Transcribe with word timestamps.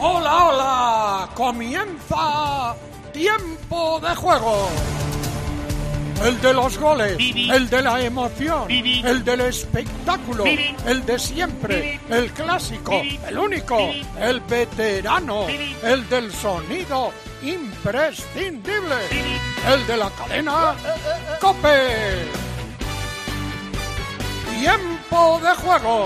Hola, 0.00 0.46
hola, 0.46 1.28
comienza 1.34 2.74
tiempo 3.12 4.00
de 4.00 4.14
juego. 4.14 4.68
El 6.24 6.40
de 6.40 6.52
los 6.52 6.78
goles, 6.78 7.16
el 7.18 7.68
de 7.68 7.82
la 7.82 8.00
emoción, 8.00 8.70
el 8.70 9.24
del 9.24 9.42
espectáculo, 9.42 10.44
el 10.44 11.04
de 11.04 11.18
siempre, 11.18 12.00
el 12.08 12.30
clásico, 12.32 13.02
el 13.26 13.38
único, 13.38 13.78
el 14.18 14.40
veterano, 14.40 15.46
el 15.48 16.08
del 16.08 16.32
sonido 16.32 17.12
imprescindible, 17.42 18.96
el 19.68 19.86
de 19.86 19.96
la 19.96 20.10
cadena 20.10 20.74
Cope. 21.40 22.26
Tiempo 24.60 25.40
de 25.42 25.54
juego. 25.56 26.04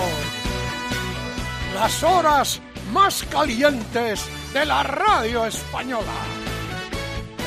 Las 1.75 2.03
horas 2.03 2.61
más 2.93 3.25
calientes 3.25 4.25
de 4.53 4.65
la 4.65 4.83
radio 4.83 5.47
española. 5.47 6.13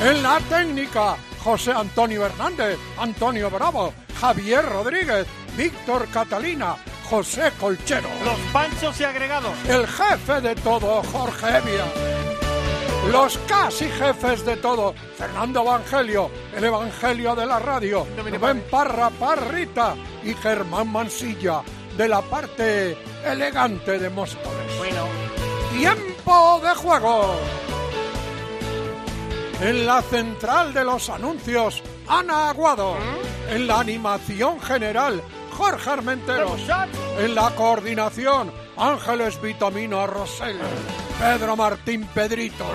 En 0.02 0.22
la 0.22 0.40
técnica, 0.40 1.16
José 1.42 1.72
Antonio 1.72 2.26
Hernández, 2.26 2.78
Antonio 2.98 3.50
Bravo, 3.50 3.92
Javier 4.20 4.64
Rodríguez, 4.64 5.26
Víctor 5.56 6.08
Catalina, 6.08 6.76
José 7.08 7.52
Colchero. 7.60 8.08
Los 8.24 8.38
panchos 8.52 9.00
y 9.00 9.04
agregados. 9.04 9.52
El 9.68 9.86
jefe 9.86 10.40
de 10.40 10.54
todo, 10.56 11.02
Jorge 11.02 11.58
Evia. 11.58 11.84
Los 13.10 13.36
casi 13.48 13.88
jefes 13.90 14.44
de 14.46 14.56
todo, 14.56 14.94
Fernando 15.18 15.62
Evangelio, 15.62 16.30
el 16.56 16.64
Evangelio 16.64 17.34
de 17.34 17.46
la 17.46 17.58
radio, 17.58 18.06
Rubén 18.16 18.64
Parra 18.70 19.10
Parrita 19.10 19.96
y 20.22 20.34
Germán 20.34 20.90
Mansilla, 20.90 21.62
de 21.96 22.08
la 22.08 22.22
parte 22.22 22.96
elegante 23.24 23.98
de 23.98 24.08
Móstoles. 24.08 24.78
Bueno. 24.78 25.31
Tiempo 25.72 26.60
de 26.62 26.74
juego. 26.74 27.34
En 29.60 29.86
la 29.86 30.02
central 30.02 30.74
de 30.74 30.84
los 30.84 31.08
anuncios, 31.08 31.82
Ana 32.08 32.50
Aguado. 32.50 32.96
En 33.48 33.66
la 33.66 33.80
animación 33.80 34.60
general, 34.60 35.22
Jorge 35.56 35.90
Armenteros. 35.90 36.60
En 37.18 37.34
la 37.34 37.50
coordinación, 37.54 38.52
Ángeles 38.76 39.40
Vitamino 39.40 40.06
Rosell. 40.06 40.58
Pedro 41.18 41.56
Martín 41.56 42.06
Pedrito. 42.14 42.66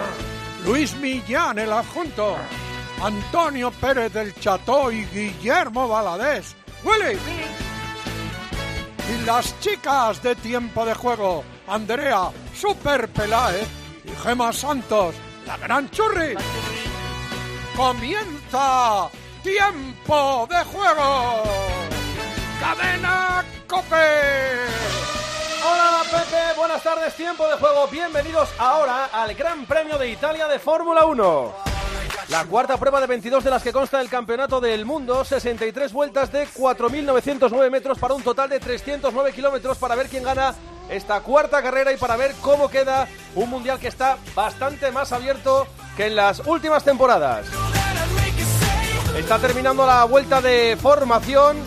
Luis 0.65 0.95
Millán, 0.95 1.59
el 1.59 1.71
adjunto. 1.71 2.35
Antonio 3.01 3.71
Pérez 3.71 4.11
del 4.11 4.33
Cható 4.35 4.91
y 4.91 5.05
Guillermo 5.05 5.87
Valadés. 5.87 6.55
¡Willy! 6.83 7.17
Y 9.09 9.25
las 9.25 9.59
chicas 9.59 10.21
de 10.23 10.35
tiempo 10.35 10.85
de 10.85 10.93
juego, 10.93 11.43
Andrea 11.67 12.29
Super 12.55 13.09
Peláez 13.09 13.67
y 14.05 14.09
Gema 14.23 14.53
Santos, 14.53 15.15
la 15.45 15.57
gran 15.57 15.89
churri. 15.89 16.35
Comienza 17.75 19.09
tiempo 19.43 20.47
de 20.49 20.63
juego. 20.63 21.43
Cadena 22.59 23.43
Cope. 23.67 23.95
Hola 25.65 26.03
Pepe, 26.09 26.57
buenas 26.57 26.81
tardes, 26.81 27.13
tiempo 27.15 27.47
de 27.47 27.57
juego. 27.57 27.87
Bienvenidos 27.87 28.49
ahora 28.57 29.09
al 29.11 29.35
Gran 29.35 29.65
Premio 29.65 29.97
de 29.97 30.09
Italia 30.09 30.47
de 30.47 30.59
Fórmula 30.59 31.05
1. 31.05 31.66
La 32.29 32.43
cuarta 32.43 32.75
prueba 32.75 32.99
de 32.99 33.07
22 33.07 33.41
de 33.41 33.49
las 33.49 33.63
que 33.63 33.71
consta 33.71 34.01
el 34.01 34.09
Campeonato 34.09 34.59
del 34.59 34.85
Mundo, 34.85 35.23
63 35.23 35.93
vueltas 35.93 36.29
de 36.29 36.45
4.909 36.45 37.71
metros 37.71 37.97
para 37.97 38.15
un 38.15 38.21
total 38.21 38.49
de 38.49 38.59
309 38.59 39.31
kilómetros 39.31 39.77
para 39.77 39.95
ver 39.95 40.09
quién 40.09 40.23
gana 40.23 40.53
esta 40.89 41.21
cuarta 41.21 41.61
carrera 41.61 41.93
y 41.93 41.97
para 41.97 42.17
ver 42.17 42.33
cómo 42.41 42.69
queda 42.69 43.07
un 43.35 43.49
mundial 43.49 43.79
que 43.79 43.87
está 43.87 44.17
bastante 44.35 44.91
más 44.91 45.13
abierto 45.13 45.67
que 45.95 46.07
en 46.07 46.17
las 46.17 46.41
últimas 46.45 46.83
temporadas. 46.83 47.45
Está 49.17 49.39
terminando 49.39 49.87
la 49.87 50.03
vuelta 50.03 50.41
de 50.41 50.77
formación. 50.81 51.57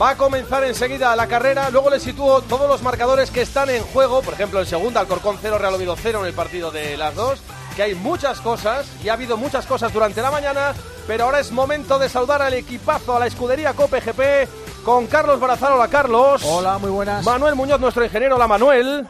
Va 0.00 0.10
a 0.10 0.16
comenzar 0.16 0.62
enseguida 0.62 1.16
la 1.16 1.26
carrera. 1.26 1.68
Luego 1.70 1.90
le 1.90 1.98
sitúo 1.98 2.42
todos 2.42 2.68
los 2.68 2.80
marcadores 2.82 3.32
que 3.32 3.42
están 3.42 3.70
en 3.70 3.82
juego. 3.82 4.22
Por 4.22 4.34
ejemplo, 4.34 4.60
en 4.60 4.66
segunda, 4.66 5.00
Alcorcón 5.00 5.38
0, 5.40 5.58
Real 5.58 5.74
Oviedo 5.74 5.96
0 6.00 6.20
en 6.20 6.26
el 6.26 6.34
partido 6.34 6.70
de 6.70 6.96
las 6.96 7.14
dos. 7.16 7.42
Que 7.76 7.82
hay 7.82 7.94
muchas 7.94 8.40
cosas 8.40 8.86
y 9.04 9.10
ha 9.10 9.12
habido 9.12 9.36
muchas 9.36 9.66
cosas 9.66 9.92
durante 9.92 10.22
la 10.22 10.30
mañana. 10.30 10.72
Pero 11.06 11.24
ahora 11.24 11.40
es 11.40 11.52
momento 11.52 11.98
de 11.98 12.08
saludar 12.08 12.40
al 12.40 12.54
equipazo, 12.54 13.14
a 13.14 13.20
la 13.20 13.26
escudería 13.26 13.74
Cope 13.74 14.00
GP. 14.00 14.82
Con 14.82 15.06
Carlos 15.08 15.38
Barazal. 15.38 15.74
Hola, 15.74 15.88
Carlos. 15.88 16.42
Hola, 16.44 16.78
muy 16.78 16.90
buenas. 16.90 17.24
Manuel 17.24 17.54
Muñoz, 17.54 17.78
nuestro 17.80 18.04
ingeniero. 18.04 18.36
Hola, 18.36 18.46
Manuel. 18.46 19.06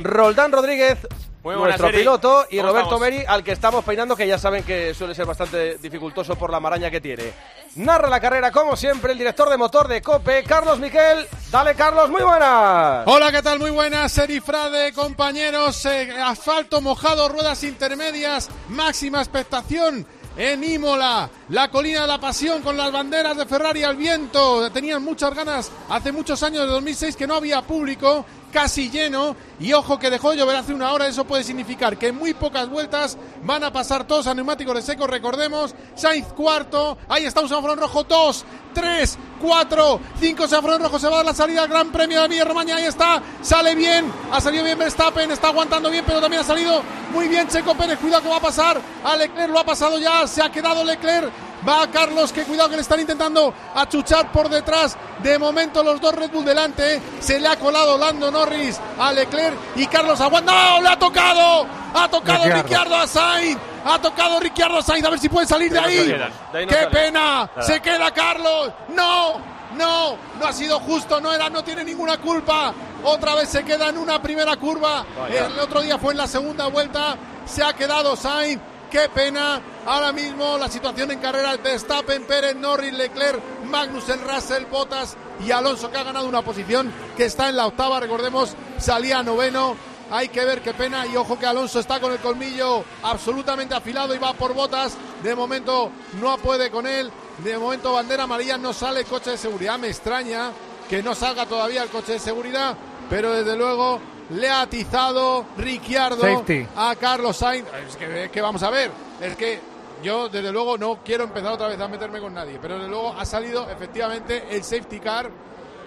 Roldán 0.00 0.52
Rodríguez, 0.52 0.98
Muy 1.42 1.56
nuestro 1.56 1.90
piloto. 1.90 2.46
Y 2.48 2.56
¿Cómo 2.56 2.68
Roberto 2.68 2.94
estamos? 2.94 3.00
Meri, 3.00 3.24
al 3.26 3.44
que 3.44 3.52
estamos 3.52 3.84
peinando, 3.84 4.16
que 4.16 4.26
ya 4.26 4.38
saben 4.38 4.62
que 4.62 4.94
suele 4.94 5.14
ser 5.14 5.26
bastante 5.26 5.78
dificultoso 5.78 6.36
por 6.36 6.50
la 6.50 6.60
maraña 6.60 6.90
que 6.90 7.00
tiene. 7.00 7.32
Narra 7.76 8.08
la 8.08 8.18
carrera, 8.20 8.50
como 8.50 8.76
siempre, 8.76 9.12
el 9.12 9.18
director 9.18 9.48
de 9.48 9.56
motor 9.56 9.86
de 9.86 10.02
COPE, 10.02 10.42
Carlos 10.44 10.78
Miquel. 10.80 11.26
Dale, 11.50 11.74
Carlos, 11.74 12.10
muy 12.10 12.22
buenas. 12.22 13.04
Hola, 13.06 13.30
¿qué 13.30 13.40
tal? 13.42 13.58
Muy 13.60 13.70
buenas, 13.70 14.10
Serifrade, 14.10 14.92
compañeros. 14.92 15.84
eh, 15.86 16.10
asfalto 16.20 16.80
mojado, 16.80 17.28
ruedas 17.28 17.62
intermedias, 17.64 18.48
máxima 18.70 19.20
expectación 19.20 20.04
en 20.36 20.64
Imola, 20.64 21.28
la 21.50 21.68
colina 21.70 22.02
de 22.02 22.06
la 22.06 22.18
pasión 22.20 22.62
con 22.62 22.76
las 22.76 22.90
banderas 22.92 23.36
de 23.36 23.46
Ferrari 23.46 23.82
al 23.84 23.96
viento. 23.96 24.70
Tenían 24.70 25.02
muchas 25.04 25.34
ganas 25.34 25.70
hace 25.88 26.10
muchos 26.10 26.42
años, 26.42 26.62
de 26.62 26.68
2006, 26.68 27.16
que 27.16 27.26
no 27.26 27.34
había 27.34 27.62
público, 27.62 28.24
casi 28.52 28.90
lleno. 28.90 29.36
Y 29.60 29.72
ojo 29.72 29.98
que 29.98 30.10
dejó 30.10 30.30
de 30.30 30.36
llover 30.36 30.56
hace 30.56 30.72
una 30.72 30.92
hora, 30.92 31.06
eso 31.06 31.24
puede 31.24 31.44
significar 31.44 31.98
que 31.98 32.08
en 32.08 32.16
muy 32.16 32.34
pocas 32.34 32.68
vueltas 32.68 33.18
van 33.42 33.64
a 33.64 33.72
pasar 33.72 34.06
todos 34.06 34.26
a 34.26 34.34
neumáticos 34.34 34.74
de 34.74 34.82
seco. 34.82 35.06
Recordemos, 35.06 35.74
Sainz 35.94 36.32
cuarto, 36.32 36.96
ahí 37.08 37.24
está 37.24 37.40
un 37.40 37.52
en 37.52 37.76
rojo, 37.78 38.04
dos, 38.04 38.44
tres, 38.72 39.18
cuatro, 39.40 40.00
cinco 40.20 40.44
en 40.44 40.82
rojo, 40.82 40.98
se 40.98 41.08
va 41.08 41.14
a 41.14 41.16
dar 41.18 41.26
la 41.26 41.34
salida 41.34 41.62
al 41.62 41.68
Gran 41.68 41.90
Premio 41.90 42.20
de 42.20 42.26
Emilia 42.26 42.44
Romagna, 42.44 42.76
ahí 42.76 42.84
está, 42.84 43.22
sale 43.42 43.74
bien, 43.74 44.10
ha 44.30 44.40
salido 44.40 44.64
bien 44.64 44.78
Verstappen, 44.78 45.30
está 45.30 45.48
aguantando 45.48 45.90
bien, 45.90 46.04
pero 46.06 46.20
también 46.20 46.42
ha 46.42 46.44
salido 46.44 46.82
muy 47.12 47.28
bien 47.28 47.48
Checo 47.48 47.74
Pérez, 47.74 47.98
cuidado 47.98 48.22
que 48.22 48.28
va 48.28 48.36
a 48.36 48.40
pasar, 48.40 48.80
a 49.04 49.16
Leclerc 49.16 49.50
lo 49.50 49.58
ha 49.58 49.64
pasado 49.64 49.98
ya, 49.98 50.26
se 50.26 50.42
ha 50.42 50.50
quedado 50.50 50.84
Leclerc, 50.84 51.30
va 51.66 51.88
Carlos, 51.90 52.32
que 52.32 52.44
cuidado 52.44 52.68
que 52.68 52.76
le 52.76 52.82
están 52.82 53.00
intentando 53.00 53.52
achuchar 53.74 54.30
por 54.32 54.48
detrás, 54.48 54.96
de 55.22 55.38
momento 55.38 55.82
los 55.82 56.00
dos 56.00 56.14
Red 56.14 56.30
Bull 56.30 56.44
delante, 56.44 57.00
se 57.20 57.40
le 57.40 57.48
ha 57.48 57.56
colado 57.56 57.98
Lando 57.98 58.30
Norris 58.30 58.78
a 58.98 59.12
Leclerc 59.12 59.56
y 59.76 59.86
Carlos 59.86 60.20
aguanta, 60.20 60.52
¡no! 60.52 60.82
¡Le 60.82 60.88
ha 60.88 60.98
tocado! 60.98 61.66
¡Ha 61.94 62.08
tocado 62.08 62.44
Ricciardo. 62.44 62.62
Ricciardo 62.62 62.96
a 62.96 63.06
Sainz! 63.06 63.58
¡Ha 63.84 63.98
tocado 63.98 64.40
Ricciardo 64.40 64.78
a 64.78 64.82
Sainz! 64.82 65.06
A 65.06 65.10
ver 65.10 65.18
si 65.18 65.28
puede 65.28 65.46
salir 65.46 65.72
de 65.72 65.80
De 65.80 65.84
ahí 65.84 66.06
de 66.06 66.18
no 66.18 66.68
¡Qué 66.68 66.86
pena! 66.90 67.50
¡Se 67.60 67.80
queda 67.80 68.10
Carlos! 68.10 68.72
¡No! 68.88 69.40
¡No! 69.76 70.16
No 70.38 70.46
ha 70.46 70.52
sido 70.52 70.78
justo, 70.80 71.20
no 71.20 71.32
era, 71.32 71.48
no 71.50 71.62
tiene 71.62 71.84
ninguna 71.84 72.18
culpa. 72.18 72.72
Otra 73.02 73.34
vez 73.34 73.48
se 73.48 73.64
queda 73.64 73.88
en 73.88 73.98
una 73.98 74.20
primera 74.20 74.56
curva. 74.56 75.04
Vaya. 75.18 75.46
El 75.46 75.58
otro 75.58 75.80
día 75.80 75.98
fue 75.98 76.12
en 76.12 76.18
la 76.18 76.26
segunda 76.26 76.66
vuelta. 76.68 77.16
Se 77.44 77.62
ha 77.62 77.72
quedado 77.72 78.16
Sainz. 78.16 78.60
¡Qué 78.90 79.08
pena! 79.10 79.60
Ahora 79.88 80.12
mismo 80.12 80.58
la 80.58 80.68
situación 80.68 81.10
en 81.12 81.18
carrera 81.18 81.56
Verstappen, 81.56 82.24
Pérez, 82.24 82.54
Norris, 82.54 82.92
Leclerc, 82.92 83.40
Magnussen, 83.64 84.20
Russell, 84.20 84.66
Bottas 84.66 85.16
y 85.42 85.50
Alonso 85.50 85.90
que 85.90 85.96
ha 85.96 86.02
ganado 86.02 86.28
una 86.28 86.42
posición 86.42 86.92
que 87.16 87.24
está 87.24 87.48
en 87.48 87.56
la 87.56 87.66
octava. 87.66 87.98
Recordemos, 87.98 88.54
salía 88.76 89.22
noveno. 89.22 89.76
Hay 90.10 90.28
que 90.28 90.44
ver 90.44 90.60
qué 90.60 90.74
pena 90.74 91.06
y 91.06 91.16
ojo 91.16 91.38
que 91.38 91.46
Alonso 91.46 91.80
está 91.80 92.00
con 92.00 92.12
el 92.12 92.18
colmillo 92.18 92.84
absolutamente 93.02 93.74
afilado 93.74 94.14
y 94.14 94.18
va 94.18 94.34
por 94.34 94.52
botas. 94.52 94.94
De 95.22 95.34
momento 95.34 95.90
no 96.20 96.36
puede 96.36 96.70
con 96.70 96.86
él. 96.86 97.10
De 97.42 97.56
momento 97.56 97.94
bandera 97.94 98.24
amarilla 98.24 98.58
no 98.58 98.74
sale 98.74 99.00
el 99.00 99.06
coche 99.06 99.30
de 99.30 99.38
seguridad. 99.38 99.78
Me 99.78 99.88
extraña 99.88 100.50
que 100.86 101.02
no 101.02 101.14
salga 101.14 101.46
todavía 101.46 101.82
el 101.82 101.88
coche 101.88 102.12
de 102.12 102.18
seguridad, 102.18 102.76
pero 103.08 103.32
desde 103.32 103.56
luego 103.56 104.00
le 104.28 104.50
ha 104.50 104.60
atizado 104.60 105.46
Ricciardo 105.56 106.20
Safety. 106.20 106.66
a 106.76 106.94
Carlos 106.96 107.38
Sainz. 107.38 107.66
Es 107.88 107.96
que, 107.96 108.24
es 108.24 108.30
que 108.30 108.42
vamos 108.42 108.62
a 108.62 108.68
ver, 108.68 108.90
es 109.22 109.34
que 109.34 109.77
yo 110.02 110.28
desde 110.28 110.52
luego 110.52 110.76
no 110.78 111.00
quiero 111.04 111.24
empezar 111.24 111.52
otra 111.52 111.68
vez 111.68 111.80
a 111.80 111.88
meterme 111.88 112.20
con 112.20 112.34
nadie, 112.34 112.58
pero 112.60 112.74
desde 112.76 112.88
luego 112.88 113.14
ha 113.18 113.24
salido 113.24 113.68
efectivamente 113.70 114.44
el 114.50 114.62
safety 114.62 115.00
car 115.00 115.30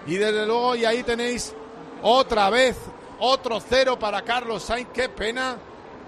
y 0.06 0.16
desde 0.16 0.46
luego 0.46 0.74
y 0.76 0.84
ahí 0.84 1.02
tenéis 1.02 1.54
otra 2.02 2.50
vez 2.50 2.76
otro 3.20 3.60
cero 3.60 3.98
para 3.98 4.22
Carlos 4.22 4.62
Sainz. 4.64 4.88
Qué 4.92 5.08
pena, 5.08 5.56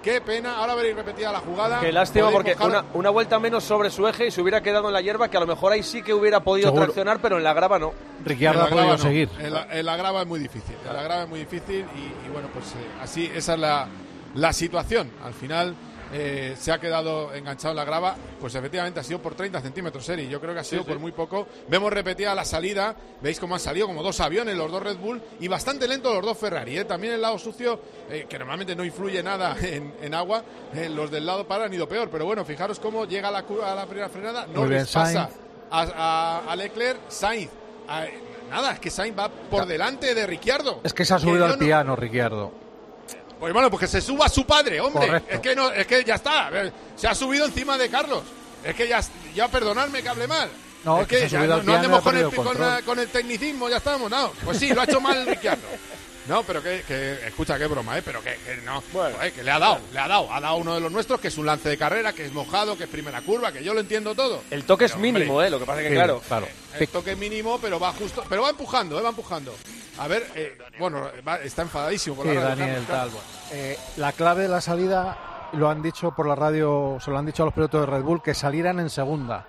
qué 0.02 0.20
pena. 0.20 0.56
Ahora 0.56 0.74
veréis 0.74 0.96
repetida 0.96 1.30
la 1.30 1.38
jugada. 1.38 1.78
Qué 1.80 1.92
lástima 1.92 2.30
porque 2.30 2.56
mojar- 2.56 2.68
una, 2.68 2.84
una 2.94 3.10
vuelta 3.10 3.38
menos 3.38 3.62
sobre 3.62 3.90
su 3.90 4.06
eje 4.08 4.26
y 4.26 4.30
se 4.32 4.40
hubiera 4.42 4.60
quedado 4.60 4.88
en 4.88 4.94
la 4.94 5.00
hierba 5.00 5.28
que 5.28 5.36
a 5.36 5.40
lo 5.40 5.46
mejor 5.46 5.72
ahí 5.72 5.82
sí 5.84 6.02
que 6.02 6.12
hubiera 6.12 6.40
podido 6.40 6.68
Seguro. 6.70 6.84
traccionar, 6.86 7.20
pero 7.22 7.36
en 7.38 7.44
la 7.44 7.52
grava 7.54 7.78
no. 7.78 7.92
Ricciardo 8.24 8.62
ha 8.62 8.68
podido 8.68 8.88
no. 8.88 8.98
seguir. 8.98 9.28
En 9.38 9.54
la, 9.54 9.66
en 9.70 9.86
la 9.86 9.96
grava 9.96 10.22
es 10.22 10.26
muy 10.26 10.40
difícil. 10.40 10.74
En 10.88 10.92
la 10.96 11.02
grava 11.04 11.22
es 11.22 11.28
muy 11.28 11.38
difícil 11.40 11.86
y, 11.94 12.26
y 12.26 12.32
bueno, 12.32 12.48
pues 12.52 12.66
eh, 12.72 12.88
así, 13.00 13.30
esa 13.32 13.54
es 13.54 13.60
la, 13.60 13.86
la 14.34 14.52
situación. 14.52 15.10
Al 15.24 15.34
final, 15.34 15.74
eh, 16.12 16.54
se 16.58 16.72
ha 16.72 16.78
quedado 16.78 17.32
enganchado 17.34 17.72
en 17.72 17.76
la 17.76 17.84
grava, 17.84 18.16
pues 18.40 18.54
efectivamente 18.54 19.00
ha 19.00 19.02
sido 19.02 19.20
por 19.20 19.34
30 19.34 19.60
centímetros, 19.60 20.08
Eri. 20.08 20.28
Yo 20.28 20.40
creo 20.40 20.54
que 20.54 20.60
ha 20.60 20.64
sido 20.64 20.84
por 20.84 20.98
muy 20.98 21.12
poco. 21.12 21.46
Vemos 21.68 21.92
repetida 21.92 22.34
la 22.34 22.44
salida, 22.44 22.94
veis 23.20 23.40
cómo 23.40 23.54
han 23.54 23.60
salido 23.60 23.86
como 23.86 24.02
dos 24.02 24.20
aviones, 24.20 24.56
los 24.56 24.70
dos 24.70 24.82
Red 24.82 24.98
Bull, 24.98 25.22
y 25.40 25.48
bastante 25.48 25.88
lento 25.88 26.12
los 26.12 26.24
dos 26.24 26.38
Ferrari. 26.38 26.78
¿eh? 26.78 26.84
También 26.84 27.14
el 27.14 27.22
lado 27.22 27.38
sucio, 27.38 27.80
eh, 28.10 28.26
que 28.28 28.38
normalmente 28.38 28.76
no 28.76 28.84
influye 28.84 29.22
nada 29.22 29.56
en, 29.62 30.14
agua, 30.14 30.42
eh, 30.74 30.88
los 30.88 31.10
del 31.10 31.26
lado 31.26 31.46
para 31.46 31.64
han 31.64 31.74
ido 31.74 31.88
peor. 31.88 32.10
Pero 32.10 32.24
bueno, 32.24 32.44
fijaros 32.44 32.78
cómo 32.78 33.06
llega 33.06 33.28
a 33.28 33.32
la, 33.32 33.44
a 33.64 33.74
la 33.74 33.86
primera 33.86 34.08
frenada, 34.08 34.46
no 34.46 34.66
les 34.66 34.90
pasa 34.90 35.30
a, 35.70 36.42
a, 36.48 36.56
Leclerc, 36.56 37.00
Sainz. 37.08 37.50
nada, 38.50 38.72
es 38.72 38.80
que 38.80 38.90
Sainz 38.90 39.18
va 39.18 39.28
por 39.28 39.66
delante 39.66 40.14
de 40.14 40.26
Ricciardo. 40.26 40.80
Es 40.84 40.92
que 40.92 41.04
se 41.04 41.14
ha 41.14 41.18
subido 41.18 41.46
al 41.46 41.58
piano, 41.58 41.96
Ricciardo. 41.96 42.63
Pues 43.38 43.52
bueno, 43.52 43.70
porque 43.70 43.86
se 43.86 44.00
suba 44.00 44.28
su 44.28 44.46
padre, 44.46 44.80
hombre. 44.80 45.22
Es 45.28 45.40
que 45.40 45.54
no, 45.54 45.70
es 45.70 45.86
que 45.86 46.04
ya 46.04 46.14
está. 46.16 46.50
Se 46.96 47.06
ha 47.06 47.14
subido 47.14 47.46
encima 47.46 47.76
de 47.76 47.88
Carlos. 47.88 48.22
Es 48.64 48.74
que 48.74 48.88
ya, 48.88 49.00
ya 49.34 49.48
perdonadme 49.48 50.02
que 50.02 50.08
hable 50.08 50.26
mal. 50.26 50.48
No, 50.84 51.00
es 51.00 51.08
que, 51.08 51.28
ya 51.28 51.46
no, 51.46 51.54
andemos 51.54 52.02
con 52.02 52.16
el, 52.16 52.30
con, 52.84 52.98
el, 52.98 53.08
tecnicismo, 53.08 53.68
ya 53.70 53.78
estamos, 53.78 54.10
no. 54.10 54.30
Pues 54.44 54.58
sí, 54.58 54.68
lo 54.68 54.82
ha 54.82 54.84
hecho 54.84 55.00
mal 55.00 55.26
Ricciardo. 55.26 55.62
No, 56.28 56.42
pero 56.42 56.62
que, 56.62 56.82
que, 56.86 57.26
escucha, 57.26 57.58
qué 57.58 57.66
broma, 57.66 57.98
¿eh? 57.98 58.02
Pero 58.04 58.22
que, 58.22 58.36
no, 58.64 58.82
bueno, 58.92 59.16
que 59.34 59.42
le 59.42 59.50
ha 59.50 59.58
dado, 59.58 59.80
le 59.92 59.98
ha 59.98 60.08
dado, 60.08 60.32
ha 60.32 60.40
dado 60.40 60.56
uno 60.56 60.74
de 60.74 60.80
los 60.80 60.90
nuestros, 60.90 61.20
que 61.20 61.28
es 61.28 61.36
un 61.36 61.46
lance 61.46 61.68
de 61.68 61.76
carrera, 61.76 62.12
que 62.12 62.24
es 62.24 62.32
mojado, 62.32 62.78
que 62.78 62.84
es 62.84 62.90
primera 62.90 63.20
curva, 63.20 63.52
que 63.52 63.62
yo 63.62 63.74
lo 63.74 63.80
entiendo 63.80 64.14
todo. 64.14 64.42
El 64.50 64.64
toque 64.64 64.86
es 64.86 64.96
mínimo, 64.96 65.42
¿eh? 65.42 65.50
Lo 65.50 65.58
que 65.58 65.66
pasa 65.66 65.82
es 65.82 65.88
que, 65.88 65.94
claro, 65.94 66.22
claro. 66.26 66.48
El 66.78 66.88
toque 66.88 67.12
es 67.12 67.18
mínimo, 67.18 67.58
pero 67.60 67.78
va 67.78 67.92
justo, 67.92 68.24
pero 68.28 68.42
va 68.42 68.50
empujando, 68.50 68.98
¿eh? 68.98 69.02
Va 69.02 69.10
empujando. 69.10 69.54
A 69.98 70.08
ver, 70.08 70.26
eh, 70.34 70.58
bueno, 70.78 71.08
está 71.42 71.62
enfadadísimo 71.62 72.16
por 72.16 72.26
la 72.26 72.40
Daniel, 72.40 72.84
tal, 72.86 73.10
eh, 73.52 73.78
la 73.96 74.12
clave 74.12 74.42
de 74.42 74.48
la 74.48 74.60
salida 74.60 75.50
lo 75.52 75.68
han 75.70 75.82
dicho 75.82 76.12
por 76.12 76.26
la 76.26 76.34
radio, 76.34 76.98
se 77.00 77.10
lo 77.10 77.18
han 77.18 77.26
dicho 77.26 77.42
a 77.42 77.46
los 77.46 77.54
pilotos 77.54 77.80
de 77.82 77.86
Red 77.86 78.02
Bull 78.02 78.22
que 78.22 78.34
salieran 78.34 78.80
en 78.80 78.90
segunda. 78.90 79.46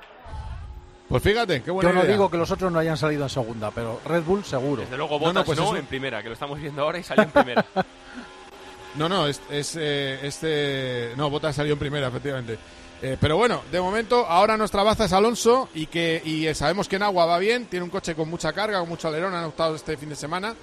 Pues 1.15 1.23
fíjate, 1.23 1.63
qué 1.63 1.71
buena 1.71 1.91
Yo 1.91 1.95
no 1.95 2.03
digo 2.03 2.29
que 2.29 2.35
los 2.35 2.51
otros 2.51 2.69
no 2.69 2.77
hayan 2.77 2.97
salido 2.97 3.23
en 3.23 3.29
segunda, 3.29 3.71
pero 3.71 4.01
Red 4.03 4.23
Bull 4.23 4.43
seguro. 4.43 4.81
Desde 4.81 4.97
luego 4.97 5.17
Bottas 5.17 5.33
no, 5.33 5.45
pues 5.45 5.79
en 5.79 5.85
primera, 5.85 6.21
que 6.21 6.27
lo 6.27 6.33
estamos 6.33 6.59
viendo 6.59 6.81
ahora 6.81 6.99
y 6.99 7.03
salió 7.03 7.23
en 7.23 7.31
primera. 7.31 7.65
no, 8.95 9.07
no, 9.07 9.25
es, 9.25 9.39
eh, 9.49 10.19
este... 10.23 11.13
No, 11.15 11.29
Bottas 11.29 11.55
salió 11.55 11.71
en 11.71 11.79
primera, 11.79 12.09
efectivamente. 12.09 12.59
Eh, 13.01 13.15
pero 13.17 13.37
bueno, 13.37 13.61
de 13.71 13.79
momento, 13.79 14.25
ahora 14.25 14.57
nuestra 14.57 14.83
baza 14.83 15.05
es 15.05 15.13
Alonso 15.13 15.69
y 15.73 15.85
que 15.85 16.21
y 16.25 16.53
sabemos 16.53 16.89
que 16.89 16.97
en 16.97 17.03
agua 17.03 17.25
va 17.25 17.39
bien, 17.39 17.67
tiene 17.67 17.85
un 17.85 17.89
coche 17.89 18.13
con 18.13 18.29
mucha 18.29 18.51
carga, 18.51 18.79
con 18.79 18.89
mucho 18.89 19.07
alerón, 19.07 19.33
han 19.33 19.45
optado 19.45 19.73
este 19.73 19.95
fin 19.95 20.09
de 20.09 20.17
semana. 20.17 20.53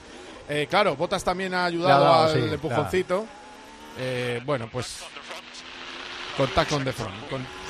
Eh, 0.51 0.67
claro, 0.69 0.97
Botas 0.97 1.25
también 1.25 1.55
ha 1.55 1.65
ayudado 1.65 2.25
al 2.25 2.53
empujoncito. 2.53 3.25
bueno, 4.45 4.69
pues 4.71 4.99
contacto 6.37 6.79
de 6.79 6.93
front, 6.93 7.15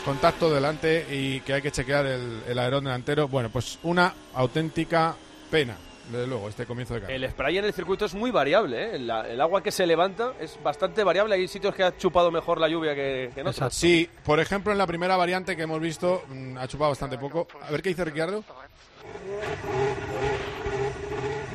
contacto 0.05 0.53
delante 0.53 1.07
y 1.11 1.41
que 1.41 1.55
hay 1.55 1.63
que 1.63 1.71
chequear 1.71 2.07
el, 2.07 2.43
el 2.47 2.59
alerón 2.59 2.85
delantero. 2.85 3.29
Bueno, 3.29 3.51
pues 3.51 3.79
una 3.83 4.15
auténtica 4.35 5.15
pena 5.51 5.77
desde 6.11 6.27
luego, 6.27 6.49
este 6.49 6.67
comienzo 6.67 6.95
de 6.95 7.01
carrera. 7.01 7.17
El 7.17 7.31
spray 7.31 7.59
en 7.59 7.65
el 7.65 7.73
circuito 7.73 8.05
es 8.05 8.15
muy 8.15 8.31
variable, 8.31 8.85
¿eh? 8.85 8.97
el, 8.97 9.41
agua 9.41 9.63
que 9.63 9.71
se 9.71 9.87
levanta 9.87 10.33
es 10.41 10.59
bastante 10.63 11.05
variable. 11.05 11.37
Hay 11.37 11.49
sitios 11.49 11.75
que 11.75 11.85
ha 11.85 11.97
chupado 11.97 12.31
mejor 12.31 12.61
la 12.61 12.69
lluvia 12.69 12.95
que, 12.95 13.31
que 13.35 13.41
en 13.41 13.47
otros. 13.47 13.73
Sí, 13.73 14.09
por 14.25 14.41
ejemplo, 14.41 14.73
en 14.73 14.79
la 14.79 14.87
primera 14.87 15.17
variante 15.17 15.57
que 15.57 15.63
hemos 15.63 15.81
visto, 15.81 16.23
mm, 16.29 16.59
ha 16.59 16.67
chupado 16.67 16.91
bastante 16.91 17.19
poco. 17.19 17.47
A 17.63 17.71
ver 17.71 17.83
qué 17.83 17.91
dice 17.91 18.05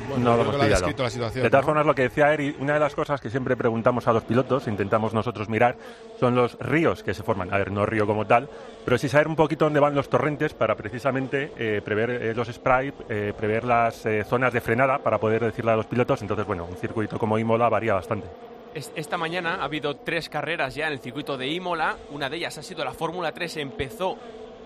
Ricardo 0.08 0.24
no 0.24 0.36
lo 0.36 0.42
hemos 0.42 0.56
pillado. 0.56 0.86
de 0.86 1.50
todas 1.50 1.64
formas, 1.64 1.86
lo 1.86 1.94
que 1.94 2.02
decía 2.02 2.32
Eri, 2.32 2.56
una 2.58 2.74
de 2.74 2.80
las 2.80 2.94
cosas 2.94 3.20
que 3.20 3.30
siempre 3.30 3.56
preguntamos 3.56 4.06
a 4.08 4.12
los 4.12 4.24
pilotos, 4.24 4.66
intentamos 4.66 5.14
nosotros 5.14 5.48
mirar, 5.48 5.76
son 6.18 6.34
los 6.34 6.58
ríos 6.58 7.02
que 7.02 7.14
se 7.14 7.22
forman. 7.22 7.52
A 7.52 7.58
ver, 7.58 7.70
no 7.70 7.86
río 7.86 8.06
como 8.06 8.26
tal, 8.26 8.48
pero 8.84 8.98
sí 8.98 9.08
saber 9.08 9.28
un 9.28 9.36
poquito 9.36 9.66
dónde 9.66 9.80
van 9.80 9.94
los 9.94 10.08
torrentes 10.08 10.54
para 10.54 10.74
precisamente 10.74 11.52
eh, 11.56 11.82
prever 11.84 12.10
eh, 12.10 12.34
los 12.34 12.48
spray, 12.48 12.92
eh, 13.08 13.32
prever 13.36 13.64
las 13.64 14.06
zonas 14.28 14.52
de 14.52 14.60
frenada 14.60 14.98
para 14.98 15.18
poder 15.18 15.44
decirle 15.44 15.72
a 15.72 15.76
los 15.76 15.86
pilotos. 15.86 16.22
Entonces, 16.22 16.46
bueno, 16.46 16.66
un 16.68 16.76
circuito 16.76 17.18
como 17.18 17.38
Imola 17.38 17.68
varía 17.68 17.94
bastante. 17.94 18.26
Esta 18.74 19.16
mañana 19.16 19.56
ha 19.56 19.64
habido 19.64 19.96
tres 19.96 20.28
carreras 20.28 20.74
ya 20.74 20.86
en 20.86 20.92
el 20.92 21.00
circuito 21.00 21.36
de 21.36 21.48
Imola. 21.48 21.96
Una 22.10 22.28
de 22.28 22.36
ellas 22.36 22.58
ha 22.58 22.62
sido 22.62 22.84
la 22.84 22.92
Fórmula 22.92 23.32
3. 23.32 23.56
Empezó 23.56 24.16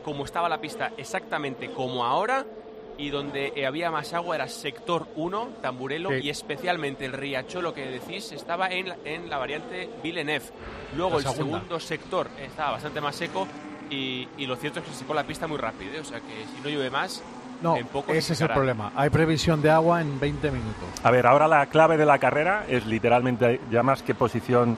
como 0.05 0.25
estaba 0.25 0.49
la 0.49 0.61
pista 0.61 0.93
exactamente 0.97 1.71
como 1.71 2.05
ahora 2.05 2.45
y 2.99 3.11
donde 3.11 3.53
eh, 3.57 3.67
había 3.67 3.91
más 3.91 4.13
agua 4.13 4.37
era 4.37 4.49
sector 4.49 5.09
1, 5.17 5.49
Tamburelo, 5.61 6.17
y 6.17 6.29
especialmente 6.29 7.05
el 7.05 7.13
riachuelo 7.13 7.75
que 7.75 7.87
decís 7.87 8.33
estaba 8.33 8.69
en, 8.69 8.91
la, 8.91 8.97
en 9.05 9.29
la 9.29 9.39
variante 9.39 9.89
Villeneuve. 10.03 10.47
Luego 10.97 11.19
el 11.19 11.27
segundo 11.27 11.81
sector 11.81 12.29
estaba 12.41 12.73
bastante 12.73 13.01
más 13.01 13.17
seco 13.17 13.47
y, 13.91 14.47
lo 14.47 14.57
cierto 14.57 14.81
es 14.81 14.87
que 14.87 14.93
se 14.93 14.99
secó 15.01 15.15
la 15.15 15.25
pista 15.25 15.47
muy 15.47 15.59
rápido, 15.59 15.95
¿eh? 15.95 16.01
o 16.01 16.05
sea 16.05 16.21
que 16.21 16.47
si 16.55 16.63
no 16.63 16.69
llueve 16.69 16.91
más... 16.91 17.23
No, 17.61 17.77
en 17.77 17.87
poco 17.87 18.13
ese 18.13 18.33
es 18.33 18.41
el 18.41 18.49
problema. 18.49 18.91
Hay 18.97 19.09
previsión 19.11 19.63
de 19.63 19.71
agua 19.71 20.01
en 20.01 20.19
20 20.19 20.51
minutos. 20.51 20.89
A 21.05 21.13
ver, 21.13 21.29
ahora 21.29 21.47
la 21.47 21.67
clave 21.67 21.97
de 21.97 22.05
la 22.05 22.19
carrera 22.19 22.65
es 22.69 22.87
literalmente, 22.87 23.61
ya 23.71 23.85
más 23.85 24.03
que 24.03 24.17
posición, 24.17 24.77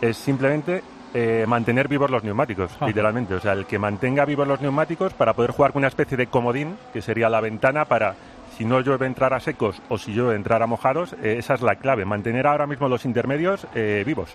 es 0.00 0.16
simplemente 0.16 0.82
eh, 1.14 1.44
mantener 1.48 1.88
vivos 1.88 2.10
los 2.10 2.24
neumáticos, 2.24 2.70
literalmente. 2.86 3.34
O 3.34 3.40
sea, 3.40 3.52
el 3.52 3.66
que 3.66 3.78
mantenga 3.78 4.24
vivos 4.24 4.46
los 4.46 4.60
neumáticos 4.60 5.12
para 5.14 5.34
poder 5.34 5.52
jugar 5.52 5.72
con 5.72 5.80
una 5.80 5.88
especie 5.88 6.16
de 6.16 6.26
comodín, 6.26 6.76
que 6.92 7.02
sería 7.02 7.28
la 7.28 7.40
ventana 7.40 7.86
para, 7.86 8.14
si 8.56 8.64
no 8.64 8.80
llueve 8.80 9.06
entrar 9.06 9.32
a 9.32 9.40
secos 9.40 9.80
o 9.88 9.98
si 9.98 10.12
llueve 10.12 10.36
entrar 10.36 10.62
a 10.62 10.66
mojados, 10.66 11.14
eh, 11.22 11.36
esa 11.38 11.54
es 11.54 11.62
la 11.62 11.76
clave, 11.76 12.04
mantener 12.04 12.46
ahora 12.46 12.66
mismo 12.66 12.88
los 12.88 13.04
intermedios 13.04 13.66
eh, 13.74 14.02
vivos. 14.06 14.34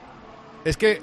Es 0.66 0.78
que 0.78 1.02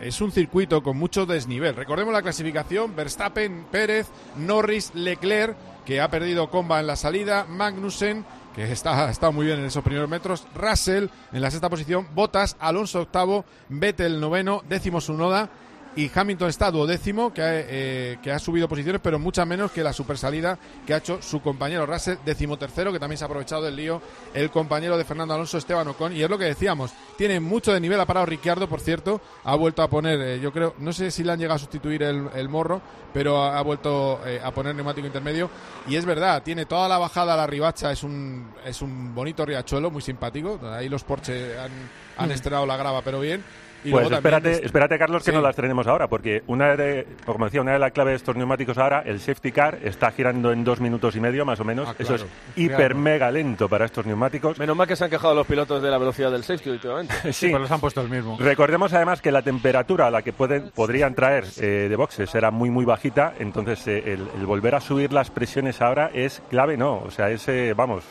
es 0.00 0.20
un 0.22 0.32
circuito 0.32 0.82
con 0.82 0.96
mucho 0.96 1.26
desnivel. 1.26 1.76
Recordemos 1.76 2.14
la 2.14 2.22
clasificación, 2.22 2.96
Verstappen, 2.96 3.66
Pérez, 3.70 4.08
Norris, 4.38 4.94
Leclerc, 4.94 5.54
que 5.84 6.00
ha 6.00 6.08
perdido 6.08 6.48
comba 6.48 6.80
en 6.80 6.86
la 6.86 6.96
salida, 6.96 7.44
Magnussen, 7.46 8.24
que 8.56 8.72
está, 8.72 9.30
muy 9.30 9.44
bien 9.44 9.58
en 9.58 9.66
esos 9.66 9.84
primeros 9.84 10.08
metros. 10.08 10.46
Russell 10.54 11.08
en 11.32 11.42
la 11.42 11.50
sexta 11.50 11.68
posición, 11.68 12.08
Botas, 12.14 12.56
Alonso 12.58 13.02
octavo, 13.02 13.44
Vettel 13.68 14.18
noveno, 14.18 14.62
décimo 14.66 15.02
Sunoda 15.02 15.50
y 15.96 16.10
Hamilton 16.14 16.50
está 16.50 16.70
duodécimo, 16.70 17.32
que 17.32 17.42
ha, 17.42 17.48
eh, 17.52 18.18
que 18.22 18.30
ha 18.30 18.38
subido 18.38 18.68
posiciones, 18.68 19.00
pero 19.02 19.18
mucha 19.18 19.46
menos 19.46 19.72
que 19.72 19.82
la 19.82 19.94
super 19.94 20.18
salida 20.18 20.58
que 20.86 20.92
ha 20.92 20.98
hecho 20.98 21.22
su 21.22 21.40
compañero 21.40 21.86
Russell, 21.86 22.18
decimotercero, 22.22 22.92
que 22.92 23.00
también 23.00 23.16
se 23.16 23.24
ha 23.24 23.26
aprovechado 23.26 23.62
del 23.62 23.76
lío 23.76 24.02
el 24.34 24.50
compañero 24.50 24.98
de 24.98 25.04
Fernando 25.04 25.32
Alonso, 25.32 25.56
Esteban 25.56 25.88
Ocon, 25.88 26.14
y 26.14 26.22
es 26.22 26.28
lo 26.28 26.36
que 26.36 26.44
decíamos, 26.44 26.92
tiene 27.16 27.40
mucho 27.40 27.72
de 27.72 27.80
nivel, 27.80 27.98
ha 27.98 28.04
parado 28.04 28.26
Ricciardo, 28.26 28.68
por 28.68 28.80
cierto, 28.80 29.22
ha 29.42 29.56
vuelto 29.56 29.82
a 29.82 29.88
poner, 29.88 30.20
eh, 30.20 30.40
yo 30.40 30.52
creo, 30.52 30.74
no 30.78 30.92
sé 30.92 31.10
si 31.10 31.24
le 31.24 31.32
han 31.32 31.38
llegado 31.38 31.56
a 31.56 31.60
sustituir 31.60 32.02
el, 32.02 32.48
morro, 32.50 32.82
pero 33.14 33.42
ha, 33.42 33.62
vuelto 33.62 34.20
eh, 34.26 34.38
a 34.44 34.50
poner 34.50 34.74
neumático 34.74 35.06
intermedio, 35.06 35.48
y 35.88 35.96
es 35.96 36.04
verdad, 36.04 36.42
tiene 36.42 36.66
toda 36.66 36.88
la 36.88 36.98
bajada 36.98 37.32
a 37.32 37.36
la 37.38 37.46
ribacha, 37.46 37.90
es 37.90 38.02
un, 38.02 38.50
es 38.66 38.82
un 38.82 39.14
bonito 39.14 39.46
riachuelo, 39.46 39.90
muy 39.90 40.02
simpático, 40.02 40.60
ahí 40.62 40.90
los 40.90 41.04
Porsche 41.04 41.58
han, 41.58 41.72
han 42.18 42.28
mm. 42.28 42.32
estrenado 42.32 42.66
la 42.66 42.76
grava, 42.76 43.00
pero 43.00 43.18
bien, 43.18 43.42
pues 43.90 44.10
espérate, 44.10 44.64
espérate, 44.64 44.98
Carlos, 44.98 45.24
que 45.24 45.32
no 45.32 45.40
las 45.40 45.56
tenemos 45.56 45.86
ahora, 45.86 46.08
porque 46.08 46.42
una 46.46 46.76
de, 46.76 47.06
como 47.24 47.44
decía, 47.44 47.60
una 47.60 47.72
de 47.72 47.78
las 47.78 47.92
claves 47.92 48.12
de 48.12 48.16
estos 48.16 48.36
neumáticos 48.36 48.78
ahora, 48.78 49.02
el 49.04 49.20
safety 49.20 49.52
car 49.52 49.78
está 49.82 50.10
girando 50.10 50.52
en 50.52 50.64
dos 50.64 50.80
minutos 50.80 51.16
y 51.16 51.20
medio, 51.20 51.44
más 51.44 51.60
o 51.60 51.64
menos. 51.64 51.88
Ah, 51.88 51.94
Eso 51.98 52.14
es 52.16 52.26
hiper 52.56 52.94
mega 52.94 53.30
lento 53.30 53.68
para 53.68 53.84
estos 53.84 54.06
neumáticos. 54.06 54.58
Menos 54.58 54.76
mal 54.76 54.86
que 54.86 54.96
se 54.96 55.04
han 55.04 55.10
quejado 55.10 55.34
los 55.34 55.46
pilotos 55.46 55.82
de 55.82 55.90
la 55.90 55.98
velocidad 55.98 56.30
del 56.30 56.44
safety 56.44 56.70
últimamente. 56.70 57.14
sí, 57.32 57.48
pues 57.48 57.62
los 57.62 57.70
han 57.70 57.80
puesto 57.80 58.00
el 58.00 58.08
mismo. 58.08 58.36
Recordemos 58.38 58.92
además 58.92 59.20
que 59.20 59.30
la 59.30 59.42
temperatura 59.42 60.06
a 60.06 60.10
la 60.10 60.22
que 60.22 60.32
pueden, 60.32 60.70
podrían 60.74 61.14
traer 61.14 61.44
eh, 61.60 61.86
de 61.88 61.96
boxes 61.96 62.34
era 62.34 62.50
muy, 62.50 62.70
muy 62.70 62.84
bajita, 62.84 63.34
entonces 63.38 63.86
eh, 63.86 64.12
el, 64.12 64.46
volver 64.46 64.74
a 64.74 64.80
subir 64.80 65.12
las 65.12 65.30
presiones 65.30 65.80
ahora 65.80 66.10
es 66.12 66.42
clave, 66.50 66.76
no. 66.76 66.98
O 66.98 67.10
sea, 67.10 67.30
ese, 67.30 67.74
vamos, 67.74 68.04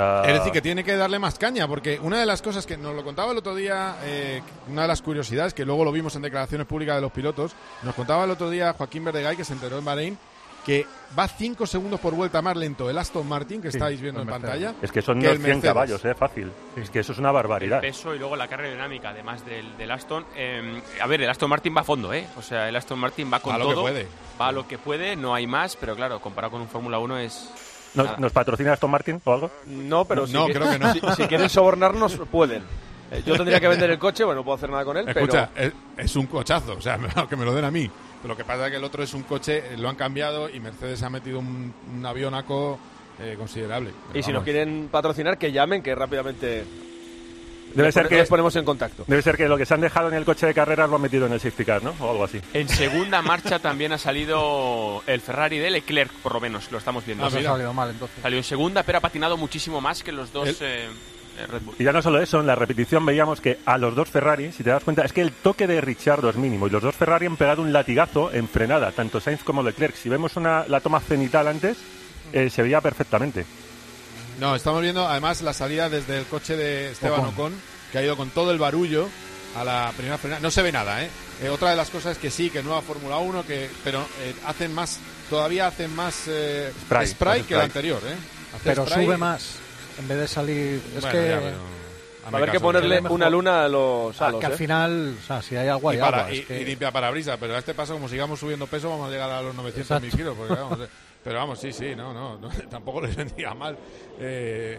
Ah. 0.00 0.22
Es 0.26 0.34
decir, 0.34 0.52
que 0.52 0.62
tiene 0.62 0.82
que 0.82 0.96
darle 0.96 1.18
más 1.18 1.38
caña, 1.38 1.68
porque 1.68 1.98
una 2.00 2.18
de 2.18 2.26
las 2.26 2.42
cosas 2.42 2.66
que 2.66 2.76
nos 2.76 2.94
lo 2.94 3.04
contaba 3.04 3.32
el 3.32 3.38
otro 3.38 3.54
día, 3.54 3.96
eh, 4.04 4.42
una 4.68 4.82
de 4.82 4.88
las 4.88 5.02
curiosidades, 5.02 5.54
que 5.54 5.64
luego 5.64 5.84
lo 5.84 5.92
vimos 5.92 6.16
en 6.16 6.22
declaraciones 6.22 6.66
públicas 6.66 6.96
de 6.96 7.02
los 7.02 7.12
pilotos, 7.12 7.52
nos 7.82 7.94
contaba 7.94 8.24
el 8.24 8.30
otro 8.30 8.48
día 8.50 8.72
Joaquín 8.72 9.04
Verdegay, 9.04 9.36
que 9.36 9.44
se 9.44 9.52
enteró 9.52 9.78
en 9.78 9.84
Bahrein, 9.84 10.18
que 10.64 10.86
va 11.18 11.26
5 11.26 11.66
segundos 11.66 12.00
por 12.00 12.14
vuelta 12.14 12.42
más 12.42 12.56
lento 12.56 12.88
el 12.90 12.98
Aston 12.98 13.26
Martin, 13.26 13.62
que 13.62 13.68
estáis 13.68 14.00
viendo 14.00 14.20
en 14.20 14.28
pantalla. 14.28 14.74
Es 14.82 14.92
que 14.92 15.02
son 15.02 15.20
100 15.20 15.60
caballos, 15.60 16.04
eh, 16.04 16.14
fácil. 16.14 16.52
Es 16.76 16.90
que 16.90 17.00
eso 17.00 17.12
es 17.12 17.18
una 17.18 17.32
barbaridad. 17.32 17.82
El 17.82 17.90
peso 17.90 18.14
y 18.14 18.18
luego 18.18 18.36
la 18.36 18.48
carga 18.48 18.68
dinámica, 18.68 19.10
además 19.10 19.42
del, 19.44 19.90
Aston. 19.90 20.26
Em, 20.36 20.80
a 21.00 21.06
ver, 21.06 21.22
el 21.22 21.30
Aston 21.30 21.48
Martin 21.48 21.74
va 21.76 21.80
a 21.80 21.84
fondo, 21.84 22.12
¿eh? 22.12 22.26
O 22.36 22.42
sea, 22.42 22.68
el 22.68 22.76
Aston 22.76 22.98
Martin 22.98 23.30
va 23.32 23.40
con 23.40 23.56
todo. 23.56 23.70
Lo 23.70 23.76
que 23.76 23.80
puede. 23.80 24.06
Va 24.40 24.48
a 24.48 24.52
lo 24.52 24.68
que 24.68 24.78
puede, 24.78 25.16
no 25.16 25.34
hay 25.34 25.46
más, 25.46 25.76
pero 25.76 25.96
claro, 25.96 26.20
comparado 26.20 26.52
con 26.52 26.60
un 26.60 26.68
Fórmula 26.68 26.98
1 26.98 27.18
es 27.18 27.50
¿Nos, 27.94 28.32
patrocina 28.32 28.72
Aston 28.72 28.90
Martin 28.90 29.20
o 29.24 29.32
algo? 29.32 29.50
No, 29.66 30.04
pero 30.04 30.26
si, 30.26 30.32
creo 30.32 30.70
que 30.70 30.78
no. 30.78 31.14
si, 31.14 31.24
quieren 31.24 31.48
sobornarnos, 31.48 32.16
pueden. 32.30 32.62
Eh, 33.10 33.22
yo 33.26 33.36
tendría 33.36 33.58
que 33.58 33.68
vender 33.68 33.90
el 33.90 33.98
coche, 33.98 34.22
bueno, 34.22 34.40
no 34.40 34.44
puedo 34.44 34.56
hacer 34.56 34.70
nada 34.70 34.84
con 34.84 34.96
él, 34.96 35.08
Escucha, 35.08 35.50
es, 35.96 36.14
un 36.14 36.26
cochazo, 36.26 36.74
o 36.78 36.80
sea, 36.80 36.98
que 37.28 37.36
me 37.36 37.44
lo 37.44 37.52
den 37.52 37.64
a 37.64 37.70
mí. 37.70 37.90
Pero 38.22 38.34
lo 38.34 38.36
que 38.36 38.44
pasa 38.44 38.66
es 38.66 38.70
que 38.70 38.76
el 38.76 38.84
otro 38.84 39.02
es 39.02 39.14
un 39.14 39.22
coche, 39.22 39.58
eh, 39.58 39.76
lo 39.78 39.88
han 39.88 39.96
cambiado 39.96 40.48
y 40.48 40.60
Mercedes 40.60 41.02
ha 41.02 41.10
metido 41.10 41.38
un, 41.38 41.74
un 41.92 42.06
avionaco 42.06 42.78
eh, 43.18 43.34
considerable. 43.36 43.90
y 44.14 44.22
si 44.22 44.32
nos 44.32 44.44
quieren 44.44 44.88
patrocinar, 44.90 45.36
que 45.38 45.52
llamen, 45.52 45.82
que 45.82 45.94
rápidamente 45.94 46.64
Debe 47.74 47.92
ser 47.92 48.08
que 48.08 48.18
nos 48.18 48.28
ponemos 48.28 48.54
en 48.56 48.64
contacto. 48.64 49.04
Debe 49.06 49.22
ser 49.22 49.36
que 49.36 49.48
lo 49.48 49.56
que 49.56 49.66
se 49.66 49.74
han 49.74 49.80
dejado 49.80 50.08
en 50.08 50.14
el 50.14 50.24
coche 50.24 50.46
de 50.46 50.54
carreras 50.54 50.88
lo 50.88 50.96
han 50.96 51.02
metido 51.02 51.26
en 51.26 51.32
el 51.32 51.40
safety 51.40 51.64
car, 51.64 51.82
¿no? 51.82 51.94
O 52.00 52.10
algo 52.10 52.24
así. 52.24 52.40
En 52.52 52.68
segunda 52.68 53.22
marcha 53.22 53.58
también 53.58 53.92
ha 53.92 53.98
salido 53.98 55.02
el 55.06 55.20
Ferrari 55.20 55.58
de 55.58 55.70
Leclerc, 55.70 56.10
por 56.22 56.34
lo 56.34 56.40
menos, 56.40 56.70
lo 56.70 56.78
estamos 56.78 57.04
viendo. 57.04 57.24
Ah, 57.24 57.28
ha 57.28 57.30
salido 57.30 57.72
mal 57.72 57.90
entonces. 57.90 58.16
Salió 58.22 58.38
en 58.38 58.44
segunda, 58.44 58.82
pero 58.82 58.98
ha 58.98 59.00
patinado 59.00 59.36
muchísimo 59.36 59.80
más 59.80 60.02
que 60.02 60.12
los 60.12 60.32
dos 60.32 60.60
eh, 60.60 60.88
eh, 61.38 61.46
Red 61.46 61.62
Bull. 61.62 61.74
Y 61.78 61.84
ya 61.84 61.92
no 61.92 62.02
solo 62.02 62.20
eso, 62.20 62.40
en 62.40 62.46
la 62.46 62.54
repetición 62.54 63.04
veíamos 63.06 63.40
que 63.40 63.58
a 63.64 63.78
los 63.78 63.94
dos 63.94 64.08
Ferrari, 64.08 64.52
si 64.52 64.62
te 64.62 64.70
das 64.70 64.84
cuenta, 64.84 65.04
es 65.04 65.12
que 65.12 65.22
el 65.22 65.32
toque 65.32 65.66
de 65.66 65.80
Ricciardo 65.80 66.30
es 66.30 66.36
mínimo 66.36 66.66
y 66.66 66.70
los 66.70 66.82
dos 66.82 66.94
Ferrari 66.94 67.26
han 67.26 67.36
pegado 67.36 67.62
un 67.62 67.72
latigazo 67.72 68.32
en 68.32 68.48
frenada, 68.48 68.92
tanto 68.92 69.20
Sainz 69.20 69.42
como 69.42 69.62
Leclerc. 69.62 69.94
Si 69.94 70.08
vemos 70.08 70.36
una, 70.36 70.64
la 70.68 70.80
toma 70.80 71.00
cenital 71.00 71.48
antes, 71.48 71.78
eh, 72.32 72.50
se 72.50 72.62
veía 72.62 72.80
perfectamente. 72.80 73.44
No, 74.40 74.56
estamos 74.56 74.80
viendo 74.80 75.06
además 75.06 75.42
la 75.42 75.52
salida 75.52 75.90
desde 75.90 76.18
el 76.18 76.24
coche 76.24 76.56
de 76.56 76.92
Esteban 76.92 77.26
Ocon, 77.26 77.52
que 77.92 77.98
ha 77.98 78.02
ido 78.02 78.16
con 78.16 78.30
todo 78.30 78.50
el 78.52 78.58
barullo 78.58 79.06
a 79.54 79.64
la 79.64 79.92
primera 79.94 80.16
frenada. 80.16 80.40
No 80.40 80.50
se 80.50 80.62
ve 80.62 80.72
nada, 80.72 81.04
¿eh? 81.04 81.10
otra 81.50 81.70
de 81.70 81.76
las 81.76 81.90
cosas 81.90 82.12
es 82.12 82.18
que 82.18 82.30
sí, 82.30 82.48
que 82.48 82.62
nueva 82.62 82.80
Fórmula 82.80 83.18
1, 83.18 83.44
que, 83.46 83.68
pero 83.84 84.02
hacen 84.46 84.74
más, 84.74 84.98
todavía 85.28 85.66
hacen 85.66 85.94
más 85.94 86.28
spray, 87.04 87.42
que 87.42 87.54
el 87.54 87.60
anterior, 87.60 88.00
¿eh? 88.06 88.16
pero 88.64 88.86
sube 88.86 89.18
más 89.18 89.56
en 89.98 90.08
vez 90.08 90.18
de 90.18 90.28
salir. 90.28 90.82
Es 90.96 91.04
que. 91.04 91.52
Va 92.22 92.36
a 92.36 92.36
haber 92.36 92.50
que 92.50 92.60
ponerle 92.60 93.00
una 93.00 93.30
luna 93.30 93.64
a 93.64 93.68
los 93.68 94.16
Que 94.16 94.46
al 94.46 94.52
¿eh? 94.52 94.56
final, 94.56 95.16
o 95.20 95.26
sea, 95.26 95.42
si 95.42 95.56
hay 95.56 95.68
agua, 95.68 95.94
y, 95.94 95.96
hay 95.96 96.02
para, 96.02 96.20
agua. 96.26 96.34
Y, 96.34 96.64
limpia 96.64 96.92
parabrisas, 96.92 97.38
pero 97.40 97.56
a 97.56 97.58
este 97.58 97.74
paso, 97.74 97.94
como 97.94 98.08
sigamos 98.08 98.38
subiendo 98.38 98.66
peso, 98.66 98.90
vamos 98.90 99.08
a 99.08 99.10
llegar 99.10 99.30
a 99.30 99.42
los 99.42 99.54
900 99.54 100.02
mil 100.02 100.10
kilos. 100.12 100.36
Eh, 100.38 100.86
pero 101.22 101.38
vamos, 101.38 101.58
sí, 101.58 101.72
sí, 101.72 101.94
no, 101.94 102.12
no, 102.12 102.48
tampoco 102.70 103.02
les 103.02 103.14
vendría 103.14 103.54
mal. 103.54 103.76
Eh, 104.18 104.78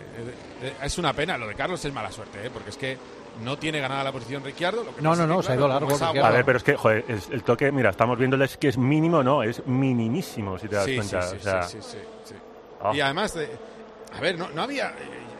es 0.83 0.97
una 0.97 1.13
pena, 1.13 1.37
lo 1.37 1.47
de 1.47 1.55
Carlos 1.55 1.83
es 1.83 1.93
mala 1.93 2.11
suerte, 2.11 2.49
porque 2.51 2.69
es 2.69 2.77
que 2.77 2.97
no 3.43 3.57
tiene 3.57 3.79
ganada 3.79 4.03
la 4.03 4.11
posición 4.11 4.43
Ricciardo. 4.43 4.85
no, 4.99 5.15
no, 5.15 5.25
no, 5.27 5.41
se 5.41 5.53
ha 5.53 5.55
ido 5.55 5.67
largo. 5.67 5.95
A 6.03 6.31
ver, 6.31 6.45
pero 6.45 6.57
es 6.57 6.63
que, 6.63 6.75
joder, 6.75 7.05
el 7.07 7.43
toque, 7.43 7.71
mira, 7.71 7.91
estamos 7.91 8.17
viéndoles 8.17 8.57
que 8.57 8.69
es 8.69 8.77
mínimo, 8.77 9.23
no, 9.23 9.43
es 9.43 9.65
minimísimo, 9.65 10.57
si 10.57 10.67
te 10.67 10.75
das 10.75 10.85
cuenta. 10.85 11.21
Sí, 11.21 11.37
sí, 11.39 11.77
sí, 11.81 11.97
sí, 12.25 12.35
ah. 12.81 12.91
Y 12.93 13.01
además, 13.01 13.37
a 14.13 14.19
ver, 14.19 14.37
no, 14.37 14.49
no 14.49 14.63
había. 14.63 14.93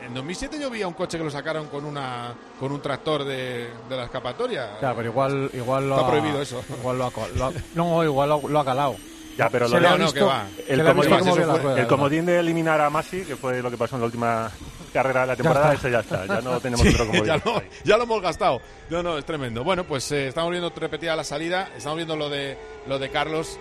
En 0.04 0.14
2007 0.14 0.58
yo 0.60 0.68
vi 0.68 0.82
a 0.82 0.88
un 0.88 0.94
coche 0.94 1.16
que 1.16 1.22
lo 1.24 1.30
sacaron 1.30 1.68
con 1.68 1.84
una 1.84 2.34
con 2.58 2.72
un 2.72 2.80
tractor 2.80 3.24
de, 3.24 3.70
de 3.88 3.96
la 3.96 4.04
escapatoria. 4.04 4.78
Claro, 4.80 4.96
pero 4.96 5.08
igual, 5.10 5.50
igual 5.52 5.88
lo 5.88 5.96
Está 5.96 6.08
prohibido 6.08 6.42
eso. 6.42 6.64
Igual 6.80 6.98
lo 6.98 7.06
ha, 7.06 7.52
no, 7.74 8.02
igual 8.02 8.28
lo, 8.28 8.58
ha 8.58 8.64
calado. 8.64 8.96
Ya, 9.36 9.48
pero 9.48 9.68
lo 9.68 10.12
que 10.12 10.20
va. 10.22 10.46
El, 10.68 10.84
comodín, 10.84 11.78
el 11.78 11.86
comodín 11.86 12.26
de 12.26 12.38
eliminar 12.38 12.80
a 12.80 12.90
Masi, 12.90 13.22
que 13.22 13.36
fue 13.36 13.62
lo 13.62 13.70
que 13.70 13.76
pasó 13.76 13.96
en 13.96 14.00
la 14.00 14.06
última 14.06 14.50
carrera 14.92 15.22
de 15.22 15.26
la 15.28 15.36
temporada, 15.36 15.74
ese 15.74 15.90
ya 15.90 16.00
está. 16.00 16.26
Ya 16.26 16.40
no 16.40 16.60
tenemos 16.60 16.86
otro 16.86 17.06
comodín. 17.06 17.24
Ya 17.24 17.36
lo, 17.36 17.62
ya 17.84 17.96
lo, 17.96 18.02
hemos 18.04 18.22
gastado. 18.22 18.60
No, 18.90 19.02
no, 19.02 19.18
es 19.18 19.24
tremendo. 19.24 19.64
Bueno, 19.64 19.84
pues 19.84 20.10
eh, 20.12 20.28
estamos 20.28 20.50
viendo 20.50 20.70
repetida 20.70 21.16
la 21.16 21.24
salida. 21.24 21.70
Estamos 21.76 21.96
viendo 21.96 22.16
lo 22.16 22.28
de, 22.28 22.58
lo 22.86 22.98
de 22.98 23.10
Carlos 23.10 23.58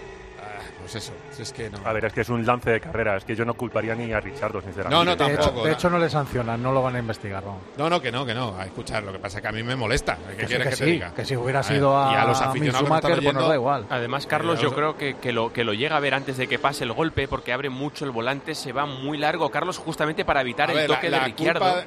pues 0.82 0.96
eso, 0.96 1.14
es 1.40 1.54
que 1.54 1.70
no. 1.70 1.80
A 1.86 1.94
ver, 1.94 2.06
es 2.06 2.14
que 2.14 2.22
es 2.22 2.30
un 2.30 2.46
lance 2.46 2.70
de 2.70 2.80
carrera, 2.80 3.18
es 3.18 3.24
que 3.24 3.36
yo 3.36 3.46
no 3.46 3.54
culparía 3.54 3.96
ni 3.96 4.12
a 4.12 4.20
Richardo, 4.20 4.62
sinceramente. 4.62 4.96
No, 4.96 5.04
no, 5.04 5.16
tampoco. 5.16 5.64
De 5.64 5.72
hecho, 5.72 5.90
no 5.90 5.98
le 6.00 6.10
sancionan, 6.10 6.62
no 6.62 6.72
lo 6.72 6.82
van 6.82 6.96
a 6.96 7.00
investigar. 7.00 7.44
No, 7.44 7.60
no, 7.78 7.90
no 7.90 8.02
que 8.02 8.12
no, 8.12 8.26
que 8.26 8.34
no. 8.34 8.56
A 8.58 8.66
escuchar, 8.66 9.04
lo 9.04 9.12
que 9.12 9.20
pasa 9.20 9.38
es 9.38 9.42
que 9.42 9.48
a 9.48 9.52
mí 9.52 9.64
me 9.64 9.76
molesta. 9.76 10.18
¿Qué 10.38 10.46
quieres 10.46 10.70
que, 10.70 10.76
te 10.76 10.86
diga? 10.86 11.14
Que 11.14 11.26
si 11.26 11.36
hubiera 11.36 11.64
sido 11.64 11.98
a, 11.98 12.14
y 12.14 12.16
a 12.16 12.26
los 12.26 12.42
aficionados 12.42 13.02
pues 13.02 13.34
nos 13.34 13.48
da 13.48 13.56
igual. 13.56 13.86
Además, 13.90 14.28
Carlos, 14.28 14.60
yo 14.60 14.74
creo 14.74 14.98
que, 14.98 15.18
que, 15.18 15.32
lo, 15.32 15.54
que 15.54 15.64
lo 15.64 15.74
llega 15.74 15.98
a 15.98 16.00
ver 16.00 16.14
antes 16.14 16.38
de 16.38 16.48
que 16.48 16.60
pase 16.60 16.84
el 16.84 16.94
golpe, 16.94 17.28
porque 17.28 17.54
abre 17.54 17.70
mucho 17.70 18.06
el 18.06 18.12
volante, 18.12 18.56
se 18.56 18.74
va 18.74 18.86
muy 18.86 19.18
largo, 19.18 19.50
Carlos, 19.50 19.78
justamente 19.78 20.26
para 20.26 20.42
evitar 20.42 20.72
el 20.72 20.88
toque 20.88 21.10
de 21.10 21.20
Ricciardo. 21.20 21.84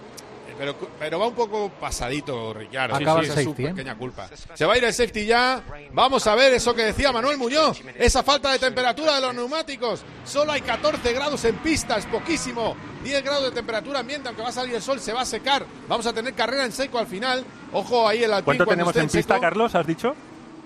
Pero, 0.58 0.76
pero 0.98 1.18
va 1.18 1.28
un 1.28 1.34
poco 1.34 1.68
pasadito, 1.68 2.54
Ricciardo. 2.54 2.96
Acaba 2.96 3.20
sí, 3.20 3.26
sí, 3.26 3.32
esa 3.32 3.40
es 3.40 3.44
su 3.44 3.50
¿eh? 3.52 3.68
pequeña 3.68 3.96
culpa. 3.96 4.28
Se 4.54 4.64
va 4.64 4.74
a 4.74 4.78
ir 4.78 4.84
el 4.84 4.92
safety 4.92 5.26
ya. 5.26 5.62
Vamos 5.92 6.26
a 6.26 6.34
ver 6.34 6.52
eso 6.54 6.74
que 6.74 6.84
decía 6.84 7.12
Manuel 7.12 7.38
Muñoz. 7.38 7.80
Esa 7.96 8.22
falta 8.22 8.52
de 8.52 8.58
temperatura 8.58 9.16
de 9.16 9.20
los 9.20 9.34
neumáticos. 9.34 10.04
Solo 10.24 10.52
hay 10.52 10.60
14 10.60 11.12
grados 11.12 11.44
en 11.44 11.56
pista, 11.56 11.96
es 11.96 12.06
poquísimo. 12.06 12.76
10 13.02 13.22
grados 13.22 13.44
de 13.44 13.50
temperatura 13.50 14.00
ambiente, 14.00 14.28
aunque 14.28 14.42
va 14.42 14.48
a 14.48 14.52
salir 14.52 14.74
el 14.74 14.82
sol, 14.82 15.00
se 15.00 15.12
va 15.12 15.22
a 15.22 15.26
secar. 15.26 15.66
Vamos 15.88 16.06
a 16.06 16.12
tener 16.12 16.34
carrera 16.34 16.64
en 16.64 16.72
seco 16.72 16.98
al 16.98 17.06
final. 17.06 17.44
Ojo 17.72 18.08
ahí 18.08 18.22
el 18.22 18.32
Alpine. 18.32 18.56
¿Cuánto 18.56 18.66
tenemos 18.66 18.96
en 18.96 19.08
pista, 19.08 19.40
Carlos? 19.40 19.74
¿Has 19.74 19.86
dicho? 19.86 20.14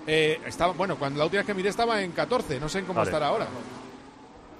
Eh, 0.07 0.39
estaba, 0.45 0.73
bueno, 0.73 0.97
cuando 0.97 1.19
la 1.19 1.25
última 1.25 1.41
vez 1.41 1.47
que 1.47 1.53
miré 1.53 1.69
estaba 1.69 2.01
en 2.01 2.11
14. 2.11 2.59
No 2.59 2.69
sé 2.69 2.79
en 2.79 2.85
cómo 2.85 3.03
estará 3.03 3.27
ahora. 3.27 3.47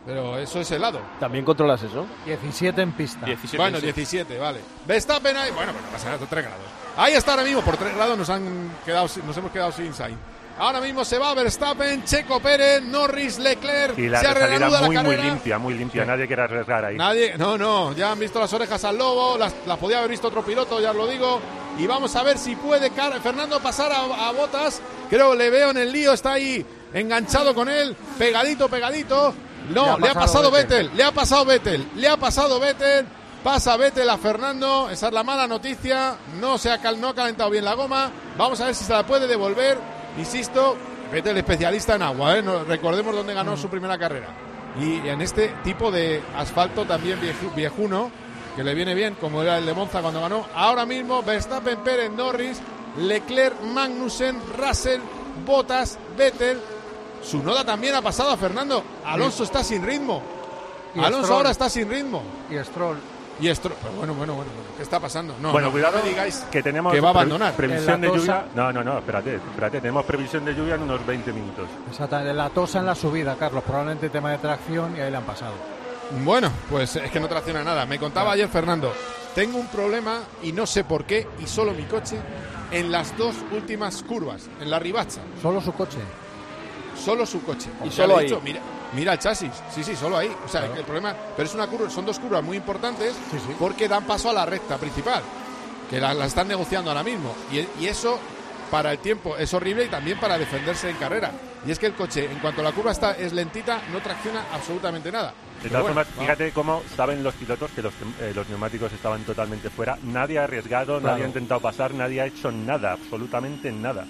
Pero 0.09 0.39
eso 0.39 0.59
es 0.59 0.71
helado. 0.71 0.99
¿También 1.19 1.45
controlas 1.45 1.83
eso? 1.83 2.07
17 2.25 2.81
en 2.81 2.93
pista. 2.93 3.27
bueno, 3.55 3.79
17, 3.79 4.39
vale. 4.39 4.59
Verstappen 4.87 5.37
ahí. 5.37 5.51
Bueno, 5.51 5.71
pues 5.71 5.85
no 5.85 5.91
pasa 5.91 6.09
nada, 6.09 6.25
3 6.27 6.45
grados. 6.45 6.65
Ahí 6.97 7.13
está 7.13 7.33
ahora 7.33 7.43
mismo, 7.43 7.61
por 7.61 7.77
3 7.77 7.95
grados 7.95 8.17
nos, 8.17 8.27
han 8.31 8.71
quedado, 8.83 9.07
nos 9.23 9.37
hemos 9.37 9.51
quedado 9.51 9.71
sin 9.71 9.93
sign. 9.93 10.17
Ahora 10.57 10.81
mismo 10.81 11.05
se 11.05 11.19
va 11.19 11.35
Verstappen, 11.35 12.03
Checo 12.05 12.39
Pérez, 12.39 12.81
Norris, 12.81 13.37
Leclerc. 13.37 13.99
Y 13.99 14.09
la 14.09 14.19
se 14.19 14.33
salida 14.33 14.81
muy, 14.81 14.97
muy 14.97 15.15
limpia, 15.15 15.59
muy 15.59 15.75
limpia. 15.75 16.05
Nadie 16.05 16.25
quiere 16.25 16.41
arriesgar 16.41 16.85
ahí. 16.85 16.97
Nadie, 16.97 17.37
no, 17.37 17.55
no. 17.55 17.93
Ya 17.93 18.11
han 18.11 18.17
visto 18.19 18.39
las 18.39 18.51
orejas 18.51 18.83
al 18.85 18.97
lobo. 18.97 19.37
Las, 19.37 19.53
podía 19.77 19.99
haber 19.99 20.09
visto 20.09 20.29
otro 20.29 20.43
piloto, 20.43 20.81
ya 20.81 20.89
os 20.89 20.97
lo 20.97 21.05
digo. 21.05 21.39
Y 21.77 21.85
vamos 21.85 22.15
a 22.15 22.23
ver 22.23 22.39
si 22.39 22.55
puede 22.55 22.89
Fernando 22.89 23.59
pasar 23.59 23.91
a, 23.91 24.27
a 24.27 24.31
Botas. 24.31 24.81
Creo 25.07 25.35
le 25.35 25.51
veo 25.51 25.69
en 25.69 25.77
el 25.77 25.91
lío, 25.91 26.13
está 26.13 26.33
ahí 26.33 26.65
enganchado 26.95 27.53
con 27.53 27.69
él. 27.69 27.95
Pegadito, 28.17 28.67
pegadito. 28.67 29.35
No, 29.69 29.97
le 29.97 30.09
ha 30.09 30.13
pasado, 30.13 30.51
Vettel. 30.51 30.91
le 30.95 31.03
ha 31.03 31.11
pasado 31.11 31.45
Vettel, 31.45 31.88
le 31.95 32.07
ha 32.07 32.17
pasado 32.17 32.59
Vettel. 32.59 33.05
Pasa 33.43 33.77
Vettel 33.77 34.09
a 34.09 34.17
Fernando, 34.17 34.89
esa 34.89 35.07
es 35.07 35.13
la 35.13 35.23
mala 35.23 35.47
noticia. 35.47 36.17
No 36.41 36.57
se 36.57 36.71
ha, 36.71 36.77
no 36.91 37.09
ha 37.09 37.15
calentado 37.15 37.49
bien 37.49 37.63
la 37.63 37.73
goma. 37.73 38.11
Vamos 38.38 38.59
a 38.59 38.65
ver 38.65 38.75
si 38.75 38.83
se 38.83 38.91
la 38.91 39.05
puede 39.05 39.27
devolver. 39.27 39.77
Insisto, 40.17 40.75
Vettel 41.11 41.38
especialista 41.38 41.95
en 41.95 42.01
agua, 42.01 42.38
¿eh? 42.38 42.41
recordemos 42.67 43.15
dónde 43.15 43.33
ganó 43.33 43.55
su 43.55 43.69
primera 43.69 43.97
carrera. 43.97 44.27
Y 44.79 45.07
en 45.07 45.21
este 45.21 45.53
tipo 45.63 45.89
de 45.89 46.21
asfalto 46.35 46.85
también 46.85 47.19
viejuno, 47.55 48.11
que 48.55 48.63
le 48.63 48.75
viene 48.75 48.93
bien, 48.93 49.15
como 49.15 49.41
era 49.41 49.57
el 49.57 49.65
de 49.65 49.73
Monza 49.73 50.01
cuando 50.01 50.21
ganó. 50.21 50.45
Ahora 50.53 50.85
mismo 50.85 51.23
Verstappen, 51.23 51.77
Pérez, 51.79 52.11
Norris, 52.11 52.59
Leclerc, 52.97 53.61
Magnussen, 53.61 54.38
Russell, 54.57 54.99
Bottas, 55.45 55.97
Vettel, 56.17 56.59
su 57.23 57.43
noda 57.43 57.63
también 57.63 57.95
ha 57.95 58.01
pasado 58.01 58.31
a 58.31 58.38
Fernando. 58.38 58.83
Alonso 59.05 59.43
está 59.43 59.63
sin 59.63 59.83
ritmo. 59.85 60.21
Alonso 60.97 61.33
ahora 61.33 61.51
está 61.51 61.69
sin 61.69 61.89
ritmo. 61.89 62.21
Y 62.49 62.57
Stroll. 62.63 62.97
Y 63.39 63.53
Stroll. 63.55 63.75
bueno, 63.97 64.13
bueno, 64.13 64.33
bueno, 64.33 64.51
¿Qué 64.75 64.83
está 64.83 64.99
pasando? 64.99 65.35
No, 65.41 65.51
bueno, 65.51 65.67
no, 65.67 65.71
cuidado. 65.71 65.99
digáis 66.01 66.45
que 66.51 66.61
tenemos 66.61 66.91
que 66.93 66.99
va 66.99 67.09
a 67.09 67.11
abandonar. 67.11 67.53
previsión 67.53 68.01
de 68.01 68.07
lluvia. 68.07 68.45
No, 68.55 68.71
no, 68.71 68.83
no, 68.83 68.97
espérate, 68.97 69.35
espérate. 69.35 69.81
Tenemos 69.81 70.05
previsión 70.05 70.43
de 70.45 70.53
lluvia 70.53 70.75
en 70.75 70.83
unos 70.83 71.05
20 71.05 71.31
minutos. 71.31 71.67
Exactamente. 71.89 72.33
La 72.33 72.49
tosa 72.49 72.79
en 72.79 72.85
la 72.85 72.95
subida, 72.95 73.35
Carlos. 73.35 73.63
Probablemente 73.63 74.09
tema 74.09 74.31
de 74.31 74.39
tracción 74.39 74.95
y 74.97 75.01
ahí 75.01 75.11
le 75.11 75.17
han 75.17 75.23
pasado. 75.23 75.53
Bueno, 76.23 76.51
pues 76.69 76.95
es 76.95 77.11
que 77.11 77.19
no 77.19 77.27
tracciona 77.27 77.63
nada. 77.63 77.85
Me 77.85 77.99
contaba 77.99 78.31
ayer 78.31 78.49
Fernando. 78.49 78.91
Tengo 79.35 79.59
un 79.59 79.67
problema 79.67 80.21
y 80.41 80.51
no 80.51 80.65
sé 80.65 80.83
por 80.83 81.05
qué, 81.05 81.27
y 81.39 81.45
solo 81.45 81.71
mi 81.73 81.83
coche, 81.83 82.17
en 82.71 82.91
las 82.91 83.15
dos 83.15 83.35
últimas 83.51 84.01
curvas, 84.03 84.49
en 84.59 84.71
la 84.71 84.79
ribacha. 84.79 85.21
¿Solo 85.41 85.61
su 85.61 85.71
coche? 85.71 85.99
Solo 86.99 87.25
su 87.25 87.41
coche. 87.43 87.69
Y 87.83 87.89
solo 87.89 88.17
ahí. 88.17 88.31
mira, 88.43 88.61
mira 88.93 89.13
el 89.13 89.19
chasis. 89.19 89.51
Sí, 89.73 89.83
sí, 89.83 89.95
solo 89.95 90.17
ahí. 90.17 90.31
O 90.45 90.47
sea, 90.47 90.65
el 90.65 90.83
problema. 90.83 91.15
Pero 91.35 91.47
es 91.47 91.55
una 91.55 91.67
curva, 91.67 91.89
son 91.89 92.05
dos 92.05 92.19
curvas 92.19 92.43
muy 92.43 92.57
importantes 92.57 93.15
porque 93.57 93.87
dan 93.87 94.05
paso 94.05 94.29
a 94.29 94.33
la 94.33 94.45
recta 94.45 94.77
principal, 94.77 95.21
que 95.89 95.99
la, 95.99 96.13
están 96.25 96.47
negociando 96.47 96.91
ahora 96.91 97.03
mismo. 97.03 97.33
Y, 97.51 97.85
eso 97.85 98.19
para 98.69 98.91
el 98.91 98.99
tiempo 98.99 99.35
es 99.35 99.51
horrible 99.53 99.85
y 99.85 99.87
también 99.87 100.19
para 100.19 100.37
defenderse 100.37 100.89
en 100.89 100.97
carrera. 100.97 101.31
Y 101.65 101.71
es 101.71 101.79
que 101.79 101.87
el 101.87 101.93
coche, 101.93 102.25
en 102.31 102.39
cuanto 102.39 102.61
la 102.61 102.71
curva 102.71 102.91
está 102.91 103.11
es 103.13 103.33
lentita, 103.33 103.81
no 103.91 103.99
tracciona 103.99 104.45
absolutamente 104.53 105.11
nada. 105.11 105.33
De 105.63 105.69
todas 105.69 105.83
formas, 105.83 106.07
fíjate 106.17 106.51
cómo 106.51 106.81
saben 106.95 107.21
los 107.21 107.33
pilotos 107.33 107.69
que 107.71 107.81
los, 107.81 107.93
eh, 108.21 108.31
los, 108.33 108.47
neumáticos 108.47 108.93
estaban 108.93 109.23
totalmente 109.23 109.69
fuera. 109.69 109.97
Nadie 110.03 110.39
ha 110.39 110.45
arriesgado, 110.45 111.01
nadie 111.01 111.23
ha 111.25 111.27
intentado 111.27 111.59
pasar, 111.59 111.93
nadie 111.93 112.21
ha 112.21 112.27
hecho 112.27 112.49
nada, 112.49 112.93
absolutamente 112.93 113.69
nada. 113.71 114.05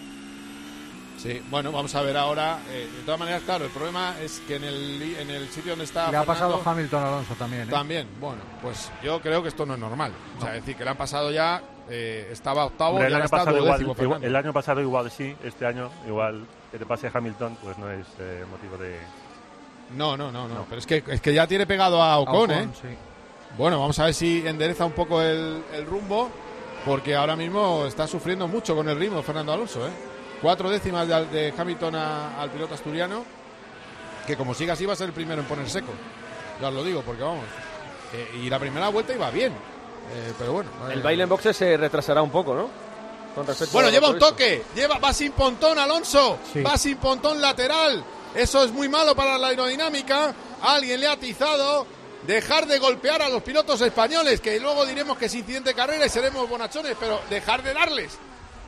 Sí, 1.22 1.42
bueno, 1.50 1.74
vamos 1.74 1.94
a 1.96 2.02
ver 2.02 2.16
ahora. 2.16 2.60
Eh, 2.70 2.88
de 2.96 3.04
todas 3.04 3.20
maneras, 3.20 3.42
claro, 3.44 3.66
el 3.66 3.72
problema 3.72 4.16
es 4.22 4.40
que 4.48 4.56
en 4.56 4.64
el, 4.64 5.16
en 5.20 5.30
el 5.30 5.50
sitio 5.50 5.72
donde 5.72 5.84
está. 5.84 6.10
Le 6.10 6.18
ha 6.18 6.24
pasado 6.24 6.62
Hamilton 6.64 7.04
Alonso 7.04 7.34
también. 7.36 7.64
¿eh? 7.64 7.72
También, 7.72 8.08
bueno, 8.22 8.42
pues 8.62 8.90
yo 9.04 9.20
creo 9.20 9.42
que 9.42 9.50
esto 9.50 9.66
no 9.66 9.74
es 9.74 9.80
normal. 9.82 10.14
O 10.38 10.42
sea, 10.42 10.52
decir, 10.52 10.78
que 10.78 10.84
le 10.86 10.92
han 10.92 10.98
pasado 10.98 11.32
ya. 11.32 11.62
Eh, 11.92 12.30
estaba 12.32 12.66
octavo 12.66 13.00
el, 13.00 13.14
año 13.14 13.28
pasado 13.28 13.58
igual, 13.58 14.24
el 14.24 14.36
año 14.36 14.54
pasado 14.54 14.80
igual 14.80 15.10
sí, 15.10 15.36
este 15.44 15.66
año 15.66 15.90
igual 16.08 16.46
que 16.72 16.78
te 16.78 16.86
pase 16.86 17.10
Hamilton, 17.12 17.58
pues 17.64 17.80
no 17.80 17.90
es 17.90 18.06
motivo 18.50 18.78
de. 18.78 19.00
No, 19.98 20.16
no, 20.16 20.32
no, 20.32 20.48
no, 20.48 20.68
Pero 20.70 20.80
es 20.80 20.86
que, 20.86 21.04
es 21.08 21.20
que 21.20 21.34
ya 21.34 21.48
tiene 21.48 21.66
pegado 21.66 22.02
a 22.02 22.20
Ocon, 22.20 22.52
¿eh? 22.52 22.68
Bueno, 23.58 23.80
vamos 23.80 23.98
a 23.98 24.06
ver 24.06 24.14
si 24.14 24.48
endereza 24.48 24.86
un 24.86 24.92
poco 24.92 25.20
el, 25.20 25.64
el 25.74 25.86
rumbo, 25.88 26.30
porque 26.86 27.16
ahora 27.16 27.36
mismo 27.36 27.86
está 27.88 28.06
sufriendo 28.06 28.48
mucho 28.48 28.76
con 28.76 28.88
el 28.88 28.98
ritmo 28.98 29.24
Fernando 29.24 29.52
Alonso, 29.52 29.88
¿eh? 29.88 29.92
Cuatro 30.42 30.70
décimas 30.70 31.08
de, 31.08 31.54
Hamilton 31.58 31.96
al 31.96 32.50
piloto 32.50 32.74
asturiano, 32.74 33.26
que 34.26 34.38
como 34.38 34.54
siga 34.54 34.74
así 34.74 34.86
va 34.86 34.94
a 34.94 34.96
ser 34.96 35.08
el 35.08 35.14
primero 35.14 35.42
en 35.42 35.48
poner 35.48 35.70
seco. 35.70 35.92
Ya 36.62 36.70
os 36.70 36.74
lo 36.74 36.84
digo, 36.84 37.02
porque 37.02 37.24
vamos. 37.24 37.46
Eh, 38.14 38.42
y 38.44 38.50
la 38.50 38.60
primera 38.60 38.90
vuelta 38.90 39.14
iba 39.14 39.30
bien. 39.32 39.52
Eh, 39.52 40.34
pero 40.38 40.54
bueno. 40.54 40.70
El 40.92 41.02
baile 41.02 41.24
en 41.24 41.30
boxes 41.30 41.56
se 41.56 41.78
retrasará 41.78 42.22
un 42.22 42.32
poco, 42.32 42.56
¿no? 42.56 42.70
bueno, 43.72 43.90
lleva 43.90 44.10
un 44.10 44.20
toque. 44.20 44.64
Lleva, 44.76 44.98
va 44.98 45.14
sin 45.14 45.32
pontón 45.32 45.78
Alonso. 45.78 46.40
Va 46.66 46.78
sin 46.78 46.98
pontón 46.98 47.40
lateral. 47.40 48.04
Eso 48.34 48.64
es 48.64 48.72
muy 48.72 48.90
malo 48.90 49.16
para 49.16 49.38
la 49.38 49.48
aerodinámica. 49.48 50.34
Alguien 50.62 51.00
le 51.00 51.08
ha 51.08 51.14
atizado. 51.14 51.86
Dejar 52.26 52.68
de 52.68 52.80
golpear 52.80 53.22
a 53.22 53.30
los 53.30 53.42
pilotos 53.42 53.80
españoles, 53.80 54.42
que 54.42 54.60
luego 54.60 54.86
diremos 54.86 55.18
que 55.18 55.26
es 55.26 55.36
incidente 55.36 55.70
de 55.70 55.76
carrera 55.76 56.06
y 56.06 56.10
seremos 56.10 56.50
bonachones, 56.50 56.98
pero 57.00 57.22
dejar 57.30 57.64
de 57.64 57.74
darles. 57.74 58.20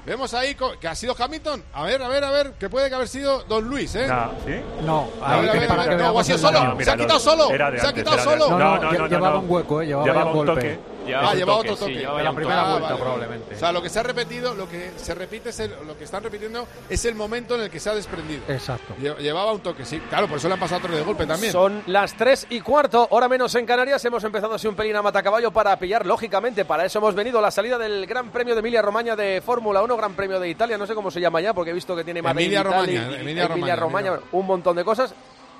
Vemos 0.05 0.33
ahí 0.33 0.55
que 0.79 0.87
ha 0.87 0.95
sido 0.95 1.15
Hamilton. 1.17 1.63
A 1.73 1.83
ver, 1.83 2.01
a 2.01 2.07
ver, 2.07 2.23
a 2.23 2.31
ver, 2.31 2.53
que 2.53 2.69
puede 2.69 2.89
que 2.89 2.95
haber 2.95 3.07
sido 3.07 3.43
Don 3.43 3.63
Luis, 3.65 3.93
¿eh? 3.95 4.07
No, 4.07 4.31
¿sí? 4.45 4.53
No, 4.83 5.07
a 5.21 5.37
ver, 5.37 5.49
a 5.49 5.53
ver, 5.53 5.71
a 5.71 5.75
ver, 5.75 5.97
no, 5.99 6.19
ha 6.19 6.23
sido 6.23 6.37
solo. 6.39 6.77
se 6.79 6.91
ha 6.91 6.97
quitado 6.97 7.19
solo. 7.19 7.47
Se 7.49 7.87
ha 7.87 7.93
quitado 7.93 8.17
solo. 8.19 8.49
No, 8.49 8.77
no, 8.79 8.91
no, 8.91 9.07
llevaba 9.07 9.37
un 9.37 9.49
hueco, 9.49 9.81
¿eh? 9.81 9.87
Llevaba, 9.87 10.25
un, 10.31 10.45
golpe. 10.45 10.79
Toque. 11.01 11.15
ah, 11.15 11.33
llevaba 11.33 11.59
otro 11.59 11.75
toque. 11.75 11.95
Sí, 11.95 12.01
la 12.01 12.33
primera 12.33 12.71
vuelta, 12.71 12.95
probablemente. 12.95 13.55
O 13.55 13.59
sea, 13.59 13.71
lo 13.71 13.81
que 13.81 13.89
se 13.89 13.99
ha 13.99 14.03
repetido, 14.03 14.53
lo 14.53 14.69
que 14.69 14.91
se 14.97 15.13
repite 15.13 15.49
es 15.49 15.59
el, 15.59 15.71
lo 15.85 15.97
que 15.97 16.03
están 16.03 16.23
repitiendo 16.23 16.67
es 16.89 17.05
el 17.05 17.15
momento 17.15 17.55
en 17.55 17.61
el 17.61 17.69
que 17.69 17.79
se 17.79 17.89
ha 17.89 17.95
desprendido. 17.95 18.41
Exacto. 18.47 18.95
Llevaba 18.97 19.51
un 19.51 19.61
toque, 19.61 19.85
sí. 19.85 19.99
Claro, 20.09 20.27
por 20.27 20.37
eso 20.37 20.47
le 20.47 20.53
han 20.55 20.59
pasado 20.59 20.79
otro 20.79 20.95
de 20.95 21.03
golpe 21.03 21.25
también. 21.25 21.51
Son 21.51 21.83
las 21.87 22.13
3 22.15 22.47
y 22.49 22.61
cuarto, 22.61 23.07
hora 23.11 23.27
menos 23.27 23.53
en 23.55 23.65
Canarias. 23.65 24.03
Hemos 24.05 24.23
empezado 24.23 24.53
así 24.53 24.67
un 24.67 24.75
pelín 24.75 24.95
a 24.95 25.01
matacaballo 25.01 25.51
para 25.51 25.77
pillar, 25.77 26.05
lógicamente. 26.05 26.65
Para 26.65 26.85
eso 26.85 26.99
hemos 26.99 27.15
venido 27.15 27.41
la 27.41 27.51
salida 27.51 27.77
del 27.77 28.05
Gran 28.05 28.29
Premio 28.29 28.53
de 28.55 28.59
Emilia 28.59 28.81
Romagna 28.81 29.15
de 29.15 29.41
Fórmula 29.41 29.81
1, 29.81 29.97
Gran 29.97 30.13
Premio 30.13 30.39
de 30.39 30.49
Italia. 30.49 30.77
No 30.77 30.85
sé 30.85 30.95
cómo 30.95 31.11
se 31.11 31.19
llama 31.19 31.41
ya, 31.41 31.53
porque 31.53 31.71
he 31.71 31.73
visto 31.73 31.95
que 31.95 32.03
tiene 32.03 32.19
Emilia 32.19 32.63
Romagna, 32.63 33.15
Emilia, 33.19 33.45
Emilia 33.45 33.75
Romagna, 33.75 34.19
un 34.31 34.45
montón 34.45 34.75
de 34.75 34.83
cosas. 34.83 35.13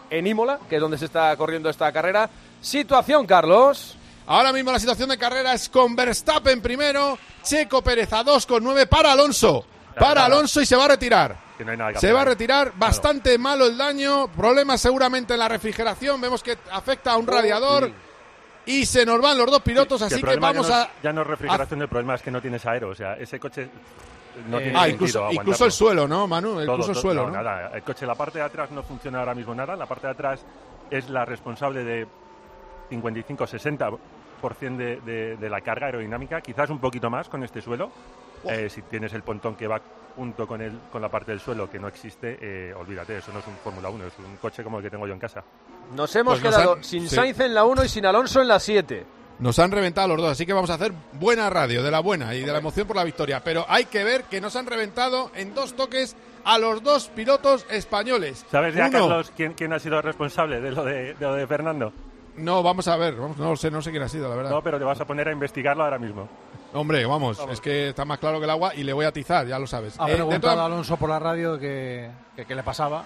En 0.10 0.28
Imola, 0.28 0.60
que 0.70 0.76
es 0.76 0.82
donde 0.82 0.98
se 0.98 1.06
está 1.06 1.34
corriendo 1.38 1.70
esta 1.70 1.90
carrera. 1.94 2.30
Situación, 2.60 3.26
Carlos. 3.26 3.96
Ahora 4.28 4.54
mismo 4.54 4.72
la 4.72 4.80
situación 4.80 5.10
de 5.10 5.18
carrera 5.18 5.54
es 5.54 5.70
con 5.70 5.96
Verstappen 5.96 6.62
primero, 6.62 7.18
Checo 7.44 7.82
Pérez 7.82 8.14
a 8.14 8.24
2 8.24 8.46
con 8.46 8.64
9 8.64 8.88
para 8.88 9.12
Alonso. 9.12 9.66
Para 9.98 10.26
Alonso 10.26 10.62
y 10.62 10.66
se 10.66 10.76
va 10.76 10.86
a 10.86 10.90
retirar. 10.90 11.36
se 11.98 12.12
va 12.12 12.22
a 12.22 12.26
retirar, 12.26 12.74
bastante 12.76 13.38
malo 13.38 13.66
el 13.66 13.78
daño, 13.78 14.28
problemas 14.30 14.82
seguramente 14.82 15.34
en 15.34 15.40
la 15.40 15.48
refrigeración, 15.48 16.22
vemos 16.22 16.42
que 16.42 16.58
afecta 16.72 17.12
a 17.12 17.18
un 17.18 17.28
radiador 17.28 17.92
y 18.66 18.86
se 18.86 19.06
nos 19.06 19.20
van 19.20 19.38
los 19.38 19.50
dos 19.50 19.62
pilotos, 19.62 20.02
así 20.02 20.22
que 20.22 20.36
vamos 20.38 20.70
a... 20.70 20.90
Ya 21.04 21.12
no 21.12 21.22
es 21.22 21.28
refrigeración, 21.28 21.82
el 21.82 21.90
problema 21.90 22.16
es 22.16 22.22
que 22.22 22.32
no 22.32 22.42
tienes 22.42 22.66
aero, 22.66 22.90
o 22.90 22.96
sea, 22.96 23.16
ese 23.16 23.40
coche 23.40 23.70
no 24.48 24.60
eh, 24.60 24.64
tiene 24.64 24.80
ah, 24.80 24.88
incluso, 24.88 25.28
incluso, 25.32 25.66
el 25.66 25.72
suelo, 25.72 26.08
¿no, 26.08 26.28
Manu? 26.28 26.62
Incluso 26.62 26.92
el 26.92 26.98
suelo, 26.98 27.26
no, 27.26 27.32
nada, 27.32 27.72
el 27.74 27.84
coche, 27.84 28.06
la 28.06 28.16
parte 28.16 28.40
de 28.40 28.46
atrás 28.46 28.72
no 28.72 28.82
funciona 28.84 29.20
ahora 29.20 29.36
mismo 29.36 29.54
nada, 29.54 29.76
la 29.76 29.86
parte 29.86 30.08
de 30.08 30.14
atrás 30.14 30.46
es 30.90 31.10
la 31.10 31.26
responsable 31.26 31.84
de 31.84 32.08
55-60 32.92 33.98
de, 34.78 35.38
de, 35.38 35.50
la 35.50 35.62
carga 35.62 35.88
aerodinámica, 35.88 36.42
quizás 36.42 36.70
un 36.70 36.80
poquito 36.80 37.10
más 37.10 37.30
con 37.30 37.44
este 37.44 37.62
suelo. 37.62 37.92
Eh, 38.50 38.70
si 38.70 38.82
tienes 38.84 39.14
el 39.14 39.22
pontón 39.22 39.56
que 39.56 39.68
va 39.68 39.80
junto 40.16 40.48
con, 40.48 40.62
el, 40.62 40.78
con 40.92 41.02
la 41.02 41.10
parte 41.10 41.32
del 41.32 41.40
suelo 41.40 41.70
que 41.70 41.80
no 41.80 41.88
existe, 41.88 42.38
eh, 42.42 42.74
olvídate, 42.74 43.18
eso 43.18 43.32
no 43.32 43.40
es 43.40 43.48
un 43.48 43.56
Fórmula 43.56 43.90
1, 43.90 44.06
es 44.06 44.14
un 44.20 44.36
coche 44.38 44.64
como 44.64 44.78
el 44.78 44.84
que 44.84 44.90
tengo 44.90 45.06
yo 45.08 45.14
en 45.14 45.20
casa. 45.20 45.44
Nos 45.96 46.16
hemos 46.16 46.40
pues 46.40 46.54
quedado 46.54 46.82
sin 46.82 47.08
Sainz 47.08 47.40
en 47.40 47.54
la 47.54 47.66
1 47.66 47.84
y 47.84 47.90
sin 47.90 48.06
Alonso 48.06 48.42
en 48.42 48.48
la 48.48 48.60
7. 48.60 49.06
Nos 49.40 49.58
han 49.58 49.72
reventado 49.72 50.10
los 50.10 50.18
dos, 50.18 50.32
así 50.32 50.46
que 50.46 50.54
vamos 50.54 50.70
a 50.70 50.76
hacer 50.76 50.92
buena 51.14 51.50
radio, 51.50 51.82
de 51.82 51.90
la 51.90 52.00
buena 52.00 52.36
y 52.36 52.42
de 52.42 52.52
la 52.52 52.60
emoción 52.60 52.86
por 52.86 52.96
la 52.96 53.04
victoria. 53.04 53.44
Pero 53.44 53.66
hay 53.68 53.86
que 53.86 54.04
ver 54.04 54.24
que 54.26 54.40
nos 54.40 54.56
han 54.56 54.68
reventado 54.68 55.32
en 55.36 55.56
dos 55.56 55.76
toques 55.76 56.16
a 56.44 56.60
los 56.60 56.84
dos 56.84 57.08
pilotos 57.10 57.66
españoles. 57.70 58.46
¿Sabes 58.52 58.76
ya, 58.76 58.90
Carlos, 58.90 59.32
quién, 59.36 59.54
quién 59.54 59.74
ha 59.74 59.80
sido 59.80 60.02
responsable 60.02 60.62
de 60.62 60.72
lo 60.72 60.84
de, 60.84 61.16
de, 61.16 61.26
lo 61.26 61.36
de 61.36 61.48
Fernando? 61.48 61.92
No, 62.38 62.64
vamos 62.64 62.88
a 62.88 62.96
ver, 62.96 63.16
no 63.16 63.56
sé, 63.56 63.70
no 63.70 63.82
sé 63.82 63.92
quién 63.92 64.04
ha 64.04 64.10
sido, 64.10 64.30
la 64.30 64.36
verdad. 64.36 64.52
No, 64.52 64.62
pero 64.64 64.80
te 64.80 64.86
vas 64.86 65.00
a 65.00 65.06
poner 65.06 65.28
a 65.28 65.32
investigarlo 65.32 65.84
ahora 65.84 66.00
mismo. 66.00 66.30
Hombre, 66.74 67.06
vamos, 67.06 67.38
es 67.52 67.60
que 67.60 67.90
está 67.90 68.06
más 68.06 68.20
claro 68.20 68.40
que 68.40 68.46
el 68.46 68.50
agua 68.50 68.74
y 68.74 68.84
le 68.84 68.94
voy 68.94 69.06
a 69.06 69.10
atizar, 69.10 69.46
ya 69.46 69.60
lo 69.60 69.68
sabes. 69.68 70.00
Ha 70.00 70.10
eh, 70.10 70.14
preguntado 70.16 70.62
a 70.62 70.66
Alonso 70.66 70.96
por 70.98 71.10
la 71.10 71.20
radio 71.20 71.60
que, 71.60 72.10
que, 72.48 72.56
le 72.56 72.64
pasaba 72.64 73.04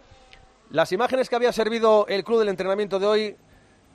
Las 0.71 0.91
imágenes 0.91 1.29
que 1.29 1.37
había 1.37 1.53
servido 1.53 2.07
el 2.09 2.25
club 2.25 2.39
del 2.39 2.49
entrenamiento 2.49 2.99
de 2.99 3.07
hoy 3.07 3.37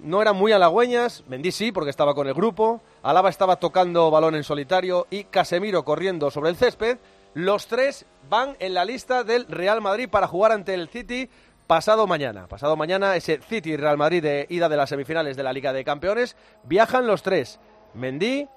no 0.02 0.22
eran 0.22 0.36
muy 0.36 0.52
halagüeñas. 0.52 1.24
Mendy 1.28 1.52
sí, 1.52 1.72
porque 1.72 1.90
estaba 1.90 2.16
con 2.16 2.28
el 2.28 2.34
grupo. 2.34 2.82
Alaba 3.04 3.30
estaba 3.30 3.58
tocando 3.58 4.12
balón 4.12 4.36
en 4.36 4.44
solitario 4.44 5.08
y 5.10 5.26
Casemiro 5.26 5.86
corriendo 5.86 6.32
sobre 6.32 6.50
el 6.50 6.56
césped. 6.56 6.98
Los 7.34 7.68
tres 7.68 8.06
van 8.30 8.56
en 8.60 8.74
la 8.74 8.84
lista 8.84 9.24
del 9.24 9.46
Real 9.48 9.82
Madrid 9.82 10.10
para 10.10 10.28
jugar 10.28 10.52
ante 10.52 10.74
el 10.74 10.90
City 10.90 11.30
pasado 11.68 12.08
mañana. 12.08 12.48
Pasado 12.48 12.76
mañana 12.76 13.16
ese 13.16 13.40
City 13.42 13.78
Real 13.78 13.98
Madrid 13.98 14.22
de 14.22 14.46
ida 14.50 14.68
de 14.68 14.78
las 14.78 14.90
semifinales 14.90 15.38
de 15.38 15.44
la 15.44 15.54
Liga 15.54 15.72
de 15.72 15.86
Campeones. 15.86 16.36
Viajan 16.64 17.08
los 17.08 17.24
tres. 17.24 17.60
Mendy, 17.94 18.48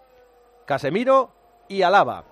Casemiro 0.66 1.30
y 1.68 1.82
Alaba. 1.82 2.24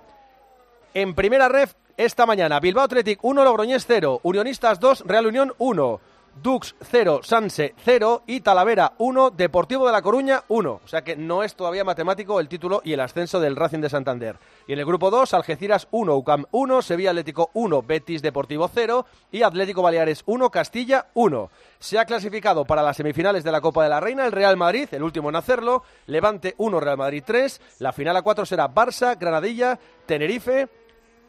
En 0.94 1.14
primera 1.14 1.48
ref 1.48 1.74
esta 1.96 2.26
mañana, 2.26 2.58
Bilbao 2.58 2.84
Athletic 2.84 3.22
1, 3.22 3.44
Logroñés 3.44 3.84
0, 3.86 4.20
Unionistas 4.22 4.80
2, 4.80 5.04
Real 5.06 5.26
Unión 5.26 5.52
1. 5.58 6.00
Dux 6.40 6.74
0, 6.90 7.20
Sanse 7.22 7.74
0 7.84 8.22
y 8.26 8.40
Talavera 8.40 8.94
1, 8.98 9.30
Deportivo 9.30 9.86
de 9.86 9.92
La 9.92 10.02
Coruña 10.02 10.42
1. 10.48 10.80
O 10.84 10.88
sea 10.88 11.02
que 11.02 11.16
no 11.16 11.42
es 11.42 11.54
todavía 11.54 11.84
matemático 11.84 12.40
el 12.40 12.48
título 12.48 12.80
y 12.84 12.92
el 12.92 13.00
ascenso 13.00 13.38
del 13.40 13.56
Racing 13.56 13.80
de 13.80 13.90
Santander. 13.90 14.36
Y 14.66 14.72
en 14.72 14.78
el 14.78 14.86
grupo 14.86 15.10
2, 15.10 15.34
Algeciras 15.34 15.88
1, 15.90 16.16
UCAM 16.16 16.46
1, 16.50 16.82
Sevilla 16.82 17.10
Atlético 17.10 17.50
1, 17.54 17.82
Betis 17.82 18.22
Deportivo 18.22 18.70
0 18.72 19.06
y 19.30 19.42
Atlético 19.42 19.82
Baleares 19.82 20.22
1, 20.26 20.50
Castilla 20.50 21.06
1. 21.14 21.50
Se 21.78 21.98
ha 21.98 22.06
clasificado 22.06 22.64
para 22.64 22.82
las 22.82 22.96
semifinales 22.96 23.44
de 23.44 23.52
la 23.52 23.60
Copa 23.60 23.82
de 23.84 23.90
la 23.90 24.00
Reina 24.00 24.24
el 24.24 24.32
Real 24.32 24.56
Madrid, 24.56 24.88
el 24.92 25.02
último 25.02 25.28
en 25.28 25.36
hacerlo, 25.36 25.82
Levante 26.06 26.54
1, 26.56 26.80
Real 26.80 26.96
Madrid 26.96 27.22
3. 27.26 27.60
La 27.78 27.92
final 27.92 28.16
a 28.16 28.22
4 28.22 28.46
será 28.46 28.72
Barça, 28.72 29.18
Granadilla, 29.18 29.78
Tenerife, 30.06 30.68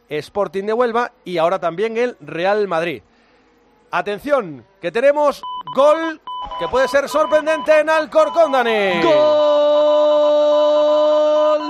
Sporting 0.09 0.65
de 0.65 0.73
Huelva 0.73 1.11
y 1.23 1.37
ahora 1.37 1.59
también 1.59 1.97
el 1.97 2.17
Real 2.19 2.67
Madrid. 2.67 3.03
Atención, 3.95 4.65
que 4.81 4.91
tenemos 4.91 5.39
gol 5.75 6.19
que 6.57 6.67
puede 6.67 6.87
ser 6.87 7.07
sorprendente 7.07 7.77
en 7.79 7.91
Alcorcón, 7.91 8.51
Dani. 8.51 9.03
Gol 9.03 9.13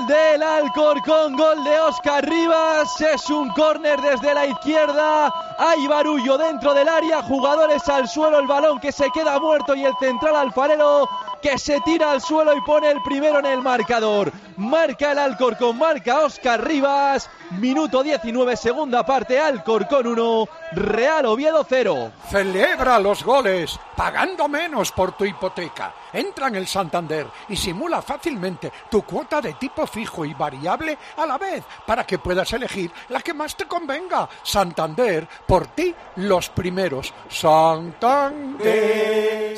del 0.08 0.42
Alcorcón, 0.42 1.36
gol 1.36 1.62
de 1.66 1.82
Oscar 1.82 2.26
Rivas. 2.26 3.02
Es 3.02 3.30
un 3.30 3.50
córner 3.50 4.00
desde 4.00 4.34
la 4.34 4.46
izquierda. 4.46 5.34
Hay 5.58 5.86
barullo 5.86 6.38
dentro 6.38 6.74
del 6.74 6.88
área, 6.88 7.22
jugadores 7.24 7.90
al 7.90 8.08
suelo, 8.08 8.40
el 8.40 8.48
balón 8.48 8.80
que 8.80 8.94
se 8.94 9.12
queda 9.12 9.38
muerto 9.38 9.76
y 9.76 9.84
el 9.84 9.94
central 10.00 10.38
alfarero 10.38 11.10
que 11.42 11.58
se 11.58 11.82
tira 11.82 12.10
al 12.12 12.22
suelo 12.22 12.56
y 12.56 12.62
pone 12.62 12.90
el 12.90 13.04
primero 13.04 13.40
en 13.40 13.48
el 13.48 13.62
marcador. 13.62 14.32
Marca 14.56 15.12
el 15.12 15.20
Alcorcón, 15.20 15.78
marca 15.78 16.22
Oscar 16.22 16.66
Rivas. 16.66 17.30
Minuto 17.60 18.02
19, 18.02 18.58
segunda 18.58 19.06
parte, 19.06 19.40
Alcorcón 19.40 20.08
1, 20.08 20.48
Real 20.72 21.26
Oviedo 21.28 21.64
0. 21.68 22.12
Celebra 22.30 22.98
los 23.00 23.24
goles, 23.24 23.80
pagando 23.96 24.48
menos 24.48 24.92
por 24.92 25.12
tu 25.12 25.24
hipoteca. 25.26 25.94
Entra 26.12 26.48
en 26.48 26.56
el 26.56 26.68
Santander 26.68 27.28
y 27.50 27.56
simula 27.56 28.02
fácilmente 28.02 28.72
tu 28.90 29.04
cuota 29.04 29.40
de 29.42 29.54
tipo 29.54 29.86
fijo 29.86 30.26
y 30.26 30.34
variable 30.34 30.98
a 31.18 31.26
la 31.26 31.38
vez 31.38 31.64
para 31.86 32.06
que 32.06 32.20
puedas 32.20 32.52
elegir 32.54 32.92
la 33.10 33.22
que 33.22 33.34
más 33.34 33.56
te 33.56 33.66
convenga. 33.66 34.28
Santander, 34.42 35.28
por 35.48 35.68
ti 35.68 35.94
los 36.18 36.50
primeros. 36.50 37.14
Santander. 37.30 38.64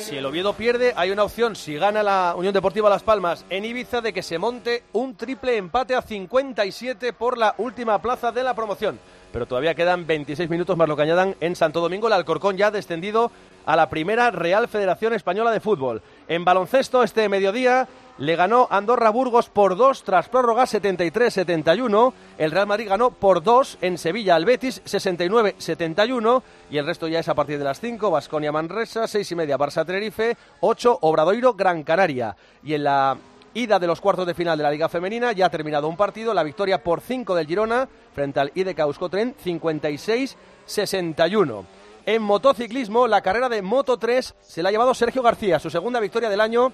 Si 0.00 0.16
el 0.16 0.26
Oviedo 0.26 0.52
pierde, 0.54 0.92
hay 0.96 1.10
una 1.10 1.24
opción, 1.24 1.56
si 1.56 1.76
gana 1.76 2.02
la 2.02 2.34
Unión 2.36 2.52
Deportiva 2.52 2.90
Las 2.90 3.02
Palmas 3.02 3.44
en 3.50 3.64
Ibiza, 3.64 4.00
de 4.00 4.12
que 4.12 4.22
se 4.22 4.38
monte 4.38 4.84
un 4.92 5.16
triple 5.16 5.56
empate 5.56 5.94
a 5.94 6.02
57 6.02 7.12
por 7.12 7.38
la 7.38 7.54
última 7.58 7.85
plaza 8.00 8.32
de 8.32 8.42
la 8.42 8.54
promoción. 8.54 8.98
Pero 9.32 9.46
todavía 9.46 9.74
quedan 9.74 10.06
26 10.06 10.48
minutos 10.48 10.76
más 10.76 10.88
lo 10.88 10.96
que 10.96 11.02
añadan 11.02 11.34
en 11.40 11.56
Santo 11.56 11.80
Domingo. 11.80 12.06
El 12.06 12.14
Alcorcón 12.14 12.56
ya 12.56 12.70
descendido 12.70 13.30
a 13.66 13.76
la 13.76 13.88
primera 13.88 14.30
Real 14.30 14.68
Federación 14.68 15.12
Española 15.12 15.50
de 15.50 15.60
Fútbol. 15.60 16.02
En 16.28 16.44
baloncesto 16.44 17.02
este 17.02 17.28
mediodía 17.28 17.88
le 18.18 18.34
ganó 18.34 18.66
Andorra 18.70 19.10
Burgos 19.10 19.50
por 19.50 19.76
dos 19.76 20.02
tras 20.04 20.28
prórroga 20.28 20.64
73-71. 20.64 22.12
El 22.38 22.50
Real 22.50 22.66
Madrid 22.66 22.88
ganó 22.88 23.10
por 23.10 23.42
dos 23.42 23.76
en 23.82 23.98
Sevilla 23.98 24.36
al 24.36 24.46
Betis 24.46 24.82
69-71 24.84 26.42
y 26.70 26.78
el 26.78 26.86
resto 26.86 27.08
ya 27.08 27.18
es 27.18 27.28
a 27.28 27.34
partir 27.34 27.58
de 27.58 27.64
las 27.64 27.80
5. 27.80 28.10
Vasconia 28.10 28.52
Manresa, 28.52 29.06
seis 29.06 29.30
y 29.32 29.34
media 29.34 29.58
Barça 29.58 29.84
Tenerife, 29.84 30.36
8 30.60 30.98
Obradoiro 31.02 31.54
Gran 31.54 31.82
Canaria. 31.82 32.36
Y 32.62 32.74
en 32.74 32.84
la 32.84 33.18
ida 33.56 33.78
de 33.78 33.86
los 33.86 34.02
cuartos 34.02 34.26
de 34.26 34.34
final 34.34 34.58
de 34.58 34.64
la 34.64 34.70
Liga 34.70 34.90
Femenina. 34.90 35.32
Ya 35.32 35.46
ha 35.46 35.50
terminado 35.50 35.88
un 35.88 35.96
partido, 35.96 36.34
la 36.34 36.42
victoria 36.42 36.82
por 36.82 37.00
5 37.00 37.34
del 37.34 37.46
Girona 37.46 37.88
frente 38.14 38.38
al 38.38 38.52
IDK 38.54 38.80
Euskotren 38.80 39.34
56-61. 39.42 41.64
En 42.04 42.22
motociclismo, 42.22 43.08
la 43.08 43.22
carrera 43.22 43.48
de 43.48 43.62
Moto 43.62 43.96
3 43.96 44.34
se 44.40 44.62
la 44.62 44.68
ha 44.68 44.72
llevado 44.72 44.92
Sergio 44.92 45.22
García, 45.22 45.58
su 45.58 45.70
segunda 45.70 46.00
victoria 46.00 46.28
del 46.28 46.42
año 46.42 46.70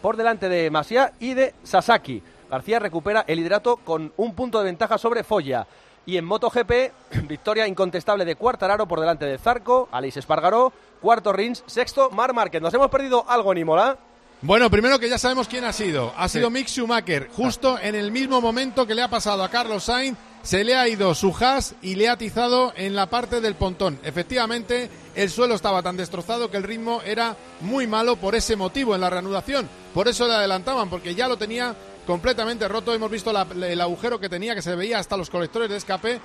por 0.00 0.16
delante 0.16 0.48
de 0.48 0.70
Masia 0.70 1.12
y 1.18 1.34
de 1.34 1.54
Sasaki. 1.64 2.22
García 2.48 2.78
recupera 2.78 3.24
el 3.26 3.38
liderato 3.38 3.78
con 3.78 4.12
un 4.16 4.34
punto 4.34 4.58
de 4.58 4.66
ventaja 4.66 4.98
sobre 4.98 5.24
Foya. 5.24 5.66
Y 6.06 6.18
en 6.18 6.24
MotoGP, 6.24 6.92
victoria 7.28 7.66
incontestable 7.66 8.24
de 8.24 8.36
Cuartararo 8.36 8.86
por 8.86 9.00
delante 9.00 9.26
de 9.26 9.38
Zarco, 9.38 9.88
Aleix 9.90 10.18
Espargaró, 10.18 10.72
cuarto 11.00 11.32
Rins, 11.32 11.64
sexto 11.66 12.10
Mar 12.10 12.32
Márquez. 12.32 12.62
¿Nos 12.62 12.72
hemos 12.74 12.90
perdido 12.90 13.24
algo 13.28 13.50
en 13.50 13.58
Imola? 13.58 13.98
Bueno, 14.42 14.68
primero 14.72 14.98
que 14.98 15.08
ya 15.08 15.18
sabemos 15.18 15.46
quién 15.46 15.64
ha 15.64 15.72
sido. 15.72 16.12
Ha 16.16 16.28
sido 16.28 16.50
Mick 16.50 16.66
Schumacher, 16.66 17.30
justo 17.32 17.78
en 17.80 17.94
el 17.94 18.10
mismo 18.10 18.40
momento 18.40 18.84
que 18.88 18.94
le 18.96 19.02
ha 19.02 19.08
pasado 19.08 19.44
a 19.44 19.48
Carlos 19.48 19.84
Sainz. 19.84 20.18
Se 20.42 20.64
le 20.64 20.74
ha 20.74 20.88
ido 20.88 21.14
su 21.14 21.32
has 21.40 21.76
y 21.80 21.94
le 21.94 22.08
ha 22.08 22.14
atizado 22.14 22.72
en 22.74 22.96
la 22.96 23.06
parte 23.06 23.40
del 23.40 23.54
pontón. 23.54 24.00
Efectivamente, 24.02 24.90
el 25.14 25.30
suelo 25.30 25.54
estaba 25.54 25.84
tan 25.84 25.96
destrozado 25.96 26.50
que 26.50 26.56
el 26.56 26.64
ritmo 26.64 27.00
era 27.04 27.36
muy 27.60 27.86
malo 27.86 28.16
por 28.16 28.34
ese 28.34 28.56
motivo 28.56 28.96
en 28.96 29.02
la 29.02 29.10
reanudación. 29.10 29.68
Por 29.94 30.08
eso 30.08 30.26
le 30.26 30.34
adelantaban, 30.34 30.90
porque 30.90 31.14
ya 31.14 31.28
lo 31.28 31.36
tenía 31.36 31.76
completamente 32.06 32.68
roto. 32.68 32.94
Hemos 32.94 33.10
visto 33.10 33.30
el 33.30 33.80
agujero 33.80 34.18
que 34.18 34.28
tenía, 34.28 34.54
que 34.54 34.62
se 34.62 34.74
veía 34.74 34.98
hasta 34.98 35.16
los 35.16 35.30
colectores 35.30 35.70
de 35.70 35.76
escape. 35.76 36.20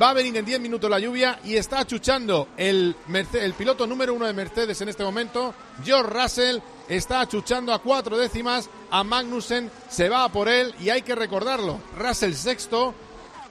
Va 0.00 0.10
a 0.10 0.14
venir 0.14 0.36
en 0.36 0.44
10 0.44 0.60
minutos 0.60 0.90
la 0.90 0.98
lluvia 0.98 1.38
y 1.44 1.56
está 1.56 1.80
achuchando 1.80 2.48
el, 2.56 2.96
el 3.34 3.54
piloto 3.54 3.86
número 3.86 4.14
uno 4.14 4.26
de 4.26 4.32
Mercedes 4.32 4.80
en 4.80 4.88
este 4.88 5.04
momento, 5.04 5.54
George 5.84 6.10
Russell 6.10 6.58
está 6.88 7.20
achuchando 7.20 7.72
a 7.72 7.78
cuatro 7.78 8.16
décimas 8.16 8.70
a 8.90 9.04
Magnussen, 9.04 9.70
se 9.88 10.08
va 10.08 10.28
por 10.28 10.48
él 10.48 10.74
y 10.80 10.90
hay 10.90 11.02
que 11.02 11.14
recordarlo. 11.14 11.78
Russell 11.98 12.32
sexto, 12.32 12.94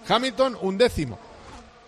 Hamilton 0.07 0.57
un 0.61 0.77
décimo. 0.77 1.19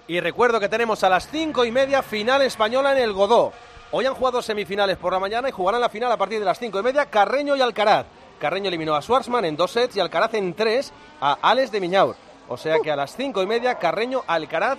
Y 0.07 0.19
recuerdo 0.19 0.59
que 0.59 0.69
tenemos 0.69 1.03
a 1.03 1.09
las 1.09 1.29
cinco 1.29 1.65
y 1.65 1.71
media 1.71 2.03
final 2.03 2.41
española 2.41 2.91
en 2.91 2.99
el 2.99 3.13
Godó. 3.13 3.53
Hoy 3.91 4.05
han 4.05 4.15
jugado 4.15 4.41
semifinales 4.41 4.97
por 4.97 5.13
la 5.13 5.19
mañana 5.19 5.49
y 5.49 5.51
jugarán 5.51 5.79
la 5.79 5.89
final 5.89 6.11
a 6.11 6.17
partir 6.17 6.39
de 6.39 6.45
las 6.45 6.59
cinco 6.59 6.79
y 6.79 6.83
media 6.83 7.05
Carreño 7.05 7.55
y 7.55 7.61
Alcaraz. 7.61 8.05
Carreño 8.43 8.67
eliminó 8.67 8.93
a 8.93 9.01
Schwarzman 9.01 9.45
en 9.45 9.55
dos 9.55 9.71
sets 9.71 9.95
y 9.95 10.01
Alcaraz 10.01 10.33
en 10.33 10.53
tres 10.53 10.91
a 11.21 11.37
Alex 11.41 11.71
de 11.71 11.79
Miñaur. 11.79 12.17
O 12.49 12.57
sea 12.57 12.79
que 12.83 12.91
a 12.91 12.95
las 12.97 13.15
cinco 13.15 13.41
y 13.41 13.47
media 13.47 13.79
Carreño 13.79 14.21
Alcaraz 14.27 14.77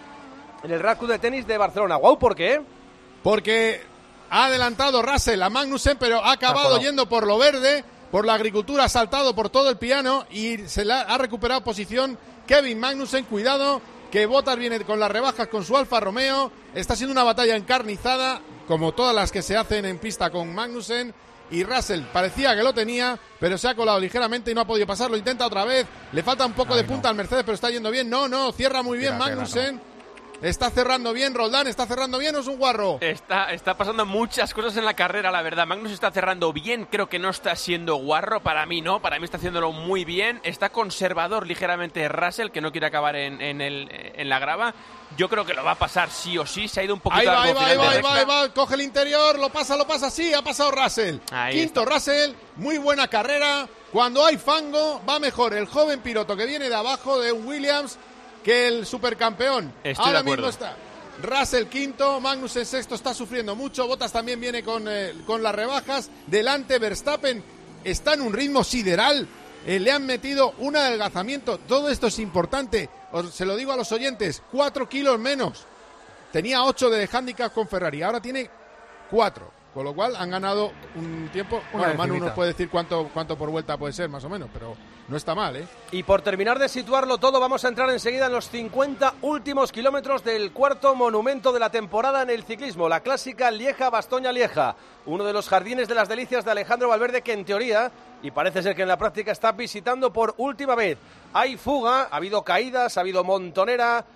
en 0.62 0.70
el 0.70 0.80
Raku 0.80 1.06
de 1.06 1.18
tenis 1.18 1.46
de 1.46 1.56
Barcelona. 1.56 1.96
¡Guau! 1.96 2.18
¿Por 2.18 2.36
qué? 2.36 2.60
Porque 3.22 3.80
ha 4.28 4.44
adelantado 4.44 5.00
Russell 5.00 5.40
a 5.40 5.48
Magnussen, 5.48 5.96
pero 5.96 6.22
ha 6.22 6.32
acabado 6.32 6.78
yendo 6.78 7.08
por 7.08 7.26
lo 7.26 7.38
verde, 7.38 7.82
por 8.10 8.26
la 8.26 8.34
agricultura, 8.34 8.84
ha 8.84 8.88
saltado 8.90 9.34
por 9.34 9.48
todo 9.48 9.70
el 9.70 9.78
piano 9.78 10.26
y 10.28 10.58
se 10.68 10.84
la 10.84 11.00
ha 11.00 11.16
recuperado 11.16 11.64
posición 11.64 12.18
Kevin 12.46 12.78
Magnussen. 12.78 13.24
Cuidado, 13.24 13.80
que 14.12 14.26
Bottas 14.26 14.58
viene 14.58 14.78
con 14.80 15.00
las 15.00 15.10
rebajas 15.10 15.48
con 15.48 15.64
su 15.64 15.74
Alfa 15.74 16.00
Romeo. 16.00 16.52
Está 16.74 16.96
siendo 16.96 17.12
una 17.12 17.24
batalla 17.24 17.56
encarnizada, 17.56 18.42
como 18.68 18.92
todas 18.92 19.14
las 19.14 19.32
que 19.32 19.40
se 19.40 19.56
hacen 19.56 19.86
en 19.86 19.98
pista 19.98 20.28
con 20.28 20.54
Magnussen. 20.54 21.14
Y 21.50 21.62
Russell 21.62 22.02
parecía 22.12 22.56
que 22.56 22.62
lo 22.62 22.72
tenía, 22.72 23.18
pero 23.38 23.58
se 23.58 23.68
ha 23.68 23.74
colado 23.74 24.00
ligeramente 24.00 24.50
y 24.50 24.54
no 24.54 24.62
ha 24.62 24.66
podido 24.66 24.86
pasarlo. 24.86 25.16
Intenta 25.16 25.46
otra 25.46 25.64
vez. 25.64 25.86
Le 26.12 26.22
falta 26.22 26.46
un 26.46 26.52
poco 26.52 26.74
de 26.74 26.84
punta 26.84 27.08
al 27.08 27.14
Mercedes, 27.14 27.44
pero 27.44 27.54
está 27.54 27.70
yendo 27.70 27.90
bien. 27.90 28.08
No, 28.08 28.28
no, 28.28 28.52
cierra 28.52 28.82
muy 28.82 28.98
bien 28.98 29.18
Magnussen. 29.18 29.93
Está 30.44 30.68
cerrando 30.68 31.14
bien 31.14 31.32
Roldán, 31.32 31.66
está 31.68 31.86
cerrando 31.86 32.18
bien 32.18 32.36
o 32.36 32.40
es 32.40 32.46
un 32.48 32.58
guarro. 32.58 32.98
Está, 33.00 33.54
está 33.54 33.78
pasando 33.78 34.04
muchas 34.04 34.52
cosas 34.52 34.76
en 34.76 34.84
la 34.84 34.92
carrera, 34.92 35.30
la 35.30 35.40
verdad. 35.40 35.66
Magnus 35.66 35.92
está 35.92 36.10
cerrando 36.10 36.52
bien, 36.52 36.84
creo 36.84 37.08
que 37.08 37.18
no 37.18 37.30
está 37.30 37.56
siendo 37.56 37.96
guarro. 37.96 38.40
Para 38.40 38.66
mí 38.66 38.82
no, 38.82 39.00
para 39.00 39.18
mí 39.18 39.24
está 39.24 39.38
haciéndolo 39.38 39.72
muy 39.72 40.04
bien. 40.04 40.42
Está 40.44 40.68
conservador 40.68 41.46
ligeramente 41.46 42.06
Russell, 42.10 42.50
que 42.50 42.60
no 42.60 42.72
quiere 42.72 42.88
acabar 42.88 43.16
en, 43.16 43.40
en, 43.40 43.62
el, 43.62 43.88
en 43.90 44.28
la 44.28 44.38
grava. 44.38 44.74
Yo 45.16 45.30
creo 45.30 45.46
que 45.46 45.54
lo 45.54 45.64
va 45.64 45.70
a 45.70 45.78
pasar 45.78 46.10
sí 46.10 46.36
o 46.36 46.44
sí. 46.44 46.68
Se 46.68 46.80
ha 46.80 46.84
ido 46.84 46.92
un 46.92 47.00
poquito 47.00 47.20
ahí 47.20 47.26
va, 47.26 47.42
ahí 47.42 47.54
va, 47.54 47.66
ahí 47.66 47.76
va, 47.78 47.90
ahí 47.90 48.02
va, 48.02 48.14
ahí 48.16 48.24
va, 48.26 48.48
coge 48.52 48.74
el 48.74 48.82
interior, 48.82 49.38
lo 49.38 49.48
pasa, 49.48 49.78
lo 49.78 49.86
pasa, 49.86 50.10
sí, 50.10 50.34
ha 50.34 50.42
pasado 50.42 50.72
Russell. 50.72 51.20
Quinto 51.52 51.86
Russell, 51.86 52.32
muy 52.56 52.76
buena 52.76 53.08
carrera. 53.08 53.66
Cuando 53.90 54.26
hay 54.26 54.36
fango, 54.36 55.00
va 55.08 55.18
mejor 55.18 55.54
el 55.54 55.66
joven 55.66 56.00
piloto 56.00 56.36
que 56.36 56.44
viene 56.44 56.68
de 56.68 56.74
abajo 56.74 57.18
de 57.18 57.32
Williams 57.32 57.96
que 58.44 58.68
el 58.68 58.86
supercampeón. 58.86 59.72
Ahora 59.96 60.22
mismo 60.22 60.46
está. 60.46 60.76
Russell 61.22 61.66
quinto, 61.66 62.20
Magnus 62.20 62.56
en 62.56 62.66
sexto 62.66 62.94
está 62.94 63.14
sufriendo 63.14 63.54
mucho, 63.54 63.86
Botas 63.86 64.12
también 64.12 64.40
viene 64.40 64.62
con, 64.62 64.86
eh, 64.88 65.14
con 65.26 65.42
las 65.42 65.54
rebajas, 65.54 66.10
delante 66.26 66.78
Verstappen 66.78 67.42
está 67.84 68.14
en 68.14 68.22
un 68.22 68.32
ritmo 68.32 68.64
sideral, 68.64 69.28
eh, 69.64 69.78
le 69.78 69.92
han 69.92 70.04
metido 70.06 70.54
un 70.58 70.76
adelgazamiento, 70.76 71.58
todo 71.58 71.88
esto 71.88 72.08
es 72.08 72.18
importante, 72.18 72.90
se 73.32 73.46
lo 73.46 73.54
digo 73.54 73.72
a 73.72 73.76
los 73.76 73.92
oyentes, 73.92 74.42
cuatro 74.50 74.88
kilos 74.88 75.18
menos, 75.20 75.64
tenía 76.32 76.64
ocho 76.64 76.90
de 76.90 77.08
handicap 77.10 77.52
con 77.52 77.68
Ferrari, 77.68 78.02
ahora 78.02 78.20
tiene 78.20 78.50
cuatro, 79.08 79.52
Con 79.74 79.84
lo 79.84 79.92
cual 79.92 80.14
han 80.14 80.30
ganado 80.30 80.70
un 80.94 81.28
tiempo. 81.32 81.60
bueno, 81.72 81.94
Manu 81.94 82.18
nos 82.18 82.30
puede 82.30 82.52
decir 82.52 82.68
cuánto, 82.70 83.10
cuánto 83.12 83.36
por 83.36 83.50
vuelta 83.50 83.76
puede 83.76 83.92
ser, 83.92 84.08
más 84.08 84.22
o 84.22 84.28
menos, 84.28 84.48
pero 84.52 84.76
no 85.08 85.16
está 85.16 85.34
mal, 85.34 85.56
¿eh? 85.56 85.66
Y 85.90 86.04
por 86.04 86.22
terminar 86.22 86.60
de 86.60 86.68
situarlo 86.68 87.18
todo, 87.18 87.40
vamos 87.40 87.64
a 87.64 87.68
entrar 87.68 87.90
enseguida 87.90 88.26
en 88.26 88.32
los 88.32 88.48
50 88.50 89.14
últimos 89.22 89.72
kilómetros 89.72 90.22
del 90.22 90.52
cuarto 90.52 90.94
monumento 90.94 91.52
de 91.52 91.58
la 91.58 91.70
temporada 91.70 92.22
en 92.22 92.30
el 92.30 92.44
ciclismo, 92.44 92.88
la 92.88 93.00
clásica 93.00 93.50
Lieja-Bastoña-Lieja. 93.50 94.76
Uno 95.06 95.24
de 95.24 95.32
los 95.32 95.48
jardines 95.48 95.88
de 95.88 95.96
las 95.96 96.08
delicias 96.08 96.44
de 96.44 96.52
Alejandro 96.52 96.88
Valverde, 96.88 97.22
que 97.22 97.32
en 97.32 97.44
teoría, 97.44 97.90
y 98.22 98.30
parece 98.30 98.62
ser 98.62 98.76
que 98.76 98.82
en 98.82 98.88
la 98.88 98.96
práctica, 98.96 99.32
está 99.32 99.50
visitando 99.50 100.12
por 100.12 100.34
última 100.38 100.76
vez. 100.76 100.98
Hay 101.32 101.56
fuga, 101.56 102.08
ha 102.10 102.16
habido 102.16 102.42
caídas, 102.42 102.96
ha 102.96 103.00
habido 103.00 103.24
montonera 103.24 104.06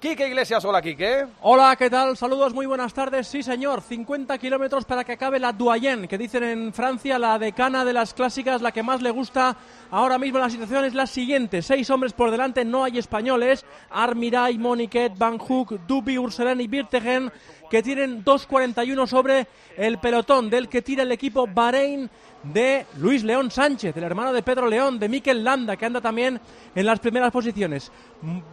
Quique 0.00 0.28
Iglesias, 0.28 0.64
hola 0.64 0.80
Quique. 0.80 1.26
Hola, 1.40 1.74
¿qué 1.74 1.90
tal? 1.90 2.16
Saludos, 2.16 2.54
muy 2.54 2.66
buenas 2.66 2.94
tardes. 2.94 3.26
Sí, 3.26 3.42
señor, 3.42 3.82
50 3.82 4.38
kilómetros 4.38 4.84
para 4.84 5.02
que 5.02 5.10
acabe 5.10 5.40
la 5.40 5.52
Doyen, 5.52 6.06
que 6.06 6.16
dicen 6.16 6.44
en 6.44 6.72
Francia 6.72 7.18
la 7.18 7.36
decana 7.36 7.84
de 7.84 7.92
las 7.92 8.14
clásicas, 8.14 8.62
la 8.62 8.70
que 8.70 8.84
más 8.84 9.02
le 9.02 9.10
gusta. 9.10 9.56
Ahora 9.90 10.16
mismo 10.16 10.38
la 10.38 10.50
situación 10.50 10.84
es 10.84 10.94
la 10.94 11.08
siguiente: 11.08 11.62
seis 11.62 11.90
hombres 11.90 12.12
por 12.12 12.30
delante, 12.30 12.64
no 12.64 12.84
hay 12.84 12.98
españoles. 12.98 13.64
Armiray, 13.90 14.56
Moniquet, 14.56 15.18
Van 15.18 15.36
Hook, 15.36 15.80
Duby, 15.88 16.16
Urselen 16.16 16.60
y 16.60 16.68
Birtegen, 16.68 17.32
que 17.68 17.82
tienen 17.82 18.24
2.41 18.24 19.04
sobre 19.08 19.48
el 19.76 19.98
pelotón 19.98 20.48
del 20.48 20.68
que 20.68 20.80
tira 20.80 21.02
el 21.02 21.10
equipo 21.10 21.48
Bahrein 21.48 22.08
de 22.42 22.86
Luis 22.98 23.24
León 23.24 23.50
Sánchez, 23.50 23.96
el 23.96 24.04
hermano 24.04 24.32
de 24.32 24.42
Pedro 24.42 24.68
León, 24.68 24.98
de 24.98 25.08
Mikel 25.08 25.42
Landa, 25.42 25.76
que 25.76 25.86
anda 25.86 26.00
también 26.00 26.40
en 26.74 26.86
las 26.86 27.00
primeras 27.00 27.32
posiciones. 27.32 27.90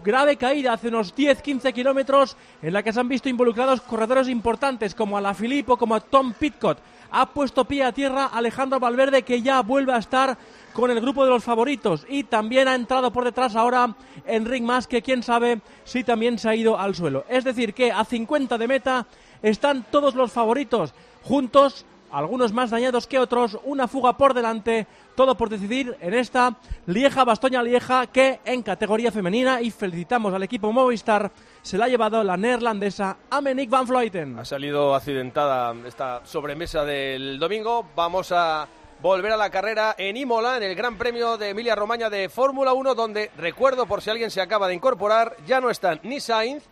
Grave 0.04 0.38
caída 0.38 0.74
hace 0.74 0.88
unos 0.88 1.16
10-15 1.16 1.74
kilómetros 1.74 2.36
en 2.62 2.74
la 2.74 2.84
que 2.84 2.92
se 2.92 3.00
han 3.00 3.08
visto 3.08 3.30
involucrados 3.30 3.82
corredores 3.82 4.28
importantes 4.28 4.96
como 4.96 5.18
Filippo, 5.34 5.78
como 5.78 5.96
a 5.96 6.00
Tom 6.00 6.34
Pitcott. 6.34 6.80
Ha 7.12 7.28
puesto 7.28 7.66
pie 7.66 7.84
a 7.84 7.92
tierra 7.92 8.26
Alejandro 8.26 8.80
Valverde, 8.80 9.24
que 9.24 9.42
ya 9.42 9.62
vuelve 9.62 9.94
a 9.94 9.98
estar 9.98 10.38
con 10.74 10.92
el 10.92 11.00
grupo 11.00 11.24
de 11.24 11.30
los 11.30 11.44
favoritos. 11.44 12.06
Y 12.10 12.24
también 12.24 12.68
ha 12.68 12.76
entrado 12.76 13.12
por 13.12 13.24
detrás 13.24 13.56
ahora 13.56 13.96
Enric 14.26 14.64
Mas, 14.64 14.88
que 14.88 15.02
quién 15.02 15.24
sabe 15.24 15.62
si 15.84 16.04
también 16.04 16.38
se 16.40 16.50
ha 16.50 16.56
ido 16.56 16.78
al 16.78 16.96
suelo. 16.96 17.26
Es 17.30 17.44
decir, 17.44 17.74
que 17.74 17.92
a 17.92 18.04
50 18.04 18.58
de 18.58 18.68
meta 18.68 19.08
están 19.42 19.86
todos 19.90 20.16
los 20.16 20.32
favoritos 20.32 20.94
juntos 21.24 21.86
algunos 22.16 22.54
más 22.54 22.70
dañados 22.70 23.08
que 23.08 23.20
otros, 23.20 23.60
una 23.66 23.90
fuga 23.90 24.16
por 24.16 24.34
delante, 24.34 24.88
todo 25.16 25.36
por 25.36 25.50
decidir 25.50 25.98
en 26.00 26.14
esta 26.14 26.56
Lieja 26.86 27.26
Bastoña 27.26 27.62
Lieja 27.62 28.08
que 28.08 28.40
en 28.46 28.64
categoría 28.64 29.12
femenina 29.12 29.62
y 29.62 29.70
felicitamos 29.70 30.34
al 30.34 30.44
equipo 30.44 30.72
Movistar 30.72 31.30
se 31.62 31.78
la 31.78 31.86
ha 31.86 31.88
llevado 31.90 32.24
la 32.24 32.38
neerlandesa 32.38 33.18
Amenik 33.30 33.70
van 33.70 33.86
Vleuten. 33.86 34.40
Ha 34.40 34.46
salido 34.46 34.96
accidentada 34.96 35.76
esta 35.86 36.26
sobremesa 36.26 36.86
del 36.86 37.38
domingo. 37.38 37.86
Vamos 37.98 38.32
a 38.32 38.66
volver 39.02 39.34
a 39.34 39.38
la 39.38 39.50
carrera 39.50 39.96
en 39.98 40.16
Imola, 40.16 40.56
en 40.56 40.64
el 40.64 40.76
Gran 40.76 40.98
Premio 40.98 41.38
de 41.38 41.50
Emilia 41.50 41.76
Romagna 41.76 42.10
de 42.10 42.30
Fórmula 42.30 42.72
1, 42.72 42.96
donde 42.96 43.30
recuerdo 43.38 43.88
por 43.88 44.02
si 44.02 44.10
alguien 44.10 44.32
se 44.32 44.40
acaba 44.40 44.70
de 44.70 44.74
incorporar, 44.74 45.36
ya 45.46 45.60
no 45.60 45.70
están 45.70 46.00
ni 46.04 46.22
Sainz 46.22 46.64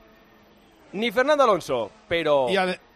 ni 0.93 1.11
Fernando 1.11 1.43
Alonso, 1.43 1.91
pero 2.07 2.47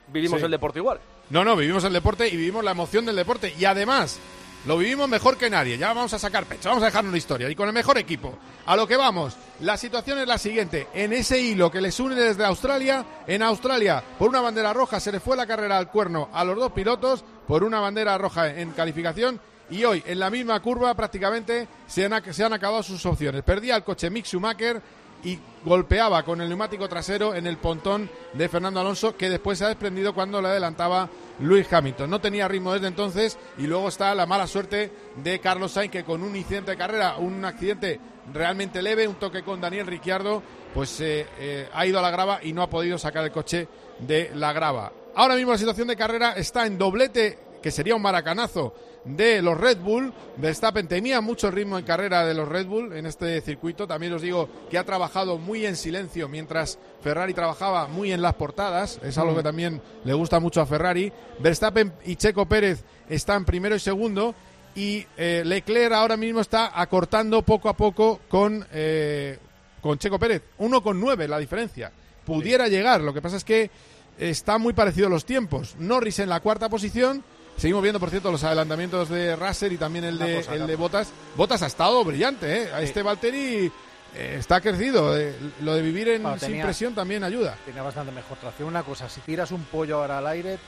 vivimos 0.07 0.41
el 0.41 0.51
deporte 0.51 0.79
igual. 0.79 1.01
No, 1.30 1.44
no, 1.44 1.56
vivimos 1.56 1.84
el 1.84 1.94
deporte 1.94 2.28
y 2.28 2.38
vivimos 2.38 2.63
la 2.63 2.72
emoción 2.72 3.06
del 3.06 3.16
deporte. 3.16 3.54
Y 3.58 3.66
además, 3.66 4.18
lo 4.66 4.78
vivimos 4.78 5.10
mejor 5.10 5.38
que 5.38 5.50
nadie. 5.50 5.78
Ya 5.78 5.90
vamos 5.90 6.13
a 6.13 6.20
sacar 6.20 6.46
pecho, 6.46 6.70
vamos 6.70 6.84
a 6.84 6.88
dejar 6.88 7.06
una 7.06 7.18
historia. 7.18 7.50
Y 7.50 7.56
con 7.56 7.68
el 7.68 7.74
mejor 7.74 7.98
equipo. 7.98 8.38
A 8.66 8.76
lo 8.76 8.88
que 8.88 8.98
vamos. 8.98 9.36
La 9.62 9.78
situación 9.78 10.20
es 10.20 10.28
la 10.28 10.38
siguiente. 10.38 10.88
En 10.94 11.13
ese 11.13 11.40
hilo 11.40 11.72
que 11.72 11.82
les 11.82 12.00
une 12.00 12.16
desde 12.16 12.46
Australia, 12.46 13.06
en 13.28 13.42
Australia, 13.42 14.04
por 14.18 14.30
una 14.30 14.42
bandera 14.42 14.74
roja 14.74 15.00
se 15.00 15.12
le 15.12 15.20
fue 15.20 15.36
la 15.38 15.48
carrera 15.48 15.78
al 15.78 15.90
cuerno 15.90 16.30
a 16.34 16.44
los 16.44 16.56
dos 16.58 16.72
pilotos, 16.72 17.24
por 17.48 17.63
una 17.63 17.80
bandera 17.80 18.18
roja 18.18 18.48
en 18.50 18.72
calificación. 18.72 19.40
Y 19.70 19.84
hoy, 19.84 20.02
en 20.06 20.20
la 20.20 20.30
misma 20.30 20.60
curva, 20.62 20.94
prácticamente 20.94 21.68
se 21.88 22.06
han, 22.06 22.54
acabado 22.54 22.84
sus 22.84 23.06
opciones. 23.06 23.44
Perdía 23.44 23.76
el 23.76 23.84
coche 23.84 24.10
Mick 24.10 24.26
Schumacher 24.26 24.82
y 25.28 25.38
golpeaba 25.66 26.24
con 26.24 26.40
el 26.40 26.48
neumático 26.48 26.88
trasero 26.88 27.36
en 27.36 27.48
el 27.48 27.58
pontón 27.58 28.10
de 28.32 28.48
Fernando 28.48 28.80
Alonso, 28.80 29.18
que 29.18 29.30
después 29.30 29.58
se 29.58 29.66
ha 29.66 29.68
desprendido 29.68 30.13
cuando 30.13 30.42
le 30.42 30.48
adelantaba 30.48 31.10
Luis 31.42 31.72
Hamilton. 31.72 32.10
No 32.10 32.22
tenía 32.22 32.48
ritmo 32.48 32.72
desde 32.72 32.88
entonces 32.88 33.38
y 33.58 33.68
luego 33.68 33.90
está 33.90 34.16
la 34.16 34.26
mala 34.26 34.48
suerte 34.48 34.90
de 35.18 35.40
Carlos 35.40 35.74
Sainz, 35.74 35.92
que 35.92 36.06
con 36.06 36.24
un 36.24 36.34
incidente 36.34 36.72
de 36.72 36.78
carrera, 36.78 37.18
un 37.18 37.44
accidente 37.44 38.00
realmente 38.34 38.82
leve, 38.82 39.06
un 39.06 39.16
toque 39.16 39.44
con 39.44 39.60
Daniel 39.60 39.88
Ricciardo, 39.88 40.42
pues 40.74 41.02
eh, 41.02 41.28
eh, 41.40 41.68
ha 41.74 41.86
ido 41.86 42.00
a 42.00 42.02
la 42.02 42.12
grava 42.12 42.40
y 42.42 42.54
no 42.54 42.62
ha 42.62 42.70
podido 42.70 42.98
sacar 42.98 43.26
el 43.26 43.32
coche 43.32 43.68
de 44.00 44.32
la 44.34 44.54
grava. 44.54 44.94
Ahora 45.13 45.36
mismo 45.36 45.52
la 45.52 45.58
situación 45.58 45.90
de 45.90 45.98
carrera 45.98 46.34
está 46.38 46.66
en 46.66 46.78
doblete, 46.78 47.38
que 47.62 47.72
sería 47.72 47.98
un 47.98 48.02
maracanazo 48.02 48.74
de 49.15 49.41
los 49.41 49.58
Red 49.58 49.80
Bull. 49.80 50.13
Verstappen 50.38 50.88
tenía 50.88 51.22
mucho 51.22 51.50
ritmo 51.52 51.78
en 51.78 51.86
carrera 51.86 52.26
de 52.26 52.34
los 52.34 52.48
Red 52.48 52.67
Bull 52.67 52.93
en 52.93 53.06
este 53.06 53.39
circuito. 53.41 53.88
También 53.88 54.13
os 54.13 54.22
digo 54.22 54.50
que 54.70 54.78
ha 54.78 54.84
trabajado 54.84 55.38
muy 55.38 55.65
en 55.65 55.76
silencio 55.76 56.28
mientras 56.28 56.78
Ferrari 57.02 57.34
trabajaba 57.34 57.88
muy 57.88 58.12
en 58.12 58.22
las 58.22 58.36
portadas. 58.36 59.00
Es 59.04 59.17
algo 59.17 59.34
que 59.34 59.41
mm. 59.41 59.43
también 59.43 59.82
le 60.04 60.13
gusta 60.13 60.39
mucho 60.39 60.62
a 60.62 60.65
Ferrari. 60.65 61.12
Verstappen 61.39 61.93
y 62.06 62.15
Checo 62.15 62.46
Pérez 62.46 62.84
están 63.10 63.46
primero 63.46 63.76
y 63.76 63.80
segundo. 63.80 64.36
Y 64.76 65.06
eh, 65.17 65.41
Leclerc 65.46 65.93
ahora 65.93 66.17
mismo 66.17 66.39
está 66.39 66.80
acortando 66.80 67.41
poco 67.41 67.70
a 67.70 67.74
poco 67.74 68.20
con, 68.28 68.65
eh, 68.72 69.39
con 69.82 69.98
Checo 69.98 70.20
Pérez. 70.20 70.43
Uno 70.60 70.84
con 70.84 71.00
nueve 71.00 71.28
la 71.28 71.39
diferencia. 71.39 71.91
Pudiera 72.26 72.67
llegar. 72.67 73.02
Lo 73.02 73.13
que 73.13 73.22
pasa 73.22 73.38
es 73.38 73.43
que 73.43 73.72
está 74.20 74.58
muy 74.58 74.74
parecido 74.74 75.10
los 75.10 75.26
tiempos. 75.26 75.76
Norris 75.80 76.20
en 76.20 76.30
la 76.30 76.41
cuarta 76.41 76.70
posición 76.70 77.24
Seguimos 77.58 77.82
viendo, 77.82 78.00
por 78.00 78.12
cierto, 78.12 78.32
los 78.32 78.43
adelantamientos 78.43 79.10
de 79.10 79.36
Russell 79.36 79.74
y 79.74 79.78
también 79.78 80.06
el 80.06 80.20
de, 80.20 80.39
el 80.39 80.67
de 80.67 80.76
Botas. 80.76 81.12
Botas 81.36 81.63
ha 81.63 81.65
estado 81.65 82.04
brillante, 82.04 82.63
¿eh? 82.63 82.72
A 82.72 82.82
este 82.82 83.02
Valtteri 83.02 83.72
eh, 84.15 84.36
está 84.38 84.62
crecido. 84.62 85.17
Eh, 85.17 85.34
lo 85.62 85.74
de 85.74 85.82
vivir 85.82 86.08
en 86.10 86.39
sin 86.39 86.62
presión 86.62 86.93
también 86.93 87.24
ayuda. 87.24 87.58
Tiene 87.65 87.82
bastante 87.82 88.12
mejor 88.12 88.38
tracción. 88.38 88.67
Una 88.67 88.84
cosa, 88.84 89.10
si 89.10 89.22
tiras 89.22 89.52
un 89.52 89.63
pollo 89.63 90.02
ahora 90.02 90.20
al 90.20 90.28
aire, 90.28 90.60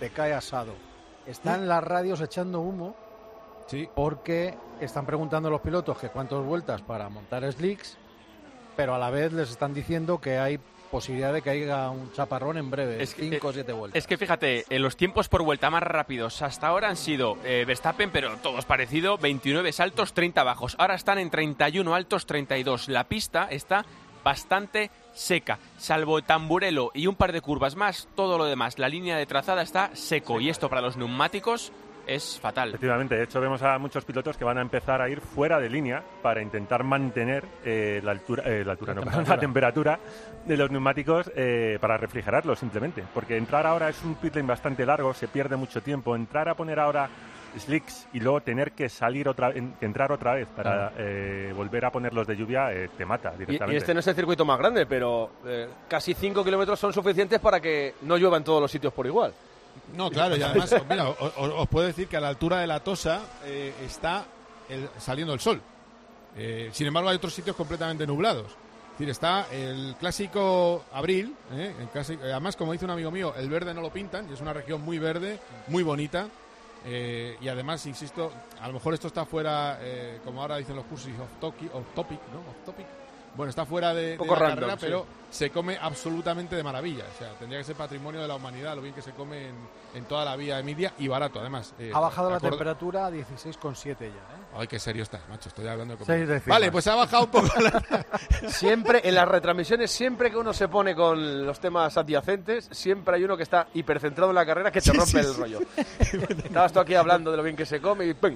te 0.00 0.08
cae 0.08 0.32
asado. 0.32 0.74
Están 1.26 1.68
las 1.68 1.84
radios 1.84 2.22
echando 2.22 2.60
humo 2.60 2.96
sí. 3.66 3.86
porque 3.94 4.54
están 4.80 5.04
preguntando 5.04 5.48
a 5.48 5.52
los 5.52 5.60
pilotos 5.60 5.98
que 5.98 6.08
cuántas 6.08 6.42
vueltas 6.42 6.80
para 6.80 7.10
montar 7.10 7.50
slicks, 7.52 7.98
pero 8.76 8.94
a 8.94 8.98
la 8.98 9.10
vez 9.10 9.34
les 9.34 9.50
están 9.50 9.74
diciendo 9.74 10.22
que 10.22 10.38
hay 10.38 10.58
posibilidad 10.90 11.32
de 11.32 11.42
que 11.42 11.50
haya 11.50 11.90
un 11.90 12.12
chaparrón 12.12 12.58
en 12.58 12.70
breve, 12.70 13.04
5 13.06 13.46
o 13.46 13.52
7 13.52 13.72
vueltas. 13.72 13.98
Es 13.98 14.06
que 14.06 14.16
fíjate, 14.16 14.64
en 14.68 14.82
los 14.82 14.96
tiempos 14.96 15.28
por 15.28 15.42
vuelta 15.42 15.70
más 15.70 15.82
rápidos 15.82 16.42
hasta 16.42 16.68
ahora 16.68 16.88
han 16.88 16.96
sido 16.96 17.38
eh, 17.44 17.64
Verstappen, 17.66 18.10
pero 18.10 18.36
todos 18.38 18.64
parecido, 18.64 19.18
29 19.18 19.72
saltos, 19.72 20.12
30 20.12 20.42
bajos. 20.42 20.76
Ahora 20.78 20.94
están 20.94 21.18
en 21.18 21.30
31 21.30 21.94
altos, 21.94 22.26
32. 22.26 22.88
La 22.88 23.04
pista 23.04 23.48
está 23.50 23.84
bastante 24.24 24.90
seca, 25.14 25.58
salvo 25.78 26.22
Tamburelo 26.22 26.90
y 26.94 27.06
un 27.06 27.14
par 27.14 27.32
de 27.32 27.40
curvas 27.40 27.76
más, 27.76 28.08
todo 28.14 28.36
lo 28.38 28.44
demás, 28.44 28.78
la 28.78 28.88
línea 28.88 29.16
de 29.16 29.26
trazada 29.26 29.62
está 29.62 29.90
seco 29.94 30.40
y 30.40 30.48
esto 30.48 30.68
para 30.68 30.82
los 30.82 30.96
neumáticos 30.96 31.72
es 32.08 32.40
fatal. 32.40 32.70
Efectivamente, 32.70 33.14
de 33.14 33.24
hecho 33.24 33.40
vemos 33.40 33.62
a 33.62 33.78
muchos 33.78 34.04
pilotos 34.04 34.36
que 34.36 34.44
van 34.44 34.58
a 34.58 34.62
empezar 34.62 35.02
a 35.02 35.08
ir 35.08 35.20
fuera 35.20 35.60
de 35.60 35.68
línea 35.68 36.02
para 36.22 36.40
intentar 36.40 36.82
mantener 36.82 37.44
eh, 37.64 38.00
la 38.02 38.12
altura, 38.12 38.42
eh, 38.46 38.64
la, 38.64 38.72
altura 38.72 38.94
la, 38.94 39.38
temperatura 39.38 40.00
de 40.46 40.56
los 40.56 40.70
neumáticos 40.70 41.30
eh, 41.36 41.76
para 41.80 41.98
refrigerarlos 41.98 42.58
simplemente. 42.58 43.04
Porque 43.12 43.36
entrar 43.36 43.66
ahora 43.66 43.90
es 43.90 44.02
un 44.02 44.14
pit 44.14 44.34
lane 44.34 44.48
bastante 44.48 44.86
largo, 44.86 45.12
se 45.12 45.28
pierde 45.28 45.56
mucho 45.56 45.82
tiempo. 45.82 46.16
Entrar 46.16 46.48
a 46.48 46.54
poner 46.54 46.80
ahora 46.80 47.10
slicks 47.58 48.08
y 48.12 48.20
luego 48.20 48.40
tener 48.40 48.72
que 48.72 48.88
salir 48.88 49.28
otra 49.28 49.52
entrar 49.80 50.12
otra 50.12 50.34
vez 50.34 50.46
para 50.48 50.92
volver 51.54 51.84
a 51.86 51.90
ponerlos 51.90 52.26
de 52.26 52.36
lluvia 52.36 52.68
te 52.96 53.04
mata 53.04 53.30
directamente. 53.30 53.74
Y, 53.74 53.76
este 53.76 53.94
no 53.94 54.00
es 54.00 54.06
el 54.06 54.14
circuito 54.14 54.44
más 54.44 54.58
grande, 54.58 54.86
pero 54.86 55.30
casi 55.88 56.14
5 56.14 56.44
kilómetros 56.44 56.78
son 56.78 56.92
suficientes 56.92 57.40
para 57.40 57.58
que 57.58 57.94
no 58.02 58.16
llueva 58.16 58.36
en 58.36 58.44
todos 58.44 58.60
los 58.60 58.70
sitios 58.70 58.92
por 58.92 59.06
igual. 59.06 59.32
No, 59.94 60.10
claro, 60.10 60.36
y 60.36 60.42
además, 60.42 60.74
mira, 60.88 61.08
os, 61.08 61.68
puedo 61.68 61.86
decir 61.86 62.08
que 62.08 62.16
a 62.16 62.20
la 62.20 62.28
altura 62.28 62.60
de 62.60 62.66
la 62.66 62.80
Tosa 62.80 63.20
eh, 63.44 63.74
está 63.84 64.24
saliendo 64.98 65.32
el 65.32 65.40
sol. 65.40 65.60
Eh, 66.36 66.70
sin 66.72 66.86
embargo, 66.86 67.08
hay 67.08 67.16
otros 67.16 67.34
sitios 67.34 67.56
completamente 67.56 68.06
nublados. 68.06 68.46
Es 68.46 68.98
decir, 68.98 69.10
está 69.10 69.46
el 69.52 69.94
clásico 69.98 70.84
abril, 70.92 71.34
eh, 71.52 71.72
además, 72.22 72.56
como 72.56 72.72
dice 72.72 72.84
un 72.84 72.90
amigo 72.90 73.10
mío, 73.12 73.32
el 73.36 73.48
verde 73.48 73.72
no 73.72 73.80
lo 73.80 73.92
pintan, 73.92 74.28
y 74.28 74.34
es 74.34 74.40
una 74.40 74.52
región 74.52 74.82
muy 74.82 74.98
verde, 74.98 75.38
muy 75.68 75.82
bonita. 75.82 76.28
y 76.84 77.48
además, 77.48 77.86
insisto, 77.86 78.32
a 78.60 78.66
lo 78.66 78.74
mejor 78.74 78.94
esto 78.94 79.06
está 79.06 79.24
fuera, 79.24 79.78
como 80.24 80.42
ahora 80.42 80.56
dicen 80.56 80.74
los 80.74 80.84
cursos, 80.86 81.12
off 81.20 81.30
topic, 81.94 82.20
¿no? 82.32 82.40
Off 82.40 82.64
topic 82.64 82.86
bueno, 83.38 83.50
está 83.50 83.64
fuera 83.64 83.94
de, 83.94 84.18
la 84.18 84.36
carrera, 84.36 84.76
pero 84.76 85.06
se 85.30 85.50
come 85.50 85.78
absolutamente 85.80 86.56
de 86.56 86.62
maravilla. 86.64 87.04
O 87.14 87.18
sea, 87.18 87.30
tendría 87.38 87.60
que 87.60 87.64
ser 87.66 87.76
patrimonio 87.76 88.20
de 88.20 88.26
la 88.26 88.34
humanidad, 88.34 88.74
lo 88.74 88.82
bien 88.82 88.92
que 88.92 89.00
se 89.00 89.12
come 89.12 89.50
en, 89.94 90.04
toda 90.06 90.24
la 90.24 90.34
vía 90.34 90.56
de 90.56 90.64
media 90.64 90.92
y 90.98 91.06
barato, 91.06 91.38
además. 91.38 91.72
Eh, 91.78 91.92
ha 91.94 92.00
bajado 92.00 92.30
la 92.30 92.40
temperatura 92.40 93.06
a 93.06 93.10
16,7 93.12 93.96
ya, 94.00 94.06
¿eh? 94.06 94.10
Ay, 94.56 94.66
qué 94.66 94.80
serio 94.80 95.04
estás, 95.04 95.20
macho, 95.28 95.50
estoy 95.50 95.68
hablando 95.68 95.94
de 95.94 96.42
Vale, 96.46 96.72
pues 96.72 96.88
ha 96.88 96.96
bajado 96.96 97.26
un 97.26 97.30
poco 97.30 97.48
Siempre, 98.48 99.02
en 99.04 99.14
las 99.14 99.28
retransmisiones, 99.28 99.88
siempre 99.88 100.32
que 100.32 100.36
uno 100.36 100.52
se 100.52 100.66
pone 100.66 100.96
con 100.96 101.46
los 101.46 101.60
temas 101.60 101.96
adyacentes, 101.96 102.68
siempre 102.72 103.14
hay 103.14 103.22
uno 103.22 103.36
que 103.36 103.44
está 103.44 103.68
hipercentrado 103.72 104.32
en 104.32 104.34
la 104.34 104.46
carrera 104.46 104.72
que 104.72 104.80
te 104.80 104.92
rompe 104.92 105.20
el 105.20 105.36
rollo. 105.36 105.60
Estabas 106.00 106.72
tú 106.72 106.80
aquí 106.80 106.96
hablando 106.96 107.30
de 107.30 107.36
lo 107.36 107.44
bien 107.44 107.54
que 107.54 107.66
se 107.66 107.80
come 107.80 108.04
y 108.04 108.14
¡pum! 108.14 108.34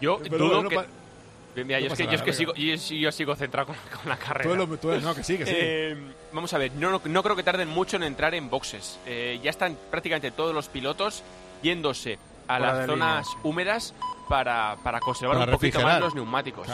Yo 0.00 0.20
dudo 0.20 0.66
que 0.70 1.05
yo, 1.56 1.92
es 1.92 2.22
que, 2.22 2.32
sigo, 2.32 2.54
yo, 2.54 3.12
sigo 3.12 3.34
centrado 3.34 3.68
con, 3.68 3.76
la 4.08 4.16
carrera. 4.16 4.54
no, 4.54 5.14
que 5.14 5.22
sí, 5.22 5.38
que 5.38 5.46
sí. 5.46 5.52
Eh, 5.54 5.96
vamos 6.32 6.52
a 6.52 6.58
ver, 6.58 6.72
no, 6.72 7.00
no, 7.02 7.22
creo 7.22 7.36
que 7.36 7.42
tarden 7.42 7.68
mucho 7.68 7.96
en 7.96 8.02
entrar 8.02 8.34
en 8.34 8.50
boxes. 8.50 8.98
Eh, 9.06 9.40
ya 9.42 9.50
están 9.50 9.76
prácticamente 9.90 10.30
todos 10.30 10.54
los 10.54 10.68
pilotos 10.68 11.22
yéndose 11.62 12.18
a 12.48 12.58
las 12.58 12.86
zonas 12.86 13.26
húmedas 13.42 13.94
para, 14.28 14.76
para 14.82 15.00
conservar 15.00 15.38
un 15.38 15.54
poquito 15.54 15.80
más 15.80 16.00
los 16.00 16.14
neumáticos. 16.14 16.68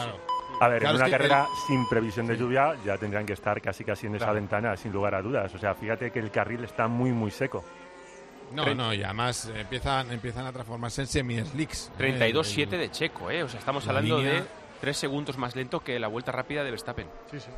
A 0.59 0.67
ver, 0.67 0.83
en 0.83 0.95
una 0.95 1.09
carrera 1.09 1.47
sin 1.67 1.87
previsión 1.87 2.27
de 2.27 2.37
lluvia 2.37 2.75
ya 2.85 2.97
tendrían 2.97 3.25
que 3.25 3.33
estar 3.33 3.59
casi 3.61 3.83
casi 3.83 4.07
en 4.07 4.15
esa 4.15 4.31
ventana, 4.31 4.75
sin 4.77 4.91
lugar 4.91 5.15
a 5.15 5.21
dudas. 5.21 5.53
O 5.53 5.57
sea, 5.57 5.73
fíjate 5.75 6.11
que 6.11 6.19
el 6.19 6.31
carril 6.31 6.63
está 6.63 6.87
muy, 6.87 7.11
muy 7.11 7.31
seco. 7.31 7.63
No, 8.53 8.73
no, 8.75 8.93
y 8.93 9.03
además 9.03 9.51
empiezan, 9.55 10.11
empiezan 10.11 10.45
a 10.45 10.51
transformarse 10.51 11.01
en 11.01 11.07
semi-slicks. 11.07 11.91
32-7 11.97 12.69
de 12.69 12.91
Checo, 12.91 13.31
¿eh? 13.31 13.43
O 13.43 13.49
sea, 13.49 13.59
estamos 13.59 13.87
hablando 13.87 14.19
de 14.19 14.43
tres 14.83 14.97
segundos 14.97 15.37
más 15.37 15.55
lento 15.55 15.79
que 15.79 15.97
la 15.97 16.09
vuelta 16.09 16.33
rápida 16.33 16.61
de 16.61 16.69
Verstappen. 16.69 17.07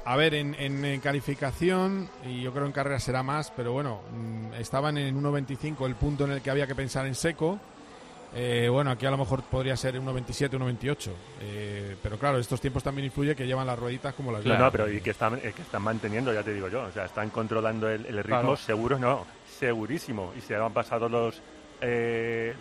A 0.06 0.16
ver, 0.16 0.36
en, 0.36 1.00
calificación, 1.00 2.08
y 2.24 2.44
yo 2.44 2.54
creo 2.54 2.68
en 2.68 2.72
carrera 2.72 3.00
será 3.00 3.24
más, 3.24 3.50
pero 3.50 3.72
bueno, 3.72 4.02
mm, 4.12 4.54
estaban 4.60 4.96
en 5.00 5.20
1.25 5.20 5.88
el 5.88 5.96
punto 5.96 6.26
en 6.26 6.34
el 6.34 6.44
que 6.44 6.52
había 6.52 6.68
que 6.68 6.76
pensar 6.76 7.08
en 7.08 7.16
seco. 7.16 7.60
Eh, 8.36 8.70
bueno, 8.70 8.92
aquí 8.92 9.08
a 9.08 9.10
lo 9.10 9.18
mejor 9.18 9.42
podría 9.42 9.76
ser 9.76 10.00
1.27, 10.00 10.52
1.28. 10.52 11.12
Eh, 11.42 11.96
pero 12.04 12.20
claro, 12.20 12.38
estos 12.38 12.62
tiempos 12.62 12.84
también 12.84 13.06
influye 13.06 13.36
que 13.36 13.48
llevan 13.48 13.66
las 13.66 13.80
rueditas 13.80 14.14
como 14.14 14.32
las 14.32 14.46
No, 14.46 14.56
no, 14.56 14.72
pero 14.72 14.88
y 14.88 15.02
que 15.02 15.10
están, 15.10 15.34
eh, 15.38 15.52
que 15.56 15.64
están 15.64 15.82
manteniendo, 15.82 16.32
ya 16.32 16.44
te 16.44 16.54
digo 16.54 16.68
yo. 16.68 16.84
O 16.84 16.92
sea, 16.92 17.06
están 17.06 17.32
controlando 17.32 17.90
el, 17.90 18.24
ritmo, 18.24 18.56
seguro 18.56 19.00
no, 19.00 19.26
segurísimo. 19.50 20.32
Y 20.38 20.42
se 20.42 20.56
han 20.56 20.74
pasado 20.74 21.10
los, 21.10 21.42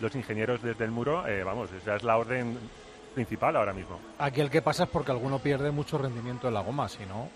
los 0.01 0.15
ingenieros 0.15 0.63
desde 0.63 0.85
el 0.85 0.89
muro, 0.89 1.23
vamos, 1.45 1.69
esa 1.71 1.97
es 1.97 2.03
la 2.03 2.17
orden 2.17 2.57
principal 3.15 3.55
ahora 3.55 3.73
mismo. 3.73 3.99
Aquí 4.19 4.41
el 4.41 4.51
que 4.51 4.61
pasa 4.61 4.83
es 4.83 4.89
porque 4.89 5.11
alguno 5.11 5.39
pierde 5.39 5.71
mucho 5.71 5.97
rendimiento 5.97 6.47
en 6.47 6.53
la 6.53 6.61
goma, 6.61 6.87
si 6.87 7.05
no... 7.05 7.29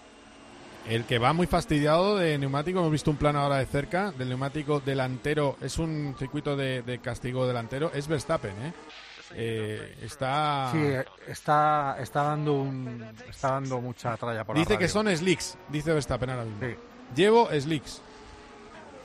El 0.87 1.05
que 1.05 1.19
va 1.19 1.33
muy 1.33 1.45
fastidiado 1.45 2.17
de 2.17 2.37
neumático, 2.37 2.79
hemos 2.79 2.91
visto 2.91 3.11
un 3.11 3.17
plano 3.17 3.39
ahora 3.39 3.57
de 3.57 3.65
cerca, 3.65 4.11
del 4.11 4.29
neumático 4.29 4.79
delantero, 4.79 5.57
es 5.61 5.77
un 5.77 6.15
circuito 6.17 6.55
de, 6.55 6.99
castigo 7.03 7.45
delantero, 7.45 7.91
es 7.93 8.07
Verstappen, 8.07 8.51
¿eh? 8.51 8.73
¿eh? 9.35 9.95
está 10.01 10.69
sí 10.71 10.81
está 11.27 11.97
está 11.99 12.23
dando 12.23 12.55
un 12.55 13.05
está 13.29 13.51
dando 13.51 13.79
mucha 13.79 14.17
tralla 14.17 14.43
por 14.43 14.55
dice 14.55 14.75
que 14.75 14.87
son 14.87 15.07
slicks 15.15 15.55
dice 15.67 15.93
Verstappen 15.93 16.31
ahora 16.31 16.45
mismo 16.45 16.81
llevo 17.15 17.47
slicks 17.51 18.01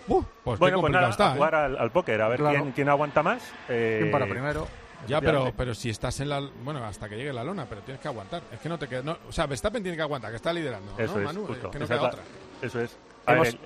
uh, 0.08 0.22
pues 0.42 0.58
bueno 0.58 0.80
pues 0.80 0.92
nada, 0.94 1.10
está, 1.10 1.34
jugar 1.34 1.52
¿eh? 1.52 1.76
al, 1.78 1.90
póker 1.90 2.22
a 2.22 2.28
ver 2.28 2.40
quién, 2.40 2.72
quién, 2.72 2.88
aguanta 2.88 3.22
más 3.22 3.42
quién 3.66 4.10
para 4.10 4.26
primero 4.26 4.66
ya, 5.06 5.20
pero, 5.20 5.52
pero 5.56 5.74
si 5.74 5.90
estás 5.90 6.20
en 6.20 6.28
la. 6.28 6.40
Bueno, 6.62 6.84
hasta 6.84 7.08
que 7.08 7.16
llegue 7.16 7.32
la 7.32 7.44
lona, 7.44 7.66
pero 7.66 7.82
tienes 7.82 8.00
que 8.00 8.08
aguantar. 8.08 8.42
Es 8.52 8.60
que 8.60 8.68
no 8.68 8.78
te 8.78 8.88
queda. 8.88 9.02
No, 9.02 9.18
o 9.28 9.32
sea, 9.32 9.46
Verstappen 9.46 9.82
tiene 9.82 9.96
que 9.96 10.02
aguantar, 10.02 10.30
que 10.30 10.36
está 10.36 10.52
liderando. 10.52 10.92
Eso 10.98 11.18
es, 11.18 11.24
Manu? 11.24 11.46
que 11.46 11.78
no 11.78 11.86
queda 11.86 12.02
otra. 12.02 12.22
Eso 12.62 12.80
es. 12.80 12.96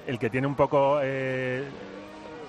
el, 0.07 0.19
que 0.19 0.31
tiene 0.31 0.47
un 0.47 0.55
poco. 0.55 1.01
Eh, 1.03 1.65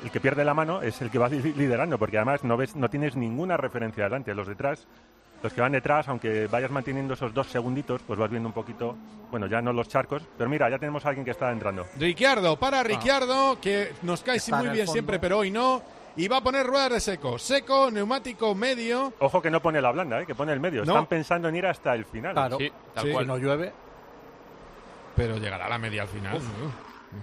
el 0.04 0.12
que 0.12 0.20
pierde 0.20 0.46
la 0.46 0.54
mano 0.54 0.82
es 0.82 1.02
el 1.02 1.10
que 1.10 1.18
va 1.18 1.30
liderando, 1.30 1.98
porque 1.98 2.18
además 2.18 2.44
no 2.44 2.56
ves, 2.56 2.76
no 2.76 2.90
tienes 2.90 3.16
ninguna 3.16 3.58
referencia 3.58 4.06
adelante. 4.06 4.34
Los 4.34 4.48
detrás, 4.48 4.88
los 5.44 5.54
que 5.54 5.62
van 5.62 5.74
detrás, 5.74 6.08
aunque 6.08 6.48
vayas 6.48 6.72
manteniendo 6.72 7.14
esos 7.14 7.34
dos 7.34 7.48
segunditos, 7.48 8.02
pues 8.08 8.18
vas 8.18 8.30
viendo 8.30 8.48
un 8.48 8.54
poquito, 8.54 8.96
bueno, 9.30 9.48
ya 9.48 9.62
no 9.62 9.74
los 9.74 9.90
charcos, 9.90 10.24
pero 10.38 10.50
mira, 10.50 10.70
ya 10.70 10.80
tenemos 10.80 11.06
a 11.06 11.10
alguien 11.10 11.26
que 11.26 11.32
está 11.32 11.52
entrando. 11.52 11.86
Ricciardo, 11.98 12.58
para 12.58 12.80
ah. 12.80 12.84
Ricciardo, 12.84 13.60
que 13.60 13.94
nos 14.04 14.22
cae 14.22 14.40
muy 14.52 14.70
bien 14.70 14.88
siempre, 14.88 15.20
pero 15.20 15.40
hoy 15.40 15.52
no 15.52 15.82
y 16.20 16.28
va 16.28 16.38
a 16.38 16.44
poner 16.44 16.68
ruedas 16.68 16.92
de 16.92 17.00
seco. 17.00 17.40
Seco, 17.40 17.90
neumático 17.90 18.54
medio. 18.54 19.14
Ojo 19.20 19.42
que 19.42 19.50
no 19.50 19.62
pone 19.62 19.82
la 19.82 19.90
blanda, 19.92 20.22
¿eh? 20.22 20.26
que 20.26 20.36
pone 20.36 20.52
el 20.52 20.60
medio. 20.60 20.84
Están 20.84 21.06
pensando 21.06 21.48
en 21.48 21.56
ir 21.56 21.66
hasta 21.66 21.96
el 21.96 22.04
final. 22.04 22.34
Claro, 22.34 22.58
sí, 22.58 22.70
tal 22.94 23.12
cual 23.14 23.26
no 23.26 23.38
llueve. 23.38 23.72
Pero 25.16 25.38
llegará 25.38 25.70
la 25.70 25.78
media 25.78 26.02
al 26.02 26.10
final. 26.10 26.42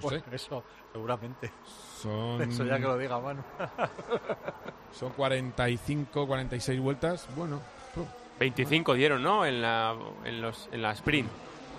no 0.02 0.08
sé. 0.08 0.22
Eso, 0.32 0.64
seguramente. 0.92 1.52
Son... 2.00 2.40
Eso 2.40 2.64
ya 2.64 2.76
que 2.76 2.84
lo 2.84 2.96
diga, 2.96 3.18
bueno. 3.18 3.44
Son 4.92 5.12
45, 5.12 6.26
46 6.26 6.80
vueltas. 6.80 7.28
Bueno. 7.36 7.60
25 8.38 8.94
dieron, 8.94 9.22
¿no? 9.22 9.44
En 9.44 9.60
la, 9.60 9.94
en 10.24 10.40
los, 10.40 10.70
en 10.72 10.80
la 10.80 10.92
sprint. 10.92 11.28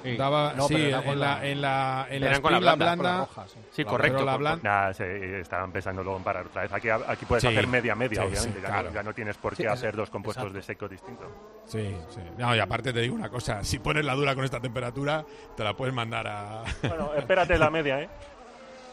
Sí. 0.03 0.15
Daba, 0.15 0.53
sí, 0.67 0.75
en 0.75 0.91
la, 1.19 1.45
en 1.45 1.61
la, 1.61 2.07
en 2.09 2.21
la, 2.21 2.41
con 2.41 2.51
la 2.53 2.75
blanda. 2.75 3.27
sí. 3.71 3.83
correcto. 3.83 4.23
La 4.23 4.37
blanda. 4.37 4.91
estaban 4.91 5.71
pensando 5.71 6.03
luego 6.03 6.17
en 6.17 6.23
parar 6.23 6.47
otra 6.47 6.63
vez. 6.63 6.73
Aquí, 6.73 6.89
aquí 6.89 7.25
puedes 7.25 7.45
hacer 7.45 7.67
media 7.67 7.95
media, 7.95 8.23
obviamente. 8.23 8.61
Ya, 8.61 8.83
no, 8.83 8.91
ya, 8.91 9.03
no, 9.03 9.13
tienes 9.13 9.37
por 9.37 9.55
qué 9.55 9.67
hacer 9.67 9.95
dos 9.95 10.09
compuestos 10.09 10.53
de 10.53 10.61
seco 10.61 10.87
distintos. 10.87 11.27
Sí, 11.65 11.95
sí. 12.09 12.21
No, 12.37 12.55
y 12.55 12.59
aparte 12.59 12.93
te 12.93 13.01
digo 13.01 13.15
una 13.15 13.29
cosa. 13.29 13.63
Si 13.63 13.79
pones 13.79 14.05
la 14.05 14.13
dura 14.15 14.35
con 14.35 14.45
esta 14.45 14.59
temperatura, 14.59 15.25
te 15.55 15.63
la 15.63 15.75
puedes 15.75 15.93
mandar 15.93 16.27
a... 16.27 16.63
Bueno, 16.81 17.11
espérate 17.15 17.57
la 17.57 17.69
media, 17.69 18.01
¿eh? 18.01 18.09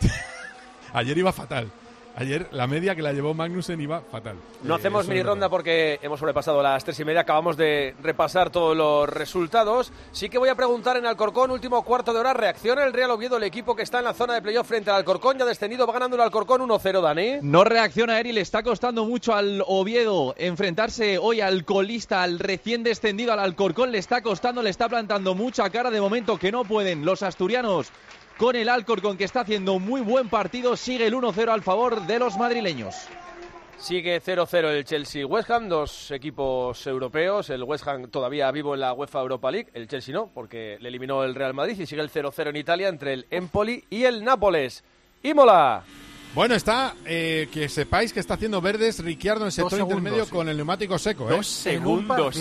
Ayer 0.93 1.19
iba 1.19 1.33
fatal. 1.33 1.71
Ayer 2.17 2.47
la 2.53 2.69
media 2.69 2.95
que 2.95 3.03
la 3.03 3.13
llevó 3.13 3.35
Magnussen 3.35 3.81
iba 3.81 4.01
fatal. 4.01 4.37
No 4.63 4.77
hacemos 4.77 5.09
mini 5.09 5.23
ronda 5.23 5.49
porque 5.49 5.99
hemos 6.01 6.21
sobrepasado 6.21 6.63
las 6.63 6.85
tres 6.85 7.01
y 7.01 7.05
media. 7.05 7.23
Acabamos 7.23 7.57
de 7.57 7.97
repasar 8.01 8.51
todos 8.51 8.77
los 8.77 9.09
resultados. 9.09 9.93
Sí 10.13 10.29
que 10.29 10.39
voy 10.39 10.49
a 10.49 10.55
preguntar 10.55 10.97
en 10.97 11.07
Alcorcón, 11.07 11.51
último 11.51 11.83
cuarto 11.83 12.13
de 12.13 12.21
hora. 12.21 12.33
¿Reacciona 12.33 12.85
el 12.85 12.93
Real 12.93 13.11
Oviedo, 13.11 13.37
el 13.37 13.43
equipo 13.43 13.75
que 13.75 13.83
está 13.83 13.99
en 13.99 14.05
la 14.05 14.15
zona 14.15 14.35
de 14.35 14.43
playoff 14.43 14.69
frente 14.69 14.91
al 14.91 14.97
Alcorcón? 14.97 15.39
Ya 15.39 15.45
descendido, 15.45 15.89
va 15.89 15.93
ganando 15.95 16.15
el 16.15 16.23
Alcorcón 16.23 16.61
1-0, 16.61 17.01
Dani. 17.01 17.39
No 17.43 17.65
reacciona 17.65 18.21
Eri, 18.21 18.33
le 18.33 18.43
está 18.43 18.63
costando 18.63 19.05
mucho 19.05 19.35
al 19.35 19.65
Oviedo 19.67 20.35
enfrentarse 20.39 21.19
hoy 21.19 21.41
al 21.41 21.65
colista, 21.65 22.23
al 22.23 22.39
recién 22.39 22.85
descendido, 22.85 23.33
al 23.33 23.41
Alcorcón. 23.41 23.91
Le 23.91 23.99
está 23.99 24.23
costando, 24.23 24.63
le 24.63 24.71
está 24.71 24.89
plantando 24.89 25.35
mucha 25.35 25.69
cara 25.71 25.91
de 25.91 26.01
momento 26.01 26.39
que 26.39 26.53
no 26.53 26.65
pueden 26.65 27.05
los 27.05 27.25
asturianos 27.25 27.91
con 28.37 28.57
el 28.57 28.69
Alcorcón 28.69 29.17
que 29.17 29.25
está 29.25 29.41
haciendo 29.41 29.75
un 29.75 29.85
muy 29.85 30.01
buen 30.01 30.29
partido. 30.29 30.77
Sigue 30.77 31.07
el 31.07 31.15
1-0 31.15 31.49
al 31.49 31.63
favor 31.63 32.07
de 32.07 32.19
los 32.19 32.37
madrileños. 32.37 32.95
Sigue 33.79 34.21
0-0 34.23 34.69
el 34.71 34.85
Chelsea-West 34.85 35.51
Ham, 35.51 35.69
dos 35.69 36.11
equipos 36.11 36.87
europeos. 36.87 37.51
El 37.51 37.65
West 37.65 37.87
Ham 37.87 38.09
todavía 38.09 38.51
vivo 38.51 38.75
en 38.75 38.81
la 38.81 38.93
UEFA 38.93 39.21
Europa 39.21 39.51
League, 39.51 39.69
el 39.75 39.89
Chelsea 39.89 40.15
no, 40.15 40.31
porque 40.33 40.79
le 40.81 40.89
eliminó 40.89 41.23
el 41.23 41.35
Real 41.35 41.55
Madrid. 41.55 41.79
Y 41.79 41.87
sigue 41.87 42.01
el 42.01 42.11
0-0 42.11 42.49
en 42.49 42.57
Italia 42.57 42.89
entre 42.89 43.13
el 43.13 43.27
Empoli 43.31 43.85
y 43.91 44.05
el 44.05 44.25
Nápoles. 44.25 44.85
¡Imola! 45.23 45.83
Bueno, 46.35 46.55
está, 46.57 46.95
eh, 47.05 47.49
que 47.53 47.69
sepáis 47.69 48.13
que 48.13 48.19
está 48.19 48.35
haciendo 48.35 48.61
verdes 48.61 48.99
Ricciardo 49.05 49.43
en 49.43 49.47
el 49.47 49.53
sector 49.53 49.79
intermedio 49.79 50.29
con 50.29 50.49
el 50.49 50.57
neumático 50.57 50.99
seco. 50.99 51.31
¿eh? 51.31 51.37
Dos 51.37 51.47
segundos. 51.47 52.41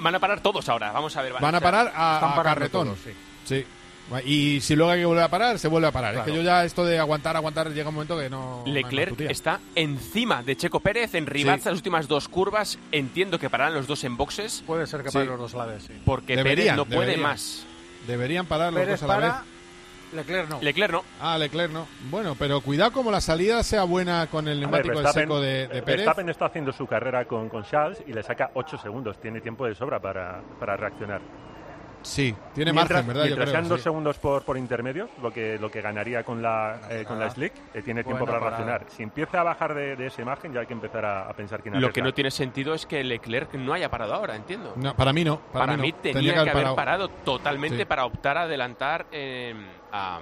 van 0.00 0.14
a 0.14 0.18
parar 0.18 0.40
todos 0.40 0.68
ahora. 0.68 0.90
Vamos 0.90 1.16
a 1.16 1.22
ver. 1.22 1.34
Van, 1.34 1.54
a 1.54 1.60
parar 1.60 1.92
a, 1.94 2.40
Carretón. 2.42 2.96
sí. 3.44 3.64
Y 4.24 4.60
si 4.60 4.76
luego 4.76 4.92
hay 4.92 5.00
que 5.00 5.06
volver 5.06 5.24
a 5.24 5.28
parar, 5.28 5.58
se 5.58 5.68
vuelve 5.68 5.88
a 5.88 5.92
parar. 5.92 6.16
Es 6.16 6.22
que 6.22 6.34
yo 6.34 6.42
ya 6.42 6.64
esto 6.64 6.84
de 6.84 6.98
aguantar, 6.98 7.36
aguantar, 7.36 7.72
llega 7.72 7.88
un 7.88 7.94
momento 7.94 8.18
que 8.18 8.28
no... 8.28 8.62
Leclerc 8.66 9.20
está 9.22 9.60
encima 9.74 10.42
de 10.42 10.56
Checo 10.56 10.80
Pérez 10.80 11.14
en 11.14 11.26
Rivazza 11.26 11.70
las 11.70 11.78
últimas 11.78 12.08
dos 12.08 12.28
curvas. 12.28 12.78
Entiendo 12.90 13.38
que 13.38 13.50
pararán 13.50 13.74
los 13.74 13.86
dos 13.86 14.04
en 14.04 14.16
boxes. 14.16 14.62
Puede 14.66 14.86
ser 14.86 15.02
que 15.02 15.10
paren 15.10 15.28
los 15.28 15.38
dos 15.38 15.54
a 15.54 15.58
la 15.58 15.66
vez, 15.66 15.84
sí. 15.84 15.94
Porque 16.04 16.42
Pérez 16.42 16.74
no 16.74 16.84
puede 16.84 17.16
más. 17.16 17.64
Deberían 18.06 18.46
parar 18.46 18.72
los 18.72 18.86
dos 18.86 19.02
a 19.02 19.06
la 19.06 19.16
vez. 19.16 19.32
Leclerc 20.12 20.48
no. 20.48 20.60
Leclerc 20.60 20.92
no. 20.92 21.04
Ah, 21.20 21.38
Leclerc 21.38 21.72
no. 21.72 21.86
Bueno, 22.10 22.36
pero 22.38 22.60
cuidado 22.60 22.92
como 22.92 23.10
la 23.10 23.20
salida 23.20 23.62
sea 23.62 23.84
buena 23.84 24.26
con 24.26 24.46
el 24.46 24.60
neumático 24.60 25.00
de 25.00 25.08
seco 25.08 25.40
de, 25.40 25.68
de, 25.68 25.82
Pérez. 25.82 26.04
Verstappen 26.04 26.28
está 26.28 26.46
haciendo 26.46 26.72
su 26.72 26.86
carrera 26.86 27.24
con, 27.24 27.48
con 27.48 27.64
Charles 27.64 28.02
y 28.06 28.12
le 28.12 28.22
saca 28.22 28.50
8 28.54 28.78
segundos. 28.78 29.18
Tiene 29.20 29.40
tiempo 29.40 29.66
de 29.66 29.74
sobra 29.74 30.00
para, 30.00 30.42
para 30.60 30.76
reaccionar. 30.76 31.22
Sí, 32.02 32.34
tiene 32.54 32.72
margen, 32.72 33.06
¿verdad? 33.06 33.24
Mientras 33.24 33.50
sean 33.50 33.68
dos 33.68 33.80
segundos 33.80 34.18
por, 34.18 34.44
por 34.44 34.58
intermedio, 34.58 35.08
lo 35.22 35.32
que, 35.32 35.58
lo 35.58 35.70
que 35.70 35.80
ganaría 35.80 36.24
con 36.24 36.42
la, 36.42 36.80
eh, 36.90 37.04
con 37.06 37.18
la 37.18 37.30
Slick, 37.30 37.52
eh, 37.74 37.82
tiene 37.82 38.04
tiempo 38.04 38.26
para 38.26 38.38
reaccionar. 38.38 38.86
Si 38.88 39.02
empieza 39.02 39.40
a 39.40 39.44
bajar 39.44 39.74
de, 39.74 39.96
de, 39.96 40.06
ese 40.06 40.24
margen, 40.24 40.52
ya 40.52 40.60
hay 40.60 40.66
que 40.66 40.72
empezar 40.72 41.04
a, 41.04 41.32
pensar 41.34 41.62
quién 41.62 41.80
Lo 41.80 41.92
que 41.92 42.02
no 42.02 42.12
tiene 42.12 42.30
sentido 42.30 42.74
es 42.74 42.86
que 42.86 43.02
Leclerc 43.02 43.54
no 43.54 43.72
haya 43.72 43.90
parado 43.90 44.14
ahora, 44.14 44.36
entiendo. 44.36 44.74
No, 44.76 44.94
para 44.94 45.12
mí 45.12 45.24
no. 45.24 45.40
Para, 45.52 45.76
mí, 45.76 45.92
tenía, 45.92 46.44
que 46.44 46.50
haber 46.50 46.74
parado, 46.74 47.08
totalmente 47.08 47.86
para 47.86 48.04
optar 48.04 48.38
a 48.38 48.42
adelantar 48.42 49.06
eh, 49.12 49.54
a, 49.92 50.20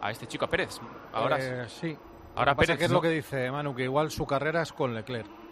a, 0.00 0.10
este 0.10 0.26
chico, 0.26 0.44
a 0.44 0.48
Pérez. 0.48 0.78
Ahora 1.12 1.68
sí. 1.68 1.96
Ahora 2.36 2.54
Pérez. 2.54 2.78
¿Qué 2.78 2.84
es 2.84 2.90
lo 2.90 3.00
que 3.00 3.10
dice 3.10 3.50
Manu? 3.50 3.74
Que 3.74 3.84
igual 3.84 4.10
su 4.10 4.26
carrera 4.26 4.62
es 4.62 4.72
con 4.72 4.94
Leclerc. 4.94 5.47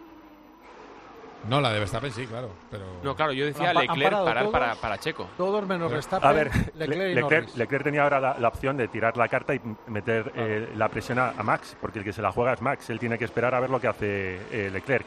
No, 1.49 1.61
la 1.61 1.73
de 1.73 1.79
Verstappen 1.79 2.11
sí, 2.13 2.27
claro. 2.27 2.51
Pero... 2.71 2.85
No, 3.03 3.15
claro, 3.15 3.33
yo 3.33 3.47
decía 3.47 3.73
Leclerc 3.73 4.13
parar 4.25 4.51
para, 4.51 4.75
para, 4.75 4.99
Checo. 4.99 5.29
Todos 5.37 5.67
menos 5.67 5.91
Verstappen. 5.91 6.29
A 6.29 6.33
ver, 6.33 6.51
Leclerc, 6.75 7.55
Leclerc, 7.57 7.85
tenía 7.85 8.03
ahora 8.03 8.37
la, 8.39 8.49
opción 8.49 8.77
de 8.77 8.89
tirar 8.89 9.17
la 9.17 9.29
carta 9.29 9.55
y 9.55 9.61
meter 9.87 10.33
eh, 10.35 10.73
la 10.77 10.89
presión 10.89 11.19
a, 11.19 11.33
Max, 11.43 11.77
porque 11.81 12.01
el 12.01 12.05
que 12.05 12.13
se 12.13 12.23
la 12.23 12.33
juega 12.33 12.53
es 12.53 12.63
Max. 12.63 12.91
Él 12.91 12.99
tiene 12.99 13.19
que 13.19 13.25
esperar 13.25 13.55
a 13.55 13.61
ver 13.61 13.71
lo 13.71 13.81
que 13.81 13.89
hace 13.89 14.41
eh, 14.51 14.71
Leclerc. 14.73 15.07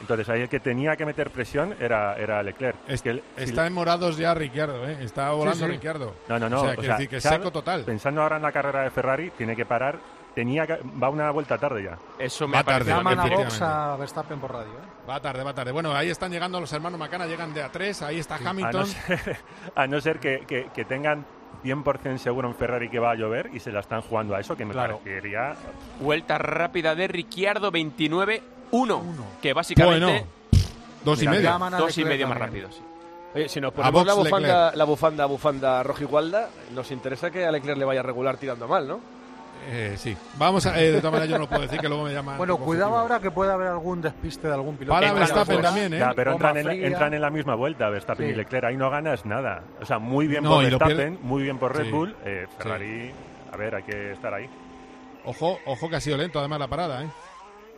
Entonces 0.00 0.28
ahí 0.28 0.42
el 0.42 0.48
que 0.48 0.60
tenía 0.60 0.96
que 0.96 1.04
meter 1.04 1.30
presión 1.30 1.74
era, 1.80 2.16
era 2.16 2.42
Leclerc. 2.42 2.76
Es 2.86 3.02
que 3.02 3.22
está 3.36 3.66
en 3.66 3.72
morados 3.72 4.16
ya 4.16 4.32
Ricciardo, 4.32 4.88
¿eh? 4.88 4.98
Está 5.00 5.32
volando 5.32 5.66
Ricciardo. 5.66 6.14
No, 6.28 6.38
no, 6.38 6.48
no. 6.48 6.62
O 6.62 6.82
sea, 6.82 6.94
decir 6.94 7.08
que 7.08 7.20
seco 7.20 7.50
total. 7.50 7.84
Pensando 7.84 8.22
ahora 8.22 8.36
en 8.36 8.42
la 8.42 8.52
carrera 8.52 8.82
de 8.82 8.90
Ferrari, 8.90 9.30
tiene 9.36 9.56
que 9.56 9.66
parar 9.66 9.98
tenía 10.38 10.64
va 11.02 11.08
una 11.08 11.32
vuelta 11.32 11.58
tarde 11.58 11.82
ya. 11.82 11.98
Eso 12.16 12.46
me 12.46 12.58
va 12.58 12.62
tarde. 12.62 12.92
Llaman 12.92 13.18
a 13.18 13.26
Vox 13.26 13.60
a 13.60 13.96
Verstappen 13.96 14.38
por 14.38 14.52
radio. 14.52 14.70
¿eh? 14.70 15.08
Va 15.08 15.18
tarde, 15.18 15.42
va 15.42 15.52
tarde. 15.52 15.72
Bueno, 15.72 15.92
ahí 15.92 16.10
están 16.10 16.30
llegando 16.30 16.60
los 16.60 16.72
hermanos 16.72 16.96
Macana, 16.96 17.26
llegan 17.26 17.52
de 17.52 17.64
A3, 17.64 18.02
ahí 18.02 18.20
está 18.20 18.36
Hamilton. 18.36 18.86
A 19.74 19.88
no 19.88 20.00
ser, 20.00 20.20
que, 20.20 20.46
que, 20.46 20.84
tengan 20.84 21.26
100% 21.64 22.18
seguro 22.18 22.46
en 22.46 22.54
Ferrari 22.54 22.88
que 22.88 23.00
va 23.00 23.10
a 23.10 23.14
llover 23.16 23.50
y 23.52 23.58
se 23.58 23.72
la 23.72 23.80
están 23.80 24.00
jugando 24.02 24.36
a 24.36 24.40
eso, 24.40 24.56
que 24.56 24.64
me 24.64 24.72
claro. 24.72 24.98
parecería... 24.98 25.56
Vuelta 26.00 26.38
rápida 26.38 26.94
de 26.94 27.08
Ricciardo, 27.08 27.72
29-1, 27.72 28.40
que 29.42 29.52
básicamente... 29.52 30.06
Bueno, 30.06 30.26
dos 31.04 31.20
y 31.20 31.26
medio. 31.26 31.58
Dos 31.78 31.98
y 31.98 32.04
medio 32.04 32.28
más 32.28 32.38
rápido, 32.38 32.68
si 33.48 33.60
nos 33.60 33.72
ponemos 33.72 34.06
la 34.06 34.14
bufanda, 34.14 34.72
la 34.74 34.84
bufanda, 34.84 35.26
bufanda 35.26 35.82
rojigualda, 35.82 36.48
nos 36.74 36.90
interesa 36.92 37.30
que 37.30 37.44
a 37.44 37.50
Leclerc 37.50 37.78
le 37.78 37.84
vaya 37.84 38.02
regular 38.02 38.36
tirando 38.36 38.66
mal, 38.66 38.88
¿no? 38.88 39.17
Eh, 39.66 39.94
sí. 39.96 40.16
Vamos 40.36 40.64
a, 40.66 40.80
eh, 40.80 40.92
de 40.92 40.98
todas 40.98 41.12
maneras 41.12 41.28
yo 41.28 41.38
no 41.38 41.48
puedo 41.48 41.62
decir 41.62 41.80
que 41.80 41.88
luego 41.88 42.04
me 42.04 42.12
llaman. 42.12 42.38
Bueno, 42.38 42.56
cuidado 42.56 42.96
ahora 42.96 43.20
que 43.20 43.30
puede 43.30 43.52
haber 43.52 43.68
algún 43.68 44.00
despiste 44.00 44.48
de 44.48 44.54
algún 44.54 44.76
piloto. 44.76 44.98
Para 44.98 45.12
Verstappen 45.12 45.60
también, 45.60 45.94
¿eh? 45.94 46.04
pero 46.14 46.32
entran 46.32 46.56
en, 46.56 46.70
entran 46.70 47.14
en, 47.14 47.20
la 47.20 47.30
misma 47.30 47.54
vuelta, 47.54 47.88
Verstappen 47.88 48.30
y 48.30 48.34
Leclerc. 48.34 48.64
Ahí 48.64 48.76
no 48.76 48.90
ganas 48.90 49.26
nada. 49.26 49.62
O 49.80 49.84
sea, 49.84 49.98
muy 49.98 50.26
bien 50.26 50.44
por 50.44 50.62
Verstappen, 50.62 51.18
muy 51.22 51.42
bien 51.42 51.58
por 51.58 51.76
Red 51.76 51.90
Bull. 51.90 52.16
Eh, 52.24 52.46
Ferrari, 52.56 53.10
a 53.52 53.56
ver, 53.56 53.74
hay 53.74 53.82
que 53.82 54.12
estar 54.12 54.32
ahí. 54.32 54.48
Ojo, 55.24 55.58
ojo 55.66 55.90
que 55.90 55.96
ha 55.96 56.00
sido 56.00 56.16
lento 56.16 56.38
además 56.38 56.60
la 56.60 56.68
parada, 56.68 57.02
¿eh? 57.02 57.08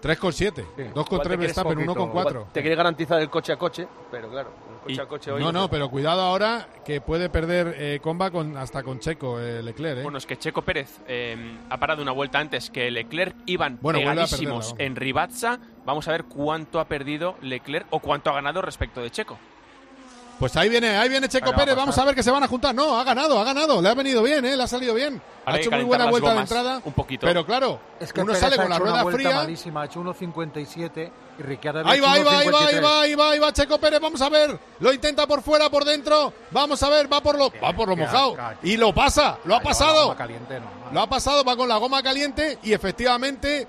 3,7. 0.02 0.92
2,3 0.94 1.38
Verstappen, 1.38 1.78
1,4. 1.78 2.52
Te 2.52 2.60
quiere 2.60 2.76
garantizar 2.76 3.20
el 3.20 3.28
coche 3.28 3.52
a 3.52 3.56
coche, 3.56 3.86
pero 4.10 4.30
claro, 4.30 4.50
el 4.70 4.96
coche 4.96 5.00
a 5.02 5.06
coche 5.06 5.32
hoy. 5.32 5.42
No, 5.42 5.52
no, 5.52 5.68
pero 5.68 5.90
cuidado 5.90 6.22
ahora 6.22 6.68
que 6.84 7.00
puede 7.00 7.28
perder 7.28 7.74
eh, 7.78 8.00
comba 8.02 8.30
con, 8.30 8.56
hasta 8.56 8.82
con 8.82 8.98
Checo, 8.98 9.38
eh, 9.40 9.62
Leclerc. 9.62 9.98
¿eh? 9.98 10.02
Bueno, 10.02 10.18
es 10.18 10.26
que 10.26 10.38
Checo 10.38 10.62
Pérez 10.62 11.00
eh, 11.06 11.58
ha 11.68 11.76
parado 11.78 12.02
una 12.02 12.12
vuelta 12.12 12.38
antes 12.38 12.70
que 12.70 12.90
Leclerc. 12.90 13.36
Iban 13.46 13.78
bueno, 13.80 13.98
pegadísimos 13.98 14.74
en 14.78 14.96
Ribazza. 14.96 15.58
Vamos 15.84 16.08
a 16.08 16.12
ver 16.12 16.24
cuánto 16.24 16.80
ha 16.80 16.86
perdido 16.86 17.36
Leclerc 17.42 17.86
o 17.90 18.00
cuánto 18.00 18.30
ha 18.30 18.34
ganado 18.34 18.62
respecto 18.62 19.02
de 19.02 19.10
Checo. 19.10 19.38
Pues 20.40 20.56
ahí 20.56 20.70
viene, 20.70 20.96
ahí 20.96 21.10
viene 21.10 21.28
Checo 21.28 21.52
Pérez, 21.52 21.76
vamos 21.76 21.98
a 21.98 22.04
ver 22.06 22.14
que 22.14 22.22
se 22.22 22.30
van 22.30 22.42
a 22.42 22.48
juntar. 22.48 22.74
No, 22.74 22.98
ha 22.98 23.04
ganado, 23.04 23.38
ha 23.38 23.44
ganado, 23.44 23.82
le 23.82 23.90
ha 23.90 23.94
venido 23.94 24.22
bien, 24.22 24.42
¿eh? 24.46 24.56
le 24.56 24.62
ha 24.62 24.66
salido 24.66 24.94
bien. 24.94 25.20
ha 25.44 25.58
hecho 25.58 25.70
muy 25.70 25.84
buena 25.84 26.08
vuelta 26.08 26.32
de 26.32 26.40
entrada. 26.40 26.80
Un 26.82 26.94
poquito. 26.94 27.26
Pero 27.26 27.44
claro, 27.44 27.78
es 28.00 28.10
que 28.10 28.22
uno 28.22 28.34
sale 28.34 28.56
con 28.56 28.70
la 28.70 28.78
rueda 28.78 29.04
fría. 29.04 29.36
malísima, 29.36 29.82
ha 29.82 29.84
hecho 29.84 30.00
1.57 30.00 31.10
y 31.38 31.42
Ricciardo 31.42 31.86
ahí 31.86 32.00
va, 32.00 32.12
ahí 32.14 32.22
va, 32.22 32.38
ahí 32.38 32.48
va, 32.48 32.66
ahí 32.66 32.80
va, 32.80 33.00
ahí 33.02 33.14
va, 33.14 33.30
ahí 33.32 33.38
va 33.38 33.52
Checo 33.52 33.76
Pérez, 33.76 34.00
vamos 34.00 34.22
a 34.22 34.30
ver. 34.30 34.58
Lo 34.78 34.90
intenta 34.94 35.26
por 35.26 35.42
fuera, 35.42 35.68
por 35.68 35.84
dentro. 35.84 36.32
Vamos 36.52 36.82
a 36.82 36.88
ver, 36.88 37.12
va 37.12 37.20
por 37.20 37.36
lo, 37.36 37.52
va 37.62 37.74
por 37.74 37.88
lo 37.88 37.96
mojado. 37.96 38.34
Y 38.62 38.78
lo 38.78 38.94
pasa, 38.94 39.36
lo 39.44 39.56
ha 39.56 39.60
pasado. 39.60 40.16
Lo 40.90 41.00
ha 41.02 41.06
pasado, 41.06 41.44
va 41.44 41.54
con 41.54 41.68
la 41.68 41.76
goma 41.76 42.02
caliente 42.02 42.58
y 42.62 42.72
efectivamente 42.72 43.68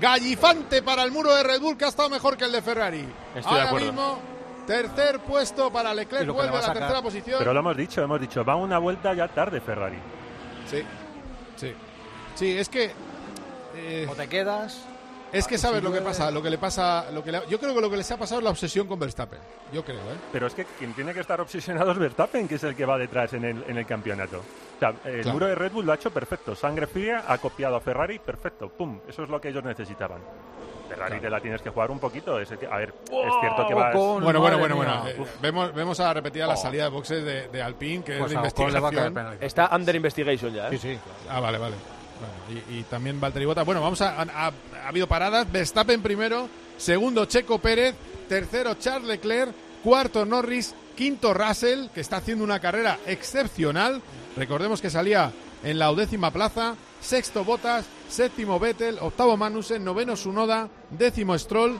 gallifante 0.00 0.82
para 0.82 1.04
el 1.04 1.12
muro 1.12 1.32
de 1.36 1.44
Red 1.44 1.60
Bull 1.60 1.76
que 1.76 1.84
ha 1.84 1.88
estado 1.88 2.08
mejor 2.08 2.36
que 2.36 2.46
el 2.46 2.52
de 2.52 2.62
Ferrari. 2.62 3.08
Estoy 3.36 3.54
de 3.54 3.60
acuerdo. 3.60 3.92
mismo 3.92 4.37
Tercer 4.68 5.20
puesto 5.20 5.72
para 5.72 5.94
Leclerc, 5.94 6.30
vuelve 6.30 6.58
a 6.58 6.60
la 6.60 6.72
tercera 6.74 7.00
posición. 7.00 7.38
Pero 7.38 7.54
lo 7.54 7.60
hemos 7.60 7.74
dicho, 7.74 8.02
hemos 8.02 8.20
dicho, 8.20 8.44
va 8.44 8.54
una 8.54 8.78
vuelta 8.78 9.14
ya 9.14 9.26
tarde 9.26 9.62
Ferrari. 9.62 9.96
Sí, 10.70 10.82
sí. 11.56 11.72
Sí, 12.34 12.58
es 12.58 12.68
que... 12.68 12.92
Eh, 13.74 14.06
o 14.08 14.14
te 14.14 14.28
quedas... 14.28 14.84
Es 15.32 15.46
que 15.46 15.58
sabes 15.58 15.82
lo 15.82 15.90
que 15.92 16.00
pasa, 16.00 16.30
lo 16.30 16.42
que 16.42 16.50
le 16.50 16.58
pasa, 16.58 17.10
lo 17.12 17.22
que 17.22 17.32
yo 17.32 17.58
creo 17.58 17.74
que 17.74 17.80
lo 17.80 17.90
que 17.90 17.96
les 17.98 18.10
ha 18.10 18.16
pasado 18.16 18.40
es 18.40 18.44
la 18.44 18.50
obsesión 18.50 18.86
con 18.86 18.98
Verstappen. 18.98 19.38
Yo 19.72 19.84
creo, 19.84 19.98
¿eh? 19.98 20.16
Pero 20.32 20.46
es 20.46 20.54
que 20.54 20.64
quien 20.64 20.94
tiene 20.94 21.12
que 21.12 21.20
estar 21.20 21.40
obsesionado 21.40 21.92
es 21.92 21.98
Verstappen, 21.98 22.48
que 22.48 22.54
es 22.54 22.64
el 22.64 22.74
que 22.74 22.86
va 22.86 22.96
detrás 22.96 23.32
en 23.34 23.44
el, 23.44 23.64
en 23.68 23.76
el 23.76 23.86
campeonato. 23.86 24.38
O 24.38 24.78
sea, 24.78 24.94
el 25.04 25.26
muro 25.26 25.46
de 25.46 25.54
Red 25.54 25.72
Bull 25.72 25.84
lo 25.84 25.92
ha 25.92 25.96
hecho 25.96 26.10
perfecto. 26.10 26.54
Sangre 26.54 26.86
fría, 26.86 27.24
ha 27.26 27.36
copiado 27.38 27.76
a 27.76 27.80
Ferrari, 27.80 28.18
perfecto. 28.18 28.68
Pum, 28.68 29.00
eso 29.06 29.22
es 29.22 29.28
lo 29.28 29.40
que 29.40 29.48
ellos 29.48 29.64
necesitaban. 29.64 30.20
Ferrari 30.88 31.20
te 31.20 31.30
la 31.30 31.40
tienes 31.40 31.62
que 31.62 31.70
jugar 31.70 31.90
un 31.90 31.98
poquito. 31.98 32.38
Es, 32.40 32.50
a 32.50 32.76
ver, 32.76 32.94
es 33.04 33.32
cierto 33.40 33.66
que 33.66 33.74
vas... 33.74 33.94
Bueno, 33.94 34.40
bueno, 34.40 34.58
bueno, 34.58 34.76
bueno. 34.76 35.08
Eh, 35.08 35.16
vemos, 35.40 35.74
vemos 35.74 36.00
a 36.00 36.04
la 36.04 36.14
repetida 36.14 36.46
la 36.46 36.54
oh. 36.54 36.56
salida 36.56 36.84
de 36.84 36.90
boxes 36.90 37.24
de, 37.24 37.48
de 37.48 37.62
Alpine, 37.62 38.02
que 38.02 38.14
es 38.14 38.18
pues 38.18 38.30
de 38.30 38.36
investigación. 38.36 39.36
Está 39.40 39.70
under 39.74 39.94
investigation 39.94 40.52
ya, 40.52 40.68
¿eh? 40.68 40.70
Sí, 40.72 40.78
sí. 40.78 40.98
Ah, 41.28 41.40
vale, 41.40 41.58
vale. 41.58 41.76
y, 42.70 42.82
también 42.84 43.20
Valtteri 43.20 43.44
Bota. 43.44 43.62
Bueno, 43.62 43.80
vamos 43.80 44.00
a, 44.00 44.22
ha 44.22 44.52
habido 44.88 45.06
paradas. 45.06 45.50
Verstappen 45.50 46.02
primero, 46.02 46.48
segundo 46.76 47.24
Checo 47.26 47.58
Pérez, 47.58 47.94
tercero 48.28 48.74
Charles 48.74 49.08
Leclerc, 49.08 49.52
cuarto 49.84 50.24
Norris, 50.24 50.74
quinto 50.96 51.34
Russell, 51.34 51.88
que 51.94 52.00
está 52.00 52.16
haciendo 52.16 52.44
una 52.44 52.60
carrera 52.60 52.98
excepcional. 53.06 54.02
Recordemos 54.36 54.80
que 54.80 54.90
salía 54.90 55.32
en 55.62 55.78
la 55.78 55.90
undécima 55.90 56.30
plaza, 56.30 56.76
sexto 57.00 57.44
Botas, 57.44 57.86
séptimo 58.08 58.58
Vettel, 58.58 58.98
octavo 59.00 59.36
Manusen, 59.36 59.84
noveno 59.84 60.16
Sunoda, 60.16 60.68
décimo 60.90 61.38
Stroll, 61.38 61.78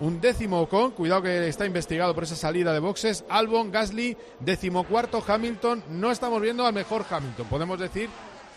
un 0.00 0.20
décimo 0.20 0.60
Ocon, 0.62 0.92
cuidado 0.92 1.22
que 1.22 1.48
está 1.48 1.66
investigado 1.66 2.14
por 2.14 2.24
esa 2.24 2.36
salida 2.36 2.72
de 2.72 2.80
boxes, 2.80 3.24
Albon, 3.28 3.70
Gasly, 3.72 4.16
cuarto 4.88 5.22
Hamilton, 5.26 5.82
no 5.90 6.10
estamos 6.10 6.40
viendo 6.40 6.66
al 6.66 6.72
mejor 6.72 7.04
Hamilton, 7.08 7.46
podemos 7.48 7.78
decir 7.78 8.08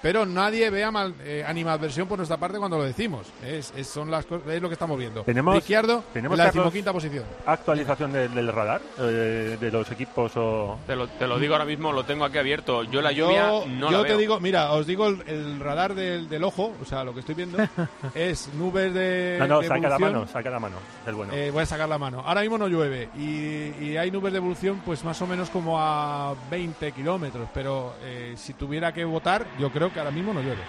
pero 0.01 0.25
nadie 0.25 0.69
vea 0.69 0.91
mal, 0.91 1.13
eh, 1.23 1.43
animadversión 1.45 2.07
por 2.07 2.17
nuestra 2.17 2.37
parte 2.37 2.57
cuando 2.57 2.77
lo 2.77 2.83
decimos. 2.83 3.27
Es, 3.45 3.71
son 3.87 4.09
las 4.09 4.25
es 4.25 4.61
lo 4.61 4.67
que 4.67 4.73
estamos 4.73 4.97
viendo. 4.97 5.23
Tenemos, 5.23 5.57
Izquierdo, 5.57 6.03
¿tenemos 6.13 6.37
la 6.37 6.45
decimoquinta 6.45 6.91
posición. 6.91 7.23
¿Actualización 7.45 8.11
del, 8.11 8.47
radar 8.51 8.81
eh, 8.99 9.57
de 9.59 9.71
los 9.71 9.89
equipos 9.91 10.31
o...? 10.35 10.79
Te 10.87 10.95
lo, 10.95 11.07
te 11.07 11.27
lo, 11.27 11.37
digo 11.37 11.53
ahora 11.53 11.65
mismo, 11.65 11.91
lo 11.91 12.03
tengo 12.03 12.25
aquí 12.25 12.39
abierto. 12.39 12.83
Yo 12.83 13.01
la 13.01 13.11
lluvia 13.11 13.47
no 13.67 13.91
Yo 13.91 14.03
te 14.03 14.17
digo, 14.17 14.39
mira, 14.39 14.71
os 14.71 14.87
digo 14.87 15.07
el, 15.07 15.59
radar 15.59 15.93
del, 15.93 16.43
ojo, 16.43 16.73
o 16.81 16.85
sea, 16.85 17.03
lo 17.03 17.13
que 17.13 17.19
estoy 17.19 17.35
viendo 17.35 17.57
es 18.15 18.49
nubes 18.55 18.93
de 18.93 19.37
No, 19.39 19.47
no, 19.47 19.63
saca 19.63 19.89
la 19.89 19.99
mano, 19.99 20.27
saca 20.27 20.49
la 20.49 20.59
mano, 20.59 20.77
el 21.05 21.13
bueno. 21.13 21.33
Eh, 21.33 21.51
voy 21.51 21.63
a 21.63 21.65
sacar 21.65 21.87
la 21.87 21.97
mano. 21.97 22.23
Ahora 22.25 22.41
mismo 22.41 22.57
no 22.57 22.67
llueve 22.67 23.09
y, 23.15 23.83
y, 23.83 23.97
hay 23.97 24.09
nubes 24.09 24.31
de 24.31 24.37
evolución 24.37 24.81
pues 24.83 25.03
más 25.03 25.21
o 25.21 25.27
menos 25.27 25.49
como 25.49 25.79
a 25.79 26.33
20 26.49 26.91
kilómetros, 26.91 27.49
pero 27.53 27.93
si 28.35 28.53
tuviera 28.53 28.91
que 28.93 29.05
votar, 29.05 29.45
yo 29.59 29.69
creo 29.69 29.90
que 29.91 29.99
ahora 29.99 30.11
mismo 30.11 30.33
no 30.33 30.41
llueve. 30.41 30.61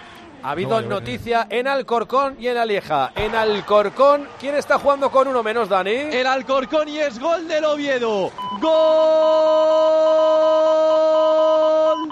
Ha 0.43 0.51
habido 0.51 0.81
noticia 0.81 1.47
en 1.49 1.67
Alcorcón 1.67 2.35
y 2.37 2.47
en 2.49 2.57
Alieja. 2.57 3.13
En 3.15 3.33
Alcorcón, 3.33 4.27
¿quién 4.41 4.55
está 4.55 4.77
jugando 4.77 5.09
con 5.09 5.29
uno 5.29 5.41
menos, 5.41 5.69
Dani? 5.69 5.91
El 5.91 6.27
Alcorcón 6.27 6.89
y 6.89 6.97
es 6.97 7.17
gol 7.17 7.47
del 7.47 7.63
Oviedo. 7.63 8.29
Gol 8.59 8.73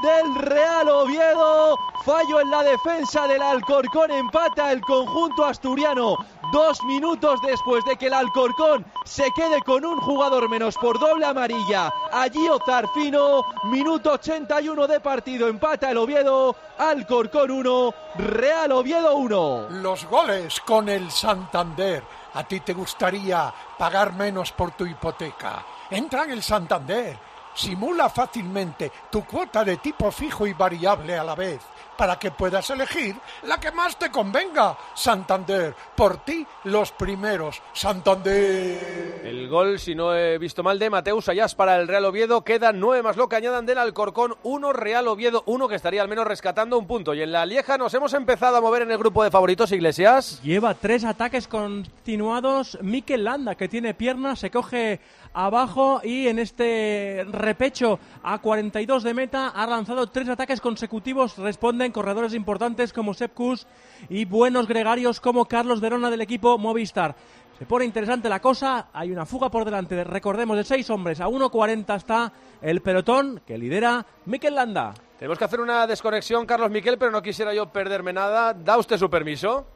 del 0.01 0.35
Real 0.35 0.87
Oviedo. 0.87 1.77
Fallo 2.05 2.39
en 2.39 2.49
la 2.49 2.63
defensa 2.63 3.27
del 3.27 3.41
Alcorcón. 3.41 4.11
Empata 4.11 4.71
el 4.71 4.79
conjunto 4.79 5.43
asturiano 5.43 6.15
dos 6.51 6.83
minutos 6.83 7.39
después 7.41 7.83
de 7.85 7.95
que 7.95 8.07
el 8.07 8.13
Alcorcón 8.13 8.85
se 9.05 9.31
quede 9.35 9.61
con 9.61 9.85
un 9.85 9.99
jugador 9.99 10.49
menos 10.49 10.75
por 10.75 10.99
doble 10.99 11.25
amarilla. 11.25 11.93
Allí 12.11 12.47
Ozarfino, 12.49 13.45
minuto 13.65 14.13
81 14.13 14.87
de 14.87 14.99
partido, 14.99 15.47
empata 15.47 15.91
el 15.91 15.97
Oviedo, 15.97 16.55
Alcorcón 16.77 17.51
1, 17.51 17.93
Real 18.15 18.71
Oviedo 18.71 19.15
1. 19.15 19.67
Los 19.81 20.05
goles 20.05 20.59
con 20.61 20.89
el 20.89 21.09
Santander. 21.11 22.03
¿A 22.33 22.43
ti 22.43 22.59
te 22.61 22.73
gustaría 22.73 23.53
pagar 23.77 24.13
menos 24.13 24.51
por 24.51 24.71
tu 24.71 24.85
hipoteca? 24.85 25.65
Entra 25.89 26.23
en 26.23 26.31
el 26.31 26.43
Santander. 26.43 27.17
Simula 27.53 28.09
fácilmente 28.09 28.91
tu 29.09 29.25
cuota 29.25 29.63
de 29.65 29.77
tipo 29.77 30.09
fijo 30.09 30.47
y 30.47 30.53
variable 30.53 31.17
a 31.17 31.23
la 31.23 31.35
vez 31.35 31.59
para 31.97 32.17
que 32.17 32.31
puedas 32.31 32.69
elegir 32.69 33.15
la 33.43 33.59
que 33.59 33.71
más 33.71 33.97
te 33.97 34.09
convenga. 34.09 34.77
Santander, 34.95 35.75
por 35.95 36.23
ti 36.23 36.45
los 36.65 36.91
primeros. 36.91 37.61
Santander. 37.73 39.21
El 39.23 39.47
gol, 39.47 39.79
si 39.79 39.95
no 39.95 40.15
he 40.15 40.37
visto 40.37 40.63
mal, 40.63 40.79
de 40.79 40.89
Mateus 40.89 41.29
Ayas 41.29 41.55
para 41.55 41.77
el 41.77 41.87
Real 41.87 42.05
Oviedo. 42.05 42.43
Quedan 42.43 42.79
nueve 42.79 43.03
más 43.03 43.17
lo 43.17 43.29
que 43.29 43.35
añadan 43.35 43.65
del 43.65 43.77
Alcorcón. 43.77 44.35
Uno 44.43 44.73
Real 44.73 45.07
Oviedo, 45.07 45.43
uno 45.45 45.67
que 45.67 45.75
estaría 45.75 46.01
al 46.01 46.07
menos 46.07 46.25
rescatando 46.27 46.77
un 46.77 46.87
punto. 46.87 47.13
Y 47.13 47.21
en 47.21 47.31
la 47.31 47.45
Lieja 47.45 47.77
nos 47.77 47.93
hemos 47.93 48.13
empezado 48.13 48.57
a 48.57 48.61
mover 48.61 48.83
en 48.83 48.91
el 48.91 48.97
grupo 48.97 49.23
de 49.23 49.31
favoritos, 49.31 49.71
Iglesias. 49.71 50.41
Lleva 50.43 50.73
tres 50.73 51.03
ataques 51.03 51.47
continuados. 51.47 52.77
Mikel 52.81 53.23
Landa, 53.23 53.55
que 53.55 53.67
tiene 53.67 53.93
piernas, 53.93 54.39
se 54.39 54.51
coge 54.51 54.99
abajo 55.33 56.01
y 56.03 56.27
en 56.27 56.39
este 56.39 57.25
repecho 57.29 57.99
a 58.23 58.39
42 58.39 59.03
de 59.03 59.13
meta 59.13 59.49
ha 59.49 59.65
lanzado 59.67 60.07
tres 60.07 60.29
ataques 60.29 60.61
consecutivos. 60.61 61.37
Responden 61.37 61.91
corredores 61.91 62.33
importantes 62.33 62.93
como 62.93 63.13
Sepkus 63.13 63.67
y 64.09 64.25
buenos 64.25 64.67
gregarios 64.67 65.19
como 65.19 65.45
Carlos 65.45 65.81
Verona 65.81 66.09
del 66.09 66.21
equipo 66.21 66.57
Movistar. 66.57 67.15
Se 67.57 67.65
pone 67.67 67.85
interesante 67.85 68.27
la 68.27 68.39
cosa, 68.39 68.87
hay 68.91 69.11
una 69.11 69.25
fuga 69.25 69.51
por 69.51 69.65
delante, 69.65 70.03
recordemos, 70.03 70.57
de 70.57 70.63
seis 70.63 70.89
hombres, 70.89 71.21
a 71.21 71.27
1.40 71.27 71.95
está 71.95 72.33
el 72.59 72.81
pelotón 72.81 73.41
que 73.45 73.55
lidera 73.55 74.03
Mikel 74.25 74.55
Landa. 74.55 74.95
Tenemos 75.19 75.37
que 75.37 75.45
hacer 75.45 75.61
una 75.61 75.85
desconexión, 75.85 76.47
Carlos 76.47 76.71
Miquel, 76.71 76.97
pero 76.97 77.11
no 77.11 77.21
quisiera 77.21 77.53
yo 77.53 77.67
perderme 77.67 78.13
nada. 78.13 78.55
¿Da 78.55 78.79
usted 78.79 78.97
su 78.97 79.11
permiso? 79.11 79.67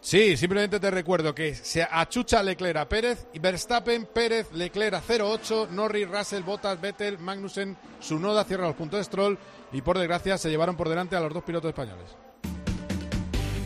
Sí, 0.00 0.36
simplemente 0.36 0.80
te 0.80 0.90
recuerdo 0.90 1.34
que 1.34 1.54
se 1.54 1.82
achucha 1.82 2.42
Leclerc 2.42 2.78
a 2.78 2.88
Pérez 2.88 3.26
y 3.34 3.38
Verstappen, 3.38 4.06
Pérez, 4.06 4.50
Leclerc 4.52 4.94
a 4.94 5.02
0-8, 5.02 5.68
Norris, 5.68 6.08
Russell, 6.08 6.42
Bottas, 6.42 6.80
Vettel, 6.80 7.18
Magnussen, 7.18 7.76
Sunoda 8.00 8.44
cierra 8.44 8.66
los 8.66 8.76
puntos 8.76 8.98
de 8.98 9.04
Stroll 9.04 9.38
y 9.72 9.82
por 9.82 9.98
desgracia 9.98 10.38
se 10.38 10.48
llevaron 10.48 10.76
por 10.76 10.88
delante 10.88 11.16
a 11.16 11.20
los 11.20 11.34
dos 11.34 11.44
pilotos 11.44 11.68
españoles. 11.68 12.16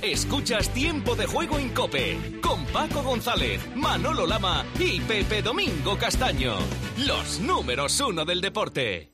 Escuchas 0.03 0.68
Tiempo 0.70 1.14
de 1.14 1.26
Juego 1.26 1.59
en 1.59 1.70
Cope 1.70 2.41
con 2.43 2.66
Paco 2.66 3.03
González, 3.03 3.62
Manolo 3.74 4.26
Lama 4.26 4.66
y 4.78 5.01
Pepe 5.01 5.41
Domingo 5.41 5.97
Castaño. 5.97 6.57
Los 7.07 7.41
números 7.41 7.99
uno 8.01 8.24
del 8.26 8.43
deporte. 8.43 9.14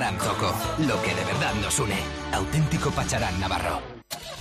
Pacharán 0.00 0.18
Zoco, 0.18 0.54
lo 0.78 1.02
que 1.02 1.14
de 1.14 1.24
verdad 1.26 1.54
nos 1.60 1.78
une. 1.78 1.98
Auténtico 2.32 2.90
Pacharán 2.90 3.38
Navarro. 3.38 3.82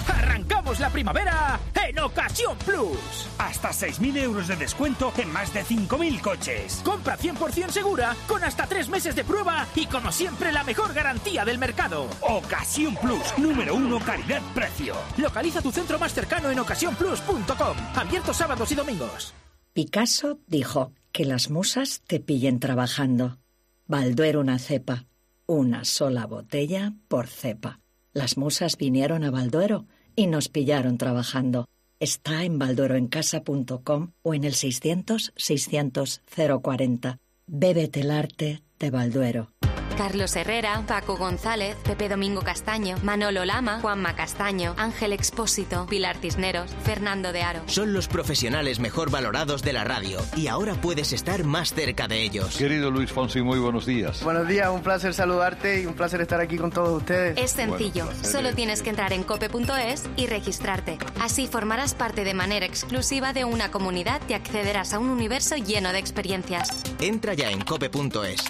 ¡Arrancamos 0.08 0.80
la 0.80 0.90
primavera 0.90 1.60
en 1.86 2.00
Ocasión 2.00 2.58
Plus! 2.60 3.28
Hasta 3.38 3.72
6.000 3.72 4.24
euros 4.24 4.48
de 4.48 4.56
descuento 4.56 5.12
en 5.18 5.30
más 5.34 5.54
de 5.54 5.66
5.000 5.66 6.22
coches. 6.22 6.82
Compra 6.86 7.18
100% 7.18 7.72
segura 7.72 8.16
con 8.26 8.42
hasta 8.42 8.68
3 8.68 8.88
meses 8.88 9.18
de 9.18 9.26
prueba 9.26 9.68
y 9.76 9.86
como 9.88 10.14
siempre 10.14 10.54
la 10.54 10.64
mejor 10.64 10.94
garantía 10.94 11.44
del 11.44 11.58
mercado. 11.58 12.08
Ocasión 12.22 12.96
Plus, 12.96 13.38
número 13.38 13.76
uno 13.76 14.00
calidad-precio. 14.00 14.96
Localiza 15.18 15.62
tu 15.62 15.74
centro 15.74 16.00
más 16.00 16.14
cercano 16.14 16.50
en 16.50 16.60
ocasiónplus.com. 16.60 17.78
Abierto 17.96 18.34
sábados 18.34 18.72
y 18.72 18.76
domingos. 18.76 19.34
Picasso 19.74 20.40
dijo 20.48 20.94
que 21.12 21.26
las 21.26 21.50
musas 21.50 22.02
te 22.08 22.22
pillen 22.22 22.62
trabajando. 22.62 23.40
Balduero 23.88 24.40
una 24.40 24.58
cepa 24.58 25.09
una 25.50 25.84
sola 25.84 26.28
botella 26.28 26.94
por 27.08 27.26
cepa. 27.28 27.80
Las 28.14 28.38
musas 28.38 28.78
vinieron 28.78 29.24
a 29.24 29.32
Balduero 29.32 29.88
y 30.16 30.28
nos 30.28 30.48
pillaron 30.48 31.00
trabajando. 31.00 31.68
Está 32.00 32.44
en 32.44 32.60
baldueroencasa.com 32.60 34.12
o 34.22 34.34
en 34.36 34.44
el 34.44 34.54
600 34.54 35.34
600 35.36 36.22
040. 36.62 37.18
Bébete 37.48 38.02
el 38.02 38.12
arte 38.12 38.62
de 38.78 38.92
Balduero. 38.92 39.52
Carlos 40.00 40.34
Herrera, 40.38 40.82
Paco 40.88 41.18
González, 41.18 41.76
Pepe 41.84 42.08
Domingo 42.08 42.42
Castaño, 42.42 42.96
Manolo 43.04 43.44
Lama, 43.44 43.82
Juanma 43.82 44.16
Castaño, 44.16 44.74
Ángel 44.78 45.12
Expósito, 45.12 45.88
Pilar 45.88 46.16
Cisneros, 46.16 46.72
Fernando 46.86 47.34
de 47.34 47.42
Aro. 47.42 47.64
Son 47.66 47.92
los 47.92 48.08
profesionales 48.08 48.80
mejor 48.80 49.12
valorados 49.12 49.62
de 49.62 49.74
la 49.74 49.84
radio 49.84 50.22
y 50.38 50.48
ahora 50.48 50.76
puedes 50.76 51.12
estar 51.12 51.44
más 51.44 51.74
cerca 51.74 52.08
de 52.08 52.22
ellos. 52.22 52.56
Querido 52.56 52.92
Luis 52.92 53.12
Fonsi, 53.12 53.42
muy 53.42 53.60
buenos 53.60 53.86
días. 53.86 54.24
Buenos 54.24 54.48
días, 54.48 54.70
un 54.70 54.82
placer 54.84 55.14
saludarte 55.14 55.82
y 55.82 55.86
un 55.86 55.96
placer 55.96 56.22
estar 56.22 56.40
aquí 56.40 56.56
con 56.56 56.72
todos 56.72 57.00
ustedes. 57.02 57.38
Es 57.38 57.52
sencillo, 57.52 58.08
solo 58.22 58.56
tienes 58.56 58.82
que 58.82 58.92
entrar 58.92 59.12
en 59.12 59.24
cope.es 59.24 60.06
y 60.16 60.28
registrarte. 60.28 60.98
Así 61.20 61.46
formarás 61.46 61.94
parte 61.94 62.24
de 62.24 62.34
manera 62.34 62.66
exclusiva 62.66 63.34
de 63.34 63.44
una 63.44 63.70
comunidad 63.70 64.22
y 64.30 64.34
accederás 64.34 64.94
a 64.94 65.00
un 65.00 65.10
universo 65.10 65.58
lleno 65.58 65.92
de 65.92 66.00
experiencias. 66.00 66.70
Entra 67.02 67.34
ya 67.34 67.52
en 67.52 67.60
cope.es. 67.60 68.46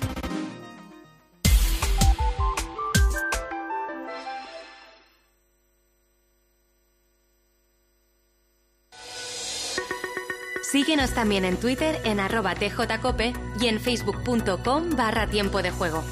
Síguenos 10.72 11.15
también 11.15 11.45
en 11.45 11.57
Twitter 11.57 11.99
en 12.03 12.20
arroba 12.20 12.53
tjcope 12.53 13.34
y 13.59 13.67
en 13.67 13.80
facebook.com 13.80 14.91
barra 14.95 15.26
tiempo 15.26 15.63
de 15.63 15.72
juego. 15.72 16.03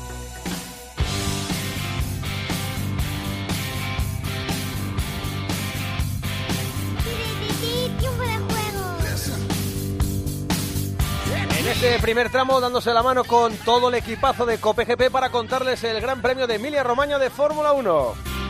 En 11.60 11.68
este 11.68 11.99
primer 11.99 12.32
tramo 12.32 12.60
dándose 12.60 12.91
la 12.93 13.03
mano 13.03 13.26
con 13.26 13.55
todo 13.58 13.89
el 13.89 13.95
equipazo 13.95 14.47
de 14.47 14.58
Cope 14.58 14.86
GP 14.86 15.12
para 15.12 15.30
contarles 15.30 15.84
el 15.84 16.01
Gran 16.01 16.20
Premio 16.20 16.47
de 16.47 16.55
Emilia 16.55 16.82
Romagna 16.82 17.20
de 17.20 17.30
Fórmula 17.30 17.74
1. 17.74 18.47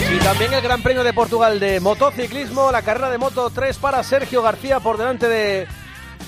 Y 0.00 0.18
también 0.20 0.54
el 0.54 0.62
Gran 0.62 0.80
Premio 0.80 1.02
de 1.02 1.12
Portugal 1.12 1.58
de 1.58 1.80
motociclismo, 1.80 2.70
la 2.70 2.82
carrera 2.82 3.10
de 3.10 3.18
Moto 3.18 3.50
3 3.50 3.76
para 3.78 4.02
Sergio 4.04 4.42
García 4.42 4.78
por 4.78 4.96
delante 4.96 5.28
de 5.28 5.66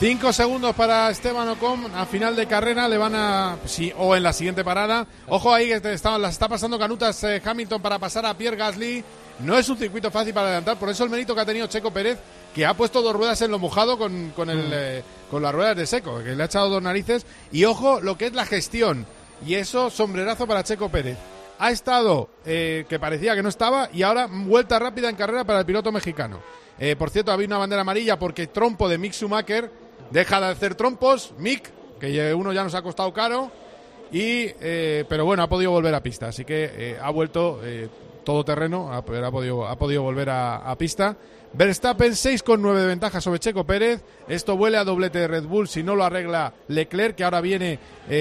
Cinco 0.00 0.32
segundos 0.32 0.76
para 0.76 1.10
Esteban 1.10 1.48
Ocon 1.48 1.92
a 1.92 2.06
final 2.06 2.36
de 2.36 2.46
carrera, 2.46 2.88
le 2.88 2.96
van 2.96 3.16
a. 3.16 3.56
Sí, 3.64 3.92
o 3.98 4.14
en 4.14 4.22
la 4.22 4.32
siguiente 4.32 4.62
parada. 4.62 5.08
Ojo 5.26 5.52
ahí, 5.52 5.66
que 5.80 5.92
está, 5.92 6.16
las 6.18 6.34
está 6.34 6.48
pasando 6.48 6.78
canutas 6.78 7.24
eh, 7.24 7.42
Hamilton 7.44 7.82
para 7.82 7.98
pasar 7.98 8.24
a 8.24 8.34
Pierre 8.34 8.56
Gasly. 8.56 9.02
No 9.40 9.58
es 9.58 9.68
un 9.68 9.76
circuito 9.76 10.12
fácil 10.12 10.32
para 10.32 10.46
adelantar, 10.46 10.78
por 10.78 10.88
eso 10.88 11.02
el 11.02 11.10
mérito 11.10 11.34
que 11.34 11.40
ha 11.40 11.44
tenido 11.44 11.66
Checo 11.66 11.90
Pérez, 11.90 12.16
que 12.54 12.64
ha 12.64 12.74
puesto 12.74 13.02
dos 13.02 13.12
ruedas 13.12 13.42
en 13.42 13.50
lo 13.50 13.58
mojado 13.58 13.98
con, 13.98 14.30
con, 14.36 14.50
el, 14.50 14.68
mm. 14.68 14.72
eh, 14.72 15.02
con 15.32 15.42
las 15.42 15.52
ruedas 15.52 15.76
de 15.76 15.84
seco, 15.84 16.22
que 16.22 16.36
le 16.36 16.44
ha 16.44 16.46
echado 16.46 16.68
dos 16.68 16.82
narices. 16.82 17.26
Y 17.50 17.64
ojo 17.64 18.00
lo 18.00 18.16
que 18.16 18.26
es 18.26 18.34
la 18.34 18.46
gestión. 18.46 19.04
Y 19.44 19.56
eso, 19.56 19.90
sombrerazo 19.90 20.46
para 20.46 20.62
Checo 20.62 20.90
Pérez. 20.90 21.18
Ha 21.58 21.72
estado, 21.72 22.28
eh, 22.46 22.86
que 22.88 23.00
parecía 23.00 23.34
que 23.34 23.42
no 23.42 23.48
estaba, 23.48 23.90
y 23.92 24.02
ahora 24.04 24.28
vuelta 24.30 24.78
rápida 24.78 25.08
en 25.08 25.16
carrera 25.16 25.42
para 25.42 25.58
el 25.58 25.66
piloto 25.66 25.90
mexicano. 25.90 26.40
por 26.96 27.10
cierto, 27.10 27.32
había 27.32 27.48
una 27.48 27.58
bandera 27.58 27.82
amarilla 27.82 28.16
porque 28.16 28.46
trompo 28.46 28.88
de 28.88 28.98
Mick 28.98 29.12
Schumacher 29.12 29.87
Deja 30.10 30.40
de 30.40 30.46
hacer 30.46 30.74
trompos, 30.74 31.34
Mick, 31.38 31.70
que 32.00 32.32
uno 32.34 32.52
ya 32.52 32.64
nos 32.64 32.74
ha 32.74 32.82
costado 32.82 33.12
caro. 33.12 33.50
Y, 34.10 34.46
eh, 34.60 35.04
pero 35.08 35.24
bueno, 35.24 35.42
ha 35.42 35.48
podido 35.48 35.70
volver 35.70 35.94
a 35.94 36.02
pista, 36.02 36.28
así 36.28 36.44
que 36.44 36.70
eh, 36.74 36.98
ha 37.00 37.10
vuelto 37.10 37.60
eh, 37.62 37.88
todo 38.24 38.44
terreno, 38.44 38.92
ha, 38.92 39.02
podido, 39.02 39.66
ha 39.66 39.76
podido 39.76 40.02
volver 40.02 40.30
a, 40.30 40.74
pista. 40.78 41.16
Verstappen 41.52 42.12
6,9 42.12 42.74
de 42.74 42.86
ventaja 42.86 43.20
sobre 43.20 43.38
Checo 43.38 43.64
Pérez. 43.64 44.02
Esto 44.28 44.54
huele 44.54 44.76
a 44.76 44.84
doblete 44.84 45.18
de 45.18 45.28
Red 45.28 45.44
Bull 45.44 45.68
si 45.68 45.82
no 45.82 45.94
lo 45.94 46.04
arregla 46.04 46.52
Leclerc, 46.68 47.16
que 47.16 47.24
ahora 47.24 47.40
viene, 47.40 47.78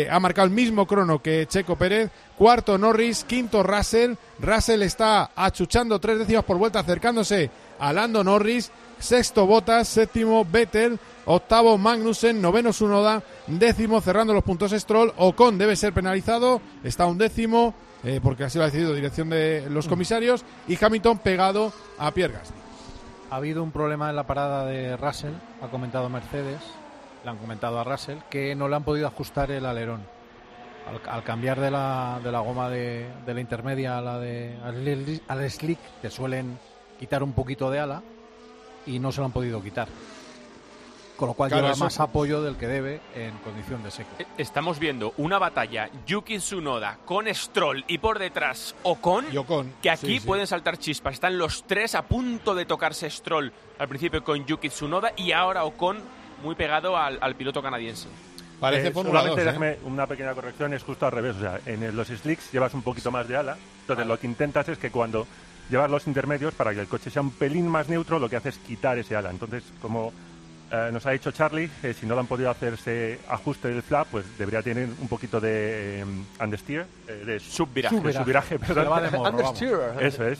ha 0.09 0.19
marcado 0.21 0.47
el 0.47 0.53
mismo 0.53 0.88
crono 0.88 1.21
que 1.21 1.45
Checo 1.45 1.75
Pérez. 1.75 2.09
Cuarto 2.38 2.77
Norris, 2.77 3.25
quinto 3.25 3.63
Russell. 3.63 4.13
Russell 4.39 4.81
está 4.83 5.31
achuchando 5.35 5.99
tres 5.99 6.19
décimas 6.19 6.45
por 6.45 6.57
vuelta, 6.57 6.79
acercándose 6.79 7.49
a 7.77 7.91
Lando 7.91 8.23
Norris. 8.23 8.71
Sexto 9.00 9.45
Bottas, 9.45 9.88
séptimo 9.88 10.45
Vettel, 10.45 11.00
octavo 11.26 11.78
Magnussen, 11.78 12.41
noveno 12.41 12.74
Sunoda, 12.74 13.22
décimo 13.45 14.02
cerrando 14.02 14.34
los 14.34 14.43
puntos 14.43 14.72
Stroll. 14.72 15.14
Ocon 15.18 15.58
debe 15.58 15.76
ser 15.76 15.93
penalizado, 15.93 16.62
está 16.84 17.06
un 17.06 17.18
décimo, 17.18 17.76
eh, 18.04 18.20
porque 18.22 18.45
así 18.45 18.58
lo 18.58 18.64
ha 18.64 18.68
decidido 18.68 18.93
dirección 18.93 19.30
de 19.30 19.68
los 19.70 19.86
mm. 19.86 19.89
comisarios, 19.89 20.45
y 20.68 20.84
Hamilton 20.84 21.20
pegado 21.20 21.72
a 22.00 22.12
Pierre 22.12 22.34
Gasly. 22.34 22.58
Ha 23.30 23.36
habido 23.36 23.62
un 23.62 23.72
problema 23.72 24.10
en 24.10 24.16
la 24.16 24.26
parada 24.26 24.66
de 24.66 24.98
Russell, 24.98 25.34
ha 25.62 25.68
comentado 25.68 26.10
Mercedes, 26.10 26.62
le 27.24 27.30
han 27.30 27.38
comentado 27.38 27.80
a 27.80 27.84
Russell, 27.84 28.18
que 28.30 28.56
no 28.56 28.68
le 28.68 28.78
han 28.78 28.84
podido 28.84 29.08
ajustar 29.08 29.52
el 29.52 29.66
alerón. 29.66 30.02
Al, 31.10 31.24
cambiar 31.24 31.60
de 31.60 31.70
la, 31.70 32.22
de 32.24 32.32
la 32.32 32.39
goma 32.39 32.70
de, 32.70 33.08
la 33.26 33.41
intermedia 33.41 33.98
a 33.98 34.02
la 34.02 34.20
de 34.20 34.56
al 35.28 35.52
slick, 35.52 35.80
te 36.02 36.10
suelen 36.10 36.58
quitar 36.98 37.24
un 37.24 37.34
poquito 37.34 37.70
de 37.70 37.80
ala 37.80 38.02
y 38.88 38.99
no 38.99 39.11
se 39.11 39.19
lo 39.19 39.25
han 39.25 39.31
podido 39.31 39.61
quitar 39.61 39.88
con 41.17 41.27
lo 41.27 41.33
cual 41.33 41.51
lleva 41.51 41.75
más 41.75 41.99
apoyo 41.99 42.41
del 42.41 42.55
que 42.55 42.67
debe 42.67 43.01
en 43.15 43.35
condición 43.39 43.83
de 43.83 43.91
seco. 43.91 44.09
Eh, 44.19 44.25
estamos 44.38 44.79
viendo 44.79 45.13
una 45.17 45.39
batalla 45.39 45.89
Yuki 46.05 46.38
Tsunoda 46.38 46.99
con 47.03 47.25
Stroll 47.33 47.83
y 47.88 47.97
por 47.97 48.19
detrás 48.19 48.75
Ocon, 48.83 49.25
que 49.81 49.89
aquí 49.89 50.19
pueden 50.21 50.47
saltar 50.47 50.77
chispas. 50.77 51.15
Están 51.15 51.38
los 51.38 51.65
tres 51.65 51.95
a 51.95 52.03
punto 52.03 52.55
de 52.55 52.65
tocarse 52.65 53.09
Stroll 53.09 53.51
al 53.79 53.88
principio 53.88 54.23
con 54.23 54.45
Yuki 54.45 54.69
Tsunoda 54.69 55.11
y 55.17 55.31
ahora 55.31 55.65
Ocon 55.65 55.97
muy 56.43 56.55
pegado 56.55 56.95
al, 56.95 57.35
piloto 57.35 57.61
canadiense. 57.61 58.07
Parece 58.59 58.88
eh, 58.88 58.93
solamente 58.93 59.43
¿eh? 59.43 59.79
una 59.85 60.07
pequeña 60.07 60.33
corrección, 60.33 60.73
es 60.73 60.83
justo 60.83 61.05
al 61.07 61.11
revés. 61.11 61.35
O 61.35 61.39
sea, 61.39 61.59
en 61.65 61.95
los 61.95 62.07
slicks 62.07 62.51
llevas 62.51 62.73
un 62.73 62.83
poquito 62.83 63.11
más 63.11 63.27
de 63.27 63.38
ala. 63.38 63.57
Entonces 63.81 64.05
lo 64.05 64.19
que 64.19 64.27
intentas 64.27 64.69
es 64.69 64.77
que 64.77 64.91
cuando 64.91 65.25
llevas 65.70 65.89
los 65.89 66.07
intermedios, 66.07 66.53
para 66.53 66.74
que 66.74 66.80
el 66.80 66.88
coche 66.88 67.09
sea 67.09 67.22
un 67.22 67.32
pelín 67.32 67.68
más 67.68 67.89
neutro, 67.89 68.20
lo 68.20 68.30
que 68.30 68.36
hace 68.36 68.49
es 68.49 68.57
quitar 68.57 68.97
ese 68.97 69.15
ala. 69.15 69.30
Entonces, 69.30 69.63
como 69.82 70.13
eh, 70.72 70.89
nos 70.91 71.05
ha 71.05 71.11
dicho 71.11 71.32
Charlie 71.32 71.70
que 71.82 71.93
si 71.93 72.05
no 72.05 72.13
le 72.15 72.22
han 72.22 72.28
podido 72.28 72.49
hacer 72.49 72.74
ese 72.74 73.20
ajuste 73.30 73.70
del 73.70 73.82
flap, 73.82 74.07
pues 74.11 74.26
debería 74.38 74.61
tener 74.61 74.89
un 74.99 75.07
poquito 75.07 75.39
de 75.39 76.03
um, 76.05 76.26
understeer, 76.43 76.86
eh, 77.07 77.24
de 77.26 77.39
subviraje, 77.39 77.95
subviraje, 77.95 78.59
perdón. 78.59 79.95
Eso 79.99 80.28
es. 80.28 80.39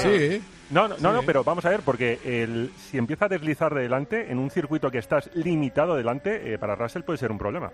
sí. 0.00 0.42
No, 0.70 0.86
no, 0.86 1.12
no, 1.12 1.22
pero 1.22 1.44
vamos 1.44 1.64
a 1.64 1.70
ver, 1.70 1.80
porque 1.80 2.18
el, 2.24 2.70
si 2.90 2.98
empieza 2.98 3.24
a 3.24 3.28
deslizar 3.28 3.74
de 3.74 3.82
delante, 3.82 4.30
en 4.30 4.38
un 4.38 4.50
circuito 4.50 4.90
que 4.90 4.98
estás 4.98 5.30
limitado 5.34 5.96
delante, 5.96 6.58
para 6.58 6.74
Russell 6.74 7.02
puede 7.02 7.18
ser 7.18 7.32
un 7.32 7.38
problema. 7.38 7.70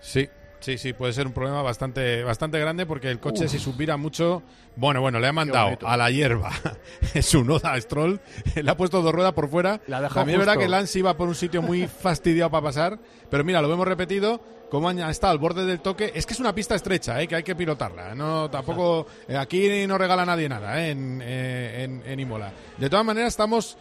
Sí, 0.00 0.28
Sí, 0.66 0.78
sí, 0.78 0.92
puede 0.94 1.12
ser 1.12 1.28
un 1.28 1.32
problema 1.32 1.62
bastante, 1.62 2.24
bastante 2.24 2.58
grande 2.58 2.86
porque 2.86 3.08
el 3.08 3.20
coche 3.20 3.46
si 3.46 3.60
subira 3.60 3.96
mucho, 3.96 4.42
bueno, 4.74 5.00
bueno, 5.00 5.20
le 5.20 5.28
ha 5.28 5.32
mandado 5.32 5.78
a 5.86 5.96
la 5.96 6.10
hierba 6.10 6.50
su 7.22 7.44
noda 7.44 7.80
Stroll, 7.80 8.20
le 8.60 8.68
ha 8.68 8.76
puesto 8.76 9.00
dos 9.00 9.14
ruedas 9.14 9.32
por 9.32 9.48
fuera. 9.48 9.78
También 9.78 10.40
es 10.40 10.44
verdad 10.44 10.60
que 10.60 10.66
Lance 10.66 10.98
iba 10.98 11.16
por 11.16 11.28
un 11.28 11.36
sitio 11.36 11.62
muy 11.62 11.86
fastidiado 12.02 12.50
para 12.50 12.64
pasar, 12.64 12.98
pero 13.30 13.44
mira, 13.44 13.62
lo 13.62 13.72
hemos 13.72 13.86
repetido, 13.86 14.40
como 14.68 14.88
han 14.88 14.98
estado 14.98 15.30
al 15.30 15.38
borde 15.38 15.64
del 15.66 15.78
toque, 15.78 16.10
es 16.12 16.26
que 16.26 16.32
es 16.32 16.40
una 16.40 16.52
pista 16.52 16.74
estrecha, 16.74 17.22
¿eh? 17.22 17.28
que 17.28 17.36
hay 17.36 17.44
que 17.44 17.54
pilotarla. 17.54 18.16
No, 18.16 18.50
tampoco 18.50 19.06
eh, 19.28 19.36
aquí 19.36 19.86
no 19.86 19.96
regala 19.96 20.26
nadie 20.26 20.48
nada 20.48 20.84
¿eh? 20.84 20.90
en, 20.90 21.22
en, 21.22 22.18
Imola. 22.18 22.52
De 22.76 22.90
todas 22.90 23.06
maneras, 23.06 23.28
estamos, 23.28 23.78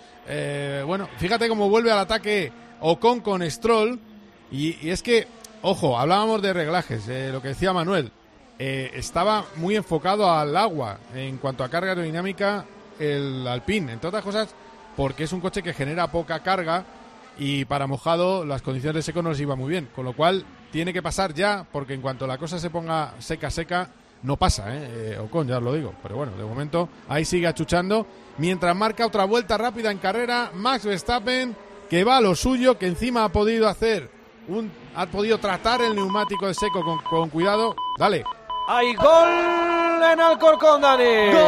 bueno, 0.85 1.09
fíjate 1.17 1.49
cómo 1.49 1.67
vuelve 1.67 1.91
al 1.91 1.97
ataque 1.97 2.51
Ocon 2.79 3.21
con 3.21 3.41
Stroll 3.49 3.99
y 4.51 4.87
es 4.87 5.01
que 5.01 5.25
Ojo, 5.67 5.97
hablábamos 5.97 6.43
de 6.43 6.53
reglajes, 6.53 7.07
eh, 7.07 7.31
lo 7.31 7.41
que 7.41 7.47
decía 7.47 7.73
Manuel. 7.73 8.11
Eh, 8.59 8.91
estaba 8.93 9.45
muy 9.55 9.75
enfocado 9.75 10.29
al 10.29 10.55
agua 10.55 10.99
en 11.15 11.39
cuanto 11.39 11.63
a 11.63 11.69
carga 11.69 11.89
aerodinámica 11.89 12.65
el 12.99 13.47
Alpine, 13.47 13.93
entre 13.93 14.09
otras 14.09 14.23
cosas 14.23 14.53
porque 14.95 15.23
es 15.23 15.33
un 15.33 15.41
coche 15.41 15.63
que 15.63 15.73
genera 15.73 16.11
poca 16.11 16.43
carga 16.43 16.85
y 17.39 17.65
para 17.65 17.87
mojado 17.87 18.45
las 18.45 18.61
condiciones 18.61 18.97
de 18.97 19.01
seco 19.01 19.23
no 19.23 19.31
les 19.31 19.39
iba 19.39 19.55
muy 19.55 19.71
bien, 19.71 19.89
con 19.95 20.05
lo 20.05 20.13
cual 20.13 20.45
tiene 20.71 20.93
que 20.93 21.01
pasar 21.01 21.33
ya 21.33 21.65
porque 21.71 21.95
en 21.95 22.01
cuanto 22.01 22.27
la 22.27 22.37
cosa 22.37 22.59
se 22.59 22.69
ponga 22.69 23.15
seca, 23.17 23.49
seca, 23.49 23.89
no 24.21 24.37
pasa, 24.37 24.71
¿eh? 24.71 25.15
eh 25.17 25.27
con 25.31 25.47
ya 25.47 25.57
os 25.57 25.63
lo 25.63 25.73
digo, 25.73 25.95
pero 26.03 26.17
bueno, 26.17 26.33
de 26.37 26.43
momento 26.43 26.89
ahí 27.09 27.25
sigue 27.25 27.47
achuchando, 27.47 28.05
mientras 28.37 28.75
marca 28.75 29.03
otra 29.03 29.25
vuelta 29.25 29.57
rápida 29.57 29.89
en 29.89 29.97
carrera, 29.97 30.51
Max 30.53 30.85
Verstappen, 30.85 31.55
que 31.89 32.03
va 32.03 32.17
a 32.17 32.21
lo 32.21 32.35
suyo, 32.35 32.77
que 32.77 32.85
encima 32.85 33.23
ha 33.23 33.29
podido 33.29 33.67
hacer 33.67 34.13
un, 34.47 34.71
ha 34.95 35.05
podido 35.05 35.37
tratar 35.37 35.81
el 35.81 35.95
neumático 35.95 36.47
de 36.47 36.53
seco 36.53 36.83
con, 36.83 36.99
con 37.03 37.29
cuidado. 37.29 37.75
Dale. 37.97 38.23
Hay 38.67 38.95
gol 38.95 40.03
en 40.11 40.19
Alcorcón, 40.19 40.81
Dani. 40.81 41.31
Gol 41.31 41.41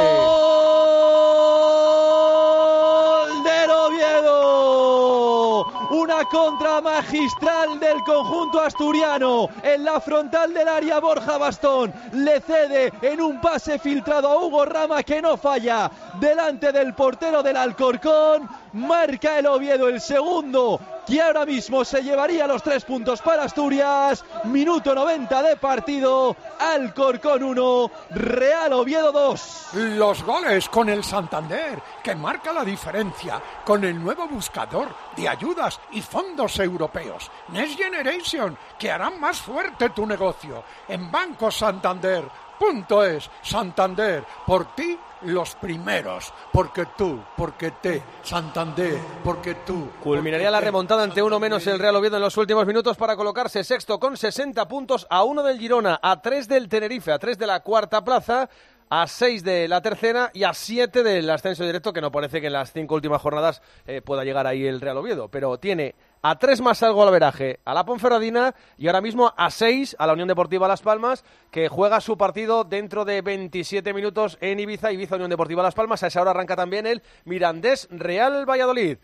del 3.43 3.71
Oviedo. 3.71 5.65
Una 5.89 6.23
contra 6.25 6.79
magistral 6.81 7.79
del 7.79 8.03
conjunto 8.03 8.59
asturiano. 8.61 9.49
En 9.63 9.83
la 9.83 9.99
frontal 9.99 10.53
del 10.53 10.67
área 10.67 10.99
Borja 10.99 11.39
Bastón 11.39 11.91
le 12.13 12.39
cede 12.41 12.93
en 13.01 13.19
un 13.21 13.41
pase 13.41 13.79
filtrado 13.79 14.27
a 14.27 14.37
Hugo 14.43 14.65
Rama 14.65 15.01
que 15.01 15.19
no 15.21 15.37
falla. 15.37 15.89
Delante 16.19 16.71
del 16.71 16.93
portero 16.93 17.41
del 17.41 17.57
Alcorcón. 17.57 18.47
Marca 18.73 19.39
el 19.39 19.47
Oviedo 19.47 19.87
el 19.87 20.01
segundo 20.01 20.79
que 21.07 21.21
ahora 21.21 21.45
mismo 21.45 21.85
se 21.85 22.03
llevaría 22.03 22.45
los 22.47 22.61
tres 22.61 22.83
puntos 22.83 23.21
para 23.21 23.43
Asturias. 23.43 24.25
Minuto 24.43 24.93
90 24.93 25.41
de 25.41 25.55
partido. 25.55 26.35
Alcorcón 26.59 27.43
1, 27.43 27.91
Real 28.09 28.73
Oviedo 28.73 29.13
2. 29.13 29.69
Los 29.95 30.21
goles 30.23 30.67
con 30.67 30.89
el 30.89 31.03
Santander, 31.05 31.81
que 32.03 32.13
marca 32.13 32.51
la 32.51 32.65
diferencia 32.65 33.41
con 33.63 33.85
el 33.85 34.03
nuevo 34.03 34.27
buscador 34.27 34.89
de 35.15 35.29
ayudas 35.29 35.79
y 35.91 36.01
fondos 36.01 36.59
europeos. 36.59 37.31
Next 37.49 37.77
Generation, 37.77 38.57
que 38.77 38.91
harán 38.91 39.17
más 39.17 39.39
fuerte 39.39 39.91
tu 39.91 40.05
negocio. 40.05 40.63
En 40.89 41.09
Banco 41.09 41.49
Santander. 41.49 42.25
Punto 42.59 43.05
es 43.05 43.29
Santander, 43.43 44.25
por 44.45 44.73
ti 44.73 44.97
los 45.23 45.55
primeros, 45.55 46.33
porque 46.51 46.85
tú, 46.97 47.19
porque 47.35 47.71
te, 47.71 48.03
Santander, 48.23 48.97
porque 49.23 49.55
tú. 49.65 49.89
Culminaría 50.03 50.51
la 50.51 50.61
remontada 50.61 51.03
ante 51.03 51.21
uno 51.21 51.39
menos 51.39 51.65
el 51.67 51.79
Real 51.79 51.95
Oviedo 51.95 52.17
en 52.17 52.23
los 52.23 52.37
últimos 52.37 52.65
minutos 52.65 52.97
para 52.97 53.15
colocarse 53.15 53.63
sexto 53.63 53.99
con 53.99 54.17
60 54.17 54.67
puntos 54.67 55.07
a 55.09 55.23
uno 55.23 55.43
del 55.43 55.59
Girona, 55.59 55.99
a 56.01 56.21
tres 56.21 56.47
del 56.47 56.69
Tenerife, 56.69 57.11
a 57.11 57.19
tres 57.19 57.37
de 57.37 57.47
la 57.47 57.61
cuarta 57.61 58.03
plaza 58.03 58.49
a 58.89 59.07
seis 59.07 59.43
de 59.43 59.67
la 59.67 59.81
tercera 59.81 60.31
y 60.33 60.43
a 60.43 60.53
siete 60.53 61.03
del 61.03 61.29
ascenso 61.29 61.65
directo, 61.65 61.93
que 61.93 62.01
no 62.01 62.11
parece 62.11 62.39
que 62.39 62.47
en 62.47 62.53
las 62.53 62.71
cinco 62.71 62.95
últimas 62.95 63.21
jornadas 63.21 63.61
eh, 63.85 64.01
pueda 64.01 64.23
llegar 64.23 64.47
ahí 64.47 64.65
el 64.65 64.81
Real 64.81 64.97
Oviedo, 64.97 65.27
pero 65.27 65.57
tiene 65.57 65.95
a 66.21 66.37
tres 66.37 66.61
más 66.61 66.83
algo 66.83 67.03
al 67.03 67.11
veraje 67.11 67.59
a 67.65 67.73
la 67.73 67.85
Ponferradina 67.85 68.55
y 68.77 68.87
ahora 68.87 69.01
mismo 69.01 69.33
a 69.35 69.49
seis 69.51 69.95
a 69.99 70.07
la 70.07 70.13
Unión 70.13 70.27
Deportiva 70.27 70.67
Las 70.67 70.81
Palmas, 70.81 71.23
que 71.51 71.69
juega 71.69 72.01
su 72.01 72.17
partido 72.17 72.63
dentro 72.63 73.05
de 73.05 73.21
27 73.21 73.93
minutos 73.93 74.37
en 74.41 74.59
Ibiza, 74.59 74.91
Ibiza 74.91 75.15
Unión 75.15 75.29
Deportiva 75.29 75.63
Las 75.63 75.75
Palmas. 75.75 76.03
A 76.03 76.07
esa 76.07 76.21
hora 76.21 76.31
arranca 76.31 76.55
también 76.55 76.85
el 76.85 77.01
Mirandés 77.25 77.87
Real 77.91 78.45
Valladolid. 78.49 78.97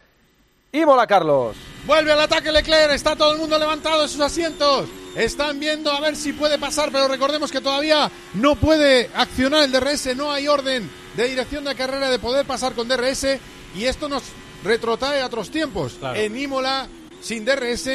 Y 0.72 0.86
mola 0.86 1.06
Carlos. 1.06 1.56
Vuelve 1.86 2.14
al 2.14 2.22
ataque 2.22 2.52
Leclerc, 2.52 2.94
está 2.94 3.16
todo 3.16 3.34
el 3.34 3.40
mundo 3.40 3.60
levantado 3.60 4.02
en 4.02 4.10
sus 4.10 4.22
asientos. 4.22 4.90
Están 5.16 5.60
viendo 5.60 5.92
a 5.92 6.00
ver 6.00 6.16
si 6.16 6.34
puede 6.34 6.58
pasar, 6.58 6.90
pero 6.92 7.08
recordemos 7.08 7.52
que 7.52 7.62
todavía 7.62 8.10
no 8.34 8.56
puede 8.56 9.12
accionar 9.14 9.64
el 9.66 9.72
DRS, 9.72 10.16
no 10.16 10.32
hay 10.32 10.48
orden 10.48 10.90
de 11.16 11.28
dirección 11.28 11.64
de 11.64 11.76
carrera 11.76 12.10
de 12.10 12.18
poder 12.18 12.48
pasar 12.48 12.74
con 12.74 12.88
DRS 12.88 13.38
y 13.76 13.86
esto 13.86 14.10
nos 14.10 14.24
retrotrae 14.64 15.22
a 15.22 15.28
otros 15.28 15.52
tiempos. 15.52 16.00
En 16.16 16.36
Imola 16.36 16.88
sin 17.24 17.46
DRS, 17.46 17.90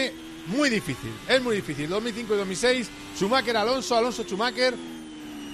muy 0.46 0.70
difícil. 0.70 1.12
Es 1.28 1.40
muy 1.42 1.56
difícil. 1.56 1.88
2005 1.88 2.34
y 2.34 2.38
2006, 2.38 2.90
Schumacher 3.16 3.56
Alonso, 3.58 3.96
Alonso 3.96 4.24
Schumacher, 4.24 4.74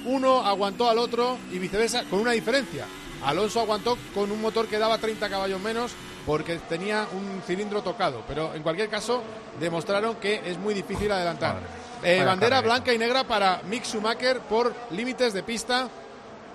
uno 0.07 0.41
aguantó 0.41 0.89
al 0.89 0.99
otro 0.99 1.37
y 1.53 1.59
viceversa, 1.59 2.05
con 2.05 2.21
una 2.21 2.31
diferencia. 2.31 2.87
Alonso 3.25 3.61
aguantó 3.61 3.99
con 4.15 4.31
un 4.31 4.41
motor 4.41 4.67
que 4.69 4.79
daba 4.79 4.99
30 4.99 5.29
caballos 5.29 5.61
menos 5.61 5.93
porque 6.25 6.59
tenía 6.69 7.07
un 7.13 7.43
cilindro 7.47 7.83
tocado, 7.83 8.23
pero 8.29 8.55
en 8.55 8.63
cualquier 8.63 8.89
caso 8.89 9.23
demostraron 9.59 10.17
que 10.17 10.41
es 10.45 10.57
muy 10.59 10.73
difícil 10.73 11.11
adelantar. 11.11 11.59
Eh, 12.03 12.23
bandera 12.23 12.61
blanca 12.61 12.93
y 12.93 12.99
negra 12.99 13.25
para 13.25 13.63
Mick 13.69 13.85
Schumacher 13.85 14.41
por 14.41 14.73
límites 14.91 15.33
de 15.33 15.43
pista. 15.43 15.89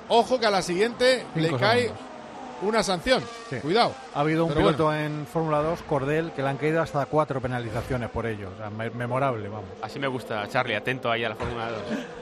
Ojo 0.08 0.40
que 0.40 0.46
a 0.46 0.52
la 0.52 0.62
siguiente 0.62 1.26
le 1.36 1.52
cae 1.58 1.92
una 2.62 2.84
sanción. 2.84 3.24
Cuidado. 3.62 3.94
Ha 4.14 4.22
habido 4.22 4.46
un 4.46 4.54
piloto 4.54 4.94
en 4.94 5.26
Fórmula 5.26 5.62
2, 5.62 5.82
Cordel, 5.84 6.32
que 6.32 6.42
le 6.42 6.50
han 6.50 6.58
caído 6.58 6.82
hasta 6.82 7.06
cuatro 7.06 7.42
penalizaciones 7.42 8.10
por 8.10 8.26
ello. 8.26 8.50
memorable, 8.96 9.48
vamos. 9.48 9.70
Así 9.82 10.00
me 10.00 10.08
gusta, 10.08 10.48
Charlie, 10.48 10.76
atento 10.76 11.12
ahí 11.12 11.24
a 11.24 11.30
la 11.30 11.36
Fórmula 11.36 11.70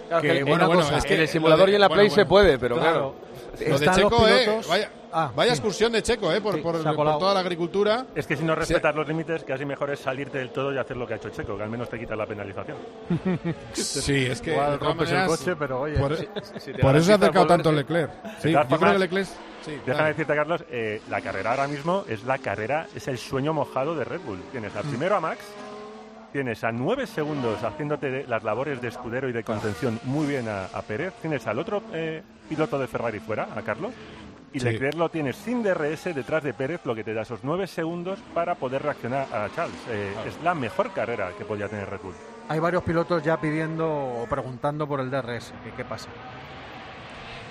2. 0.10 0.22
que, 0.22 0.44
bueno, 0.44 0.82
es 0.82 1.04
que 1.04 1.16
en 1.16 1.22
el 1.22 1.28
simulador 1.28 1.70
y 1.70 1.76
en 1.76 1.82
la 1.82 1.90
Play 1.90 2.10
se 2.10 2.26
puede, 2.26 2.58
pero 2.58 2.78
claro. 2.78 3.28
Lo 3.66 3.80
de 3.80 3.90
Checo, 3.90 4.28
eh, 4.28 4.62
vaya, 4.70 4.90
ah, 5.12 5.32
vaya 5.36 5.52
excursión 5.52 5.92
de 5.92 6.04
Checo, 6.04 6.32
eh, 6.32 6.42
por, 6.42 6.62
por, 6.62 6.84
toda 6.84 7.34
la 7.34 7.40
agricultura. 7.40 8.06
Es 8.14 8.28
que 8.28 8.36
si 8.36 8.44
no 8.44 8.54
respetas 8.54 8.94
los 8.96 9.08
límites, 9.08 9.44
casi 9.44 9.66
mejor 9.66 9.90
es 9.90 10.00
salirte 10.00 10.38
del 10.38 10.52
todo 10.52 10.72
y 10.74 10.78
hacer 10.78 10.96
lo 10.96 11.08
que 11.08 11.14
ha 11.14 11.18
hecho 11.18 11.30
Checo, 11.30 11.58
que 11.58 11.64
al 11.64 11.70
menos 11.70 11.90
te 11.90 11.98
quita 11.98 12.16
la 12.16 12.26
penalización. 12.26 12.78
sí, 13.74 14.28
es 14.28 14.42
que 14.42 14.52
Igual, 14.52 14.80
rompes 14.80 15.12
el 15.12 15.26
coche, 15.26 15.56
pero 15.56 15.82
oye, 15.82 15.98
por, 15.98 16.16
si, 16.16 16.28
si 16.60 16.74
por 16.74 16.96
eso 16.96 17.06
se 17.06 17.12
ha 17.14 17.16
acercado 17.16 17.48
tanto 17.48 17.72
Leclerc. 17.72 18.12
Sí, 18.40 18.52
yo 18.52 18.78
creo 18.78 18.94
que 18.94 19.00
Leclerc 19.00 19.28
Sí, 19.68 19.82
Déjame 19.86 20.09
decirte, 20.09 20.34
Carlos, 20.34 20.63
eh, 20.72 21.01
la 21.09 21.20
carrera 21.20 21.51
ahora 21.51 21.68
mismo 21.68 22.05
es 22.07 22.24
la 22.24 22.38
carrera, 22.38 22.88
es 22.95 23.07
el 23.09 23.18
sueño 23.18 23.53
mojado 23.53 23.95
de 23.95 24.05
Red 24.05 24.22
Bull. 24.22 24.41
Tienes 24.51 24.74
al 24.76 24.86
mm. 24.86 24.89
primero 24.89 25.15
a 25.18 25.20
Max, 25.20 25.39
tienes 26.32 26.63
a 26.63 26.72
nueve 26.72 27.05
segundos 27.05 27.61
haciéndote 27.63 28.26
las 28.28 28.43
labores 28.43 28.82
de 28.82 28.88
escudero 28.88 29.28
y 29.28 29.34
de 29.34 29.43
contención 29.43 29.99
muy 30.05 30.26
bien 30.26 30.47
a, 30.47 30.82
Pérez, 30.88 31.13
tienes 31.22 31.45
al 31.47 31.59
otro 31.59 31.84
eh, 31.93 32.24
piloto 32.47 32.80
de 32.80 32.88
Ferrari 32.88 33.20
fuera, 33.20 33.49
a 33.55 33.61
Carlos, 33.61 33.91
y 34.53 34.59
Leclerc 34.59 34.95
lo 34.95 35.09
tienes 35.09 35.36
sin 35.36 35.61
DRS 35.61 36.15
detrás 36.15 36.43
de 36.43 36.53
Pérez, 36.53 36.82
lo 36.86 36.95
que 36.95 37.03
te 37.03 37.13
da 37.13 37.24
esos 37.24 37.41
nueve 37.43 37.68
segundos 37.68 38.20
para 38.34 38.55
poder 38.55 38.82
reaccionar 38.82 39.28
a 39.34 39.49
Charles. 39.53 39.78
Eh, 39.89 40.13
es 40.26 40.41
la 40.41 40.55
mejor 40.55 40.91
carrera 40.93 41.32
que 41.38 41.43
podía 41.43 41.68
tener 41.68 41.89
Red 41.89 41.99
Bull. 42.01 42.15
Hay 42.47 42.59
varios 42.59 42.84
pilotos 42.84 43.22
ya 43.22 43.39
pidiendo 43.41 43.88
o 43.88 44.26
preguntando 44.30 44.88
por 44.88 45.01
el 45.01 45.11
DRS. 45.11 45.53
¿Qué 45.76 45.84
pasa? 45.84 46.07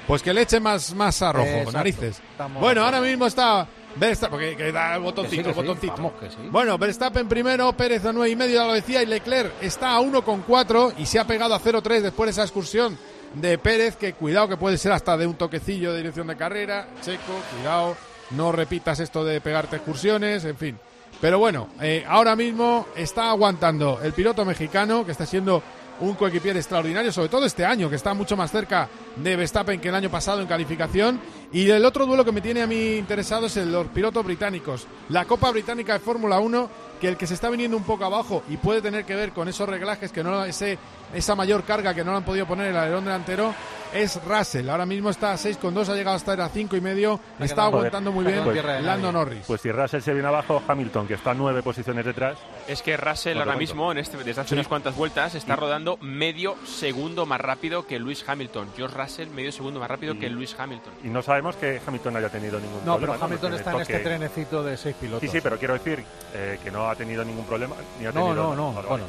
Pues 0.06 0.22
que 0.22 0.32
le 0.32 0.42
eche 0.42 0.60
más, 0.60 0.94
más 0.94 1.20
arrojo, 1.22 1.72
narices. 1.72 2.20
bueno, 2.60 2.84
ahora 2.84 3.00
mismo 3.00 3.26
está 3.26 3.66
Verstappen, 3.96 4.30
porque 4.30 4.56
que 4.56 4.72
da 4.72 4.94
el 4.94 5.02
botoncito, 5.02 5.52
botoncito. 5.52 6.12
Bueno, 6.50 6.78
Verstappen 6.78 7.28
primero, 7.28 7.72
Pérez 7.72 8.04
a 8.04 8.12
nueve 8.12 8.30
y 8.30 8.36
medio, 8.36 8.56
ya 8.56 8.66
lo 8.66 8.74
decía, 8.74 9.02
y 9.02 9.06
Leclerc 9.06 9.52
está 9.62 9.96
a 9.96 10.00
1,4 10.00 10.94
y 10.98 11.06
se 11.06 11.18
ha 11.18 11.26
pegado 11.26 11.54
a 11.54 11.60
0,3 11.60 12.02
después 12.02 12.26
de 12.28 12.30
esa 12.32 12.42
excursión 12.42 12.96
de 13.34 13.58
Pérez, 13.58 13.96
que 13.96 14.12
cuidado 14.12 14.48
que 14.48 14.56
puede 14.56 14.78
ser 14.78 14.92
hasta 14.92 15.16
de 15.16 15.26
un 15.26 15.34
toquecillo 15.34 15.92
de 15.92 15.98
dirección 15.98 16.26
de 16.26 16.36
carrera. 16.36 16.88
Checo, 17.02 17.32
cuidado, 17.54 17.96
no 18.30 18.52
repitas 18.52 19.00
esto 19.00 19.24
de 19.24 19.40
pegarte 19.40 19.76
excursiones, 19.76 20.44
en 20.44 20.56
fin. 20.56 20.78
Pero 21.20 21.38
bueno, 21.38 21.68
eh, 21.80 22.04
ahora 22.06 22.36
mismo 22.36 22.86
está 22.94 23.30
aguantando 23.30 24.00
el 24.02 24.12
piloto 24.12 24.44
mexicano, 24.44 25.06
que 25.06 25.12
está 25.12 25.24
siendo 25.24 25.62
un 26.00 26.14
coequipier 26.14 26.56
extraordinario, 26.56 27.12
sobre 27.12 27.28
todo 27.28 27.46
este 27.46 27.64
año, 27.64 27.88
que 27.88 27.96
está 27.96 28.14
mucho 28.14 28.36
más 28.36 28.50
cerca 28.50 28.88
de 29.16 29.36
Verstappen 29.36 29.80
que 29.80 29.88
el 29.88 29.94
año 29.94 30.10
pasado 30.10 30.40
en 30.40 30.46
calificación. 30.46 31.20
Y 31.52 31.70
el 31.70 31.84
otro 31.84 32.06
duelo 32.06 32.24
que 32.24 32.32
me 32.32 32.40
tiene 32.40 32.62
a 32.62 32.66
mí 32.66 32.96
interesado 32.96 33.46
es 33.46 33.56
el 33.56 33.66
de 33.66 33.72
los 33.72 33.86
pilotos 33.88 34.24
británicos. 34.24 34.86
La 35.08 35.24
Copa 35.24 35.50
Británica 35.50 35.94
de 35.94 36.00
Fórmula 36.00 36.38
1, 36.38 36.68
que 37.00 37.08
el 37.08 37.16
que 37.16 37.26
se 37.26 37.34
está 37.34 37.48
viniendo 37.50 37.76
un 37.76 37.84
poco 37.84 38.04
abajo 38.04 38.42
y 38.48 38.56
puede 38.56 38.82
tener 38.82 39.04
que 39.04 39.14
ver 39.14 39.32
con 39.32 39.48
esos 39.48 39.68
reglajes, 39.68 40.12
que 40.12 40.24
no 40.24 40.44
esa 40.44 41.34
mayor 41.34 41.64
carga 41.64 41.94
que 41.94 42.04
no 42.04 42.10
le 42.10 42.18
han 42.18 42.24
podido 42.24 42.46
poner 42.46 42.68
el 42.68 42.76
alerón 42.76 43.04
delantero, 43.04 43.54
es 43.92 44.22
Russell. 44.24 44.68
Ahora 44.68 44.86
mismo 44.86 45.10
está 45.10 45.32
a 45.32 45.36
6,2, 45.36 45.88
ha 45.88 45.94
llegado 45.94 46.14
a 46.14 46.18
estar 46.18 46.40
a 46.40 46.50
5,5 46.50 46.78
y 46.78 46.80
medio. 46.80 47.20
Está 47.40 47.64
aguantando 47.64 48.12
muy 48.12 48.24
bien 48.24 48.44
Lando 48.84 49.12
Norris. 49.12 49.44
Pues 49.46 49.60
si 49.60 49.70
Russell 49.70 50.00
se 50.00 50.12
viene 50.12 50.28
abajo, 50.28 50.62
Hamilton, 50.66 51.06
que 51.06 51.14
está 51.14 51.34
nueve 51.34 51.62
posiciones 51.62 52.04
detrás. 52.04 52.38
Es 52.66 52.82
que 52.82 52.96
Russell 52.96 53.38
ahora 53.38 53.56
mismo, 53.56 53.92
en 53.92 53.98
este, 53.98 54.16
desde 54.22 54.40
hace 54.40 54.54
unas 54.54 54.68
cuantas 54.68 54.96
vueltas, 54.96 55.34
está 55.34 55.56
rodando 55.56 55.98
medio 56.00 56.56
segundo 56.64 57.26
más 57.26 57.40
rápido 57.40 57.86
que 57.86 57.98
Luis 57.98 58.24
Hamilton. 58.26 58.68
George 58.76 58.96
Russell, 58.96 59.28
medio 59.28 59.52
segundo 59.52 59.80
más 59.80 59.88
rápido 59.88 60.18
que 60.18 60.28
Luis 60.28 60.54
Hamilton. 60.58 60.92
Y 61.04 61.08
no 61.08 61.22
sabemos 61.22 61.56
que 61.56 61.80
Hamilton 61.86 62.16
haya 62.16 62.28
tenido 62.28 62.58
ningún 62.58 62.80
no, 62.84 62.96
problema. 62.96 63.14
Pero 63.14 63.24
Hamilton 63.24 63.54
está 63.54 63.72
en 63.72 63.80
este 63.80 63.98
trenecito 64.00 64.62
de 64.62 64.76
seis 64.76 64.96
pilotos. 65.00 65.20
Sí, 65.20 65.28
sí, 65.28 65.40
pero 65.42 65.58
quiero 65.58 65.74
decir 65.74 66.02
eh, 66.34 66.58
que 66.62 66.70
no 66.70 66.88
ha 66.88 66.94
tenido 66.94 67.24
ningún 67.24 67.44
problema. 67.44 67.76
Ni 68.00 68.06
ha 68.06 68.12
no, 68.12 68.26
tenido, 68.26 68.54
no, 68.54 68.72
no, 68.72 68.82
Bueno, 68.82 69.04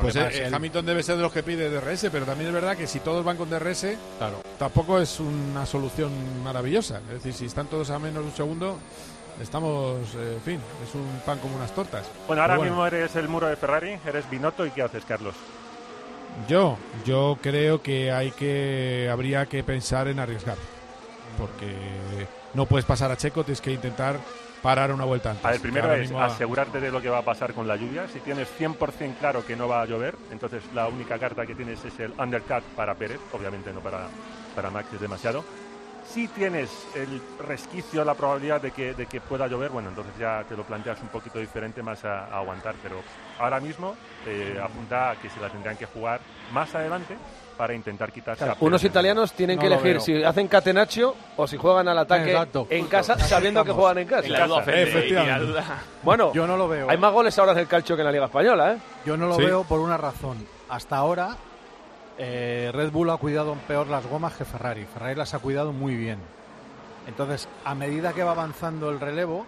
pues 0.00 0.16
eh, 0.16 0.50
Hamilton 0.52 0.86
debe 0.86 1.02
ser 1.02 1.16
de 1.16 1.22
los 1.22 1.32
que 1.32 1.42
pide 1.42 1.68
DRS, 1.70 2.08
pero 2.12 2.24
también 2.24 2.48
es 2.48 2.54
verdad 2.54 2.76
que 2.76 2.86
si 2.86 3.00
todos 3.00 3.24
van 3.24 3.36
con 3.36 3.50
DRS, 3.50 3.86
claro. 4.18 4.42
tampoco 4.58 4.98
es 4.98 5.20
una 5.20 5.66
solución 5.66 6.10
maravillosa. 6.44 7.00
Es 7.08 7.14
decir, 7.14 7.32
si 7.34 7.46
están 7.46 7.66
todos 7.66 7.90
a 7.90 7.98
menos 7.98 8.22
de 8.22 8.30
un 8.30 8.36
segundo, 8.36 8.78
estamos, 9.40 10.14
eh, 10.16 10.34
en 10.34 10.42
fin, 10.42 10.60
es 10.86 10.94
un 10.94 11.20
pan 11.24 11.38
como 11.38 11.56
unas 11.56 11.74
tortas. 11.74 12.06
Bueno, 12.26 12.42
ahora 12.42 12.58
mismo 12.58 12.86
eres 12.86 13.16
el 13.16 13.28
muro 13.28 13.48
de 13.48 13.56
Ferrari, 13.56 13.98
eres 14.06 14.28
Binotto, 14.30 14.64
¿y 14.66 14.70
qué 14.70 14.82
haces, 14.82 15.04
Carlos? 15.04 15.34
Yo, 16.48 16.78
yo 17.04 17.38
creo 17.42 17.82
que 17.82 18.12
hay 18.12 18.30
que, 18.30 19.08
habría 19.10 19.46
que 19.46 19.64
pensar 19.64 20.08
en 20.08 20.20
arriesgar, 20.20 20.56
porque 21.38 21.74
no 22.54 22.66
puedes 22.66 22.84
pasar 22.84 23.10
a 23.10 23.16
Checo, 23.16 23.44
tienes 23.44 23.60
que 23.60 23.72
intentar 23.72 24.18
parar 24.62 24.92
una 24.92 25.04
vuelta 25.04 25.30
antes. 25.30 25.44
A 25.44 25.50
ver, 25.50 25.60
primero 25.60 25.92
es 25.94 26.10
asegurarte 26.12 26.80
de 26.80 26.90
lo 26.90 27.00
que 27.00 27.08
va 27.08 27.18
a 27.18 27.24
pasar 27.24 27.52
con 27.52 27.66
la 27.66 27.76
lluvia. 27.76 28.06
Si 28.08 28.20
tienes 28.20 28.48
100% 28.58 29.16
claro 29.18 29.44
que 29.44 29.56
no 29.56 29.68
va 29.68 29.82
a 29.82 29.86
llover, 29.86 30.16
entonces 30.30 30.62
la 30.74 30.88
única 30.88 31.18
carta 31.18 31.46
que 31.46 31.54
tienes 31.54 31.84
es 31.84 31.98
el 32.00 32.12
undercut 32.18 32.62
para 32.76 32.94
Pérez, 32.94 33.20
obviamente 33.32 33.72
no 33.72 33.80
para, 33.80 34.08
para 34.54 34.70
Max, 34.70 34.88
es 34.94 35.00
demasiado. 35.00 35.44
Si 36.06 36.26
tienes 36.26 36.70
el 36.96 37.22
resquicio, 37.46 38.04
la 38.04 38.14
probabilidad 38.14 38.60
de 38.60 38.72
que, 38.72 38.94
de 38.94 39.06
que 39.06 39.20
pueda 39.20 39.46
llover, 39.46 39.70
bueno, 39.70 39.90
entonces 39.90 40.12
ya 40.18 40.42
te 40.48 40.56
lo 40.56 40.64
planteas 40.64 41.00
un 41.02 41.08
poquito 41.08 41.38
diferente, 41.38 41.82
más 41.84 42.04
a, 42.04 42.24
aguantar. 42.36 42.74
Pero 42.82 42.96
ahora 43.38 43.60
mismo 43.60 43.94
eh, 44.26 44.58
apunta 44.60 45.10
a 45.10 45.16
que 45.16 45.30
se 45.30 45.40
la 45.40 45.48
tendrán 45.48 45.76
que 45.76 45.86
jugar 45.86 46.20
más 46.52 46.74
adelante 46.74 47.16
para 47.60 47.74
intentar 47.74 48.10
quitarse 48.10 48.46
Unos 48.60 48.82
italianos 48.84 49.34
tienen 49.34 49.58
que 49.58 49.66
elegir 49.66 50.00
si 50.00 50.24
hacen 50.24 50.48
catenaccio 50.48 51.14
o 51.36 51.46
si 51.46 51.58
juegan 51.58 51.88
al 51.88 51.98
ataque 51.98 52.34
en 52.70 52.86
casa 52.86 53.18
sabiendo 53.18 53.62
que 53.62 53.72
juegan 53.72 53.98
en 53.98 54.08
casa. 54.08 54.64
Bueno, 56.02 56.32
yo 56.32 56.46
no 56.46 56.56
lo 56.56 56.68
veo. 56.68 56.88
Hay 56.88 56.96
más 56.96 57.12
goles 57.12 57.38
ahora 57.38 57.52
en 57.52 57.58
el 57.58 57.66
calcio 57.66 57.96
que 57.96 58.00
en 58.00 58.06
la 58.06 58.12
Liga 58.12 58.24
Española, 58.24 58.72
¿eh? 58.72 58.78
Yo 59.04 59.14
no 59.18 59.26
lo 59.26 59.36
veo 59.36 59.64
por 59.64 59.80
una 59.80 59.98
razón. 59.98 60.38
Hasta 60.70 60.96
ahora 60.96 61.36
eh, 62.16 62.70
Red 62.72 62.92
Bull 62.92 63.10
ha 63.10 63.18
cuidado 63.18 63.54
peor 63.68 63.88
las 63.88 64.06
gomas 64.06 64.32
que 64.32 64.46
Ferrari. 64.46 64.86
Ferrari 64.86 65.16
las 65.16 65.34
ha 65.34 65.38
cuidado 65.40 65.74
muy 65.74 65.96
bien. 65.96 66.18
Entonces, 67.06 67.46
a 67.66 67.74
medida 67.74 68.14
que 68.14 68.22
va 68.22 68.30
avanzando 68.30 68.88
el 68.88 69.00
relevo, 69.00 69.44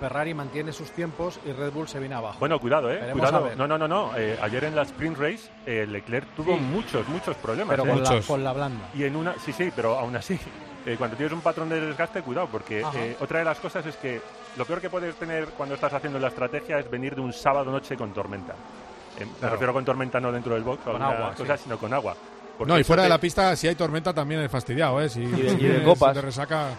Ferrari 0.00 0.32
mantiene 0.32 0.72
sus 0.72 0.90
tiempos 0.92 1.38
y 1.44 1.52
Red 1.52 1.72
Bull 1.72 1.86
se 1.86 2.00
viene 2.00 2.14
abajo. 2.14 2.38
Bueno, 2.40 2.58
cuidado, 2.58 2.90
¿eh? 2.90 3.10
cuidado. 3.12 3.50
No, 3.54 3.68
no, 3.68 3.76
no, 3.76 3.86
no. 3.86 4.16
Eh, 4.16 4.38
ayer 4.40 4.64
en 4.64 4.74
la 4.74 4.82
sprint 4.82 5.18
race, 5.18 5.50
eh, 5.66 5.86
Leclerc 5.86 6.26
tuvo 6.34 6.56
muchos, 6.56 7.06
muchos 7.08 7.36
problemas. 7.36 7.76
Pero 7.76 7.84
¿eh? 7.84 8.22
con, 8.26 8.42
la, 8.42 8.54
blanda. 8.54 8.88
Y 8.94 9.04
en 9.04 9.14
una, 9.14 9.34
sí, 9.38 9.52
sí, 9.52 9.70
pero 9.76 9.98
aún 9.98 10.16
así, 10.16 10.40
cuando 10.96 11.16
tienes 11.18 11.34
un 11.34 11.42
patrón 11.42 11.68
de 11.68 11.82
desgaste, 11.82 12.22
cuidado, 12.22 12.48
porque 12.50 12.82
otra 13.20 13.40
de 13.40 13.44
las 13.44 13.60
cosas 13.60 13.84
es 13.84 13.96
que 13.96 14.22
lo 14.56 14.64
peor 14.64 14.80
que 14.80 14.88
puedes 14.88 15.14
tener 15.16 15.50
cuando 15.50 15.74
estás 15.74 15.92
haciendo 15.92 16.18
la 16.18 16.28
estrategia 16.28 16.78
es 16.78 16.90
venir 16.90 17.14
de 17.14 17.20
un 17.20 17.34
sábado 17.34 17.70
noche 17.70 17.94
con 17.94 18.14
tormenta. 18.14 18.54
Me 19.42 19.50
refiero 19.50 19.74
con 19.74 19.84
tormenta 19.84 20.18
no 20.18 20.32
dentro 20.32 20.54
del 20.54 20.62
box, 20.62 20.82
con 20.82 21.02
agua, 21.02 21.34
sino 21.62 21.76
con 21.76 21.92
agua. 21.92 22.16
no, 22.66 22.78
y 22.78 22.84
fuera 22.84 23.02
de 23.02 23.10
la 23.10 23.18
pista, 23.18 23.54
si 23.54 23.68
hay 23.68 23.74
tormenta 23.74 24.14
también 24.14 24.40
es 24.40 24.50
fastidiado, 24.50 24.98
¿eh? 25.02 25.10
Si, 25.10 25.20
y 25.20 25.26
de, 25.26 25.82
copas. 25.84 26.14
te 26.14 26.22
resaca 26.22 26.70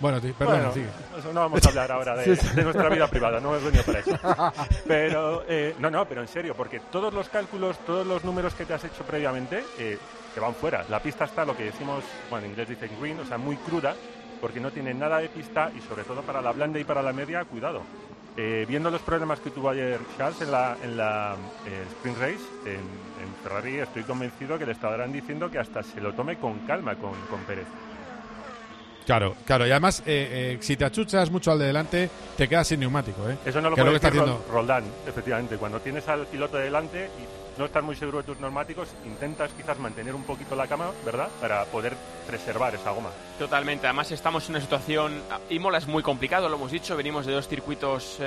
bueno, 0.00 0.20
perdón, 0.38 0.72
sigue. 0.72 0.86
no 1.32 1.40
vamos 1.40 1.64
a 1.64 1.68
hablar 1.68 1.90
ahora 1.90 2.16
de, 2.16 2.28
nuestra 2.62 2.88
vida 2.88 3.08
privada, 3.08 3.40
no 3.40 3.56
es 3.56 3.64
venido 3.64 3.82
para 3.82 3.98
eso. 3.98 4.18
Pero, 4.86 5.44
eh, 5.48 5.74
no, 5.78 5.90
no, 5.90 6.06
pero 6.06 6.20
en 6.20 6.28
serio, 6.28 6.54
porque 6.56 6.80
todos 6.80 7.12
los 7.12 7.28
cálculos, 7.28 7.78
todos 7.84 8.06
los 8.06 8.24
números 8.24 8.54
que 8.54 8.64
te 8.64 8.74
has 8.74 8.84
hecho 8.84 9.02
previamente, 9.04 9.64
eh, 9.78 9.98
te 10.34 10.40
van 10.40 10.54
fuera. 10.54 10.84
La 10.88 11.00
pista 11.00 11.24
está, 11.24 11.44
lo 11.44 11.56
que 11.56 11.64
decimos, 11.64 12.04
bueno, 12.30 12.44
en 12.44 12.52
inglés 12.52 12.68
dicen 12.68 12.90
green, 13.00 13.18
o 13.20 13.24
sea, 13.24 13.38
muy 13.38 13.56
cruda, 13.56 13.94
porque 14.40 14.60
no 14.60 14.70
tiene 14.70 14.94
nada 14.94 15.18
de 15.18 15.28
pista 15.28 15.70
y 15.76 15.80
sobre 15.80 16.04
todo 16.04 16.22
para 16.22 16.40
la 16.40 16.52
blanda 16.52 16.78
y 16.78 16.84
para 16.84 17.02
la 17.02 17.12
media, 17.12 17.44
cuidado. 17.44 17.82
Eh, 18.36 18.64
viendo 18.68 18.88
los 18.90 19.02
problemas 19.02 19.40
que 19.40 19.50
tuvo 19.50 19.70
ayer 19.70 19.98
Charles 20.16 20.40
en 20.42 20.52
la, 20.52 20.76
en 20.82 20.96
la 20.96 21.34
Sprint 21.90 22.18
Race, 22.18 22.46
en, 22.66 22.76
en, 22.76 23.34
Ferrari, 23.42 23.78
estoy 23.78 24.04
convencido 24.04 24.56
que 24.58 24.64
le 24.64 24.72
estarán 24.72 25.12
diciendo 25.12 25.50
que 25.50 25.58
hasta 25.58 25.82
se 25.82 26.00
lo 26.00 26.12
tome 26.14 26.38
con 26.38 26.60
calma 26.60 26.94
con, 26.94 27.14
con 27.28 27.40
Pérez. 27.40 27.66
Claro, 29.08 29.34
claro, 29.46 29.66
y 29.66 29.70
además, 29.70 30.02
eh, 30.04 30.28
eh, 30.30 30.58
si 30.60 30.76
te 30.76 30.84
achuchas 30.84 31.30
mucho 31.30 31.50
al 31.50 31.58
de 31.58 31.64
delante, 31.64 32.10
te 32.36 32.46
quedas 32.46 32.68
sin 32.68 32.80
neumático. 32.80 33.26
¿eh? 33.26 33.38
Eso 33.42 33.58
no 33.62 33.70
lo 33.70 33.76
puede 33.76 33.98
decir 33.98 34.22
Roldán, 34.52 34.84
efectivamente. 35.06 35.56
Cuando 35.56 35.80
tienes 35.80 36.06
al 36.08 36.26
piloto 36.26 36.58
de 36.58 36.64
delante 36.64 37.06
y 37.06 37.58
no 37.58 37.64
estás 37.64 37.82
muy 37.82 37.96
seguro 37.96 38.18
de 38.18 38.24
tus 38.24 38.38
neumáticos, 38.38 38.90
intentas 39.06 39.50
quizás 39.52 39.78
mantener 39.78 40.14
un 40.14 40.24
poquito 40.24 40.54
la 40.54 40.66
cama, 40.66 40.90
¿verdad? 41.06 41.28
Para 41.40 41.64
poder 41.64 41.94
preservar 42.26 42.74
esa 42.74 42.90
goma. 42.90 43.08
Totalmente. 43.38 43.86
Además, 43.86 44.12
estamos 44.12 44.44
en 44.44 44.56
una 44.56 44.60
situación. 44.60 45.14
Imola 45.48 45.78
es 45.78 45.86
muy 45.86 46.02
complicado, 46.02 46.50
lo 46.50 46.56
hemos 46.56 46.70
dicho. 46.70 46.94
Venimos 46.94 47.24
de 47.24 47.32
dos 47.32 47.48
circuitos, 47.48 48.18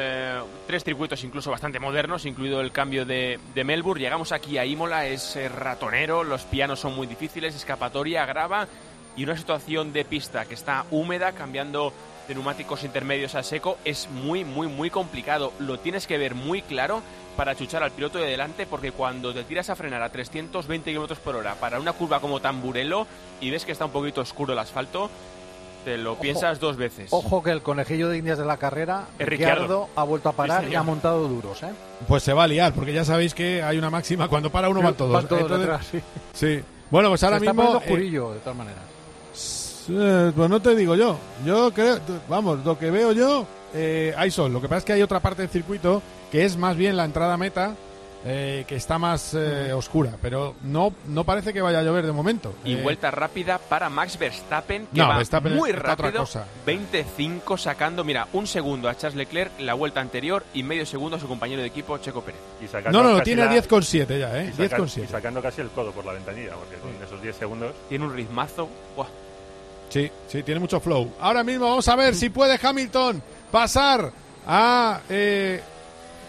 tres 0.65 0.83
circuitos 0.83 1.23
incluso 1.23 1.51
bastante 1.51 1.79
modernos, 1.79 2.25
incluido 2.25 2.59
el 2.59 2.71
cambio 2.71 3.05
de, 3.05 3.39
de 3.53 3.63
Melbourne. 3.63 4.01
Llegamos 4.01 4.31
aquí 4.31 4.57
a 4.57 4.65
Imola, 4.65 5.05
es 5.05 5.37
ratonero, 5.53 6.23
los 6.23 6.41
pianos 6.45 6.79
son 6.79 6.95
muy 6.95 7.05
difíciles, 7.05 7.55
escapatoria, 7.55 8.25
grava 8.25 8.67
y 9.15 9.23
una 9.23 9.37
situación 9.37 9.93
de 9.93 10.05
pista 10.05 10.45
que 10.45 10.53
está 10.53 10.85
húmeda, 10.91 11.31
cambiando 11.33 11.93
de 12.27 12.35
neumáticos 12.35 12.83
intermedios 12.83 13.35
a 13.35 13.43
seco, 13.43 13.77
es 13.83 14.09
muy, 14.09 14.45
muy, 14.45 14.67
muy 14.67 14.89
complicado. 14.89 15.51
Lo 15.59 15.79
tienes 15.79 16.07
que 16.07 16.17
ver 16.17 16.35
muy 16.35 16.61
claro 16.61 17.01
para 17.35 17.55
chuchar 17.55 17.83
al 17.83 17.91
piloto 17.91 18.19
de 18.19 18.27
delante, 18.27 18.65
porque 18.65 18.91
cuando 18.91 19.33
te 19.33 19.43
tiras 19.43 19.69
a 19.69 19.75
frenar 19.75 20.01
a 20.01 20.09
320 20.09 20.93
km 20.93 21.15
por 21.17 21.35
hora 21.35 21.55
para 21.55 21.79
una 21.79 21.93
curva 21.93 22.19
como 22.19 22.39
Tamburello 22.41 23.07
y 23.39 23.49
ves 23.49 23.65
que 23.65 23.71
está 23.71 23.85
un 23.85 23.91
poquito 23.91 24.21
oscuro 24.21 24.53
el 24.53 24.59
asfalto, 24.59 25.09
Te 25.83 25.97
lo 25.97 26.15
piensas 26.19 26.59
dos 26.59 26.77
veces. 26.77 27.07
Ojo 27.11 27.41
que 27.41 27.49
el 27.49 27.63
conejillo 27.63 28.07
de 28.07 28.19
indias 28.19 28.37
de 28.37 28.45
la 28.45 28.57
carrera, 28.57 29.07
Ricciardo, 29.17 29.25
Ricciardo. 29.63 29.89
ha 29.95 30.03
vuelto 30.03 30.29
a 30.29 30.33
parar 30.33 30.63
Sí, 30.65 30.71
y 30.71 30.75
ha 30.75 30.83
montado 30.83 31.27
duros, 31.27 31.63
¿eh? 31.63 31.71
Pues 32.07 32.21
se 32.21 32.33
va 32.33 32.43
a 32.43 32.47
liar, 32.47 32.71
porque 32.73 32.93
ya 32.93 33.03
sabéis 33.03 33.33
que 33.33 33.63
hay 33.63 33.79
una 33.79 33.89
máxima, 33.89 34.27
cuando 34.27 34.51
para 34.51 34.69
uno 34.69 34.79
van 34.83 34.93
todos. 34.93 35.11
Van 35.11 35.27
todos 35.27 35.41
Entonces- 35.41 35.67
detrás, 35.67 35.87
sí. 35.87 35.99
sí. 36.33 36.63
Bueno, 36.91 37.09
pues 37.09 37.23
ahora 37.23 37.39
Se 37.39 37.45
está 37.45 37.53
mismo... 37.53 37.63
poniendo 37.63 37.79
eh, 37.79 37.89
oscurillo, 37.89 38.31
de 38.33 38.39
todas 38.41 38.57
maneras. 38.57 38.83
Eh, 39.93 40.31
pues 40.35 40.49
no 40.49 40.61
te 40.61 40.75
digo 40.75 40.95
yo. 40.95 41.17
Yo 41.45 41.71
creo, 41.73 41.99
vamos, 42.29 42.63
lo 42.65 42.77
que 42.77 42.89
veo 42.91 43.11
yo, 43.11 43.45
eh, 43.73 44.13
hay 44.17 44.31
sol. 44.31 44.51
Lo 44.53 44.61
que 44.61 44.67
pasa 44.67 44.79
es 44.79 44.85
que 44.85 44.93
hay 44.93 45.01
otra 45.01 45.19
parte 45.19 45.41
del 45.41 45.49
circuito 45.51 46.01
que 46.31 46.45
es 46.45 46.55
más 46.57 46.75
bien 46.77 46.95
la 46.95 47.03
entrada 47.05 47.35
meta, 47.37 47.75
eh, 48.23 48.65
que 48.67 48.75
está 48.75 48.97
más 48.99 49.33
eh, 49.33 49.73
oscura. 49.73 50.11
Pero 50.21 50.55
no, 50.61 50.93
no 51.07 51.23
parece 51.23 51.51
que 51.53 51.61
vaya 51.61 51.79
a 51.79 51.83
llover 51.83 52.05
de 52.05 52.11
momento. 52.11 52.53
Y 52.63 52.73
Eh, 52.75 52.81
vuelta 52.83 53.09
rápida 53.11 53.57
para 53.57 53.89
Max 53.89 54.17
Verstappen, 54.19 54.85
que 54.93 54.99
No, 55.01 55.07
va 55.09 55.17
Verstappen 55.17 55.55
muy 55.55 55.71
otra 55.71 55.95
rápido. 55.95 56.19
cosa. 56.21 56.45
25 56.65 57.57
sacando, 57.57 58.03
mira, 58.03 58.27
un 58.33 58.45
segundo 58.47 58.87
a 58.87 58.95
Charles 58.95 59.17
Leclerc 59.17 59.51
la 59.59 59.73
vuelta 59.73 59.99
anterior 60.01 60.43
y 60.53 60.61
medio 60.63 60.85
segundo 60.85 61.17
a 61.17 61.19
su 61.19 61.27
compañero 61.27 61.61
de 61.61 61.67
equipo 61.67 61.97
Checo 61.97 62.21
Pérez. 62.21 62.39
Y 62.63 62.67
sacando 62.67 62.91
No, 62.99 63.03
no, 63.03 63.09
lo 63.11 63.17
casi 63.17 63.25
tiene 63.25 63.41
a 63.41 63.45
la- 63.45 63.51
10,7 63.53 64.19
ya, 64.19 64.39
¿eh? 64.39 64.51
y 64.53 64.55
saca- 64.55 64.77
10,7. 64.77 65.03
Y 65.03 65.07
sacando 65.07 65.41
casi 65.41 65.61
el 65.61 65.69
codo 65.69 65.91
por 65.91 66.05
la 66.05 66.13
ventanilla, 66.13 66.53
porque 66.53 66.75
con 66.77 66.91
esos 67.03 67.21
10 67.21 67.35
segundos. 67.35 67.73
Tiene 67.89 68.05
un 68.05 68.13
ritmazo. 68.13 68.69
Buah. 68.95 69.07
Sí, 69.91 70.09
sí, 70.27 70.41
tiene 70.41 70.61
mucho 70.61 70.79
flow. 70.79 71.11
Ahora 71.19 71.43
mismo 71.43 71.65
vamos 71.65 71.87
a 71.89 71.95
ver 71.97 72.15
si 72.15 72.29
puede 72.29 72.57
Hamilton 72.61 73.21
pasar 73.51 74.11
a 74.47 75.01
eh, 75.09 75.61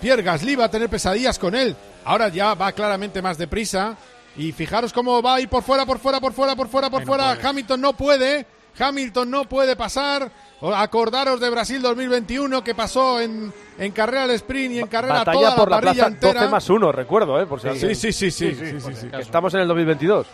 Pierre 0.00 0.22
Gasly. 0.22 0.56
Va 0.56 0.64
a 0.64 0.70
tener 0.70 0.88
pesadillas 0.88 1.38
con 1.38 1.54
él. 1.54 1.76
Ahora 2.04 2.28
ya 2.28 2.54
va 2.54 2.72
claramente 2.72 3.22
más 3.22 3.38
deprisa. 3.38 3.96
Y 4.36 4.50
fijaros 4.50 4.92
cómo 4.92 5.22
va 5.22 5.36
a 5.36 5.40
ir 5.40 5.48
por 5.48 5.62
fuera, 5.62 5.86
por 5.86 6.00
fuera, 6.00 6.18
por 6.18 6.32
fuera, 6.32 6.56
por 6.56 6.68
fuera, 6.68 6.90
por 6.90 7.00
Ay, 7.00 7.06
fuera. 7.06 7.38
Hamilton 7.40 7.80
no 7.80 7.92
puede. 7.92 8.46
Hamilton 8.76 9.30
no 9.30 9.48
puede 9.48 9.76
pasar. 9.76 10.28
Acordaros 10.60 11.38
de 11.38 11.50
Brasil 11.50 11.80
2021 11.82 12.64
que 12.64 12.74
pasó 12.74 13.20
en, 13.20 13.52
en 13.78 13.92
carrera 13.92 14.24
al 14.24 14.30
sprint 14.30 14.74
y 14.74 14.78
en 14.80 14.86
carrera 14.88 15.18
Batalla 15.18 15.38
toda 15.38 15.56
por 15.56 15.70
la 15.70 15.76
la 15.76 15.82
parrilla 15.82 15.94
plaza 15.94 16.14
entera. 16.14 16.40
12 16.40 16.50
más 16.50 16.70
1, 16.70 16.92
recuerdo, 16.92 17.40
¿eh? 17.40 17.46
Por 17.46 17.60
si 17.60 17.68
Sí, 17.78 17.94
sí, 17.94 18.12
sí, 18.12 18.30
sí, 18.30 18.54
sí, 18.54 18.80
sí, 18.80 18.94
sí. 18.94 19.08
Que 19.08 19.22
Estamos 19.22 19.54
en 19.54 19.60
el 19.60 19.68
2022. 19.68 20.26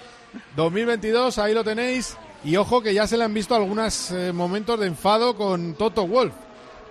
2022, 0.57 1.39
ahí 1.39 1.53
lo 1.53 1.65
tenéis. 1.65 2.17
Y 2.45 2.57
ojo 2.57 2.81
que 2.81 2.95
ya 2.95 3.07
se 3.07 3.17
le 3.17 3.25
han 3.25 3.35
visto 3.35 3.55
algunos 3.55 4.11
eh, 4.13 4.33
momentos 4.33 4.79
de 4.79 4.87
enfado 4.87 5.37
con 5.37 5.75
Toto 5.75 6.07
Wolf. 6.07 6.35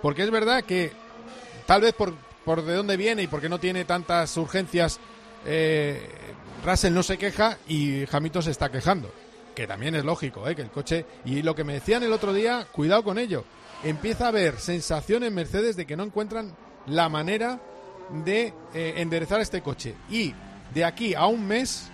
Porque 0.02 0.22
es 0.22 0.30
verdad 0.30 0.62
que 0.64 0.92
tal 1.66 1.80
vez 1.80 1.94
por, 1.94 2.14
por 2.44 2.64
de 2.64 2.74
dónde 2.74 2.96
viene 2.96 3.22
y 3.22 3.26
porque 3.26 3.48
no 3.48 3.58
tiene 3.58 3.84
tantas 3.84 4.36
urgencias, 4.36 5.00
eh, 5.46 6.00
Russell 6.64 6.92
no 6.92 7.02
se 7.02 7.18
queja 7.18 7.58
y 7.66 8.04
Hamilton 8.10 8.42
se 8.42 8.50
está 8.50 8.70
quejando. 8.70 9.10
Que 9.54 9.66
también 9.66 9.94
es 9.94 10.04
lógico, 10.04 10.46
¿eh? 10.48 10.54
que 10.54 10.62
el 10.62 10.70
coche... 10.70 11.04
Y 11.24 11.42
lo 11.42 11.54
que 11.54 11.64
me 11.64 11.72
decían 11.72 12.02
el 12.02 12.12
otro 12.12 12.32
día, 12.32 12.66
cuidado 12.70 13.02
con 13.02 13.18
ello. 13.18 13.44
Empieza 13.82 14.26
a 14.26 14.28
haber 14.28 14.58
sensación 14.60 15.24
en 15.24 15.34
Mercedes 15.34 15.76
de 15.76 15.86
que 15.86 15.96
no 15.96 16.04
encuentran 16.04 16.54
la 16.86 17.08
manera 17.08 17.60
de 18.24 18.52
eh, 18.74 18.94
enderezar 18.96 19.40
este 19.40 19.62
coche. 19.62 19.94
Y 20.10 20.34
de 20.74 20.84
aquí 20.84 21.14
a 21.14 21.26
un 21.26 21.46
mes, 21.46 21.88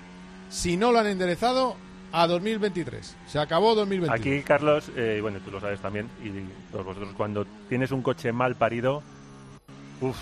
si 0.50 0.76
no 0.76 0.92
lo 0.92 0.98
han 0.98 1.06
enderezado, 1.06 1.76
a 2.14 2.28
2023. 2.28 3.16
Se 3.26 3.38
acabó 3.40 3.74
2023. 3.74 4.20
Aquí, 4.20 4.46
Carlos, 4.46 4.90
eh, 4.96 5.18
bueno, 5.20 5.40
tú 5.44 5.50
lo 5.50 5.60
sabes 5.60 5.80
también, 5.80 6.08
y 6.22 6.30
todos 6.70 6.86
vosotros, 6.86 7.12
cuando 7.16 7.44
tienes 7.68 7.90
un 7.90 8.02
coche 8.02 8.32
mal 8.32 8.54
parido, 8.54 9.02
uff, 10.00 10.16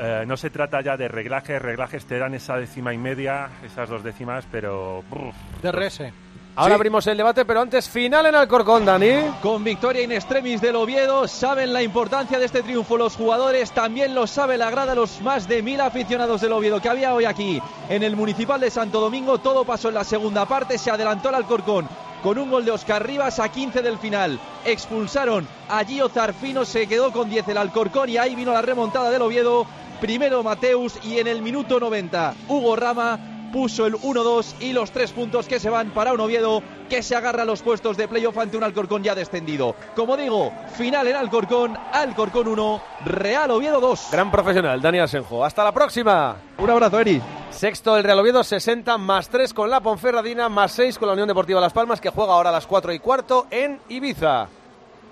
eh, 0.00 0.24
no 0.26 0.38
se 0.38 0.48
trata 0.48 0.80
ya 0.80 0.96
de 0.96 1.06
reglajes, 1.06 1.60
reglajes 1.60 2.06
te 2.06 2.18
dan 2.18 2.34
esa 2.34 2.56
décima 2.56 2.94
y 2.94 2.98
media, 2.98 3.50
esas 3.62 3.90
dos 3.90 4.02
décimas, 4.02 4.46
pero... 4.50 5.04
bruf, 5.10 5.34
DRS. 5.62 6.23
Ahora 6.56 6.76
abrimos 6.76 7.04
el 7.08 7.16
debate, 7.16 7.44
pero 7.44 7.60
antes 7.60 7.88
final 7.88 8.26
en 8.26 8.36
Alcorcón, 8.36 8.84
Dani. 8.84 9.12
Con 9.42 9.64
victoria 9.64 10.04
in 10.04 10.12
extremis 10.12 10.60
del 10.60 10.76
Oviedo, 10.76 11.26
saben 11.26 11.72
la 11.72 11.82
importancia 11.82 12.38
de 12.38 12.44
este 12.44 12.62
triunfo 12.62 12.96
los 12.96 13.16
jugadores, 13.16 13.72
también 13.72 14.14
lo 14.14 14.28
sabe 14.28 14.56
la 14.56 14.70
grada 14.70 14.94
los 14.94 15.20
más 15.20 15.48
de 15.48 15.62
mil 15.62 15.80
aficionados 15.80 16.40
del 16.40 16.52
Oviedo 16.52 16.80
que 16.80 16.88
había 16.88 17.12
hoy 17.12 17.24
aquí 17.24 17.60
en 17.88 18.04
el 18.04 18.14
Municipal 18.14 18.60
de 18.60 18.70
Santo 18.70 19.00
Domingo. 19.00 19.38
Todo 19.38 19.64
pasó 19.64 19.88
en 19.88 19.94
la 19.94 20.04
segunda 20.04 20.46
parte, 20.46 20.78
se 20.78 20.92
adelantó 20.92 21.30
el 21.30 21.34
Alcorcón 21.34 21.88
con 22.22 22.38
un 22.38 22.48
gol 22.48 22.64
de 22.64 22.70
Oscar 22.70 23.04
Rivas 23.04 23.40
a 23.40 23.48
15 23.48 23.82
del 23.82 23.98
final. 23.98 24.38
Expulsaron 24.64 25.48
a 25.68 25.84
Gio 25.84 26.08
Zarfino, 26.08 26.64
se 26.64 26.86
quedó 26.86 27.10
con 27.10 27.28
10 27.28 27.48
el 27.48 27.58
Alcorcón 27.58 28.10
y 28.10 28.16
ahí 28.16 28.36
vino 28.36 28.52
la 28.52 28.62
remontada 28.62 29.10
del 29.10 29.22
Oviedo. 29.22 29.66
Primero 30.00 30.44
Mateus 30.44 31.00
y 31.02 31.18
en 31.18 31.26
el 31.26 31.42
minuto 31.42 31.80
90 31.80 32.34
Hugo 32.48 32.76
Rama 32.76 33.33
puso 33.54 33.86
el 33.86 33.94
1-2 33.94 34.54
y 34.58 34.72
los 34.72 34.90
tres 34.90 35.12
puntos 35.12 35.46
que 35.46 35.60
se 35.60 35.70
van 35.70 35.90
para 35.90 36.12
un 36.12 36.18
Oviedo 36.18 36.60
que 36.90 37.04
se 37.04 37.14
agarra 37.14 37.42
a 37.42 37.44
los 37.44 37.62
puestos 37.62 37.96
de 37.96 38.08
playoff 38.08 38.36
ante 38.36 38.56
un 38.56 38.64
Alcorcón 38.64 39.04
ya 39.04 39.14
descendido. 39.14 39.76
Como 39.94 40.16
digo, 40.16 40.52
final 40.76 41.06
en 41.06 41.14
Alcorcón, 41.14 41.78
Alcorcón 41.92 42.48
1, 42.48 42.82
Real 43.04 43.52
Oviedo 43.52 43.80
2. 43.80 44.08
Gran 44.10 44.32
profesional, 44.32 44.82
Dani 44.82 44.98
Asenjo. 44.98 45.44
Hasta 45.44 45.62
la 45.62 45.70
próxima. 45.70 46.34
Un 46.58 46.68
abrazo, 46.68 46.98
Eri. 46.98 47.22
Sexto 47.50 47.96
el 47.96 48.02
Real 48.02 48.18
Oviedo, 48.18 48.42
60 48.42 48.98
más 48.98 49.28
3 49.28 49.54
con 49.54 49.70
la 49.70 49.78
Ponferradina, 49.78 50.48
más 50.48 50.72
6 50.72 50.98
con 50.98 51.06
la 51.06 51.12
Unión 51.12 51.28
Deportiva 51.28 51.60
Las 51.60 51.72
Palmas, 51.72 52.00
que 52.00 52.10
juega 52.10 52.32
ahora 52.32 52.50
a 52.50 52.54
las 52.54 52.66
4 52.66 52.92
y 52.92 52.98
cuarto 52.98 53.46
en 53.52 53.78
Ibiza. 53.88 54.48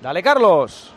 Dale, 0.00 0.20
Carlos. 0.20 0.90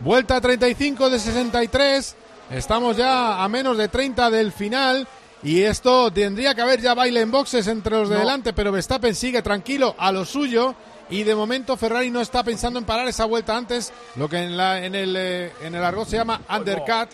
Vuelta 0.00 0.38
35 0.38 1.08
de 1.08 1.18
63. 1.18 2.16
Estamos 2.50 2.98
ya 2.98 3.42
a 3.42 3.48
menos 3.48 3.78
de 3.78 3.88
30 3.88 4.28
del 4.28 4.52
final. 4.52 5.08
Y 5.42 5.62
esto 5.62 6.10
tendría 6.12 6.54
que 6.54 6.60
haber 6.60 6.80
ya 6.80 6.94
baile 6.94 7.20
en 7.20 7.30
boxes 7.30 7.66
entre 7.66 7.96
los 7.96 8.08
de 8.08 8.16
No. 8.16 8.20
delante, 8.20 8.52
pero 8.52 8.72
Verstappen 8.72 9.14
sigue 9.14 9.40
tranquilo 9.42 9.94
a 9.98 10.12
lo 10.12 10.24
suyo. 10.24 10.74
Y 11.08 11.24
de 11.24 11.34
momento 11.34 11.76
Ferrari 11.76 12.10
no 12.10 12.20
está 12.20 12.44
pensando 12.44 12.78
en 12.78 12.84
parar 12.84 13.08
esa 13.08 13.24
vuelta 13.24 13.56
antes, 13.56 13.92
lo 14.16 14.28
que 14.28 14.36
en, 14.38 14.56
la, 14.56 14.84
en, 14.84 14.94
el, 14.94 15.16
eh, 15.16 15.52
en 15.62 15.74
el 15.74 15.82
argot 15.82 16.06
se 16.06 16.16
llama 16.16 16.40
undercut, 16.48 17.08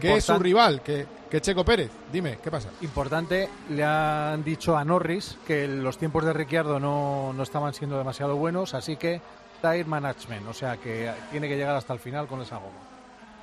que 0.00 0.14
es 0.16 0.24
su 0.24 0.38
rival, 0.38 0.82
que, 0.82 1.04
que 1.28 1.40
Checo 1.40 1.64
Pérez. 1.64 1.90
Dime, 2.12 2.38
¿qué 2.40 2.48
pasa? 2.48 2.68
Importante, 2.82 3.48
le 3.70 3.82
han 3.82 4.44
dicho 4.44 4.76
a 4.76 4.84
Norris 4.84 5.36
que 5.46 5.66
los 5.66 5.98
tiempos 5.98 6.24
de 6.24 6.32
Ricciardo 6.32 6.78
no, 6.78 7.32
no 7.32 7.42
estaban 7.42 7.74
siendo 7.74 7.98
demasiado 7.98 8.36
buenos, 8.36 8.72
así 8.74 8.96
que 8.96 9.20
tire 9.60 9.84
management, 9.84 10.46
o 10.46 10.54
sea 10.54 10.76
que 10.76 11.10
tiene 11.32 11.48
que 11.48 11.56
llegar 11.56 11.74
hasta 11.74 11.92
el 11.92 11.98
final 11.98 12.28
con 12.28 12.40
esa 12.42 12.54
goma. 12.56 12.78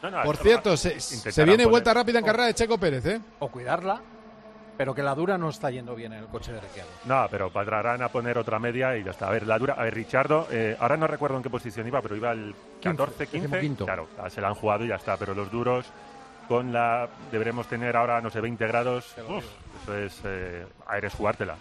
no, 0.04 0.10
no, 0.10 0.24
Por 0.24 0.38
cierto, 0.38 0.78
se, 0.78 1.02
se 1.02 1.44
viene 1.44 1.64
poner- 1.66 1.70
vuelta 1.70 1.94
rápida 1.94 2.20
en 2.20 2.26
carrera 2.26 2.46
de 2.46 2.54
Checo 2.54 2.78
Pérez, 2.78 3.06
¿eh? 3.08 3.20
O 3.40 3.50
cuidarla, 3.50 4.00
pero 4.78 4.94
que 4.94 5.02
la 5.02 5.16
dura 5.16 5.38
no 5.38 5.50
está 5.50 5.72
yendo 5.72 5.96
bien 5.96 6.14
en 6.14 6.20
el 6.20 6.28
coche 6.28 6.54
de 6.54 6.62
Ricciardo. 6.62 6.92
No, 7.06 7.28
pero 7.30 7.52
pararán 7.52 8.02
a 8.04 8.10
poner 8.10 8.38
otra 8.38 8.60
media 8.60 8.96
y 8.96 9.04
ya 9.04 9.12
está. 9.12 9.28
A 9.28 9.32
ver, 9.32 9.48
la 9.48 9.58
dura. 9.58 9.74
A 9.74 9.84
ver, 9.84 9.96
Richardo, 9.96 10.48
eh, 10.52 10.78
ahora 10.80 10.96
no 10.98 11.08
recuerdo 11.08 11.38
en 11.38 11.44
qué 11.44 11.50
posición 11.50 11.88
iba, 11.88 12.02
pero 12.02 12.16
iba 12.16 12.32
el 12.32 12.54
14, 12.82 13.28
15. 13.28 13.60
quinto. 13.60 13.86
Claro, 13.86 14.08
ah, 14.20 14.30
se 14.30 14.40
la 14.40 14.50
han 14.50 14.56
jugado 14.56 14.86
y 14.86 14.90
ya 14.90 14.96
está. 14.96 15.18
Pero 15.18 15.34
los 15.34 15.52
duros, 15.52 15.88
con 16.48 16.72
la. 16.72 17.10
Deberemos 17.32 17.68
tener 17.68 17.98
ahora, 17.98 18.22
no 18.22 18.30
sé, 18.30 18.40
20 18.40 18.68
grados. 18.68 19.16
Uf, 19.28 19.46
eso 19.82 19.98
es. 19.98 20.22
Eh, 20.26 20.66
eres 20.96 21.14
jugártela. 21.14 21.56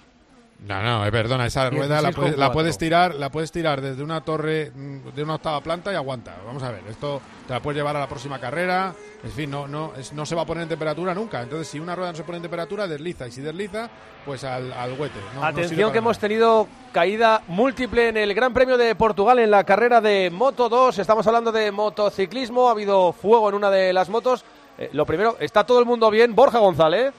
No, 0.59 0.83
no, 0.83 1.07
eh, 1.07 1.13
perdona, 1.13 1.47
esa 1.47 1.69
rueda 1.71 2.01
la, 2.01 2.09
16,4. 2.11 2.15
puedes- 2.15 2.39
la 2.39 2.51
puedes 2.53 2.79
tirar, 2.79 3.15
la 3.15 3.31
puedes 3.31 3.53
tirar 3.53 3.81
desde 3.81 4.03
una 4.03 4.23
torre 4.23 4.73
mm, 4.75 5.15
de 5.15 5.23
una 5.23 5.35
octava 5.35 5.61
planta 5.61 5.93
y 5.93 5.95
aguanta. 5.97 6.35
Vamos 6.47 6.63
a 6.63 6.71
ver, 6.71 6.81
esto 6.89 7.21
te 7.47 7.53
la 7.53 7.61
puedes 7.61 7.77
llevar 7.77 7.95
a 7.97 8.01
la 8.01 8.09
próxima 8.09 8.39
carrera. 8.41 8.95
En 9.23 9.31
fin, 9.31 9.51
no, 9.51 9.69
no, 9.69 9.93
es- 9.99 10.13
no 10.13 10.25
se 10.27 10.35
va 10.35 10.43
a 10.43 10.47
poner 10.47 10.63
en 10.63 10.69
temperatura 10.69 11.15
nunca. 11.15 11.43
Entonces, 11.43 11.69
si 11.69 11.79
una 11.79 11.95
rueda 11.95 12.13
no 12.13 12.17
se 12.17 12.25
pone 12.25 12.37
en 12.39 12.43
temperatura, 12.43 12.87
desliza. 12.89 13.27
Y 13.29 13.33
si 13.33 13.43
desliza, 13.43 13.89
pues 14.25 14.45
al, 14.45 14.73
al 14.73 14.93
huete. 14.99 15.19
No- 15.35 15.45
Atención 15.45 15.93
que 15.93 15.99
hemos 15.99 16.19
tenido 16.19 16.67
caída 16.93 17.43
múltiple 17.49 18.09
en 18.09 18.17
el 18.17 18.35
Gran 18.35 18.53
Premio 18.55 18.79
de 18.79 18.95
Portugal 18.95 19.39
en 19.39 19.51
la 19.51 19.63
carrera 19.65 20.01
de 20.01 20.31
Moto 20.31 20.69
2. 20.69 20.99
Estamos 20.99 21.27
hablando 21.27 21.53
de 21.53 21.71
motociclismo. 21.71 22.69
Ha 22.69 22.73
habido 22.73 23.13
fuego 23.13 23.49
en 23.51 23.55
una 23.57 23.71
de 23.71 23.93
las 23.93 24.09
motos. 24.09 24.45
Eh, 24.79 24.91
lo 24.93 25.07
primero, 25.07 25.37
¿está 25.39 25.65
todo 25.65 25.79
el 25.81 25.87
mundo 25.87 26.11
bien? 26.11 26.35
Borja 26.35 26.59
González. 26.59 27.13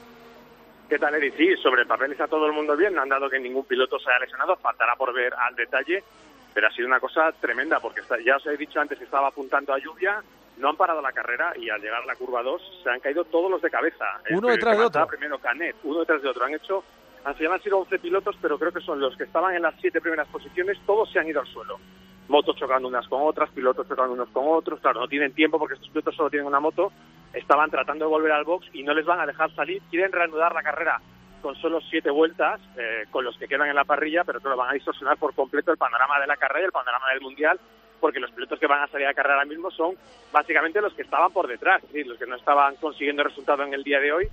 ¿Qué 0.90 0.98
tal, 0.98 1.16
Eri? 1.16 1.32
Sí, 1.32 1.56
sobre 1.58 1.82
el 1.82 1.88
papel 1.88 2.12
está 2.14 2.28
todo 2.28 2.46
el 2.46 2.54
mundo 2.54 2.76
bien, 2.78 2.94
no 2.94 3.02
han 3.02 3.10
dado 3.10 3.30
que 3.30 3.40
ningún 3.40 3.66
piloto 3.66 4.00
se 4.00 4.10
haya 4.10 4.20
lesionado, 4.20 4.56
faltará 4.56 4.96
por 4.96 5.14
ver 5.14 5.34
al 5.34 5.54
detalle, 5.56 6.04
pero 6.54 6.68
ha 6.68 6.72
sido 6.72 6.88
una 6.88 7.00
cosa 7.02 7.32
tremenda, 7.34 7.80
porque 7.82 8.00
está- 8.02 8.20
ya 8.20 8.38
os 8.38 8.46
he 8.48 8.56
dicho 8.56 8.80
antes 8.80 8.98
que 8.98 9.04
estaba 9.04 9.28
apuntando 9.28 9.74
a 9.74 9.80
lluvia, 9.80 10.24
no 10.58 10.70
han 10.70 10.78
parado 10.78 11.02
la 11.02 11.12
carrera 11.12 11.54
y 11.58 11.70
al 11.70 11.82
llegar 11.82 12.02
a 12.04 12.06
la 12.06 12.16
curva 12.16 12.42
2 12.42 12.62
se 12.84 12.90
han 12.90 13.00
caído 13.02 13.26
todos 13.26 13.52
los 13.52 13.62
de 13.62 13.70
cabeza. 13.70 14.06
Uno 14.32 14.48
detrás 14.48 14.78
de 14.78 14.86
otro. 14.86 15.08
Primero 15.08 15.38
Canet, 15.40 15.76
uno 15.84 16.00
detrás 16.00 16.22
de 16.22 16.30
otro. 16.30 16.46
Han 16.46 16.56
hecho, 16.56 16.84
al 17.26 17.36
final 17.36 17.54
han 17.54 17.62
sido 17.62 17.78
11 17.80 18.00
pilotos, 18.00 18.36
pero 18.42 18.58
creo 18.58 18.72
que 18.72 18.80
son 18.82 19.00
los 19.00 19.16
que 19.18 19.26
estaban 19.26 19.56
en 19.56 19.62
las 19.64 19.76
siete 19.82 20.00
primeras 20.02 20.28
posiciones, 20.30 20.80
todos 20.86 21.12
se 21.12 21.20
han 21.20 21.28
ido 21.28 21.42
al 21.42 21.48
suelo. 21.48 21.78
Motos 22.30 22.56
chocando 22.58 22.88
unas 22.88 23.08
con 23.08 23.22
otras, 23.24 23.50
pilotos 23.52 23.88
chocando 23.88 24.14
unos 24.14 24.30
con 24.30 24.46
otros, 24.48 24.80
claro, 24.80 25.02
no 25.02 25.08
tienen 25.08 25.34
tiempo 25.34 25.60
porque 25.60 25.76
estos 25.76 25.90
pilotos 25.90 26.16
solo 26.16 26.30
tienen 26.30 26.48
una 26.48 26.60
moto, 26.60 26.92
estaban 27.38 27.70
tratando 27.70 28.06
de 28.06 28.12
volver 28.12 28.32
al 28.32 28.44
box 28.44 28.68
y 28.74 28.84
no 28.84 28.94
les 28.94 29.06
van 29.06 29.20
a 29.20 29.26
dejar 29.26 29.54
salir, 29.56 29.82
quieren 29.90 30.12
reanudar 30.12 30.54
la 30.54 30.64
carrera 30.64 31.00
con 31.42 31.56
solo 31.56 31.80
siete 31.82 32.10
vueltas, 32.10 32.60
eh, 32.78 33.06
con 33.12 33.24
los 33.24 33.38
que 33.38 33.48
quedan 33.48 33.70
en 33.70 33.76
la 33.76 33.86
parrilla, 33.86 34.24
pero 34.24 34.40
lo 34.44 34.58
van 34.58 34.72
a 34.72 34.74
distorsionar 34.74 35.18
por 35.18 35.34
completo 35.34 35.72
el 35.72 35.78
panorama 35.78 36.20
de 36.20 36.28
la 36.28 36.36
carrera 36.38 36.62
y 36.62 36.66
el 36.66 36.72
panorama 36.72 37.10
del 37.10 37.22
mundial, 37.22 37.60
porque 38.00 38.20
los 38.20 38.32
pilotos 38.32 38.60
que 38.60 38.68
van 38.68 38.84
a 38.84 38.88
salir 38.88 39.08
a 39.08 39.14
carrera 39.14 39.36
ahora 39.36 39.46
mismo 39.46 39.72
son 39.72 39.96
básicamente 40.32 40.82
los 40.82 40.94
que 40.94 41.04
estaban 41.04 41.32
por 41.32 41.48
detrás, 41.48 41.82
es 41.94 42.08
los 42.08 42.18
que 42.18 42.26
no 42.26 42.36
estaban 42.36 42.76
consiguiendo 42.78 43.24
resultado 43.24 43.64
en 43.64 43.74
el 43.74 43.84
día 43.84 44.00
de 44.00 44.12
hoy. 44.12 44.28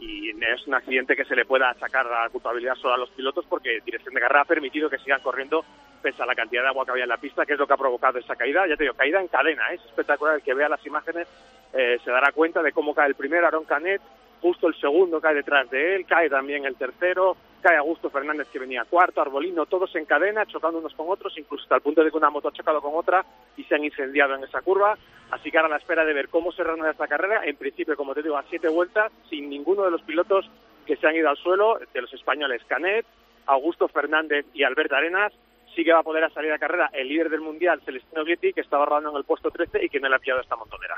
Y 0.00 0.30
es 0.30 0.66
un 0.66 0.74
accidente 0.74 1.14
que 1.14 1.26
se 1.26 1.36
le 1.36 1.44
pueda 1.44 1.72
sacar 1.74 2.06
la 2.06 2.28
culpabilidad 2.30 2.74
solo 2.76 2.94
a 2.94 2.98
los 2.98 3.10
pilotos 3.10 3.44
porque 3.46 3.80
Dirección 3.84 4.14
de 4.14 4.20
Carrera 4.20 4.42
ha 4.42 4.46
permitido 4.46 4.88
que 4.88 4.98
sigan 4.98 5.20
corriendo 5.20 5.64
pese 6.00 6.22
a 6.22 6.26
la 6.26 6.34
cantidad 6.34 6.62
de 6.62 6.68
agua 6.68 6.86
que 6.86 6.92
había 6.92 7.04
en 7.04 7.10
la 7.10 7.18
pista, 7.18 7.44
que 7.44 7.52
es 7.52 7.58
lo 7.58 7.66
que 7.66 7.74
ha 7.74 7.76
provocado 7.76 8.18
esa 8.18 8.34
caída. 8.34 8.66
Ya 8.66 8.76
te 8.76 8.84
digo, 8.84 8.94
caída 8.94 9.20
en 9.20 9.28
cadena, 9.28 9.70
¿eh? 9.70 9.74
es 9.74 9.84
espectacular. 9.84 10.36
El 10.36 10.42
que 10.42 10.54
vea 10.54 10.70
las 10.70 10.84
imágenes 10.86 11.28
eh, 11.74 11.98
se 12.02 12.10
dará 12.10 12.32
cuenta 12.32 12.62
de 12.62 12.72
cómo 12.72 12.94
cae 12.94 13.08
el 13.08 13.14
primero, 13.14 13.46
Aaron 13.46 13.64
Canet, 13.64 14.00
justo 14.40 14.68
el 14.68 14.74
segundo 14.80 15.20
cae 15.20 15.34
detrás 15.34 15.68
de 15.70 15.96
él, 15.96 16.06
cae 16.06 16.30
también 16.30 16.64
el 16.64 16.76
tercero, 16.76 17.36
cae 17.60 17.76
Augusto 17.76 18.10
Fernández 18.10 18.48
que 18.52 18.58
venía 18.58 18.84
cuarto, 18.84 19.20
Arbolino, 19.20 19.66
todos 19.66 19.94
en 19.96 20.04
cadena, 20.04 20.46
chocando 20.46 20.78
unos 20.78 20.94
con 20.94 21.08
otros, 21.08 21.36
incluso 21.38 21.62
hasta 21.64 21.76
el 21.76 21.82
punto 21.82 22.02
de 22.02 22.10
que 22.10 22.16
una 22.16 22.30
moto 22.30 22.48
ha 22.48 22.52
chocado 22.52 22.80
con 22.80 22.94
otra 22.94 23.24
y 23.56 23.64
se 23.64 23.74
han 23.74 23.84
incendiado 23.84 24.34
en 24.34 24.44
esa 24.44 24.62
curva. 24.62 24.96
Así 25.30 25.50
que 25.50 25.58
ahora 25.58 25.68
a 25.68 25.70
la 25.70 25.76
espera 25.76 26.04
de 26.04 26.12
ver 26.12 26.28
cómo 26.28 26.52
se 26.52 26.64
reanuda 26.64 26.90
esta 26.90 27.06
carrera, 27.06 27.44
en 27.44 27.56
principio, 27.56 27.96
como 27.96 28.14
te 28.14 28.22
digo, 28.22 28.36
a 28.36 28.44
siete 28.50 28.68
vueltas, 28.68 29.12
sin 29.28 29.48
ninguno 29.48 29.84
de 29.84 29.90
los 29.90 30.02
pilotos 30.02 30.50
que 30.86 30.96
se 30.96 31.06
han 31.06 31.14
ido 31.14 31.28
al 31.28 31.36
suelo, 31.36 31.78
de 31.92 32.00
los 32.00 32.12
españoles 32.12 32.62
Canet, 32.66 33.06
Augusto 33.46 33.88
Fernández 33.88 34.46
y 34.54 34.64
Albert 34.64 34.92
Arenas, 34.92 35.32
sí 35.74 35.84
que 35.84 35.92
va 35.92 36.00
a 36.00 36.04
poder 36.04 36.30
salir 36.32 36.52
a 36.52 36.58
carrera 36.58 36.90
el 36.92 37.08
líder 37.08 37.30
del 37.30 37.40
mundial, 37.40 37.80
Celestino 37.84 38.24
Vietti, 38.24 38.52
que 38.52 38.60
estaba 38.60 38.86
rodando 38.86 39.10
en 39.10 39.16
el 39.16 39.24
puesto 39.24 39.50
13 39.50 39.84
y 39.84 39.88
que 39.88 40.00
no 40.00 40.08
le 40.08 40.16
ha 40.16 40.18
pillado 40.18 40.40
esta 40.40 40.56
montonera. 40.56 40.96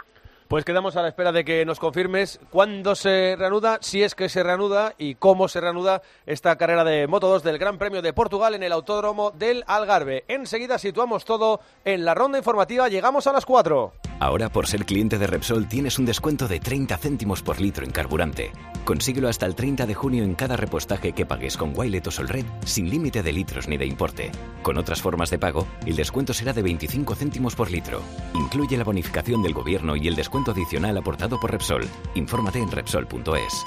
Pues 0.53 0.67
quedamos 0.67 0.97
a 0.97 1.03
la 1.03 1.09
espera 1.09 1.33
de 1.33 1.47
que 1.47 1.65
nos 1.65 1.79
confirmes 1.79 2.39
cuándo 2.51 2.95
se 2.95 3.37
reanuda, 3.39 3.79
si 3.81 4.03
es 4.03 4.15
que 4.15 4.29
se 4.29 4.43
reanuda 4.43 4.95
y 4.99 5.15
cómo 5.15 5.49
se 5.49 5.63
reanuda 5.63 6.03
esta 6.27 6.57
carrera 6.57 6.85
de 6.85 7.07
Moto 7.07 7.27
2 7.29 7.43
del 7.43 7.57
Gran 7.57 7.79
Premio 7.79 8.03
de 8.03 8.13
Portugal 8.13 8.53
en 8.55 8.63
el 8.63 8.73
Autódromo 8.73 9.31
del 9.31 9.65
Algarve. 9.67 10.27
Enseguida 10.29 10.77
situamos 10.79 11.25
todo 11.25 11.61
en 11.87 12.05
la 12.05 12.13
ronda 12.13 12.37
informativa, 12.37 12.91
llegamos 12.91 13.27
a 13.27 13.33
las 13.33 13.47
4. 13.47 13.95
Ahora 14.21 14.51
por 14.51 14.67
ser 14.67 14.85
cliente 14.85 15.19
de 15.19 15.27
Repsol 15.27 15.69
tienes 15.69 15.99
un 15.99 16.05
descuento 16.05 16.47
de 16.47 16.61
30 16.61 16.99
céntimos 16.99 17.43
por 17.43 17.59
litro 17.59 17.87
en 17.87 17.91
carburante. 17.91 18.53
Consíguelo 18.85 19.29
hasta 19.29 19.47
el 19.47 19.55
30 19.55 19.87
de 19.87 19.95
junio 19.95 20.23
en 20.23 20.35
cada 20.35 20.57
repostaje 20.57 21.13
que 21.13 21.25
pagues 21.25 21.57
con 21.57 21.73
Wilet 21.75 22.07
o 22.09 22.11
Solred 22.11 22.45
sin 22.67 22.91
límite 22.91 23.23
de 23.23 23.33
litros 23.33 23.69
ni 23.69 23.79
de 23.79 23.87
importe. 23.87 24.31
Con 24.63 24.77
otras 24.77 25.01
formas 25.01 25.31
de 25.31 25.39
pago, 25.39 25.67
el 25.87 25.97
descuento 25.97 26.35
será 26.35 26.53
de 26.53 26.63
25 26.63 27.15
céntimos 27.15 27.55
por 27.55 27.71
litro. 27.71 28.03
Incluye 28.35 28.77
la 28.77 28.85
bonificación 28.85 29.43
del 29.43 29.55
gobierno 29.55 29.97
y 29.97 30.07
el 30.09 30.15
descuento 30.15 30.42
adicional 30.51 30.97
aportado 30.97 31.39
por 31.39 31.53
Repsol. 31.53 31.89
Infórmate 32.15 32.59
en 32.59 32.71
Repsol.es. 32.71 33.65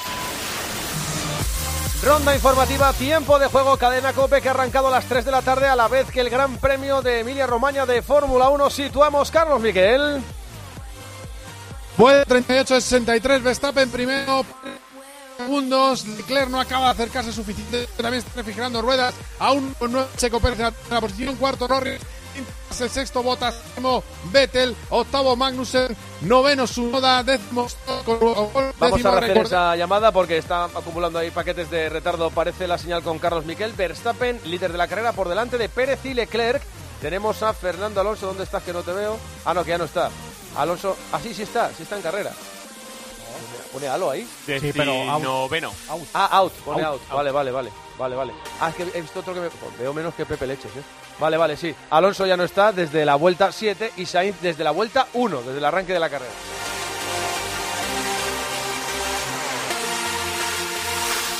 Ronda 2.03 2.36
informativa, 2.36 2.93
tiempo 2.93 3.39
de 3.39 3.47
juego, 3.47 3.78
cadena 3.78 4.13
Cope 4.13 4.41
que 4.41 4.49
ha 4.49 4.51
arrancado 4.51 4.89
a 4.89 4.91
las 4.91 5.05
3 5.05 5.26
de 5.26 5.32
la 5.32 5.41
tarde 5.41 5.67
a 5.67 5.76
la 5.76 5.88
vez 5.88 6.11
que 6.11 6.21
el 6.21 6.30
Gran 6.30 6.57
Premio 6.57 7.01
de 7.01 7.21
Emilia 7.21 7.47
Romagna 7.47 7.86
de 7.86 8.01
Fórmula 8.01 8.49
1. 8.49 8.69
Situamos 8.69 9.32
Carlos 9.32 9.59
Miguel. 9.61 10.21
Vuelve 11.97 12.26
38-63, 12.26 13.41
Verstappen 13.41 13.89
primero 13.89 14.45
segundos. 15.38 16.05
Leclerc 16.05 16.49
no 16.49 16.59
acaba 16.59 16.86
de 16.86 16.91
acercarse 16.91 17.32
suficiente. 17.32 17.88
También 17.97 18.15
está 18.19 18.32
refrigerando 18.36 18.82
ruedas. 18.82 19.13
Aún 19.39 19.76
no 19.89 20.05
Checo 20.17 20.39
Pérez 20.39 20.59
en 20.59 20.73
la 20.89 21.01
posición. 21.01 21.36
Cuarto 21.36 21.67
Norris 21.67 21.99
el 22.82 22.89
sexto 22.89 23.24
Botas, 23.24 23.55
Vettel, 24.32 24.76
octavo 24.89 25.36
Magnussen, 25.36 25.95
noveno 26.22 26.68
Sunoda, 26.68 27.24
décimo 27.24 27.68
Vamos 28.80 29.05
a 29.05 29.20
rehacer 29.20 29.38
esa 29.38 29.76
llamada 29.76 30.11
porque 30.11 30.38
está 30.38 30.66
acumulando 30.66 31.20
ahí 31.20 31.32
paquetes 31.32 31.70
de 31.70 31.89
retardo. 31.89 32.30
Parece 32.32 32.68
la 32.68 32.78
señal 32.78 33.01
con 33.01 33.20
Carlos 33.20 33.45
Miquel. 33.45 33.74
Verstappen, 33.74 34.41
líder 34.45 34.72
de 34.72 34.78
la 34.78 34.88
carrera, 34.88 35.13
por 35.13 35.30
delante 35.30 35.57
de 35.57 35.70
Pérez 35.70 36.03
y 36.05 36.13
Leclerc. 36.13 36.61
Tenemos 37.01 37.43
a 37.43 37.53
Fernando 37.53 38.01
Alonso. 38.01 38.28
¿Dónde 38.28 38.43
estás 38.43 38.63
que 38.63 38.74
no 38.74 38.84
te 38.84 38.91
veo? 38.91 39.18
Ah, 39.45 39.53
no, 39.53 39.63
que 39.63 39.70
ya 39.70 39.78
no 39.78 39.86
está. 39.86 40.09
Alonso, 40.57 40.97
así 41.11 41.30
sí, 41.30 41.36
sí 41.36 41.41
está, 41.43 41.72
sí 41.76 41.84
está 41.84 41.95
en 41.95 42.01
carrera. 42.01 42.32
Pone 43.72 43.88
halo 43.88 44.09
ahí. 44.09 44.28
Sí, 44.45 44.72
pero 44.74 45.20
noveno. 45.20 45.72
Ah, 46.13 46.38
out, 46.38 46.53
pone 46.53 46.84
out. 46.84 47.01
Vale, 47.09 47.32
vale, 47.32 47.51
vale. 47.51 47.84
Vale, 47.97 48.15
vale. 48.15 48.33
Ah, 48.59 48.69
es 48.69 48.75
que 48.75 48.83
he 48.97 49.01
visto 49.01 49.21
otro 49.21 49.33
que 49.33 49.39
me... 49.39 49.49
Pues 49.49 49.77
veo 49.77 49.93
menos 49.93 50.13
que 50.13 50.25
Pepe 50.25 50.47
Leches, 50.47 50.75
¿eh? 50.75 50.83
Vale, 51.19 51.37
vale, 51.37 51.55
sí. 51.55 51.73
Alonso 51.89 52.25
ya 52.25 52.35
no 52.35 52.43
está 52.43 52.71
desde 52.71 53.05
la 53.05 53.15
vuelta 53.15 53.51
7 53.51 53.93
y 53.97 54.05
Sainz 54.05 54.41
desde 54.41 54.63
la 54.63 54.71
vuelta 54.71 55.07
1, 55.13 55.41
desde 55.41 55.57
el 55.57 55.65
arranque 55.65 55.93
de 55.93 55.99
la 55.99 56.09
carrera. 56.09 56.31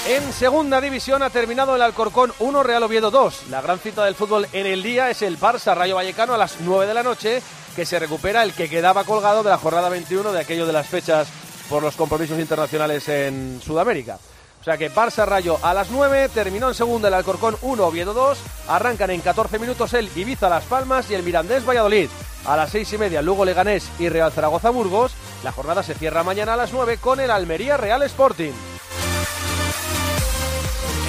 En 0.08 0.32
segunda 0.34 0.80
división 0.80 1.24
ha 1.24 1.32
terminado 1.32 1.76
el 1.76 1.82
Alcorcón 1.82 2.32
1, 2.38 2.62
Real 2.62 2.84
Oviedo 2.84 3.10
2. 3.10 3.48
La 3.50 3.62
gran 3.62 3.80
cita 3.80 4.06
del 4.06 4.14
fútbol 4.14 4.48
en 4.54 4.68
el 4.68 4.84
día 4.84 5.10
es 5.10 5.24
el 5.24 5.40
Barça 5.40 5.76
Rayo 5.76 5.96
Vallecano 5.96 6.36
a 6.36 6.38
las 6.38 6.58
9 6.62 6.86
de 6.86 6.94
la 6.94 7.02
noche, 7.02 7.42
que 7.76 7.88
se 7.88 7.98
recupera 7.98 8.44
el 8.44 8.54
que 8.54 8.70
quedaba 8.70 9.04
colgado 9.04 9.42
de 9.42 9.50
la 9.50 9.58
jornada 9.58 9.90
21 9.90 10.32
de 10.32 10.40
aquello 10.40 10.68
de 10.68 10.74
las 10.74 10.88
fechas 10.88 11.28
por 11.70 11.82
los 11.82 11.96
compromisos 11.96 12.40
internacionales 12.40 13.10
en 13.10 13.60
Sudamérica. 13.66 14.20
Sea 14.66 14.80
que 14.80 14.92
Barça 14.92 15.28
Rayo 15.28 15.60
a 15.62 15.76
las 15.76 15.92
9, 15.92 16.28
terminó 16.30 16.70
en 16.70 16.74
segundo 16.74 17.08
el 17.08 17.14
Alcorcón 17.14 17.56
1, 17.62 17.86
Oviedo 17.86 18.16
2, 18.16 18.40
arrancan 18.68 19.12
en 19.12 19.22
14 19.22 19.60
minutos 19.60 19.94
el 19.94 20.10
Ibiza 20.16 20.50
Las 20.50 20.64
Palmas 20.64 21.08
y 21.12 21.14
el 21.14 21.22
Mirandés 21.22 21.64
Valladolid. 21.64 22.10
A 22.48 22.58
las 22.58 22.72
6 22.72 22.94
y 22.94 22.98
media 22.98 23.22
Lugo 23.22 23.46
Leganés 23.46 23.88
y 24.00 24.10
Real 24.10 24.32
Zaragoza 24.32 24.72
Burgos. 24.72 25.14
La 25.44 25.52
jornada 25.52 25.84
se 25.84 25.94
cierra 25.94 26.24
mañana 26.24 26.56
a 26.56 26.58
las 26.58 26.74
9 26.74 26.98
con 26.98 27.20
el 27.20 27.30
Almería 27.30 27.78
Real 27.78 28.02
Sporting. 28.02 28.54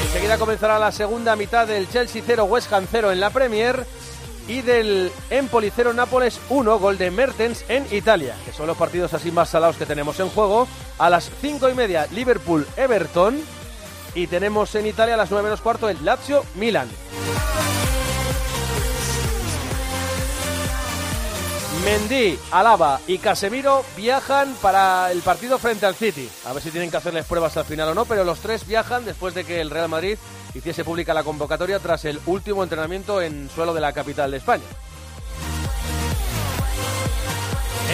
Enseguida 0.04 0.36
comenzará 0.36 0.78
la 0.78 0.92
segunda 0.92 1.34
mitad 1.34 1.66
del 1.66 1.88
Chelsea 1.88 2.22
0 2.26 2.44
West 2.44 2.70
Ham 2.74 2.86
0 2.90 3.10
en 3.10 3.20
la 3.20 3.30
Premier 3.30 3.86
y 4.48 4.62
del 4.62 5.10
Empoli 5.30 5.72
0 5.74 5.92
Nápoles 5.92 6.40
1, 6.48 6.78
gol 6.78 6.98
de 6.98 7.10
Mertens 7.10 7.64
en 7.68 7.86
Italia, 7.90 8.36
que 8.44 8.52
son 8.52 8.66
los 8.66 8.76
partidos 8.76 9.12
así 9.14 9.30
más 9.30 9.48
salados 9.48 9.76
que 9.76 9.86
tenemos 9.86 10.20
en 10.20 10.28
juego. 10.28 10.68
A 10.98 11.10
las 11.10 11.30
5 11.40 11.68
y 11.68 11.74
media 11.74 12.06
Liverpool 12.12 12.66
Everton 12.76 13.40
y 14.14 14.26
tenemos 14.26 14.74
en 14.74 14.86
Italia 14.86 15.14
a 15.14 15.18
las 15.18 15.30
9 15.30 15.44
menos 15.44 15.60
cuarto 15.60 15.88
el 15.88 16.04
Lazio 16.04 16.44
Milan. 16.54 16.88
Mendy, 21.86 22.36
Alaba 22.50 22.98
y 23.06 23.18
Casemiro 23.18 23.84
viajan 23.96 24.56
para 24.60 25.12
el 25.12 25.22
partido 25.22 25.56
frente 25.56 25.86
al 25.86 25.94
City. 25.94 26.28
A 26.44 26.52
ver 26.52 26.60
si 26.60 26.72
tienen 26.72 26.90
que 26.90 26.96
hacerles 26.96 27.26
pruebas 27.26 27.56
al 27.56 27.64
final 27.64 27.90
o 27.90 27.94
no, 27.94 28.04
pero 28.06 28.24
los 28.24 28.40
tres 28.40 28.66
viajan 28.66 29.04
después 29.04 29.34
de 29.34 29.44
que 29.44 29.60
el 29.60 29.70
Real 29.70 29.88
Madrid 29.88 30.18
hiciese 30.52 30.82
pública 30.82 31.14
la 31.14 31.22
convocatoria 31.22 31.78
tras 31.78 32.04
el 32.04 32.20
último 32.26 32.64
entrenamiento 32.64 33.22
en 33.22 33.48
suelo 33.54 33.72
de 33.72 33.80
la 33.80 33.92
capital 33.92 34.32
de 34.32 34.38
España. 34.38 34.64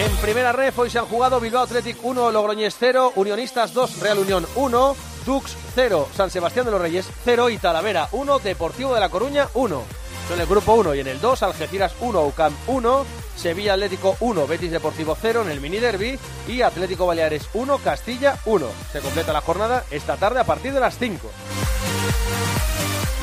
En 0.03 0.15
primera 0.23 0.53
red 0.53 0.73
hoy 0.75 0.89
se 0.89 0.97
han 0.97 1.05
jugado 1.05 1.39
Bilbao 1.39 1.61
Athletic 1.61 2.03
1, 2.03 2.31
Logroñés 2.31 2.75
0, 2.79 3.13
Unionistas 3.15 3.75
2, 3.75 3.99
Real 3.99 4.17
Unión 4.17 4.47
1, 4.55 4.95
Dux 5.23 5.55
0, 5.75 6.07
San 6.17 6.31
Sebastián 6.31 6.65
de 6.65 6.71
los 6.71 6.81
Reyes 6.81 7.07
0 7.25 7.51
y 7.51 7.59
Talavera 7.59 8.09
1, 8.11 8.39
Deportivo 8.39 8.95
de 8.95 9.01
la 9.01 9.09
Coruña 9.09 9.49
1. 9.53 9.83
Son 10.27 10.41
el 10.41 10.47
grupo 10.47 10.73
1 10.73 10.95
y 10.95 11.01
en 11.01 11.07
el 11.07 11.21
2, 11.21 11.43
Algeciras 11.43 11.93
1, 11.99 12.25
UCAM 12.25 12.55
1, 12.65 13.05
Sevilla 13.35 13.73
Atlético 13.73 14.15
1, 14.19 14.47
Betis 14.47 14.71
Deportivo 14.71 15.17
0 15.19 15.43
en 15.43 15.49
el 15.49 15.61
mini 15.61 15.79
derby 15.79 16.17
y 16.47 16.61
Atlético 16.61 17.05
Baleares 17.05 17.49
1, 17.53 17.77
Castilla 17.79 18.37
1. 18.45 18.67
Se 18.91 18.99
completa 18.99 19.33
la 19.33 19.41
jornada 19.41 19.83
esta 19.91 20.17
tarde 20.17 20.39
a 20.39 20.45
partir 20.45 20.73
de 20.73 20.79
las 20.79 20.97
5. 20.97 21.29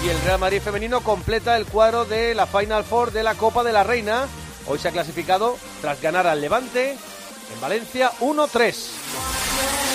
Y 0.04 0.08
el 0.08 0.20
Real 0.22 0.38
Madrid 0.38 0.62
femenino 0.62 1.02
completa 1.02 1.56
el 1.56 1.66
cuadro 1.66 2.04
de 2.04 2.34
la 2.34 2.46
Final 2.46 2.84
Four 2.84 3.12
de 3.12 3.22
la 3.22 3.34
Copa 3.34 3.62
de 3.62 3.72
la 3.72 3.84
Reina. 3.84 4.26
Hoy 4.66 4.78
se 4.78 4.88
ha 4.88 4.92
clasificado 4.92 5.56
tras 5.80 6.00
ganar 6.00 6.26
al 6.26 6.40
Levante 6.40 6.92
en 6.92 7.60
Valencia 7.60 8.10
1-3. 8.20 9.89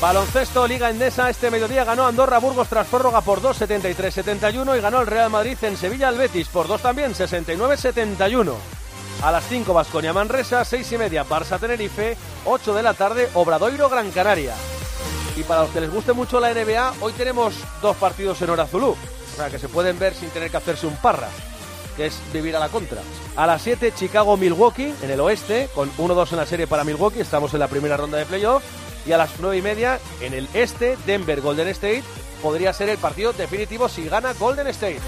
Baloncesto 0.00 0.66
Liga 0.66 0.88
Endesa 0.88 1.28
este 1.28 1.50
mediodía 1.50 1.84
ganó 1.84 2.06
Andorra 2.06 2.38
Burgos 2.38 2.68
tras 2.68 2.86
prórroga 2.86 3.20
por 3.20 3.42
2 3.42 3.60
73-71 3.60 4.78
y 4.78 4.80
ganó 4.80 5.02
el 5.02 5.06
Real 5.06 5.28
Madrid 5.28 5.58
en 5.60 5.76
Sevilla 5.76 6.08
al 6.08 6.16
Betis 6.16 6.48
por 6.48 6.66
2 6.66 6.80
también 6.80 7.12
69-71. 7.12 8.54
A 9.22 9.30
las 9.30 9.44
5 9.46 9.74
Vasconia 9.74 10.14
Manresa, 10.14 10.64
6 10.64 10.92
y 10.92 10.96
media 10.96 11.26
Barça 11.26 11.60
Tenerife, 11.60 12.16
8 12.46 12.74
de 12.74 12.82
la 12.82 12.94
tarde 12.94 13.28
Obradoiro 13.34 13.90
Gran 13.90 14.10
Canaria. 14.10 14.54
Y 15.36 15.42
para 15.42 15.62
los 15.62 15.70
que 15.70 15.82
les 15.82 15.92
guste 15.92 16.14
mucho 16.14 16.40
la 16.40 16.54
NBA, 16.54 16.94
hoy 17.02 17.12
tenemos 17.12 17.54
dos 17.82 17.94
partidos 17.98 18.40
en 18.40 18.48
hora 18.48 18.62
azulú. 18.62 18.92
O 19.32 19.36
sea, 19.36 19.50
que 19.50 19.58
se 19.58 19.68
pueden 19.68 19.98
ver 19.98 20.14
sin 20.14 20.30
tener 20.30 20.50
que 20.50 20.56
hacerse 20.56 20.86
un 20.86 20.96
parra, 20.96 21.28
que 21.98 22.06
es 22.06 22.18
vivir 22.32 22.56
a 22.56 22.60
la 22.60 22.70
contra. 22.70 23.02
A 23.36 23.46
las 23.46 23.60
7, 23.60 23.92
Chicago-Milwaukee, 23.94 24.94
en 25.02 25.10
el 25.10 25.20
oeste, 25.20 25.68
con 25.74 25.92
1-2 25.98 26.32
en 26.32 26.36
la 26.38 26.46
serie 26.46 26.66
para 26.66 26.84
Milwaukee. 26.84 27.20
Estamos 27.20 27.52
en 27.52 27.60
la 27.60 27.68
primera 27.68 27.98
ronda 27.98 28.16
de 28.16 28.24
playoff. 28.24 28.62
Y 29.10 29.12
a 29.12 29.18
las 29.18 29.40
9 29.40 29.56
y 29.56 29.62
media, 29.62 29.98
en 30.20 30.34
el 30.34 30.48
este, 30.54 30.96
Denver-Golden 31.04 31.66
State. 31.66 32.04
Podría 32.40 32.72
ser 32.72 32.90
el 32.90 32.96
partido 32.96 33.32
definitivo 33.32 33.88
si 33.88 34.08
gana 34.08 34.34
Golden 34.34 34.68
State. 34.68 35.00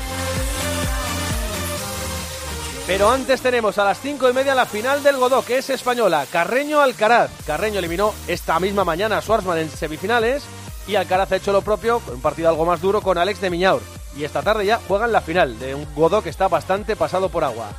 Pero 2.84 3.08
antes 3.12 3.40
tenemos 3.40 3.78
a 3.78 3.84
las 3.84 4.00
5 4.00 4.28
y 4.28 4.32
media 4.32 4.56
la 4.56 4.66
final 4.66 5.04
del 5.04 5.18
Godó, 5.18 5.44
que 5.44 5.58
es 5.58 5.70
española. 5.70 6.26
Carreño 6.32 6.80
Alcaraz. 6.80 7.30
Carreño 7.46 7.78
eliminó 7.78 8.12
esta 8.26 8.58
misma 8.58 8.82
mañana 8.82 9.18
a 9.18 9.22
Schwarzman 9.22 9.58
en 9.58 9.70
semifinales 9.70 10.42
y 10.88 10.96
Alcaraz 10.96 11.30
ha 11.30 11.36
hecho 11.36 11.52
lo 11.52 11.62
propio, 11.62 12.02
un 12.12 12.20
partido 12.20 12.48
algo 12.48 12.66
más 12.66 12.80
duro 12.80 13.02
con 13.02 13.18
Alex 13.18 13.40
de 13.40 13.50
Miñaur. 13.50 13.82
Y 14.16 14.24
esta 14.24 14.42
tarde 14.42 14.66
ya 14.66 14.80
juegan 14.88 15.12
la 15.12 15.20
final 15.20 15.60
de 15.60 15.76
un 15.76 15.86
Godó 15.94 16.24
que 16.24 16.30
está 16.30 16.48
bastante 16.48 16.96
pasado 16.96 17.28
por 17.28 17.44
agua. 17.44 17.70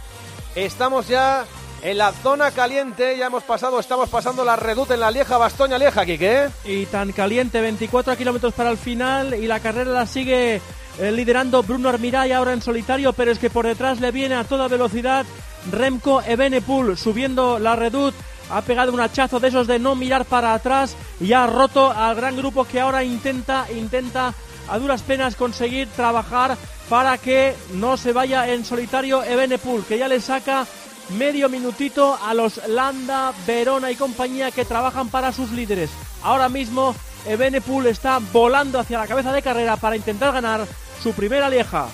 Estamos 0.55 1.09
ya 1.09 1.45
en 1.83 1.97
la 1.97 2.13
zona 2.13 2.51
caliente, 2.51 3.17
ya 3.17 3.25
hemos 3.25 3.43
pasado, 3.43 3.77
estamos 3.77 4.07
pasando 4.07 4.45
la 4.45 4.55
reduta 4.55 4.93
en 4.93 5.01
la 5.01 5.11
Lieja, 5.11 5.37
Bastoña 5.37 5.77
Lieja, 5.77 6.05
Kike. 6.05 6.49
Y 6.63 6.85
tan 6.85 7.11
caliente, 7.11 7.59
24 7.59 8.15
kilómetros 8.15 8.53
para 8.53 8.71
el 8.71 8.77
final 8.77 9.33
y 9.33 9.47
la 9.47 9.59
carrera 9.59 9.91
la 9.91 10.07
sigue 10.07 10.61
eh, 10.99 11.11
liderando 11.11 11.61
Bruno 11.61 11.89
Armirá 11.89 12.25
y 12.25 12.31
ahora 12.31 12.53
en 12.53 12.61
solitario, 12.61 13.11
pero 13.11 13.31
es 13.31 13.39
que 13.39 13.49
por 13.49 13.67
detrás 13.67 13.99
le 13.99 14.11
viene 14.11 14.35
a 14.35 14.45
toda 14.45 14.69
velocidad 14.69 15.25
Remco 15.71 16.21
Evenepoel 16.21 16.97
subiendo 16.97 17.59
la 17.59 17.75
Redut. 17.75 18.15
Ha 18.49 18.61
pegado 18.61 18.93
un 18.93 19.01
hachazo 19.01 19.41
de 19.41 19.49
esos 19.49 19.67
de 19.67 19.79
no 19.79 19.93
mirar 19.95 20.23
para 20.23 20.53
atrás 20.53 20.95
y 21.19 21.33
ha 21.33 21.47
roto 21.47 21.91
al 21.91 22.15
gran 22.15 22.37
grupo 22.37 22.63
que 22.63 22.79
ahora 22.79 23.03
intenta, 23.03 23.67
intenta 23.75 24.33
a 24.69 24.79
duras 24.79 25.01
penas 25.01 25.35
conseguir 25.35 25.89
trabajar 25.89 26.55
para 26.89 27.17
que 27.17 27.55
no 27.73 27.97
se 27.97 28.13
vaya 28.13 28.47
en 28.53 28.63
solitario 28.63 29.21
Evenepoel, 29.23 29.83
que 29.83 29.97
ya 29.97 30.07
le 30.07 30.21
saca 30.21 30.65
medio 31.09 31.49
minutito 31.49 32.17
a 32.21 32.33
los 32.33 32.65
Landa, 32.67 33.33
Verona 33.45 33.91
y 33.91 33.95
compañía 33.95 34.51
que 34.51 34.65
trabajan 34.65 35.09
para 35.09 35.31
sus 35.31 35.51
líderes. 35.51 35.89
Ahora 36.23 36.49
mismo 36.49 36.95
Evenepoel 37.25 37.87
está 37.87 38.19
volando 38.31 38.79
hacia 38.79 38.99
la 38.99 39.07
cabeza 39.07 39.31
de 39.31 39.41
carrera 39.41 39.77
para 39.77 39.95
intentar 39.95 40.33
ganar 40.33 40.65
su 41.01 41.13
primera 41.13 41.49
lieja. 41.49 41.87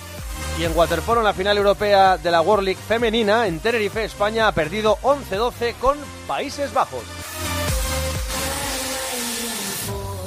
Y 0.58 0.64
en 0.64 0.76
waterpolo, 0.76 1.20
en 1.20 1.24
la 1.24 1.32
final 1.32 1.56
europea 1.56 2.18
de 2.18 2.30
la 2.30 2.42
World 2.42 2.64
League 2.64 2.80
femenina, 2.86 3.46
en 3.46 3.60
Tenerife, 3.60 4.04
España 4.04 4.46
ha 4.48 4.52
perdido 4.52 4.98
11-12 5.02 5.74
con 5.80 5.98
Países 6.26 6.72
Bajos. 6.72 7.02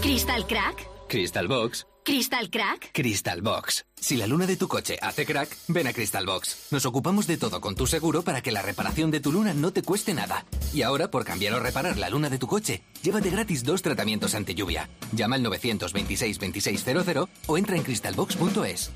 Crystal 0.01 0.45
Crack. 0.47 0.87
Crystal 1.07 1.47
Box. 1.47 1.92
Crystal 2.05 2.49
Crack. 2.49 2.91
Crystal 2.93 3.41
Box. 3.41 3.85
Si 3.95 4.17
la 4.17 4.27
luna 4.27 4.45
de 4.45 4.57
tu 4.57 4.67
coche 4.67 4.97
hace 5.01 5.25
crack, 5.25 5.57
ven 5.69 5.87
a 5.87 5.93
Crystal 5.93 6.25
Box. 6.25 6.67
Nos 6.71 6.85
ocupamos 6.85 7.27
de 7.27 7.37
todo 7.37 7.61
con 7.61 7.75
tu 7.75 7.87
seguro 7.87 8.23
para 8.23 8.41
que 8.41 8.51
la 8.51 8.61
reparación 8.61 9.09
de 9.09 9.21
tu 9.21 9.31
luna 9.31 9.53
no 9.53 9.71
te 9.71 9.83
cueste 9.83 10.13
nada. 10.13 10.45
Y 10.73 10.81
ahora, 10.81 11.09
por 11.09 11.23
cambiar 11.23 11.53
o 11.53 11.59
reparar 11.59 11.97
la 11.97 12.09
luna 12.09 12.29
de 12.29 12.37
tu 12.37 12.47
coche, 12.47 12.83
llévate 13.01 13.29
gratis 13.29 13.63
dos 13.63 13.81
tratamientos 13.81 14.35
ante 14.35 14.53
lluvia. 14.53 14.89
Llama 15.13 15.37
al 15.37 15.43
926 15.43 16.39
2600 16.39 17.29
o 17.47 17.57
entra 17.57 17.77
en 17.77 17.83
crystalbox.es. 17.83 18.91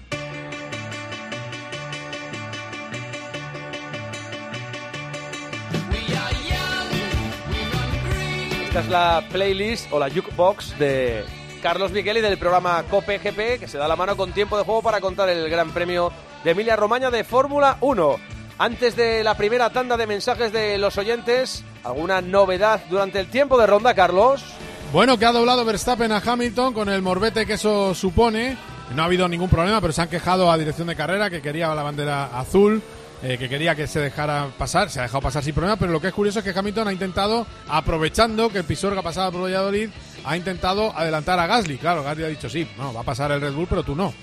Esta 8.68 8.80
es 8.82 8.88
la 8.90 9.24
playlist 9.32 9.92
o 9.94 10.00
la 10.00 10.10
jukebox 10.10 10.78
de 10.78 11.24
Carlos 11.62 11.92
Miguel 11.92 12.18
y 12.18 12.22
del 12.22 12.38
programa 12.38 12.84
COPE 12.90 13.20
GP, 13.20 13.60
que 13.60 13.68
se 13.68 13.78
da 13.78 13.88
la 13.88 13.96
mano 13.96 14.16
con 14.16 14.32
tiempo 14.32 14.58
de 14.58 14.64
juego 14.64 14.82
para 14.82 15.02
contar 15.02 15.30
el 15.30 15.50
Gran 15.50 15.72
Premio 15.72 16.12
de 16.44 16.52
Emilia 16.52 16.76
Romagna 16.76 17.10
de 17.10 17.24
Fórmula 17.24 17.78
1. 17.82 18.16
Antes 18.60 18.96
de 18.96 19.24
la 19.24 19.36
primera 19.36 19.70
tanda 19.70 19.98
de 19.98 20.08
mensajes 20.08 20.52
de 20.52 20.78
los 20.78 20.98
oyentes, 20.98 21.64
¿alguna 21.84 22.22
novedad 22.22 22.82
durante 22.90 23.20
el 23.20 23.28
tiempo 23.28 23.58
de 23.58 23.68
ronda, 23.68 23.94
Carlos? 23.94 24.44
Bueno, 24.92 25.18
que 25.18 25.26
ha 25.26 25.32
doblado 25.32 25.66
Verstappen 25.66 26.12
a 26.12 26.22
Hamilton 26.26 26.74
con 26.74 26.90
el 26.90 27.02
morbete 27.02 27.46
que 27.46 27.54
eso 27.54 27.94
supone. 27.94 28.58
No 28.96 29.02
ha 29.02 29.06
habido 29.06 29.28
ningún 29.28 29.50
problema, 29.50 29.82
pero 29.82 29.94
se 29.94 30.02
han 30.02 30.10
quejado 30.10 30.52
a 30.52 30.58
dirección 30.58 30.88
de 30.88 30.96
carrera 30.96 31.30
que 31.30 31.42
quería 31.42 31.74
la 31.76 31.84
bandera 31.84 32.40
azul. 32.40 32.82
Eh, 33.24 33.40
que 33.40 33.50
quería 33.50 33.74
que 33.74 33.88
se 33.88 34.00
dejara 34.00 34.50
pasar, 34.60 34.92
se 34.92 35.00
ha 35.00 35.04
dejado 35.04 35.24
pasar 35.24 35.44
sin 35.44 35.56
problema, 35.56 35.76
pero 35.76 35.92
lo 35.92 36.00
que 36.00 36.10
es 36.10 36.14
curioso 36.14 36.38
es 36.38 36.46
que 36.46 36.58
Hamilton 36.58 36.88
ha 36.88 36.94
intentado, 36.94 37.48
aprovechando 37.68 38.50
que 38.50 38.60
el 38.60 38.64
Pisuerga 38.64 39.02
pasaba 39.02 39.32
por 39.32 39.42
Valladolid, 39.42 39.90
ha 40.28 40.36
intentado 40.36 40.94
adelantar 40.96 41.40
a 41.40 41.48
Gasly. 41.48 41.78
Claro, 41.78 42.04
Gasly 42.04 42.26
ha 42.26 42.28
dicho 42.28 42.50
sí, 42.50 42.68
no, 42.78 42.94
va 42.94 43.02
a 43.02 43.04
pasar 43.04 43.32
el 43.32 43.40
Red 43.40 43.54
Bull, 43.54 43.68
pero 43.70 43.84
tú 43.84 43.96
no. 43.96 44.14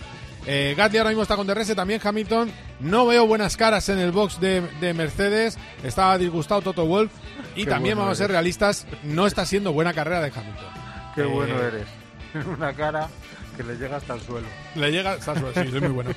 Eh, 0.46 0.74
Gasly 0.76 0.98
ahora 0.98 1.10
mismo 1.10 1.22
está 1.22 1.36
con 1.36 1.46
DRS, 1.46 1.74
también 1.74 2.00
Hamilton. 2.04 2.52
No 2.80 3.06
veo 3.06 3.26
buenas 3.26 3.56
caras 3.56 3.88
en 3.88 3.98
el 3.98 4.12
box 4.12 4.38
de, 4.38 4.60
Mercedes. 4.94 5.56
Estaba 5.82 6.18
disgustado 6.18 6.60
Toto 6.60 6.84
Wolf. 6.84 7.10
Y 7.56 7.64
también 7.64 7.96
vamos 7.96 8.12
a 8.12 8.16
ser 8.16 8.30
realistas, 8.30 8.86
no 9.04 9.26
está 9.26 9.46
siendo 9.46 9.72
buena 9.72 9.94
carrera 9.94 10.20
de 10.20 10.32
Hamilton. 10.34 10.66
Qué 11.14 11.22
bueno 11.22 11.54
eh, 11.54 11.68
eres. 11.68 12.46
Una 12.46 12.74
cara 12.74 13.08
que 13.56 13.62
le 13.62 13.76
llega 13.76 13.96
hasta 13.96 14.14
el 14.14 14.20
suelo. 14.20 14.46
Le 14.74 14.90
llega 14.90 15.12
hasta 15.12 15.32
el 15.32 15.38
suelo, 15.38 15.62
sí, 15.62 15.70
soy 15.70 15.80
muy 15.80 15.90
bueno. 15.90 16.10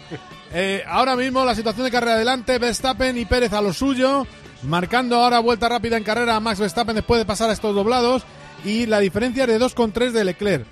Eh, 0.51 0.83
ahora 0.87 1.15
mismo 1.15 1.45
la 1.45 1.53
situación 1.53 1.85
de 1.85 1.91
carrera 1.91 2.15
adelante, 2.15 2.57
Verstappen 2.57 3.17
y 3.17 3.25
Pérez 3.25 3.53
a 3.53 3.61
lo 3.61 3.71
suyo, 3.71 4.25
marcando 4.63 5.17
ahora 5.17 5.39
vuelta 5.39 5.69
rápida 5.69 5.97
en 5.97 6.03
carrera 6.03 6.35
a 6.35 6.39
Max 6.39 6.59
Verstappen 6.59 6.95
después 6.95 7.19
de 7.19 7.25
pasar 7.25 7.49
a 7.49 7.53
estos 7.53 7.75
doblados 7.75 8.25
y 8.67 8.85
la 8.85 8.99
diferencia 8.99 9.45
es 9.45 9.49
de 9.49 9.59
2,3 9.59 10.11
de 10.11 10.25
Leclerc. 10.25 10.65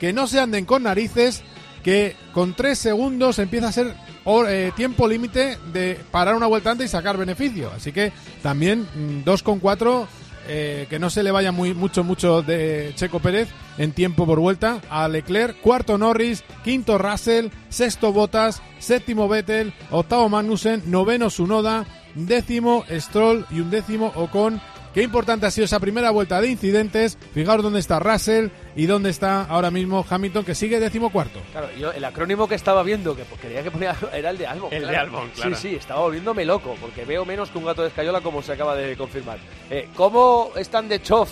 Que 0.00 0.12
no 0.12 0.26
se 0.26 0.40
anden 0.40 0.64
con 0.64 0.84
narices, 0.84 1.42
que 1.84 2.16
con 2.32 2.54
3 2.54 2.78
segundos 2.78 3.38
empieza 3.38 3.68
a 3.68 3.72
ser 3.72 3.94
eh, 4.48 4.72
tiempo 4.74 5.06
límite 5.06 5.58
de 5.72 6.00
parar 6.10 6.34
una 6.34 6.46
vuelta 6.46 6.70
antes 6.70 6.86
y 6.86 6.88
sacar 6.88 7.18
beneficio. 7.18 7.70
Así 7.76 7.92
que 7.92 8.10
también 8.42 8.86
2,4 9.24 10.02
mm, 10.02 10.06
eh, 10.48 10.86
que 10.88 10.98
no 10.98 11.10
se 11.10 11.22
le 11.22 11.30
vaya 11.30 11.52
muy 11.52 11.72
mucho 11.72 12.02
mucho 12.02 12.42
de 12.42 12.92
Checo 12.96 13.20
Pérez 13.20 13.48
en 13.78 13.92
tiempo 13.92 14.26
por 14.26 14.40
vuelta 14.40 14.80
a 14.90 15.06
Leclerc, 15.06 15.60
cuarto 15.60 15.98
Norris, 15.98 16.42
quinto 16.64 16.98
Russell, 16.98 17.50
sexto 17.68 18.12
Bottas, 18.12 18.60
séptimo 18.80 19.28
Vettel, 19.28 19.72
octavo 19.90 20.28
Magnussen, 20.28 20.82
noveno 20.86 21.30
Sunoda, 21.30 21.84
décimo 22.14 22.84
Stroll. 22.90 23.46
Y 23.50 23.60
un 23.60 23.70
décimo 23.70 24.10
Ocon 24.16 24.60
Qué 24.94 25.02
importante 25.02 25.46
ha 25.46 25.50
sido 25.50 25.64
esa 25.64 25.80
primera 25.80 26.10
vuelta 26.10 26.40
de 26.40 26.48
incidentes. 26.48 27.16
Fijaos 27.32 27.62
dónde 27.62 27.80
está 27.80 27.98
Russell 27.98 28.48
y 28.76 28.86
dónde 28.86 29.08
está 29.10 29.44
ahora 29.44 29.70
mismo 29.70 30.04
Hamilton, 30.08 30.44
que 30.44 30.54
sigue 30.54 30.80
décimo 30.80 31.10
cuarto. 31.10 31.40
Claro, 31.52 31.68
yo 31.78 31.92
el 31.92 32.04
acrónimo 32.04 32.46
que 32.46 32.54
estaba 32.54 32.82
viendo, 32.82 33.16
que 33.16 33.24
quería 33.40 33.62
que 33.62 33.70
ponía, 33.70 33.96
era 34.12 34.30
el 34.30 34.38
de 34.38 34.46
Albon. 34.46 34.72
El 34.72 34.86
de 34.86 34.96
Albon, 34.96 35.30
claro. 35.30 35.56
Sí, 35.56 35.70
sí, 35.70 35.74
estaba 35.76 36.00
volviéndome 36.00 36.44
loco, 36.44 36.76
porque 36.80 37.04
veo 37.04 37.24
menos 37.24 37.50
que 37.50 37.58
un 37.58 37.64
gato 37.64 37.82
de 37.82 37.88
escayola, 37.88 38.20
como 38.20 38.42
se 38.42 38.52
acaba 38.52 38.76
de 38.76 38.96
confirmar. 38.96 39.38
Eh, 39.70 39.88
¿Cómo 39.94 40.50
están 40.56 40.88
de 40.88 41.00
chof 41.00 41.30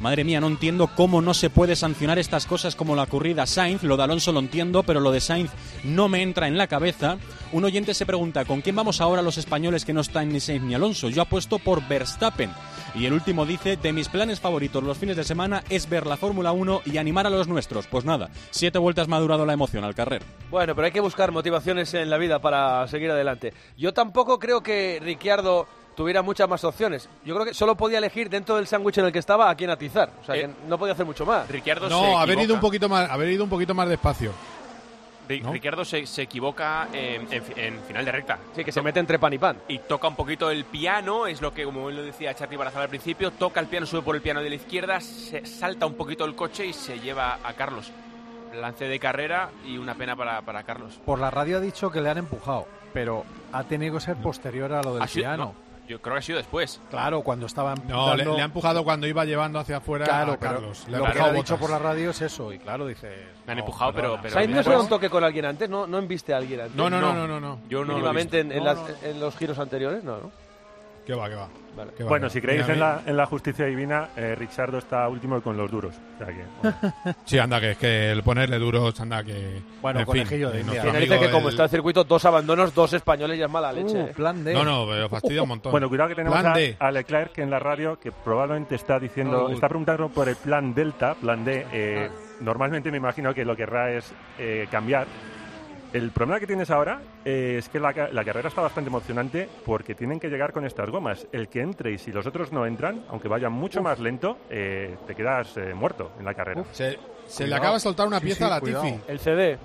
Madre 0.01 0.22
mía, 0.22 0.40
no 0.40 0.46
entiendo 0.46 0.88
cómo 0.94 1.20
no 1.20 1.34
se 1.34 1.51
puede 1.51 1.74
sancionar 1.74 2.20
estas 2.20 2.46
cosas 2.46 2.76
como 2.76 2.94
la 2.94 3.03
ocurrida 3.03 3.46
Sainz. 3.46 3.82
Lo 3.82 3.96
de 3.96 4.05
Alonso 4.05 4.30
lo 4.30 4.38
entiendo, 4.38 4.84
pero 4.84 5.01
lo 5.01 5.11
de 5.11 5.20
Sainz 5.20 5.51
no 5.82 6.09
me 6.09 6.22
entra 6.22 6.46
en 6.46 6.57
la 6.57 6.68
cabeza. 6.68 7.18
Un 7.51 7.64
oyente 7.64 7.94
se 7.94 8.07
pregunta, 8.07 8.44
¿con 8.44 8.61
quién 8.61 8.76
vamos 8.76 9.01
ahora 9.01 9.22
los 9.22 9.38
españoles 9.38 9.84
que 9.84 9.92
no 9.92 10.01
están 10.01 10.28
ni 10.28 10.38
Sainz 10.38 10.62
ni 10.62 10.74
Alonso? 10.74 11.09
Yo 11.09 11.22
apuesto 11.22 11.59
por 11.59 11.86
Verstappen. 11.88 12.51
Y 12.94 13.07
el 13.07 13.12
último 13.12 13.44
dice, 13.44 13.76
de 13.76 13.92
mis 13.92 14.09
planes 14.09 14.38
favoritos 14.38 14.82
los 14.84 14.99
fines 14.99 15.16
de 15.16 15.24
semana 15.24 15.64
es 15.68 15.88
ver 15.88 16.07
la 16.07 16.16
Fórmula 16.16 16.53
1 16.53 16.82
y 16.86 16.99
animar 16.99 17.26
a 17.26 17.30
los 17.30 17.49
nuestros. 17.49 17.88
Pues 17.88 18.05
nada, 18.05 18.30
siete 18.51 18.78
vueltas 18.78 19.09
me 19.09 19.16
ha 19.16 19.20
durado 19.20 19.44
la 19.46 19.53
emoción 19.53 19.82
al 19.82 19.96
carrer. 19.96 20.22
Bueno, 20.51 20.76
pero 20.76 20.86
hay 20.86 20.92
que 20.92 21.01
buscar 21.01 21.32
motivaciones 21.32 21.92
en 21.94 22.09
la 22.09 22.18
vida 22.18 22.38
para 22.38 22.86
seguir 22.86 23.11
adelante. 23.11 23.53
Yo 23.76 23.92
tampoco 23.92 24.38
creo 24.38 24.62
que 24.62 25.01
Ricciardo 25.03 25.66
tuviera 25.99 26.22
muchas 26.22 26.49
más 26.49 26.62
opciones. 26.62 27.09
Yo 27.24 27.34
creo 27.34 27.44
que 27.44 27.53
solo 27.53 27.74
podía 27.74 27.99
elegir 27.99 28.30
dentro 28.30 28.55
del 28.55 28.68
sándwich 28.68 28.99
en 28.99 29.07
el 29.07 29.12
que 29.12 29.18
estaba 29.18 29.51
a 29.51 29.57
quién 29.57 29.68
atizar. 29.68 30.12
O 30.22 30.24
sea, 30.24 30.36
que 30.36 30.42
eh, 30.42 30.51
no 30.68 30.78
podía 30.78 30.92
hacer 30.92 31.05
mucho 31.05 31.26
más. 31.26 31.49
Ricciardo 31.49 31.88
no, 31.88 32.01
se 32.01 32.14
haber 32.14 32.38
ido 32.38 32.55
un 32.55 32.61
poquito 32.61 32.88
más, 32.88 33.11
haber 33.11 33.30
ido 33.30 33.42
un 33.42 33.51
poquito 33.51 33.74
más 33.74 33.88
despacio. 33.88 34.30
Ricciardo 35.28 35.84
se, 35.84 36.05
equivoca 36.22 36.86
en, 36.92 37.26
final 37.82 38.05
de 38.05 38.12
recta. 38.12 38.38
Sí, 38.55 38.64
que 38.64 38.70
se 38.70 38.80
mete 38.80 39.01
entre 39.01 39.18
pan 39.18 39.32
y 39.32 39.38
pan. 39.38 39.57
Y 39.66 39.80
toca 39.80 40.07
un 40.07 40.14
poquito 40.14 40.53
el 40.53 40.66
piano, 40.66 41.26
es 41.26 41.42
lo 41.42 41.53
que, 41.53 41.64
como 41.64 41.88
él 41.88 41.96
lo 41.96 42.03
decía 42.05 42.32
Charlie 42.32 42.57
Barazal 42.57 42.82
al 42.82 42.88
principio, 42.88 43.32
toca 43.32 43.59
el 43.59 43.66
piano, 43.66 43.84
sube 43.84 44.03
por 44.03 44.14
el 44.14 44.22
piano 44.22 44.40
de 44.40 44.51
la 44.51 44.55
izquierda, 44.55 45.01
se 45.01 45.44
salta 45.46 45.84
un 45.84 45.94
poquito 45.94 46.24
el 46.26 46.36
coche 46.36 46.64
y 46.64 46.74
se 46.74 47.01
lleva 47.01 47.40
a 47.42 47.55
Carlos. 47.55 47.90
Lance 48.55 48.84
de 48.84 49.01
carrera 49.01 49.51
y 49.66 49.78
una 49.78 49.96
pena 49.96 50.14
para, 50.14 50.42
para 50.42 50.62
Carlos. 50.62 51.01
Por 51.05 51.18
la 51.18 51.32
radio 51.32 51.57
ha 51.57 51.61
dicho 51.61 51.90
que 51.90 52.01
le 52.01 52.09
han 52.09 52.18
empujado, 52.18 52.68
pero 52.94 53.24
ha 53.53 53.64
tenido 53.64 53.94
que 53.94 54.01
ser 54.01 54.16
posterior 54.18 54.72
a 54.72 54.80
lo 54.80 54.94
del 54.94 55.09
piano. 55.09 55.66
Yo 55.88 56.02
creo 56.02 56.14
que 56.14 56.18
ha 56.18 56.22
sido 56.22 56.38
después. 56.38 56.80
Claro, 56.90 57.22
cuando 57.22 57.46
estaba 57.46 57.74
No, 57.88 58.14
le, 58.14 58.24
ha 58.24 58.44
empujado 58.44 58.84
cuando 58.84 59.06
iba 59.06 59.24
llevando 59.24 59.58
hacia 59.58 59.78
afuera 59.78 60.04
claro, 60.04 60.32
a 60.32 60.36
Carlos. 60.36 60.86
lo 60.88 61.02
que 61.04 61.20
ha 61.20 61.32
dicho 61.32 61.56
por 61.56 61.70
la 61.70 61.78
radio 61.78 62.10
es 62.10 62.20
eso, 62.20 62.52
y 62.52 62.58
claro, 62.58 62.86
dice... 62.86 63.10
Me 63.46 63.52
han 63.52 63.60
empujado, 63.60 63.94
pero... 63.94 64.18
pero 64.20 64.34
¿Sainz 64.34 64.54
no 64.54 64.62
se 64.62 64.70
da 64.70 64.80
un 64.80 64.88
toque 64.88 65.08
con 65.08 65.24
alguien 65.24 65.46
antes? 65.46 65.68
¿No, 65.70 65.86
no 65.86 65.98
enviste 65.98 66.34
a 66.34 66.36
alguien 66.36 66.60
antes? 66.60 66.76
No, 66.76 66.90
no, 66.90 67.00
no, 67.00 67.26
no, 67.26 67.40
no. 67.40 67.60
Yo 67.68 67.84
no 67.84 67.94
Mínimamente 67.94 68.40
en, 68.40 68.52
en, 68.52 69.20
los 69.20 69.36
giros 69.36 69.58
anteriores, 69.58 70.04
no, 70.04 70.18
¿no? 70.18 70.47
Que 71.09 71.14
va, 71.14 71.26
que 71.26 71.37
va. 71.37 71.49
bueno, 72.07 72.29
si 72.29 72.39
creéis 72.39 72.68
en 72.68 72.80
la, 72.80 73.01
en 73.07 73.17
la, 73.17 73.25
justicia 73.25 73.64
divina, 73.64 74.11
eh, 74.14 74.35
Richardo 74.35 74.76
está 74.76 75.09
último 75.09 75.41
con 75.41 75.57
los 75.57 75.71
duros. 75.71 75.95
sí, 77.25 77.39
anda, 77.39 77.59
que 77.59 77.71
es 77.71 77.79
que 77.79 78.11
el 78.11 78.22
ponerle 78.22 78.59
duros, 78.59 79.01
anda, 79.01 79.25
que. 79.25 79.63
Bueno, 79.80 80.05
conejillo 80.05 80.51
de 80.51 80.63
Tiene 80.64 81.01
dice 81.01 81.18
que 81.18 81.30
como 81.30 81.49
está 81.49 81.64
el 81.64 81.71
circuito, 81.71 82.05
dos 82.05 82.22
abandonos, 82.26 82.75
dos 82.75 82.93
españoles 82.93 83.39
ya 83.39 83.47
es 83.47 83.51
mala 83.51 83.72
leche. 83.72 83.97
Uh, 83.97 84.07
¿eh? 84.09 84.13
plan 84.14 84.45
D. 84.45 84.53
No, 84.53 84.64
no, 84.64 84.87
pero 84.87 85.09
fastidia 85.09 85.45
un 85.45 85.49
montón. 85.49 85.72
bueno, 85.72 85.89
cuidado 85.89 86.11
que 86.11 86.14
tenemos 86.14 86.39
a, 86.79 86.91
Leclerc 86.91 87.39
en 87.39 87.49
la 87.49 87.59
radio 87.59 87.99
que 87.99 88.13
probablemente 88.13 88.75
está 88.75 88.99
diciendo, 88.99 89.49
está 89.49 89.67
preguntando 89.67 90.11
por 90.11 90.29
el 90.29 90.37
plan 90.37 90.75
Delta, 90.75 91.14
plan 91.14 91.43
D. 91.43 91.67
Eh, 91.72 92.11
ah. 92.11 92.14
Normalmente 92.43 92.91
me 92.91 92.99
imagino 92.99 93.33
que 93.33 93.47
lo 93.47 93.57
querrá 93.57 93.93
es 93.93 94.13
cambiar 94.71 95.07
el 95.92 96.10
problema 96.10 96.38
que 96.38 96.46
tienes 96.46 96.70
ahora 96.70 97.00
eh, 97.24 97.56
es 97.58 97.68
que 97.68 97.80
la, 97.80 97.94
carrera 97.94 98.48
está 98.48 98.60
bastante 98.60 98.88
emocionante 98.88 99.48
porque 99.64 99.94
tienen 99.94 100.20
que 100.20 100.28
llegar 100.28 100.52
con 100.52 100.66
estas 100.66 100.90
gomas. 100.90 101.26
El 101.32 101.48
que 101.48 101.60
entre 101.60 101.92
y 101.92 101.98
si 101.98 102.12
los 102.12 102.26
otros 102.26 102.52
no 102.52 102.66
entran, 102.66 103.04
aunque 103.08 103.28
vayan 103.28 103.52
mucho 103.52 103.82
más 103.82 103.98
lento, 103.98 104.38
eh, 104.50 104.96
te 105.06 105.14
quedas 105.14 105.56
eh, 105.56 105.72
muerto 105.74 106.12
en 106.18 106.26
la 106.26 106.34
carrera. 106.34 106.64
se, 106.72 107.46
le 107.46 107.54
acaba 107.54 107.74
de 107.74 107.80
soltar 107.80 108.06
una 108.06 108.20
pieza 108.20 108.46
a 108.46 108.50
la 108.50 108.60
Tifi. 108.60 109.00
El 109.08 109.18
CD. 109.18 109.58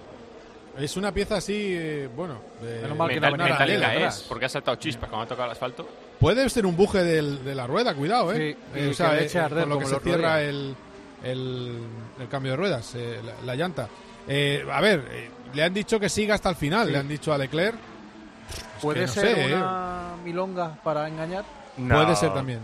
Es 0.78 0.98
una 0.98 1.12
pieza 1.12 1.36
así, 1.36 2.08
bueno, 2.16 2.40
de 2.60 2.88
metálica 2.88 3.94
es, 3.94 4.26
porque 4.28 4.46
ha 4.46 4.50
saltado 4.50 4.76
chispas 4.78 5.08
cuando 5.08 5.26
ha 5.26 5.28
tocado 5.28 5.46
el 5.46 5.52
asfalto. 5.52 5.88
Puede 6.20 6.50
ser 6.50 6.66
un 6.66 6.76
buje 6.76 7.04
de 7.04 7.54
la 7.54 7.68
rueda, 7.68 7.94
cuidado, 7.94 8.34
¿eh? 8.34 8.58
o 8.90 8.94
sea, 8.94 9.50
con 9.50 9.70
lo 9.70 9.78
que 9.78 9.86
se 9.86 10.00
cierra 10.00 10.42
el, 10.42 10.76
el, 11.24 11.78
cambio 12.32 12.54
de 12.54 12.58
ruedas, 12.58 12.96
la, 13.46 13.56
llanta. 13.56 13.84
a 13.84 14.82
ver, 14.82 15.04
le 15.54 15.64
han 15.64 15.74
dicho 15.74 16.00
que 16.00 16.10
siga 16.10 16.36
hasta 16.36 16.50
el 16.50 16.56
final, 16.56 16.92
le 16.92 16.98
han 16.98 17.08
dicho 17.08 17.34
a 17.34 17.38
Leclerc. 17.38 17.78
¿Puede 18.82 19.08
ser 19.08 19.38
¿eh? 19.40 19.56
una 19.56 20.16
milonga 20.24 20.76
para 20.84 21.08
engañar? 21.08 21.46
Puede 21.78 22.16
ser 22.16 22.34
también. 22.34 22.60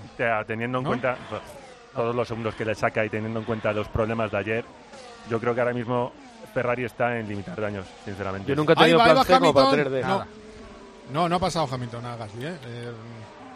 teniendo 0.46 0.80
en 0.80 0.84
cuenta 0.84 1.18
todos 1.96 2.16
los 2.16 2.28
segundos 2.28 2.56
que 2.56 2.66
le 2.66 2.76
saca 2.76 3.06
y 3.06 3.10
teniendo 3.10 3.40
en 3.40 3.46
cuenta 3.46 3.72
los 3.74 3.88
problemas 3.88 4.32
de 4.32 4.38
ayer, 4.38 4.66
yo 5.30 5.40
creo 5.40 5.56
que 5.56 5.62
ahora 5.62 5.74
mismo 5.74 6.12
Ferrari 6.54 6.86
está 6.86 7.18
en 7.18 7.28
limitar 7.28 7.60
daños, 7.60 7.86
sinceramente. 8.06 8.50
Yo 8.50 8.56
nunca 8.56 8.74
he 8.74 8.76
tenido 8.76 8.98
plan 8.98 9.54
para 9.54 10.26
No. 11.12 11.30
no, 11.30 11.36
ha 11.36 11.40
pasado 11.40 11.68
Hamilton 11.72 12.06
a 12.06 12.16
Gasly, 12.16 12.46
¿eh? 12.46 12.58
¿eh? 12.66 12.92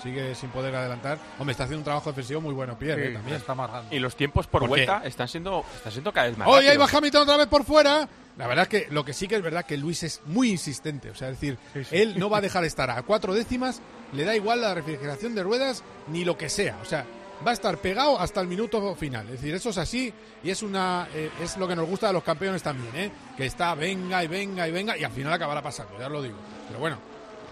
sigue 0.01 0.35
sin 0.35 0.49
poder 0.49 0.76
adelantar. 0.76 1.18
Hombre, 1.39 1.51
está 1.51 1.64
haciendo 1.64 1.80
un 1.80 1.85
trabajo 1.85 2.10
defensivo 2.10 2.41
muy 2.41 2.53
bueno, 2.53 2.77
Pierre, 2.77 3.10
¿eh? 3.10 3.14
también. 3.14 3.38
Está 3.38 3.55
marcando. 3.55 3.93
Y 3.95 3.99
los 3.99 4.15
tiempos 4.15 4.47
por, 4.47 4.68
vuelta 4.68 5.01
están 5.05 5.27
siendo, 5.27 5.64
están 5.76 5.91
siendo 5.91 6.11
cada 6.11 6.27
vez 6.27 6.38
más 6.38 6.47
Hoy 6.47 6.68
ahí 6.68 6.77
va 6.77 6.88
Hamilton 6.91 7.23
otra 7.23 7.38
vez 7.38 7.47
por 7.47 7.64
fuera. 7.64 8.07
La 8.38 8.47
verdad 8.47 8.64
es 8.64 8.69
que 8.69 8.91
lo 8.91 9.05
que 9.05 9.14
sí 9.14 9.27
que 9.27 9.35
es 9.35 9.43
verdad 9.43 9.65
que 9.65 9.77
Luis 9.77 10.03
es 10.03 10.22
muy 10.26 10.49
insistente. 10.49 11.10
O 11.11 11.15
sea, 11.15 11.30
es 11.30 11.39
decir, 11.39 11.57
él 11.91 12.18
no 12.18 12.30
va 12.30 12.39
a 12.39 12.41
dejar 12.41 12.64
estar 12.65 12.89
a 12.89 13.01
cuatro 13.03 13.34
décimas, 13.34 13.81
le 14.11 14.23
da 14.26 14.35
igual 14.35 14.61
la 14.61 14.73
refrigeración 14.73 15.35
de 15.35 15.43
ruedas 15.43 15.84
ni 16.07 16.26
lo 16.26 16.38
que 16.38 16.49
sea. 16.49 16.77
O 16.81 16.85
sea, 16.85 17.05
va 17.45 17.51
a 17.51 17.53
estar 17.53 17.77
pegado 17.77 18.19
hasta 18.19 18.41
el 18.41 18.47
minuto 18.47 18.95
final. 18.95 19.26
Es 19.26 19.34
decir, 19.34 19.53
eso 19.53 19.69
es 19.69 19.77
así 19.77 20.11
y 20.43 20.49
es 20.49 20.64
una 20.64 21.07
eh, 21.14 21.30
es 21.41 21.57
lo 21.57 21.68
que 21.68 21.76
nos 21.76 21.88
gusta 21.88 22.07
de 22.07 22.14
los 22.14 22.23
campeones 22.23 22.64
también, 22.64 22.95
¿eh? 22.95 23.11
Que 23.38 23.45
está 23.45 23.76
venga 23.76 24.23
y 24.23 24.27
venga 24.27 24.68
y 24.68 24.72
venga 24.72 24.97
y 24.97 25.03
al 25.03 25.11
final 25.11 25.34
acabará 25.34 25.61
pasando, 25.61 25.99
ya 25.99 26.10
lo 26.10 26.22
digo. 26.22 26.38
Pero 26.68 26.80
bueno, 26.80 26.97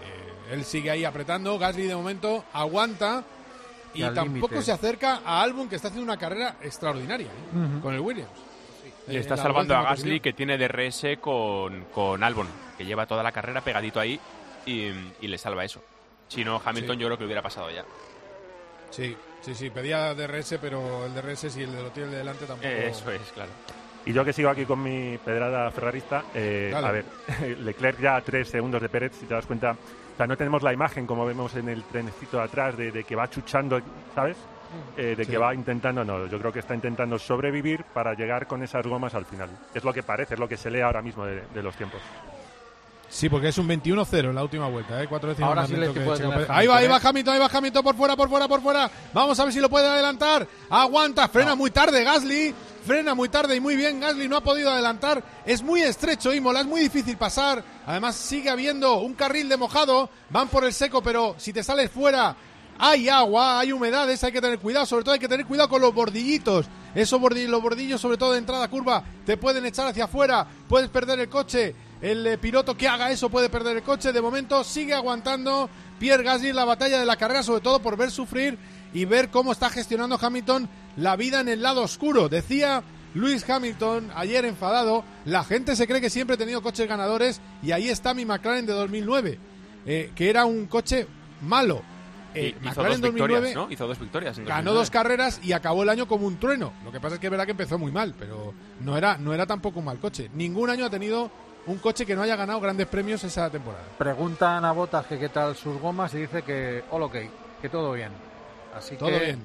eh, 0.02 0.54
él 0.54 0.64
sigue 0.64 0.90
ahí 0.90 1.04
apretando. 1.04 1.58
Gasly 1.58 1.86
de 1.86 1.94
momento 1.94 2.44
aguanta 2.52 3.24
y, 3.94 4.02
tampoco 4.02 4.62
se 4.62 4.72
acerca 4.72 5.20
a 5.24 5.42
Albon 5.42 5.68
que 5.68 5.76
está 5.76 5.88
haciendo 5.88 6.10
una 6.10 6.18
carrera 6.18 6.56
extraordinaria 6.62 7.28
¿eh? 7.28 7.80
con 7.80 7.94
el 7.94 8.00
Williams. 8.00 8.51
Y 9.08 9.16
está 9.16 9.36
salvando 9.36 9.74
a 9.76 9.82
Gasly 9.82 10.20
que 10.20 10.32
tiene 10.32 10.56
DRS 10.56 11.18
con, 11.20 11.86
con 11.86 12.22
Albon, 12.22 12.46
que 12.78 12.84
lleva 12.84 13.06
toda 13.06 13.22
la 13.22 13.32
carrera 13.32 13.60
pegadito 13.60 13.98
ahí 14.00 14.18
y, 14.66 14.92
le 15.20 15.38
salva 15.38 15.64
eso. 15.64 15.82
Si 16.28 16.44
no, 16.44 16.60
Hamilton 16.64 16.98
yo 16.98 17.06
creo 17.08 17.18
que 17.18 17.24
hubiera 17.24 17.42
pasado 17.42 17.70
ya. 17.70 17.84
Sí, 18.90 19.16
sí, 19.40 19.54
sí, 19.54 19.70
pedía 19.70 20.14
DRS, 20.14 20.58
pero 20.60 21.06
el 21.06 21.14
DRS 21.14 21.52
si 21.52 21.62
el 21.62 21.72
de 21.72 21.82
lo 21.82 21.90
tiene 21.90 22.10
de 22.10 22.18
delante 22.18 22.46
tampoco. 22.46 22.68
Eso 22.68 23.10
es, 23.10 23.32
claro. 23.32 23.50
Y 24.04 24.12
yo 24.12 24.24
que 24.24 24.32
sigo 24.32 24.50
aquí 24.50 24.64
con 24.64 24.82
mi 24.82 25.16
pedrada 25.18 25.70
ferrarista, 25.70 26.24
eh, 26.34 26.72
a 26.74 26.90
ver, 26.90 27.04
Leclerc 27.60 28.00
ya 28.00 28.16
a 28.16 28.20
tres 28.20 28.48
segundos 28.48 28.82
de 28.82 28.88
Pérez, 28.88 29.12
si 29.18 29.26
te 29.26 29.34
das 29.34 29.46
cuenta, 29.46 29.72
o 29.72 30.16
sea, 30.16 30.26
no 30.26 30.36
tenemos 30.36 30.62
la 30.62 30.72
imagen 30.72 31.06
como 31.06 31.24
vemos 31.24 31.54
en 31.54 31.68
el 31.68 31.84
trenecito 31.84 32.38
de 32.38 32.42
atrás 32.42 32.76
de, 32.76 32.90
de 32.90 33.04
que 33.04 33.14
va 33.14 33.30
chuchando, 33.30 33.80
¿sabes? 34.14 34.36
Eh, 34.96 35.14
de 35.16 35.26
que 35.26 35.38
va 35.38 35.54
intentando, 35.54 36.04
no, 36.04 36.26
yo 36.26 36.38
creo 36.38 36.52
que 36.52 36.58
está 36.58 36.74
intentando 36.74 37.18
sobrevivir 37.18 37.84
para 37.94 38.14
llegar 38.14 38.46
con 38.46 38.62
esas 38.62 38.86
gomas 38.86 39.14
al 39.14 39.24
final. 39.24 39.48
Es 39.74 39.84
lo 39.84 39.92
que 39.92 40.02
parece, 40.02 40.34
es 40.34 40.40
lo 40.40 40.48
que 40.48 40.56
se 40.56 40.70
lee 40.70 40.80
ahora 40.80 41.00
mismo 41.00 41.24
de, 41.24 41.62
los 41.62 41.74
tiempos. 41.76 42.00
Sí, 43.08 43.28
porque 43.28 43.48
es 43.48 43.58
un 43.58 43.68
21-0 43.68 44.30
en 44.30 44.34
la 44.34 44.42
última 44.42 44.68
vuelta, 44.68 45.02
¿eh? 45.02 45.06
Cuatro 45.06 45.30
décimas 45.30 45.48
Ahora 45.50 45.66
sí 45.66 45.74
Ahí 46.48 46.66
va, 46.66 46.78
ahí 46.78 46.88
va 46.88 46.96
Hamilton, 47.02 47.34
ahí 47.34 47.40
va 47.40 47.50
Hamilton 47.52 47.82
por 47.82 47.94
fuera, 47.94 48.16
por 48.16 48.28
fuera, 48.28 48.48
por 48.48 48.60
fuera. 48.62 48.90
Vamos 49.12 49.38
a 49.38 49.44
ver 49.44 49.52
si 49.52 49.60
lo 49.60 49.68
puede 49.68 49.86
adelantar. 49.86 50.46
Aguanta, 50.70 51.28
frena 51.28 51.54
muy 51.54 51.70
tarde 51.70 52.04
Gasly. 52.04 52.54
Frena 52.86 53.14
muy 53.14 53.28
tarde 53.28 53.54
y 53.54 53.60
muy 53.60 53.76
bien. 53.76 54.00
Gasly 54.00 54.28
no 54.28 54.36
ha 54.36 54.40
podido 54.42 54.70
adelantar. 54.70 55.22
Es 55.44 55.62
muy 55.62 55.82
estrecho 55.82 56.32
Imola, 56.32 56.60
es 56.60 56.66
muy 56.66 56.80
difícil 56.80 57.16
pasar. 57.16 57.62
Además 57.86 58.16
sigue 58.16 58.50
habiendo 58.50 58.98
un 59.00 59.14
carril 59.14 59.48
de 59.48 59.56
mojado. 59.56 60.10
Van 60.30 60.48
por 60.48 60.64
el 60.64 60.72
seco, 60.72 61.02
pero 61.02 61.34
si 61.38 61.52
te 61.52 61.62
sales 61.62 61.90
fuera 61.90 62.34
hay 62.78 63.08
agua, 63.08 63.60
hay 63.60 63.72
humedades, 63.72 64.22
hay 64.24 64.32
que 64.32 64.40
tener 64.40 64.58
cuidado, 64.58 64.86
sobre 64.86 65.04
todo 65.04 65.14
hay 65.14 65.20
que 65.20 65.28
tener 65.28 65.46
cuidado 65.46 65.68
con 65.68 65.80
los 65.80 65.94
bordillitos. 65.94 66.66
Esos 66.94 67.20
bordillos, 67.20 67.50
los 67.50 67.62
bordillos, 67.62 68.00
sobre 68.00 68.16
todo 68.16 68.32
de 68.32 68.38
entrada 68.38 68.68
curva, 68.68 69.04
te 69.24 69.36
pueden 69.36 69.64
echar 69.64 69.86
hacia 69.86 70.04
afuera, 70.04 70.46
puedes 70.68 70.90
perder 70.90 71.20
el 71.20 71.28
coche. 71.28 71.74
El 72.00 72.26
eh, 72.26 72.36
piloto 72.36 72.76
que 72.76 72.88
haga 72.88 73.12
eso 73.12 73.30
puede 73.30 73.48
perder 73.48 73.76
el 73.76 73.82
coche. 73.82 74.12
De 74.12 74.20
momento 74.20 74.64
sigue 74.64 74.92
aguantando 74.92 75.70
Pierre 76.00 76.24
Gasly 76.24 76.52
la 76.52 76.64
batalla 76.64 76.98
de 76.98 77.06
la 77.06 77.16
carrera, 77.16 77.42
sobre 77.42 77.60
todo 77.60 77.80
por 77.80 77.96
ver 77.96 78.10
sufrir 78.10 78.58
y 78.92 79.04
ver 79.04 79.30
cómo 79.30 79.52
está 79.52 79.70
gestionando 79.70 80.18
Hamilton 80.20 80.68
la 80.96 81.14
vida 81.14 81.40
en 81.40 81.48
el 81.48 81.62
lado 81.62 81.82
oscuro. 81.82 82.28
Decía 82.28 82.82
Luis 83.14 83.48
Hamilton 83.48 84.10
ayer 84.16 84.44
enfadado, 84.44 85.04
la 85.24 85.44
gente 85.44 85.76
se 85.76 85.86
cree 85.86 86.00
que 86.00 86.10
siempre 86.10 86.34
he 86.34 86.38
tenido 86.38 86.62
coches 86.62 86.88
ganadores 86.88 87.40
y 87.62 87.70
ahí 87.70 87.88
está 87.88 88.14
mi 88.14 88.24
McLaren 88.24 88.66
de 88.66 88.72
2009, 88.72 89.38
eh, 89.86 90.10
que 90.16 90.28
era 90.28 90.44
un 90.44 90.66
coche 90.66 91.06
malo 91.40 91.82
eh, 92.34 92.56
hizo 92.62 92.82
dos 92.82 93.00
victorias, 93.00 93.54
¿no? 93.54 93.70
Hizo 93.70 93.86
dos 93.86 93.98
victorias. 93.98 94.38
ganó 94.40 94.72
dos 94.72 94.90
carreras 94.90 95.40
y 95.42 95.52
acabó 95.52 95.82
el 95.82 95.88
año 95.88 96.06
como 96.06 96.26
un 96.26 96.38
trueno. 96.38 96.72
Lo 96.84 96.92
que 96.92 97.00
pasa 97.00 97.14
es 97.14 97.20
que 97.20 97.26
es 97.26 97.30
verdad 97.30 97.44
que 97.44 97.52
empezó 97.52 97.78
muy 97.78 97.92
mal, 97.92 98.14
pero 98.18 98.54
no 98.80 98.96
era, 98.96 99.18
no 99.18 99.34
era 99.34 99.46
tampoco 99.46 99.80
un 99.80 99.86
mal 99.86 99.98
coche. 99.98 100.30
Ningún 100.34 100.70
año 100.70 100.86
ha 100.86 100.90
tenido 100.90 101.30
un 101.66 101.78
coche 101.78 102.04
que 102.04 102.14
no 102.14 102.22
haya 102.22 102.36
ganado 102.36 102.60
grandes 102.60 102.86
premios 102.86 103.22
esa 103.24 103.50
temporada. 103.50 103.84
Preguntan 103.98 104.64
a 104.64 104.72
Botas 104.72 105.06
que 105.06 105.18
qué 105.18 105.28
tal 105.28 105.54
sus 105.56 105.80
gomas 105.80 106.12
y 106.14 106.18
dice 106.18 106.42
que 106.42 106.84
all 106.90 107.02
ok, 107.02 107.16
que 107.60 107.68
todo 107.68 107.92
bien. 107.92 108.10
Así 108.74 108.96
todo 108.96 109.10
bien. 109.10 109.42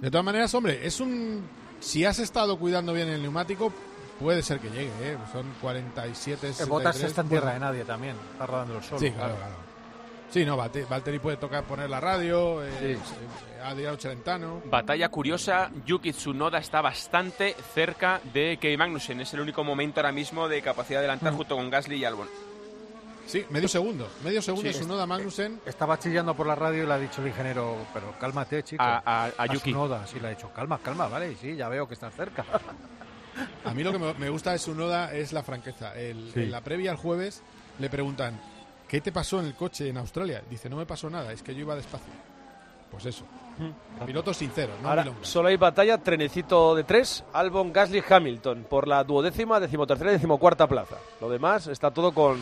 De 0.00 0.10
todas 0.10 0.24
maneras, 0.24 0.52
hombre, 0.54 0.86
es 0.86 1.00
un... 1.00 1.42
Si 1.80 2.04
has 2.04 2.18
estado 2.18 2.58
cuidando 2.58 2.92
bien 2.92 3.08
el 3.08 3.22
neumático, 3.22 3.72
puede 4.18 4.42
ser 4.42 4.58
que 4.58 4.70
llegue, 4.70 4.90
¿eh? 5.02 5.18
Son 5.32 5.46
47, 5.60 6.40
63. 6.40 6.68
Botas 6.68 7.00
está 7.00 7.20
en 7.22 7.28
tierra 7.28 7.52
de 7.52 7.60
nadie 7.60 7.84
también, 7.84 8.16
está 8.32 8.46
rodando 8.46 8.76
el 8.76 8.82
sol. 8.82 8.98
Sí, 8.98 9.10
claro, 9.10 9.36
claro. 9.36 9.63
Sí, 10.34 10.44
no, 10.44 10.56
Valtteri 10.56 11.20
puede 11.20 11.36
tocar 11.36 11.62
poner 11.62 11.88
la 11.88 12.00
radio, 12.00 12.60
eh, 12.64 12.98
Adriano 13.62 13.96
Celentano. 13.96 14.62
Batalla 14.64 15.08
curiosa, 15.08 15.70
Yuki 15.86 16.10
Tsunoda 16.10 16.58
está 16.58 16.80
bastante 16.80 17.54
cerca 17.72 18.20
de 18.32 18.58
Kevin 18.60 18.80
Magnussen. 18.80 19.20
Es 19.20 19.32
el 19.34 19.38
único 19.38 19.62
momento 19.62 20.00
ahora 20.00 20.10
mismo 20.10 20.48
de 20.48 20.60
capacidad 20.60 20.98
de 20.98 21.06
adelantar 21.06 21.34
mm. 21.34 21.36
junto 21.36 21.54
con 21.54 21.70
Gasly 21.70 21.98
y 21.98 22.04
Albon. 22.04 22.26
Sí, 23.28 23.46
medio 23.50 23.68
segundo, 23.68 24.10
medio 24.24 24.42
segundo 24.42 24.72
sí, 24.72 24.76
Tsunoda 24.76 25.06
Magnussen. 25.06 25.60
Estaba 25.66 26.00
chillando 26.00 26.34
por 26.34 26.48
la 26.48 26.56
radio 26.56 26.82
y 26.82 26.86
le 26.88 26.94
ha 26.94 26.98
dicho 26.98 27.20
el 27.20 27.28
ingeniero, 27.28 27.86
pero 27.94 28.18
cálmate, 28.18 28.64
chico. 28.64 28.82
A, 28.82 29.30
a, 29.38 29.46
Yuki. 29.46 29.70
Tsunoda, 29.70 30.04
sí, 30.04 30.18
le 30.18 30.26
ha 30.26 30.30
dicho, 30.30 30.50
calma, 30.52 30.80
calma, 30.82 31.06
vale, 31.06 31.36
sí, 31.36 31.54
ya 31.54 31.68
veo 31.68 31.86
que 31.86 31.94
estás 31.94 32.12
cerca. 32.12 32.44
a 33.64 33.72
mí 33.72 33.84
lo 33.84 33.92
que 33.92 34.00
me, 34.18 34.28
gusta 34.30 34.50
de 34.50 34.58
Tsunoda 34.58 35.14
es 35.14 35.32
la 35.32 35.44
franqueza. 35.44 35.92
En 35.96 36.50
la 36.50 36.60
previa 36.60 36.90
al 36.90 36.96
jueves 36.96 37.40
le 37.78 37.88
preguntan, 37.88 38.40
¿Qué 38.88 39.00
te 39.00 39.12
pasó 39.12 39.40
en 39.40 39.46
el 39.46 39.54
coche 39.54 39.88
en 39.88 39.96
Australia? 39.96 40.42
Dice, 40.48 40.68
no 40.68 40.76
me 40.76 40.86
pasó 40.86 41.08
nada, 41.10 41.32
es 41.32 41.42
que 41.42 41.54
yo 41.54 41.60
iba 41.60 41.74
despacio. 41.74 42.12
Pues 42.90 43.06
eso. 43.06 43.24
Mm. 43.58 44.04
Piloto 44.04 44.34
sincero, 44.34 44.72
no 44.82 44.88
Ahora, 44.88 45.06
solo 45.22 45.48
hay 45.48 45.56
batalla, 45.56 45.98
trenecito 45.98 46.74
de 46.74 46.84
tres, 46.84 47.24
Albon, 47.32 47.72
Gasly, 47.72 48.02
Hamilton, 48.08 48.66
por 48.68 48.86
la 48.86 49.02
duodécima, 49.04 49.58
decimotercera 49.58 50.10
y 50.10 50.14
decimocuarta 50.14 50.66
plaza. 50.66 50.96
Lo 51.20 51.28
demás 51.28 51.66
está 51.68 51.90
todo 51.90 52.12
con, 52.12 52.38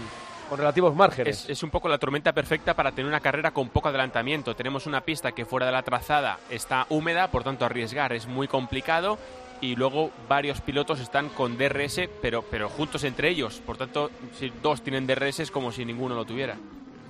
con 0.49 0.59
relativos 0.59 0.95
márgenes. 0.95 1.45
Es, 1.45 1.51
es, 1.51 1.63
un 1.63 1.71
poco 1.71 1.89
la 1.89 1.99
tormenta 1.99 2.33
perfecta 2.33 2.75
para 2.75 2.93
tener 2.93 3.07
una 3.07 3.21
carrera 3.21 3.53
con 3.53 3.69
poco 3.69 3.89
adelantamiento. 3.89 4.55
Tenemos 4.55 4.87
una 4.87 5.03
pista 5.03 5.33
que 5.33 5.45
fuera 5.45 5.67
de 5.67 5.73
la 5.73 5.83
trazada 5.83 6.39
está 6.51 6.87
húmeda, 6.89 7.31
por 7.31 7.45
tanto 7.45 7.65
arriesgar 7.65 8.13
es 8.13 8.27
muy 8.27 8.49
complicado 8.49 9.19
y 9.63 9.77
luego 9.77 10.11
varios 10.29 10.61
pilotos 10.61 11.01
están 11.01 11.29
con 11.31 11.57
DRS, 11.57 12.09
pero, 12.21 12.43
pero 12.43 12.69
juntos 12.69 13.05
entre 13.05 13.29
ellos. 13.31 13.63
Por 13.65 13.79
tanto, 13.79 14.11
si 14.39 14.53
dos 14.61 14.83
tienen 14.83 15.07
DRS 15.07 15.41
es 15.41 15.51
como 15.51 15.71
si 15.71 15.85
ninguno 15.85 16.17
lo 16.17 16.25
tuviera. 16.27 16.57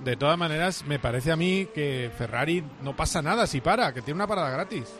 De 0.03 0.15
todas 0.15 0.37
maneras, 0.37 0.85
me 0.85 0.99
parece 0.99 1.31
a 1.31 1.35
mí 1.35 1.67
que 1.73 2.11
Ferrari 2.15 2.63
no 2.83 2.95
pasa 2.95 3.21
nada 3.23 3.47
si 3.47 3.59
para, 3.59 3.91
que 3.91 4.01
tiene 4.01 4.17
una 4.19 4.27
parada 4.27 4.51
gratis. 4.51 4.93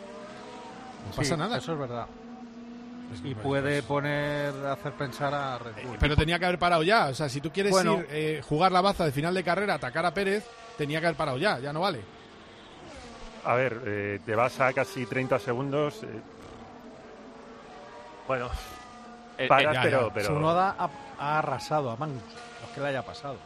No 1.08 1.16
pasa 1.16 1.36
nada. 1.36 1.58
Eso 1.58 1.74
es 1.74 1.78
verdad. 1.78 2.06
y 3.22 3.34
puede 3.36 3.84
poner, 3.84 4.52
hacer 4.66 4.92
pensar 4.92 5.32
a 5.32 5.58
Red 5.58 5.86
Bull. 5.86 5.96
Pero 6.00 6.16
tenía 6.16 6.40
que 6.40 6.46
haber 6.46 6.58
parado 6.58 6.82
ya. 6.82 7.06
O 7.06 7.14
sea, 7.14 7.28
si 7.28 7.40
tú 7.40 7.52
quieres 7.52 7.72
ir, 7.84 8.06
eh, 8.10 8.42
jugar 8.48 8.72
la 8.72 8.80
baza 8.80 9.04
de 9.04 9.12
final 9.12 9.32
de 9.32 9.44
carrera, 9.44 9.74
atacar 9.74 10.04
a 10.04 10.12
Pérez, 10.12 10.44
tenía 10.76 10.98
que 10.98 11.06
haber 11.06 11.16
parado 11.16 11.38
ya. 11.38 11.60
Ya 11.60 11.72
no 11.72 11.82
vale. 11.82 12.00
a 13.44 13.54
ver, 13.54 13.80
eh, 13.86 14.20
te 14.26 14.34
vas 14.34 14.58
a 14.58 14.72
casi 14.72 15.06
30 15.06 15.38
segundos. 15.38 16.00
Eh, 18.24 18.26
bueno, 18.26 18.50
eh, 19.38 19.48
paras, 19.48 19.78
pero, 19.82 20.10
pero... 20.12 20.26
Sunoda 20.26 20.74
ha, 20.78 20.90
ha, 21.18 21.38
arrasado 21.38 21.90
a 21.90 21.96
Magnus, 21.96 22.22
no 22.22 22.66
es 22.66 22.74
que 22.74 22.80
le 22.80 22.86
haya 22.88 23.02
pasado. 23.02 23.36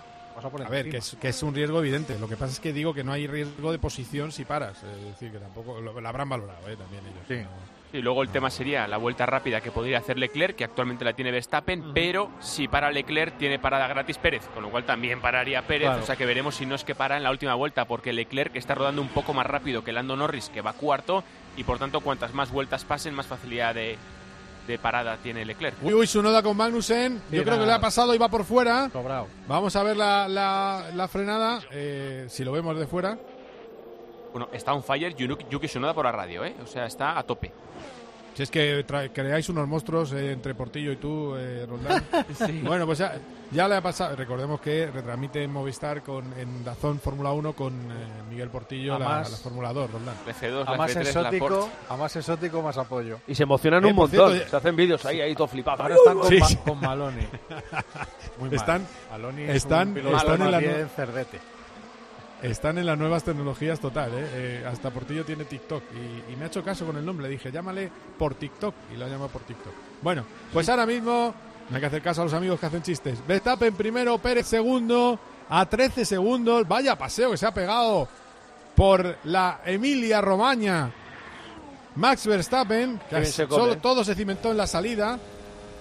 a 0.65 0.69
ver, 0.69 0.91
que 0.91 0.99
es, 0.99 1.17
que 1.21 1.29
es, 1.29 1.43
un 1.43 1.55
riesgo 1.55 1.81
evidente. 1.81 2.19
Lo 2.19 2.29
que 2.29 2.37
pasa 2.37 2.53
es 2.53 2.61
que 2.61 2.73
digo 2.73 2.95
que 2.95 3.03
no 3.03 3.13
hay 3.13 3.27
riesgo 3.27 3.73
de 3.73 3.79
posición 3.79 4.31
si 4.31 4.45
paras. 4.45 4.83
Es 4.83 5.05
decir, 5.05 5.33
que 5.33 5.39
tampoco 5.39 5.81
lo, 5.81 5.91
habrán 6.07 6.29
valorado 6.29 6.61
también 6.61 7.03
ellos. 7.07 7.25
Sí. 7.27 7.47
Y 7.91 8.03
luego 8.03 8.23
el 8.23 8.29
tema 8.29 8.51
sería 8.51 8.87
la 8.87 8.99
vuelta 8.99 9.25
rápida 9.25 9.63
que 9.63 9.71
podría 9.71 9.99
hacer 9.99 10.19
Leclerc, 10.19 10.55
que 10.55 10.65
actualmente 10.65 11.07
la 11.07 11.15
tiene 11.15 11.31
Verstappen, 11.31 11.95
pero 11.95 12.31
si 12.39 12.69
para 12.69 12.91
Leclerc 12.91 13.39
tiene 13.39 13.59
parada 13.59 13.89
gratis 13.89 14.19
Pérez, 14.19 14.47
con 14.53 14.63
lo 14.63 14.69
cual 14.69 14.85
también 14.85 15.23
pararía 15.23 15.63
Pérez, 15.63 15.89
o 15.89 16.03
sea 16.03 16.15
que 16.15 16.27
veremos 16.27 16.57
si 16.57 16.67
no 16.67 16.75
es 16.75 16.85
que 16.85 16.95
para 16.95 17.17
en 17.17 17.23
la 17.23 17.31
última 17.31 17.55
vuelta, 17.55 17.87
porque 17.87 18.13
Leclerc 18.13 18.55
está 18.57 18.75
rodando 18.75 19.01
un 19.01 19.09
poco 19.09 19.33
más 19.33 19.47
rápido 19.47 19.85
que 19.85 19.93
Lando 19.93 20.17
Norris, 20.17 20.51
que 20.51 20.61
va 20.61 20.75
cuarto, 20.75 21.25
y 21.57 21.65
por 21.65 21.79
tanto 21.79 22.03
cuantas 22.03 22.35
más 22.35 22.51
vueltas 22.51 22.85
pasen, 22.85 23.15
más 23.15 23.27
facilidad 23.27 23.75
de, 23.75 23.97
parada 24.77 25.17
tiene 25.19 25.45
Leclerc. 25.45 25.77
Uy, 25.83 25.95
uy, 25.95 26.07
su 26.07 26.21
noda 26.21 26.43
con 26.43 26.57
Magnussen, 26.57 27.23
yo 27.31 27.45
creo 27.45 27.59
que 27.59 27.67
le 27.67 27.73
ha 27.73 27.81
pasado 27.81 28.13
y 28.15 28.19
va 28.19 28.29
por 28.29 28.45
fuera. 28.45 28.91
Vamos 29.47 29.77
a 29.77 29.83
ver 29.85 29.97
la, 29.97 30.29
la, 30.29 31.09
frenada, 31.09 31.61
eh, 31.71 32.27
si 32.29 32.45
lo 32.45 32.53
vemos 32.53 32.77
de 32.77 32.87
fuera. 32.87 33.17
Bueno, 34.33 34.49
está 34.53 34.75
on 34.75 34.83
fire 34.83 35.15
Yuki 35.15 35.67
Tsunoda 35.69 35.95
por 35.95 36.05
la 36.05 36.13
radio, 36.13 36.45
¿eh? 36.45 36.55
O 36.63 36.67
sea, 36.67 36.87
está 36.87 37.19
a 37.19 37.23
tope. 37.23 37.53
Si 38.35 38.43
es 38.45 38.51
que 38.51 38.85
creáis 39.13 39.49
unos 39.49 39.67
monstruos 39.67 40.13
eh, 40.13 40.33
entre 40.33 40.55
Portillo 40.55 40.93
y 40.93 40.97
tú, 40.97 41.35
eh, 41.37 41.67
Roldán. 41.67 42.05
Bueno, 42.63 42.87
pues 42.87 42.99
ya, 43.51 43.69
le 43.69 43.75
ha 43.75 43.83
pasado. 43.83 44.15
Recordemos 44.15 44.61
que 44.61 44.87
retransmite 44.87 45.43
en 45.43 45.53
Movistar 45.53 46.03
con, 46.03 46.33
en 46.39 46.65
Dazón 46.65 47.01
Fórmula 47.01 47.33
1 47.33 47.53
con 47.55 47.75
eh, 47.75 47.95
Miguel 48.31 48.49
Portillo, 48.49 48.99
la, 48.99 49.21
la, 49.21 49.25
Fórmula 49.25 49.73
2, 49.73 49.91
Roldán. 49.91 50.15
a, 50.67 50.77
más 50.77 50.95
exótico, 50.95 51.69
a 51.89 51.97
más 51.97 52.15
exótico, 52.15 52.63
más 52.63 52.79
apoyo. 52.79 53.19
Y 53.27 53.35
se 53.35 53.43
emocionan 53.43 53.85
un 53.85 53.97
montón. 53.97 54.39
se 54.39 54.57
hacen 54.57 54.77
vídeos 54.77 55.05
ahí, 55.05 55.21
ahí 55.21 55.35
todo 55.35 55.49
flipado. 55.49 55.83
Ahora 55.83 55.97
están 55.97 56.19
con, 56.19 56.57
con 56.65 56.81
Maloni. 56.81 57.27
Muy 58.39 58.55
están, 58.55 58.87
Maloni 59.11 59.43
están, 59.43 59.97
están 59.97 60.43
en 60.43 60.51
la 60.51 60.89
Cerdete. 60.95 61.58
Están 62.43 62.79
en 62.79 62.87
las 62.87 62.97
nuevas 62.97 63.25
tecnologías 63.25 63.81
total, 63.81 64.13
¿eh? 64.15 64.29
¿eh? 64.33 64.65
hasta 64.67 64.91
Portillo 64.91 65.25
tiene 65.25 65.45
TikTok 65.45 65.83
y, 66.31 66.37
me 66.37 66.45
ha 66.45 66.47
hecho 66.47 66.63
caso 66.63 66.87
con 66.87 66.97
el 66.97 67.05
nombre. 67.05 67.27
Le 67.27 67.33
dije, 67.33 67.51
llámale 67.51 67.91
por 68.17 68.35
TikTok 68.35 68.75
y 68.95 68.97
lo 68.97 69.09
llama 69.09 69.27
por 69.27 69.43
TikTok. 69.43 69.73
Bueno, 70.03 70.25
pues 70.53 70.69
ahora 70.69 70.87
mismo 70.87 71.35
no 71.69 71.75
hay 71.75 71.81
que 71.81 71.87
hacer 71.87 72.03
caso 72.03 72.23
a 72.23 72.25
los 72.25 72.35
amigos 72.35 72.61
que 72.61 72.67
hacen 72.67 72.83
chistes. 72.83 73.27
Verstappen 73.27 73.75
primero, 73.75 74.19
Pérez 74.19 74.47
segundo, 74.47 75.19
a 75.49 75.67
13 75.67 76.05
segundos. 76.05 76.69
Vaya 76.69 76.97
paseo 76.97 77.33
que 77.33 77.37
se 77.37 77.47
ha 77.47 77.53
pegado 77.53 78.09
por 78.77 79.17
la 79.25 79.61
Emilia 79.67 80.21
Romagna. 80.21 80.93
Max 81.97 82.25
Verstappen, 82.25 83.01
que 83.11 83.27
solo 83.27 83.79
todo 83.79 84.05
se 84.05 84.15
cimentó 84.15 84.53
en 84.53 84.57
la 84.57 84.69
salida. 84.69 85.19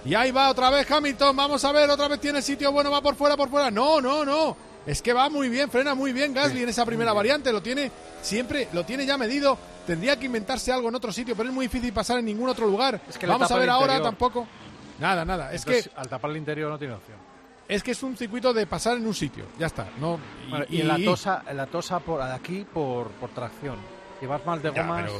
Y 0.03 0.15
ahí 0.15 0.31
va 0.31 0.49
otra 0.49 0.71
vez 0.71 0.89
Hamilton. 0.89 1.35
Vamos 1.35 1.63
a 1.63 1.71
ver, 1.71 1.87
otra 1.87 2.07
vez 2.07 2.19
tiene 2.19 2.41
sitio 2.41 2.71
bueno, 2.71 2.89
va 2.89 3.01
por 3.01 3.15
fuera, 3.15 3.37
por 3.37 3.49
fuera. 3.49 3.69
No, 3.69 4.01
no, 4.01 4.25
no. 4.25 4.66
Es 4.87 5.01
que 5.01 5.11
va 5.11 5.29
muy 5.29 5.49
bien, 5.49 5.69
frena 5.69 5.93
muy 5.93 6.13
bien 6.13 6.33
Gasly 6.33 6.63
en 6.63 6.69
esa 6.69 6.85
primera 6.85 7.11
variante, 7.11 7.51
lo 7.51 7.61
tiene 7.61 7.91
siempre, 8.21 8.69
lo 8.71 8.85
tiene 8.85 9.05
ya 9.05 9.17
medido. 9.17 9.57
Tendría 9.85 10.17
que 10.17 10.25
inventarse 10.27 10.71
algo 10.71 10.87
en 10.87 10.95
otro 10.95 11.11
sitio, 11.11 11.35
pero 11.35 11.49
es 11.49 11.55
muy 11.55 11.65
difícil 11.65 11.91
pasar 11.91 12.19
en 12.19 12.25
ningún 12.25 12.47
otro 12.47 12.67
lugar. 12.67 13.01
Vamos 13.27 13.51
a 13.51 13.57
ver 13.57 13.69
ahora 13.69 14.01
tampoco. 14.01 14.47
Nada, 14.99 15.25
nada. 15.25 15.53
Es 15.53 15.65
que 15.65 15.83
al 15.95 16.07
tapar 16.07 16.31
el 16.31 16.37
interior 16.37 16.71
no 16.71 16.79
tiene 16.79 16.93
opción. 16.93 17.17
Es 17.67 17.83
que 17.83 17.91
es 17.91 18.01
un 18.01 18.15
circuito 18.15 18.53
de 18.53 18.65
pasar 18.65 18.95
en 18.95 19.05
un 19.05 19.13
sitio, 19.13 19.43
ya 19.59 19.67
está. 19.67 19.89
No 19.99 20.17
y, 20.69 20.79
en 20.79 20.87
la 20.87 20.97
tosa, 21.03 21.43
en 21.49 21.57
la 21.57 21.65
tosa 21.65 21.99
por 21.99 22.21
aquí 22.21 22.65
por, 22.73 23.09
por 23.11 23.29
tracción. 23.31 23.75
Si 24.21 24.25
vas 24.25 24.45
mal 24.45 24.61
de 24.61 24.69
gomas. 24.69 25.11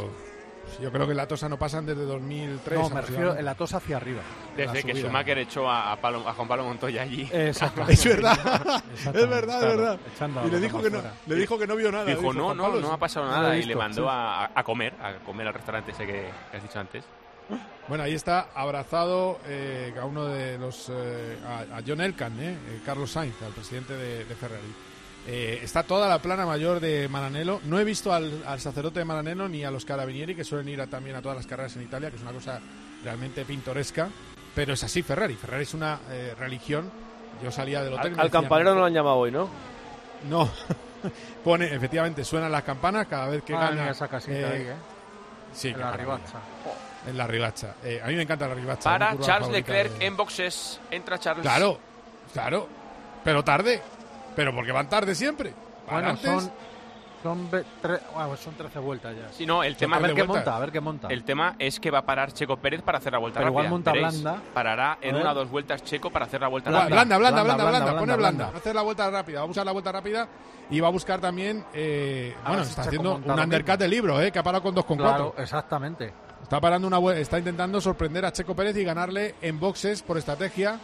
Yo 0.82 0.92
creo 0.92 1.06
que 1.06 1.12
en 1.12 1.18
la 1.18 1.28
Tosa 1.28 1.50
no 1.50 1.58
pasan 1.58 1.86
desde 1.86 2.04
2003. 2.04 2.80
No, 2.80 2.90
me 2.90 3.02
refiero 3.02 3.36
en 3.36 3.46
la 3.46 3.56
Tosa 3.56 3.78
hacia 3.78 3.98
arriba. 3.98 4.22
Desde 4.56 4.84
que 4.84 4.94
Schumacher 4.96 5.38
echó 5.40 5.70
a, 5.70 5.94
a, 5.94 5.98
Juan 5.98 6.48
Pablo 6.48 6.64
Montoya 6.66 7.02
allí. 7.02 7.28
Exacto. 7.32 7.84
es 7.88 8.04
verdad, 8.06 8.84
es 9.06 9.14
verdad, 9.14 9.62
es 9.62 9.78
verdad. 9.78 10.00
Y 10.46 10.50
le 10.50 10.60
dijo, 10.60 10.82
que 10.82 10.90
no, 10.90 11.02
le 11.26 11.36
dijo 11.36 11.58
que 11.58 11.68
no 11.68 11.76
vio 11.76 11.92
nada. 11.92 12.06
Dijo, 12.06 12.34
no, 12.34 12.54
no, 12.54 12.80
no 12.80 12.92
ha 12.92 12.98
pasado 12.98 13.28
nada 13.28 13.58
y 13.58 13.64
le 13.64 13.76
mandó 13.76 14.10
a, 14.10 14.52
a, 14.54 14.64
comer, 14.64 14.94
a 15.02 15.16
comer 15.26 15.48
al 15.48 15.54
restaurante 15.54 15.92
ese 15.92 16.06
que, 16.06 16.30
has 16.54 16.62
dicho 16.62 16.80
antes. 16.80 17.04
Bueno, 17.88 18.04
ahí 18.04 18.14
está 18.14 18.50
abrazado 18.54 19.40
eh, 19.46 19.94
a 20.00 20.06
uno 20.06 20.26
de 20.26 20.58
los. 20.58 20.90
Eh, 20.90 21.38
a, 21.46 21.82
John 21.86 22.02
Elkan, 22.02 22.38
eh, 22.40 22.52
eh, 22.52 22.82
Carlos 22.86 23.12
Sainz, 23.12 23.42
al 23.42 23.54
presidente 23.54 23.94
de, 23.94 24.26
de 24.26 24.36
Ferrari. 24.36 24.74
Eh, 25.30 25.60
está 25.62 25.84
toda 25.84 26.08
la 26.08 26.20
plana 26.20 26.46
mayor 26.46 26.80
de 26.80 27.10
Maranello. 27.10 27.60
No 27.66 27.78
he 27.78 27.84
visto 27.84 28.14
al, 28.14 28.46
sacerdote 28.60 29.00
de 29.00 29.06
Maranello 29.06 29.50
ni 29.50 29.66
a 29.66 29.70
los 29.70 29.84
carabinieri 29.84 30.34
que 30.34 30.46
suelen 30.46 30.70
ir 30.70 30.88
también 30.88 31.18
a 31.18 31.22
todas 31.22 31.36
las 31.36 31.46
carreras 31.46 31.76
en 31.76 31.82
Italia, 31.82 32.10
que 32.10 32.16
es 32.16 32.22
una 32.22 32.32
cosa 32.32 32.62
realmente 33.04 33.44
pintoresca. 33.44 34.08
Pero 34.56 34.74
es 34.74 34.84
así 34.86 35.04
Ferrari. 35.04 35.36
Ferrari 35.36 35.64
es 35.64 35.74
una 35.74 36.00
eh, 36.10 36.34
religión. 36.40 36.90
Yo 37.44 37.52
salía 37.52 37.84
del 37.84 37.94
hotel. 37.94 38.18
Al, 38.18 38.32
campanero 38.32 38.74
no 38.74 38.80
lo 38.80 38.86
han 38.86 38.94
llamado 38.94 39.18
hoy, 39.18 39.32
¿no? 39.32 39.50
No. 40.30 40.50
Pone, 41.44 41.76
efectivamente, 41.76 42.24
suenan 42.24 42.52
las 42.52 42.64
campanas 42.64 43.08
cada 43.08 43.28
vez 43.28 43.44
que 43.44 43.54
ah, 43.54 43.60
gana. 43.60 43.90
Esa 43.90 44.08
casita 44.08 44.40
eh, 44.40 44.46
ahí, 44.46 44.62
¿eh? 44.62 44.76
Sí, 45.52 45.68
en 45.70 45.80
la 45.80 45.92
ribacha. 45.92 46.40
En 47.06 47.18
la 47.18 47.28
ribacha. 47.28 47.76
a 48.04 48.08
mí 48.08 48.16
me 48.16 48.22
encanta 48.22 48.48
la 48.48 48.56
ribacha. 48.56 48.90
Para 48.90 49.20
Charles 49.20 49.52
Leclerc 49.52 50.02
en 50.02 50.16
boxes. 50.16 50.80
Entra 50.90 51.20
Charles. 51.20 51.44
Claro, 51.44 51.78
claro. 52.32 52.68
Pero 53.26 53.44
tarde. 53.44 53.82
Pero 54.38 54.54
porque 54.54 54.72
van 54.72 54.88
tarde 54.88 55.16
siempre. 55.16 55.52
bueno, 55.90 56.16
son, 56.16 56.52
son, 57.24 57.50
son 58.38 58.54
13 58.56 58.78
vueltas 58.78 59.16
ya. 59.18 59.34
Sí, 59.34 59.48
no, 59.48 59.64
el 59.64 59.76
tema 59.76 59.96
a 59.96 60.00
ver 60.00 60.14
qué 60.14 60.24
monta, 60.24 60.56
a 60.56 60.60
ver 60.60 60.72
qué 60.72 60.80
monta. 60.80 61.08
El 61.08 61.24
tema 61.24 61.56
es 61.58 61.80
que 61.80 61.90
va 61.90 61.98
a 62.00 62.06
parar 62.06 62.32
Checo 62.32 62.56
Pérez 62.58 62.84
para 62.84 63.00
hacer 63.00 63.14
la 63.14 63.18
vuelta 63.18 63.40
Pero 63.40 63.48
rápida. 63.48 63.62
igual 63.64 63.72
monta 63.72 63.92
blanda. 63.94 64.40
Parará 64.54 65.00
en 65.02 65.16
una 65.16 65.32
o 65.32 65.34
dos 65.34 65.50
vueltas 65.50 65.84
Checo 65.84 66.12
para 66.12 66.26
hacer 66.26 66.40
la 66.40 66.50
vuelta 66.50 66.70
rápida. 66.70 66.96
Blanda, 66.96 67.18
blanda, 67.18 67.44
blanda, 67.44 67.66
blanda, 67.66 67.98
pone 67.98 68.16
blanda. 68.16 68.46
Va 68.46 68.54
a 68.54 68.58
hacer 68.58 68.76
la 68.76 68.84
vuelta 68.84 69.10
rápida, 69.10 69.40
va 69.40 69.44
a 69.44 69.48
buscar 69.48 69.66
la 69.66 69.72
vuelta 69.72 69.92
rápida 69.92 70.28
y 70.70 70.80
va 70.80 70.88
a 70.88 70.92
buscar 70.92 71.20
también, 71.20 71.66
eh, 71.74 72.36
bueno, 72.46 72.62
está 72.62 72.84
haciendo 72.84 73.16
un 73.16 73.40
undercut 73.40 73.80
de 73.80 73.88
libro, 73.88 74.22
eh, 74.22 74.32
que 74.32 74.38
ha 74.38 74.44
parado 74.44 74.62
con 74.62 74.76
2,4. 74.76 74.98
Claro, 74.98 75.36
exactamente. 75.40 76.14
Está 76.44 76.62
parando 76.62 76.88
una 76.88 77.00
está 77.14 77.40
intentando 77.40 77.82
sorprender 77.82 78.24
a 78.24 78.32
Checo 78.32 78.56
Pérez 78.56 78.78
y 78.78 78.84
ganarle 78.84 79.34
en 79.42 79.60
boxes 79.60 80.04
por 80.04 80.20
estrategia 80.20 80.80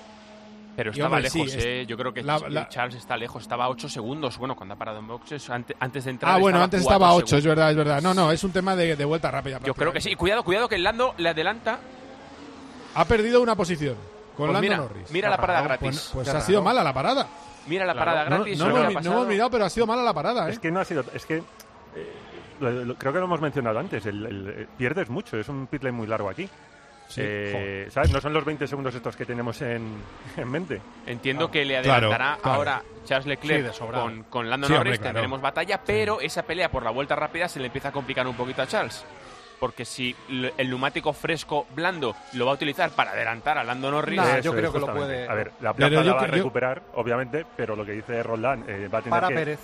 pero 0.75 0.91
estaba 0.91 1.19
lejos, 1.19 1.55
eh. 1.55 1.85
Yo 1.87 1.97
creo 1.97 2.13
que 2.13 2.23
Charles 2.69 2.95
está 2.95 3.15
lejos. 3.15 3.43
Estaba 3.43 3.65
a 3.65 3.69
8 3.69 3.89
segundos. 3.89 4.37
Bueno, 4.37 4.55
cuando 4.55 4.73
ha 4.73 4.77
parado 4.77 4.99
en 4.99 5.07
boxes, 5.07 5.49
antes, 5.49 6.05
de 6.05 6.09
entrar. 6.09 6.33
Ah, 6.33 6.37
bueno, 6.37 6.61
antes 6.61 6.81
estaba 6.81 7.09
a 7.09 7.13
8, 7.13 7.37
es 7.37 7.45
verdad, 7.45 7.71
es 7.71 7.77
verdad. 7.77 8.01
No, 8.01 8.13
no, 8.13 8.31
es 8.31 8.43
un 8.43 8.51
tema 8.51 8.75
de, 8.75 9.05
vuelta 9.05 9.29
rápida. 9.29 9.59
Yo 9.63 9.73
creo 9.73 9.91
que 9.91 10.01
sí. 10.01 10.15
Cuidado, 10.15 10.43
cuidado, 10.43 10.67
que 10.67 10.75
el 10.75 10.83
Lando 10.83 11.13
le 11.17 11.29
adelanta. 11.29 11.79
Ha 12.95 13.05
perdido 13.05 13.41
una 13.41 13.55
posición 13.55 13.95
con 14.35 14.47
pues 14.47 14.53
Lando 14.53 14.61
mira, 14.61 14.77
Norris. 14.77 15.11
Mira 15.11 15.29
la 15.29 15.37
parada 15.37 15.61
gratis. 15.61 16.09
Pues, 16.13 16.25
pues 16.25 16.29
ha 16.29 16.41
sido 16.41 16.61
mala 16.61 16.83
la 16.83 16.93
parada. 16.93 17.27
Mira 17.67 17.85
la 17.85 17.93
parada 17.93 18.23
gratis. 18.23 18.57
No, 18.57 18.69
no, 18.69 18.89
hemos 18.89 19.27
mirado, 19.27 19.49
pero 19.49 19.65
ha 19.65 19.69
sido 19.69 19.87
mala 19.87 20.03
la 20.03 20.13
parada. 20.13 20.47
¿eh? 20.47 20.51
Es 20.51 20.59
que 20.59 20.71
no 20.71 20.79
ha 20.79 20.85
sido. 20.85 21.03
Es 21.13 21.25
que. 21.25 21.37
Eh, 21.37 22.93
creo 22.97 23.13
que 23.13 23.19
lo 23.19 23.25
hemos 23.25 23.41
mencionado 23.41 23.79
antes. 23.79 24.05
El, 24.05 24.67
pierdes 24.77 25.09
mucho. 25.09 25.37
Es 25.37 25.49
un 25.49 25.67
pit 25.67 25.83
muy 25.91 26.07
largo 26.07 26.29
aquí. 26.29 26.49
Eh, 27.17 27.87
¿sabes? 27.89 28.11
No 28.11 28.21
son 28.21 28.33
los 28.33 28.45
20 28.45 28.67
segundos 28.67 28.93
estos 28.95 29.15
que 29.15 29.25
tenemos 29.25 29.61
en, 29.61 29.95
mente. 30.45 30.81
Entiendo 31.05 31.49
que 31.49 31.65
le 31.65 31.77
adelantará 31.77 32.39
ahora 32.43 32.83
Charles 33.05 33.27
Leclerc 33.27 33.77
con, 33.77 34.23
con, 34.23 34.49
Lando 34.49 34.69
Norris, 34.69 34.99
tendremos 34.99 35.41
batalla, 35.41 35.81
pero 35.83 36.21
esa 36.21 36.43
pelea 36.43 36.69
por 36.69 36.83
la 36.83 36.91
vuelta 36.91 37.15
rápida 37.15 37.47
se 37.47 37.59
le 37.59 37.67
empieza 37.67 37.89
a 37.89 37.91
complicar 37.91 38.27
un 38.27 38.35
poquito 38.35 38.61
a 38.61 38.67
Charles. 38.67 39.05
Porque 39.59 39.85
si 39.85 40.13
el 40.29 40.69
neumático 40.69 41.13
fresco 41.13 41.67
blando 41.73 42.15
lo 42.33 42.45
va 42.45 42.51
a 42.51 42.55
utilizar 42.55 42.89
para 42.91 43.11
adelantar 43.11 43.57
a 43.57 43.63
Lando 43.63 43.91
Norris, 43.91 44.19
yo 44.41 44.51
creo 44.51 44.73
que 44.73 44.79
lo 44.79 44.93
puede. 44.93 45.27
A 45.27 45.33
ver, 45.33 45.51
la 45.61 45.73
plaza 45.73 46.03
la 46.03 46.13
va 46.13 46.21
a 46.21 46.27
recuperar, 46.27 46.81
obviamente, 46.95 47.45
pero 47.55 47.75
lo 47.75 47.85
que 47.85 47.93
dice 47.93 48.21
Roland 48.23 48.69
eh, 48.69 48.89
va 48.89 48.99
a 48.99 49.01
tener 49.01 49.19
para 49.21 49.27
que. 49.29 49.35
Pérez. 49.35 49.59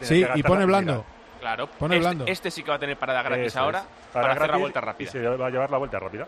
sí, 0.00 0.26
y 0.34 0.42
pone 0.42 0.64
blando. 0.64 1.04
Claro, 1.38 1.68
pone 1.68 1.96
este, 1.96 2.08
blando. 2.08 2.24
este, 2.26 2.50
sí 2.50 2.62
que 2.62 2.70
va 2.70 2.76
a 2.76 2.78
tener 2.80 2.96
parada 2.96 3.22
gratis 3.22 3.54
ahora 3.56 3.84
para, 4.12 4.32
hacer 4.32 4.50
la 4.50 4.56
vuelta 4.56 4.80
rápida. 4.80 5.08
Y 5.08 5.12
se 5.12 5.20
va 5.20 5.46
a 5.46 5.50
llevar 5.50 5.70
la 5.70 5.78
vuelta 5.78 6.00
rápida. 6.00 6.26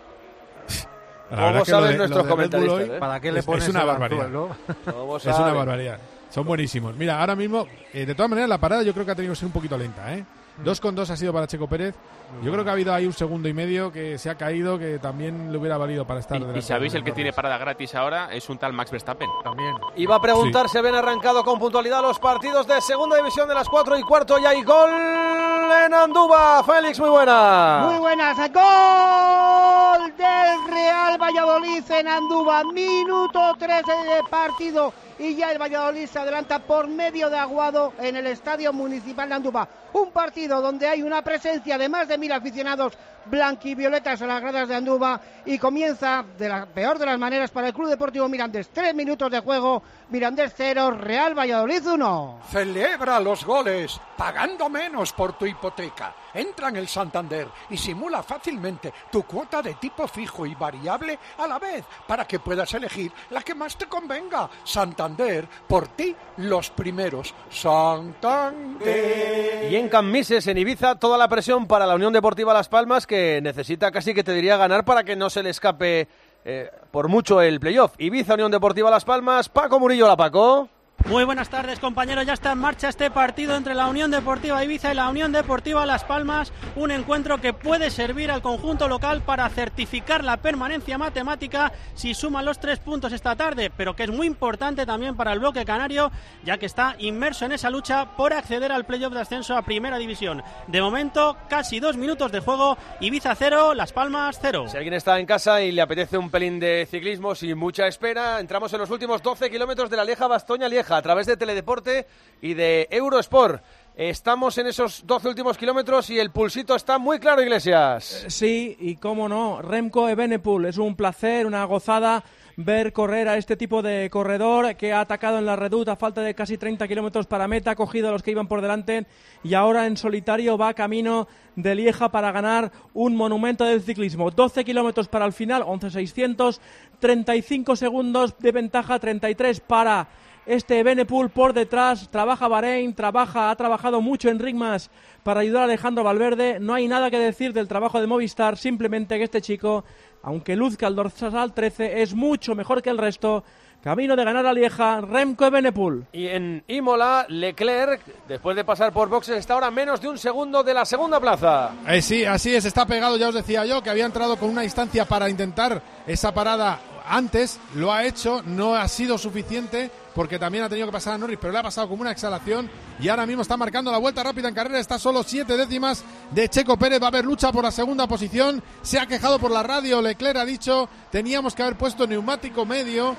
¿Cómo 1.31 1.65
saben 1.65 1.99
nuestros 1.99 2.27
comentarios? 2.27 2.91
¿Para 2.99 3.21
qué 3.21 3.33
le 3.33 3.43
pones 3.43 3.65
es 3.65 3.71
una 3.71 3.85
barbaridad. 3.85 4.29
es 4.29 5.27
una 5.27 5.53
barbaridad. 5.53 5.99
Son 6.31 6.47
buenísimos. 6.47 6.95
Mira, 6.95 7.21
ahora 7.21 7.35
mismo, 7.35 7.67
eh, 7.93 8.05
de 8.05 8.15
todas 8.15 8.29
maneras, 8.29 8.49
la 8.49 8.59
parada 8.59 8.83
yo 8.83 8.93
creo 8.93 9.07
que 9.07 9.13
ha 9.13 9.15
tenido 9.15 9.33
que 9.33 9.39
ser 9.39 9.47
un 9.47 9.53
poquito 9.53 9.79
lenta, 9.79 10.15
¿eh? 10.15 10.25
Dos 10.65 10.81
con 10.81 10.95
dos 10.95 11.11
ha 11.11 11.17
sido 11.17 11.33
para 11.33 11.47
Checo 11.47 11.69
Pérez. 11.69 11.95
Yo 12.43 12.53
creo 12.53 12.63
que 12.63 12.71
ha 12.71 12.73
habido 12.73 12.93
ahí 12.93 13.07
un 13.07 13.13
segundo 13.13 13.49
y 13.49 13.55
medio 13.55 13.91
que 13.91 14.19
se 14.19 14.29
ha 14.29 14.35
caído 14.35 14.79
que 14.79 14.99
también 14.99 15.51
le 15.51 15.59
hubiera 15.59 15.77
valido 15.79 16.05
para 16.07 16.21
estar. 16.21 16.41
Y, 16.41 16.59
y 16.59 16.63
sabéis 16.63 16.95
el 16.95 17.05
que 17.05 17.13
tiene 17.13 17.33
parada 17.33 17.57
gratis 17.59 17.95
ahora 17.95 18.29
es 18.33 18.49
un 18.51 18.59
tal 18.59 18.73
Max 18.73 18.91
Verstappen. 18.91 19.29
También. 19.43 19.75
Iba 19.97 20.17
a 20.17 20.21
preguntar 20.21 20.69
si 20.69 20.79
habían 20.79 20.97
arrancado 20.97 21.43
con 21.45 21.59
puntualidad 21.59 22.03
los 22.03 22.19
partidos 22.19 22.67
de 22.67 22.81
segunda 22.81 23.17
división 23.17 23.49
de 23.49 23.55
las 23.55 23.69
cuatro 23.69 23.99
y 23.99 24.03
cuarto 24.03 24.39
y 24.39 24.45
hay 24.45 24.63
gol 24.63 24.91
en 24.91 25.95
Andúba. 25.95 26.63
Félix, 26.65 26.99
muy 27.01 27.11
buena. 27.11 27.87
Muy 27.89 27.99
buenas. 27.99 28.37
Gol 28.37 30.17
del 30.17 30.71
Real 30.71 31.19
Valladolid 31.21 31.91
en 31.91 32.09
Andúba. 32.09 32.63
Minuto 32.65 33.55
13 33.59 33.81
de 33.81 34.23
partido 34.31 34.93
y 35.19 35.35
ya 35.35 35.51
el 35.51 35.59
Valladolid 35.61 36.07
se 36.07 36.19
adelanta 36.19 36.61
por 36.61 36.87
medio 36.87 37.29
de 37.29 37.39
Aguado 37.39 37.93
en 37.99 38.17
el 38.17 38.27
Estadio 38.27 38.73
Municipal 38.73 39.29
de 39.29 39.35
Andúba. 39.35 39.69
Un 39.93 40.11
partido 40.11 40.61
donde 40.61 40.87
hay 40.87 41.03
una 41.03 41.23
presencia 41.23 41.77
de 41.77 41.89
más 41.89 42.09
de 42.09 42.19
mil 42.19 42.33
aficionados 42.33 42.93
blanquivioletas 43.29 44.21
en 44.21 44.29
las 44.29 44.41
gradas 44.41 44.69
de 44.69 44.75
Andúba 44.75 45.21
y 45.45 45.59
comienza 45.59 46.25
de 46.37 46.49
la 46.49 46.67
peor 46.67 46.99
de 46.99 47.07
las 47.07 47.19
maneras 47.19 47.51
para 47.51 47.69
el 47.69 47.75
Club 47.75 47.89
Deportivo 47.89 48.29
Mirandés. 48.29 48.71
Tres 48.71 48.95
minutos 48.95 49.31
de 49.31 49.41
juego, 49.41 49.83
Mirandés 50.11 50.53
cero, 50.57 50.91
Real 50.91 51.39
Valladolid 51.39 51.87
uno. 51.87 52.41
Celebra 52.51 53.21
los 53.21 53.45
goles, 53.45 54.01
pagando 54.17 54.69
menos 54.69 55.13
por 55.13 55.39
tu 55.39 55.47
hipoteca. 55.47 56.15
Entra 56.35 56.69
en 56.69 56.77
el 56.77 56.89
Santander 56.89 57.49
y 57.71 57.77
simula 57.77 58.23
fácilmente 58.23 58.93
tu 59.11 59.23
cuota 59.23 59.63
de 59.63 59.75
tipo 59.75 60.07
fijo 60.07 60.47
y 60.47 60.55
variable 60.55 61.19
a 61.39 61.47
la 61.47 61.59
vez 61.59 61.85
para 62.07 62.27
que 62.27 62.39
puedas 62.39 62.73
elegir 62.75 63.13
la 63.31 63.43
que 63.43 63.55
más 63.55 63.77
te 63.77 63.87
convenga. 63.87 64.49
Santander, 64.65 65.49
por 65.67 65.89
ti 65.89 66.15
los 66.37 66.71
primeros. 66.71 67.35
Santander. 67.51 69.71
Y 69.71 69.77
en 69.77 69.89
Cammises, 69.89 70.47
en 70.47 70.59
Ibiza, 70.59 70.97
toda 70.97 71.19
la 71.19 71.29
presión 71.29 71.67
para 71.67 71.87
la 71.87 71.95
Unión 71.95 72.13
Deportiva 72.13 72.55
Las 72.55 72.69
Palmas 72.69 73.07
que 73.07 73.18
necesita 73.43 73.91
casi 73.91 74.15
que 74.15 74.25
te 74.25 74.33
diría 74.33 74.57
ganar 74.57 74.85
para 74.85 75.05
que 75.05 75.17
no 75.17 75.31
se 75.31 75.43
le 75.43 75.51
escape 75.51 76.09
eh, 76.45 76.71
por 76.91 77.09
mucho 77.09 77.41
el 77.43 77.61
playoff. 77.61 77.95
Ibiza, 77.99 78.35
Unión 78.35 78.51
Deportiva 78.51 78.91
Las 78.91 79.05
Palmas, 79.05 79.49
Paco 79.49 79.79
Murillo, 79.79 80.07
la 80.07 80.17
Paco. 80.17 80.69
Muy 81.07 81.25
buenas 81.25 81.49
tardes 81.49 81.79
compañeros, 81.79 82.27
ya 82.27 82.35
está 82.35 82.53
en 82.53 82.59
marcha 82.59 82.91
este 82.91 83.11
partido 83.11 83.57
entre 83.57 83.75
la 83.75 83.87
Unión 83.87 84.11
Deportiva 84.11 84.63
Ibiza 84.63 84.93
y 84.93 84.95
la 84.95 85.09
Unión 85.09 85.33
Deportiva 85.33 85.87
Las 85.87 86.05
Palmas, 86.05 86.53
un 86.77 86.91
encuentro 86.91 87.41
que 87.41 87.55
puede 87.55 87.91
servir 87.91 88.31
al 88.31 88.43
conjunto 88.43 88.89
local 88.89 89.23
para 89.23 89.49
certificar 89.49 90.23
la 90.23 90.37
permanencia 90.37 90.99
matemática 90.99 91.73
si 91.95 92.13
suma 92.13 92.43
los 92.43 92.61
tres 92.61 92.81
puntos 92.81 93.15
esta 93.15 93.37
tarde, 93.37 93.71
pero 93.75 93.97
que 93.97 94.03
es 94.03 94.11
muy 94.11 94.27
importante 94.27 94.85
también 94.85 95.17
para 95.17 95.33
el 95.33 95.39
bloque 95.39 95.65
canario, 95.65 96.11
ya 96.45 96.59
que 96.59 96.67
está 96.67 96.95
inmerso 96.99 97.47
en 97.47 97.53
esa 97.53 97.71
lucha 97.71 98.15
por 98.17 98.35
acceder 98.35 98.71
al 98.71 98.85
playoff 98.85 99.15
de 99.15 99.21
ascenso 99.21 99.57
a 99.57 99.63
Primera 99.63 99.97
División. 99.97 100.43
De 100.67 100.83
momento, 100.83 101.39
casi 101.49 101.81
dos 101.81 101.97
minutos 101.97 102.33
de 102.33 102.41
juego, 102.41 102.77
Ibiza 103.01 103.35
cero, 103.35 103.73
Las 103.73 103.95
Palmas 103.95 104.39
cero. 104.43 104.67
Si 104.69 104.77
alguien 104.77 104.95
está 104.95 105.19
en 105.19 105.25
casa 105.25 105.63
y 105.63 105.73
le 105.73 105.81
apetece 105.81 106.19
un 106.19 106.31
pelín 106.31 106.61
de 106.61 106.87
ciclismo 106.91 107.35
sin 107.35 107.57
mucha 107.57 107.87
espera, 107.87 108.41
entramos 108.41 108.71
en 108.75 108.81
los 108.81 108.91
últimos 108.91 109.23
12 109.23 109.49
kilómetros 109.49 109.89
de 109.89 109.97
la 109.97 110.05
Lieja 110.05 110.27
Bastoña-Lieja 110.27 110.88
a 110.91 111.03
través 111.03 111.27
de 111.27 111.37
Teledeporte 111.37 112.07
y 112.41 112.55
de 112.55 112.89
Eurosport. 112.91 113.63
Estamos 113.99 114.57
en 114.59 114.69
esos 114.69 115.05
12 115.09 115.27
últimos 115.29 115.59
kilómetros 115.59 116.09
y 116.11 116.21
el 116.21 116.31
pulsito 116.31 116.77
está 116.77 116.99
muy 116.99 117.19
claro, 117.19 117.43
Iglesias. 117.43 118.27
Eh, 118.27 118.31
sí, 118.31 118.77
y 118.79 118.95
cómo 118.95 119.29
no, 119.29 119.61
Remco 119.61 120.09
Evenepoel, 120.09 120.67
es 120.67 120.79
un 120.79 120.95
placer, 120.95 121.47
una 121.47 121.65
gozada 121.65 122.23
ver 122.55 122.93
correr 122.93 123.29
a 123.29 123.37
este 123.37 123.57
tipo 123.57 123.83
de 123.83 124.09
corredor 124.09 124.77
que 124.77 124.93
ha 124.93 125.01
atacado 125.01 125.39
en 125.39 125.47
la 125.47 125.57
reduta 125.57 125.93
a 125.93 125.97
falta 125.97 126.23
de 126.23 126.35
casi 126.35 126.59
30 126.59 126.87
kilómetros 126.87 127.27
para 127.27 127.49
meta, 127.49 127.73
ha 127.73 127.77
cogido 127.77 128.09
a 128.09 128.13
los 128.13 128.23
que 128.23 128.31
iban 128.31 128.47
por 128.47 128.63
delante 128.63 129.07
y 129.43 129.55
ahora 129.55 129.87
en 129.87 129.97
solitario 129.97 130.57
va 130.57 130.75
camino 130.75 131.27
de 131.57 131.75
Lieja 131.75 132.09
para 132.11 132.31
ganar 132.31 132.71
un 132.95 133.17
monumento 133.17 133.65
del 133.65 133.83
ciclismo. 133.83 134.31
12 134.31 134.65
kilómetros 134.65 135.09
para 135.09 135.25
el 135.25 135.33
final, 135.33 135.63
11.600, 135.63 136.61
35 137.01 137.75
segundos 137.75 138.39
de 138.39 138.53
ventaja, 138.53 138.99
33 139.01 139.59
para 139.59 140.09
este 140.49 140.83
Benepool 140.83 141.29
por 141.29 141.53
detrás, 141.53 142.09
trabaja 142.11 142.49
Bahrein, 142.49 142.95
trabaja, 142.95 143.51
ha 143.51 143.57
trabajado 143.57 144.01
mucho 144.01 144.31
en 144.31 144.39
Rigmas 144.39 144.91
para 145.23 145.41
ayudar 145.41 145.63
a 145.63 145.65
Alejandro 145.67 146.03
Valverde. 146.03 146.59
No 146.59 146.73
hay 146.73 146.89
nada 146.89 147.11
que 147.11 147.19
decir 147.19 147.53
del 147.53 147.69
trabajo 147.69 148.01
de 148.01 148.07
Movistar, 148.07 148.57
simplemente 148.57 149.19
que 149.19 149.25
este 149.25 149.43
chico, 149.43 149.85
aunque 150.23 150.57
luzca 150.57 150.87
el 150.87 150.97
dorsal 150.97 151.53
13, 151.53 152.01
es 152.01 152.15
mucho 152.15 152.55
mejor 152.55 152.81
que 152.81 152.89
el 152.89 152.97
resto. 152.97 153.45
Camino 153.83 154.17
de 154.17 154.25
ganar 154.25 154.45
a 154.45 154.53
Lieja, 154.53 155.01
Remco 155.03 155.49
Benepool. 155.51 156.07
Y 156.13 156.27
en 156.27 156.65
Imola, 156.67 157.27
Leclerc, 157.29 158.01
después 158.27 158.57
de 158.57 158.65
pasar 158.65 158.93
por 158.93 159.09
boxes, 159.09 159.37
está 159.37 159.55
ahora 159.55 159.71
menos 159.71 160.01
de 160.01 160.09
un 160.09 160.19
segundo 160.19 160.65
de 160.65 160.75
la 160.75 160.85
segunda 160.85 161.21
plaza. 161.21 161.71
Eh, 161.87 162.03
sí, 162.03 162.25
así 162.25 162.55
es, 162.55 162.65
está 162.65 162.87
pegado, 162.87 163.17
ya 163.17 163.29
os 163.29 163.35
decía 163.35 163.65
yo, 163.67 163.81
que 163.81 163.91
había 163.91 164.07
entrado 164.07 164.37
con 164.37 164.51
una 164.51 164.63
distancia 164.63 165.05
para 165.05 165.31
intentar 165.31 165.81
esa 166.09 166.35
parada 166.35 166.81
antes, 167.09 167.59
lo 167.75 167.93
ha 167.93 168.05
hecho, 168.05 168.43
no 168.45 168.75
ha 168.75 168.87
sido 168.89 169.19
suficiente 169.19 169.91
porque 170.15 170.39
también 170.39 170.65
ha 170.65 170.69
tenido 170.69 170.89
que 170.89 170.93
pasar 170.93 171.15
a 171.15 171.19
Norris, 171.19 171.39
pero 171.41 171.53
le 171.53 171.61
ha 171.61 171.63
pasado 171.63 171.89
como 171.89 172.03
una 172.03 172.11
exhalación 172.11 172.69
y 172.99 173.09
ahora 173.09 173.25
mismo 173.25 173.43
está 173.43 173.57
marcando 173.57 173.93
la 173.93 173.99
vuelta 173.99 174.23
rápida 174.23 174.49
en 174.49 174.55
carrera, 174.55 174.81
está 174.81 174.99
solo 174.99 175.23
siete 175.23 175.57
décimas 175.57 176.05
de 176.33 176.49
Checo 176.49 176.77
Pérez, 176.77 177.01
va 177.01 177.07
a 177.07 177.09
haber 177.09 177.25
lucha 177.25 177.53
por 177.53 177.63
la 177.63 177.71
segunda 177.71 178.07
posición, 178.09 178.63
se 178.83 178.99
ha 178.99 179.07
quejado 179.07 179.39
por 179.39 179.51
la 179.51 179.63
radio, 179.63 180.03
Leclerc 180.03 180.39
ha 180.39 180.45
dicho, 180.45 180.89
teníamos 181.11 181.55
que 181.55 181.63
haber 181.63 181.77
puesto 181.77 182.07
neumático 182.07 182.67
medio, 182.67 183.17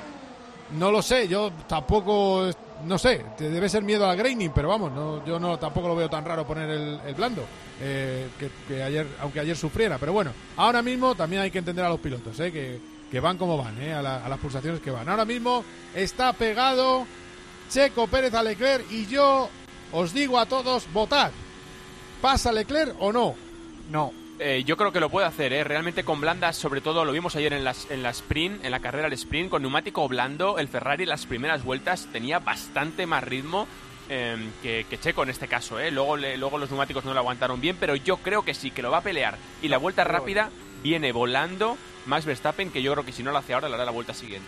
no 0.78 0.92
lo 0.92 1.02
sé, 1.02 1.28
yo 1.30 1.52
tampoco, 1.68 2.50
no 2.86 2.98
sé, 2.98 3.26
debe 3.38 3.70
ser 3.70 3.84
miedo 3.84 4.06
al 4.06 4.18
graining, 4.18 4.52
pero 4.54 4.68
vamos, 4.68 5.24
yo 5.26 5.40
no 5.40 5.58
tampoco 5.58 5.88
lo 5.88 5.96
veo 5.96 6.10
tan 6.10 6.26
raro 6.26 6.46
poner 6.46 6.70
el, 6.70 7.16
blando, 7.16 7.46
eh, 7.82 8.28
que, 8.68 8.84
ayer, 8.84 9.08
aunque 9.22 9.40
ayer 9.40 9.56
sufriera, 9.56 9.98
pero 9.98 10.12
bueno, 10.12 10.32
ahora 10.58 10.82
mismo 10.82 11.16
también 11.16 11.44
hay 11.44 11.52
que 11.52 11.60
entender 11.60 11.86
a 11.86 11.90
los 11.90 12.00
pilotos, 12.02 12.38
eh, 12.42 12.52
que 12.52 12.99
que 13.10 13.20
van 13.20 13.38
como 13.38 13.58
van, 13.58 13.82
¿eh? 13.82 13.94
a, 13.94 14.02
las 14.02 14.40
pulsaciones 14.40 14.82
que 14.82 14.92
van. 14.92 15.10
Ahora 15.10 15.26
mismo 15.26 15.64
está 15.94 16.34
pegado 16.34 17.06
Checo 17.70 18.08
Pérez 18.08 18.34
a 18.34 18.44
Leclerc 18.44 18.90
y 18.92 19.08
yo 19.08 19.50
os 19.92 20.14
digo 20.14 20.40
a 20.40 20.46
todos, 20.46 20.92
votad. 20.94 21.32
¿Pasa 22.22 22.52
Leclerc 22.52 22.96
o 23.00 23.12
no? 23.12 23.36
No. 23.90 24.14
Eh, 24.42 24.64
yo 24.66 24.78
creo 24.78 24.94
que 24.94 25.02
lo 25.02 25.10
puede 25.10 25.28
hacer, 25.28 25.52
¿eh? 25.52 25.66
realmente 25.66 26.06
con 26.06 26.22
blandas, 26.22 26.56
sobre 26.56 26.80
todo 26.80 27.04
lo 27.04 27.12
vimos 27.12 27.36
ayer 27.36 27.52
en, 27.52 27.66
las, 27.66 27.92
en 27.92 28.04
la 28.04 28.12
sprint, 28.12 28.64
en 28.64 28.72
la 28.72 28.80
carrera 28.80 29.04
del 29.04 29.14
sprint, 29.14 29.50
con 29.50 29.62
neumático 29.62 30.08
blando, 30.08 30.60
el 30.60 30.70
Ferrari 30.70 31.06
las 31.06 31.26
primeras 31.26 31.66
vueltas 31.66 32.08
tenía 32.14 32.40
bastante 32.40 33.06
más 33.06 33.22
ritmo 33.22 33.68
em, 34.08 34.50
que, 34.62 34.86
Checo 35.02 35.24
en 35.24 35.30
este 35.30 35.50
caso. 35.50 35.78
¿eh? 35.78 35.92
Luego, 35.92 36.16
luego 36.16 36.58
los 36.58 36.70
neumáticos 36.70 37.04
no 37.04 37.14
lo 37.14 37.20
aguantaron 37.20 37.60
bien, 37.60 37.76
pero 37.78 37.98
yo 37.98 38.18
creo 38.18 38.44
que 38.44 38.54
sí, 38.54 38.72
que 38.72 38.82
lo 38.82 38.92
va 38.92 39.00
a 39.00 39.04
pelear. 39.04 39.38
Y 39.62 39.68
la 39.68 39.78
vuelta 39.78 40.06
rápida 40.06 40.50
viene 40.82 41.12
volando 41.12 41.78
Max 42.06 42.26
Verstappen, 42.26 42.72
que 42.72 42.82
yo 42.82 42.92
creo 42.94 43.06
que 43.06 43.12
si 43.12 43.24
no 43.24 43.32
lo 43.32 43.38
hace 43.38 43.54
ahora, 43.54 43.70
le 43.70 43.76
hará 43.76 43.86
la 43.86 43.92
vuelta 43.92 44.14
siguiente. 44.14 44.48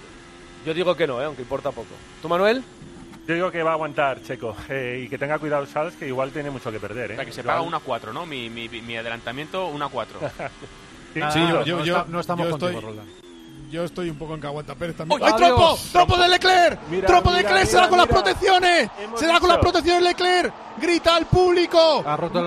Yo 0.65 0.73
digo 0.73 0.95
que 0.95 1.07
no, 1.07 1.21
¿eh? 1.21 1.25
aunque 1.25 1.41
importa 1.41 1.71
poco. 1.71 1.89
¿Tú, 2.21 2.29
Manuel? 2.29 2.63
Yo 3.27 3.35
digo 3.35 3.51
que 3.51 3.63
va 3.63 3.71
a 3.71 3.73
aguantar 3.73 4.21
Checo 4.23 4.55
eh, 4.69 5.03
y 5.05 5.09
que 5.09 5.17
tenga 5.17 5.37
cuidado 5.39 5.65
Charles, 5.65 5.95
que 5.95 6.07
igual 6.07 6.31
tiene 6.31 6.49
mucho 6.49 6.71
que 6.71 6.79
perder. 6.79 7.11
¿eh? 7.11 7.13
O 7.13 7.17
sea, 7.17 7.25
que 7.25 7.31
se 7.31 7.43
paga 7.43 7.61
1-4, 7.61 8.13
¿no? 8.13 8.25
Mi, 8.25 8.49
mi, 8.49 8.67
mi 8.67 8.97
adelantamiento 8.97 9.71
1-4. 9.71 10.05
sí, 11.31 11.39
yo, 11.65 11.83
yo, 11.83 12.05
no, 12.07 12.19
estamos 12.19 12.47
yo 12.47 12.53
estoy, 12.55 12.75
Yo 13.71 13.85
estoy 13.85 14.09
un 14.09 14.17
poco 14.17 14.35
en 14.35 14.41
que 14.41 14.47
aguanta 14.47 14.75
Pérez 14.75 14.97
también. 14.97 15.21
¡Ay, 15.23 15.33
trompo! 15.37 15.79
¡Trompo 15.93 16.17
de 16.17 16.27
Leclerc! 16.27 17.05
¡Trompo 17.07 17.31
de 17.31 17.37
Leclerc! 17.37 17.65
¡Se 17.65 17.77
da 17.77 17.87
con 17.87 17.97
las 17.97 18.07
protecciones! 18.07 18.89
¡Se 19.15 19.25
da 19.25 19.39
con 19.39 19.49
las 19.49 19.59
protecciones 19.59 20.03
Leclerc! 20.03 20.53
¡Grita 20.77 21.15
al 21.15 21.25
público! 21.27 22.03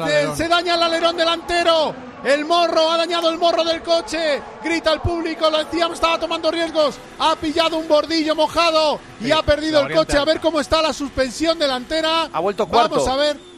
Se, 0.07 0.37
se 0.37 0.49
daña 0.49 0.75
el 0.75 0.83
alerón 0.83 1.17
delantero 1.17 1.95
el 2.25 2.47
morro 2.47 2.91
ha 2.91 2.97
dañado 2.97 3.29
el 3.29 3.39
morro 3.39 3.65
del 3.65 3.83
coche. 3.83 4.43
Grita 4.63 4.93
el 4.95 5.01
público, 5.01 5.51
lo 5.51 5.59
decíamos, 5.59 5.97
estaba 5.97 6.19
tomando 6.19 6.51
riesgos. 6.51 6.97
Ha 7.19 7.37
pillado 7.37 7.77
un 7.77 7.87
bordillo 7.87 8.35
mojado 8.35 8.99
y 9.21 9.31
ha 9.31 9.43
perdido 9.43 9.81
el 9.83 9.95
coche. 9.95 10.17
A 10.17 10.25
ver 10.25 10.41
cómo 10.41 10.59
está 10.59 10.81
la 10.81 10.95
suspensión 10.95 11.59
delantera. 11.59 12.31
Ha 12.33 12.41
vuelto 12.41 12.67
cuarto. 12.67 12.97
Vamos 12.97 13.09
a 13.09 13.17
ver 13.17 13.54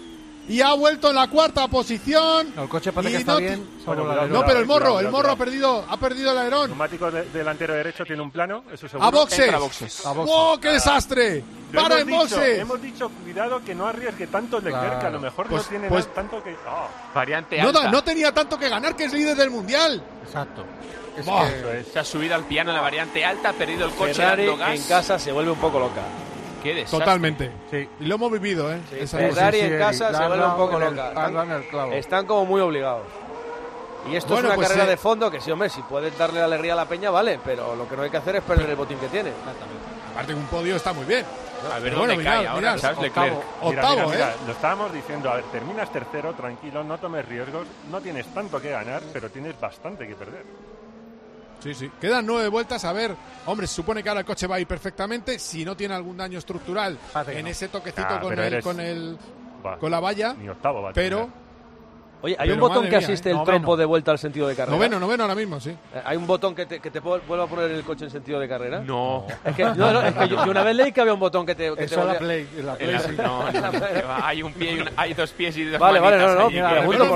y 0.48 0.60
ha 0.60 0.74
vuelto 0.74 1.10
en 1.10 1.16
la 1.16 1.28
cuarta 1.28 1.66
posición. 1.68 2.52
el 2.56 2.68
coche 2.68 2.92
parece 2.92 3.14
que 3.14 3.18
está 3.18 3.36
bien. 3.36 3.66
no, 3.86 4.44
pero 4.44 4.60
el 4.60 4.66
morro, 4.66 5.00
el 5.00 5.10
morro 5.10 5.32
ha 5.32 5.36
perdido, 5.36 5.84
ha 5.88 5.96
perdido 5.96 6.32
el 6.32 6.38
alerón. 6.38 6.70
neumático 6.70 7.10
delantero 7.10 7.74
derecho 7.74 8.04
tiene 8.04 8.22
un 8.22 8.30
plano, 8.30 8.64
eso 8.72 8.88
seguro. 8.88 9.06
A 9.06 9.10
boxes. 9.10 10.02
¡Oh, 10.04 10.58
qué 10.60 10.70
desastre! 10.70 11.44
¡Para 11.74 12.00
en 12.00 12.10
boxes! 12.10 12.60
Hemos 12.60 12.80
dicho, 12.80 13.10
cuidado, 13.22 13.62
que 13.64 13.74
no 13.74 13.86
arriesgue 13.86 14.26
tanto 14.28 14.58
el 14.58 14.64
Leclerc, 14.64 15.00
que 15.00 15.06
a 15.06 15.10
lo 15.10 15.20
mejor 15.20 15.46
no 15.46 15.56
pues, 15.56 15.68
tiene 15.68 15.88
pues 15.88 16.12
tanto 16.14 16.42
que. 16.42 16.52
Oh. 16.52 16.88
Variante 17.14 17.60
alta. 17.60 17.90
No, 17.90 18.04
tenía 18.04 18.32
tanto 18.32 18.58
que 18.58 18.68
ganar, 18.68 18.94
que 18.94 19.04
es 19.04 19.12
líder 19.12 19.36
del 19.36 19.50
mundial. 19.50 20.02
Exacto. 20.24 20.64
Se 21.92 21.98
ha 21.98 22.04
subido 22.04 22.34
al 22.34 22.44
piano 22.44 22.70
en 22.70 22.76
la 22.76 22.82
variante 22.82 23.24
alta, 23.24 23.50
ha 23.50 23.52
perdido 23.54 23.86
el 23.86 23.92
coche 23.94 24.14
Ferrari 24.14 24.46
en 24.46 24.82
casa 24.82 25.18
se 25.18 25.32
vuelve 25.32 25.50
un 25.50 25.58
poco 25.58 25.78
loca. 25.78 26.02
Totalmente. 26.90 27.50
Sí. 27.70 27.88
Y 28.00 28.04
lo 28.04 28.16
hemos 28.16 28.32
vivido, 28.32 28.72
¿eh? 28.72 28.80
Ferrari 29.06 29.60
en 29.60 29.78
casa 29.78 30.12
se 30.12 30.26
vuelve 30.26 30.46
un 30.46 30.56
poco 30.56 30.78
loca. 30.78 31.12
Están, 31.92 32.26
como 32.26 32.46
muy 32.46 32.60
obligados. 32.60 33.06
Y 34.10 34.14
esto 34.14 34.34
es 34.34 34.44
una 34.44 34.54
pues 34.54 34.68
carrera 34.68 34.86
de 34.86 34.96
fondo 34.96 35.30
que 35.30 35.40
sí, 35.40 35.50
hombre, 35.50 35.68
si 35.68 35.82
puedes 35.82 36.16
darle 36.16 36.40
alegría 36.40 36.74
a 36.74 36.76
la 36.76 36.84
peña, 36.84 37.10
vale, 37.10 37.40
pero 37.44 37.74
lo 37.74 37.88
que 37.88 37.96
no 37.96 38.02
hay 38.02 38.10
que 38.10 38.18
hacer 38.18 38.36
es 38.36 38.42
perder 38.42 38.70
el 38.70 38.76
botín 38.76 38.98
que 38.98 39.08
tiene. 39.08 39.32
Aparte 40.12 40.32
un 40.32 40.46
podio 40.46 40.76
está 40.76 40.92
muy 40.92 41.04
bien. 41.04 41.26
A 41.74 41.78
ver 41.80 41.94
dónde 41.94 42.22
cae 42.22 42.46
ahora 42.46 42.74
octavo, 42.74 43.42
octavo 43.62 44.12
¿eh? 44.12 44.24
Lo 44.46 44.52
estábamos 44.52 44.92
diciendo, 44.92 45.30
a 45.30 45.36
ver, 45.36 45.44
terminas 45.46 45.90
tercero, 45.90 46.34
tranquilo, 46.34 46.84
no 46.84 46.98
tomes 46.98 47.26
riesgos, 47.26 47.66
no 47.90 48.00
tienes 48.00 48.26
tanto 48.32 48.60
que 48.60 48.70
ganar, 48.70 49.02
pero 49.12 49.28
tienes 49.30 49.58
bastante 49.58 50.06
que 50.06 50.14
perder. 50.14 50.44
Sí, 51.60 51.74
sí. 51.74 51.90
Quedan 52.00 52.26
nueve 52.26 52.48
vueltas. 52.48 52.84
A 52.84 52.92
ver, 52.92 53.14
hombre, 53.46 53.66
se 53.66 53.74
supone 53.74 54.02
que 54.02 54.08
ahora 54.08 54.20
el 54.20 54.26
coche 54.26 54.46
va 54.46 54.56
a 54.56 54.60
ir 54.60 54.66
perfectamente. 54.66 55.38
Si 55.38 55.64
no 55.64 55.76
tiene 55.76 55.94
algún 55.94 56.16
daño 56.16 56.38
estructural 56.38 56.98
en 57.28 57.46
ese 57.46 57.68
toquecito 57.68 58.20
con, 58.20 58.38
el, 58.38 58.62
con, 58.62 58.80
el, 58.80 59.18
con 59.80 59.90
la 59.90 60.00
valla. 60.00 60.34
Ni 60.34 60.48
octavo 60.48 60.90
Pero 60.94 61.30
Oye, 62.22 62.34
hay 62.38 62.50
un 62.50 62.60
botón 62.60 62.88
que 62.88 62.96
asiste 62.96 63.30
el 63.30 63.42
trompo 63.44 63.76
de 63.76 63.84
vuelta 63.84 64.10
al 64.10 64.18
sentido 64.18 64.48
de 64.48 64.56
carrera. 64.56 64.76
Noveno, 64.76 64.98
noveno 64.98 65.24
ahora 65.24 65.34
mismo, 65.34 65.60
sí. 65.60 65.70
Eh, 65.70 66.02
¿Hay 66.04 66.16
un 66.16 66.26
botón 66.26 66.54
que 66.54 66.66
te, 66.66 66.80
que 66.80 66.90
te 66.90 66.98
vuelva 67.00 67.44
a 67.44 67.46
poner 67.46 67.70
el 67.70 67.84
coche 67.84 68.04
en 68.06 68.10
sentido 68.10 68.40
de 68.40 68.48
carrera? 68.48 68.80
No. 68.80 69.26
Es 69.44 69.54
que, 69.54 69.64
no, 69.64 69.74
no, 69.92 70.00
es 70.02 70.14
que 70.14 70.28
yo, 70.28 70.42
una 70.42 70.62
vez 70.62 70.76
leí 70.76 70.92
que 70.92 71.00
había 71.02 71.14
un 71.14 71.20
botón 71.20 71.44
que 71.44 71.54
te. 71.54 71.74
Que 71.74 71.84
Eso 71.84 72.00
te 72.00 72.06
la 72.06 72.18
Play. 72.18 72.48
La 72.64 72.74
Play 72.74 72.94
El- 72.94 73.00
sí. 73.00 73.10
no, 73.16 73.52
no, 73.52 73.60
no, 73.72 73.80
va, 74.08 74.26
hay 74.26 74.42
un 74.42 74.52
pie 74.54 74.72
y 74.72 74.80
un- 74.80 74.90
hay 74.96 75.14
dos 75.14 75.30
pies 75.32 75.56
y 75.56 75.64
dos 75.64 75.78
Vale, 75.78 76.00
vale, 76.00 76.18
no, 76.18 76.34
no, 76.34 76.50
mira, 76.50 76.84
Pero 76.88 77.14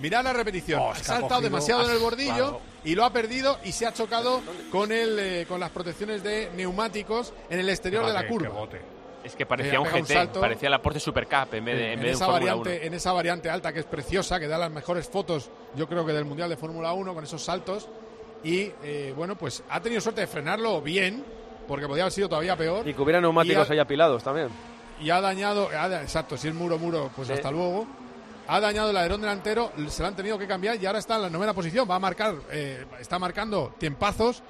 mirad 0.00 0.24
la, 0.24 0.32
la 0.32 0.32
repetición. 0.32 0.80
Oh, 0.80 0.90
ha 0.92 0.94
saltado 0.96 1.28
cogido- 1.28 1.40
demasiado 1.42 1.84
en 1.84 1.90
el 1.92 1.98
bordillo 1.98 2.34
Claro. 2.34 2.60
Y 2.84 2.94
lo 2.94 3.04
ha 3.04 3.10
perdido 3.12 3.58
y 3.64 3.72
se 3.72 3.86
ha 3.86 3.92
chocado 3.92 4.40
con 4.70 4.92
el 4.92 5.18
eh, 5.18 5.46
con 5.48 5.60
las 5.60 5.70
protecciones 5.70 6.22
de 6.22 6.50
neumáticos 6.56 7.32
en 7.50 7.60
el 7.60 7.68
exterior 7.68 8.06
de 8.06 8.12
la 8.12 8.26
curva. 8.26 8.50
Es 9.24 9.34
que 9.34 9.44
parecía 9.46 9.80
un 9.80 9.88
un 9.88 9.92
GT, 9.92 10.06
salto. 10.12 10.40
parecía 10.40 10.70
la 10.70 10.80
Porsche 10.80 11.00
Super 11.00 11.26
Cup 11.26 11.52
en 11.52 11.64
vez 11.64 11.76
de, 11.76 11.86
en 11.86 11.92
en, 11.94 12.00
vez 12.00 12.06
de 12.06 12.12
esa 12.12 12.26
un 12.28 12.32
Fórmula 12.34 12.54
1. 12.54 12.64
variante, 12.64 12.86
en 12.86 12.94
esa 12.94 13.12
variante 13.12 13.50
alta 13.50 13.72
que 13.72 13.80
es 13.80 13.84
preciosa, 13.86 14.38
que 14.38 14.46
da 14.46 14.56
las 14.58 14.70
mejores 14.70 15.08
fotos, 15.08 15.50
yo 15.74 15.88
creo 15.88 16.06
que 16.06 16.12
del 16.12 16.24
Mundial 16.24 16.48
de 16.48 16.56
Fórmula 16.56 16.92
1 16.92 17.14
con 17.14 17.24
esos 17.24 17.42
saltos. 17.42 17.88
Y 18.44 18.70
eh, 18.84 19.12
bueno, 19.16 19.36
pues 19.36 19.64
ha 19.68 19.80
tenido 19.80 20.00
suerte 20.00 20.20
de 20.20 20.28
frenarlo 20.28 20.80
bien, 20.80 21.24
porque 21.66 21.88
podía 21.88 22.04
haber 22.04 22.12
sido 22.12 22.28
todavía 22.28 22.56
peor. 22.56 22.86
Y 22.88 22.94
que 22.94 23.02
hubiera 23.02 23.20
neumáticos 23.20 23.68
ha- 23.68 23.72
ahí 23.72 23.80
apilados 23.80 24.22
también. 24.22 24.48
y 25.00 25.10
ha 25.10 25.20
dañado, 25.20 25.68
ha 25.76 25.86
exacto, 26.00 26.36
si 26.36 26.46
es 26.48 26.54
muro, 26.54 26.78
muro, 26.78 27.10
pues 27.16 27.26
Sí. 27.28 27.34
hasta 27.34 27.50
luego. 27.50 27.86
Ha 28.50 28.60
dañado 28.60 28.90
el 28.90 28.96
alerón 28.96 29.20
delantero, 29.20 29.72
se 29.88 30.00
lo 30.02 30.08
han 30.08 30.16
tenido 30.16 30.38
que 30.38 30.46
cambiar 30.46 30.80
y 30.80 30.86
ahora 30.86 31.00
está 31.00 31.16
en 31.16 31.22
la 31.22 31.30
novena 31.30 31.52
posición. 31.52 31.88
Va 31.88 31.96
a 31.96 31.98
marcar, 31.98 32.34
eh, 32.50 32.86
está 32.98 33.18
marcando 33.18 33.74
tiempazos. 33.78 34.42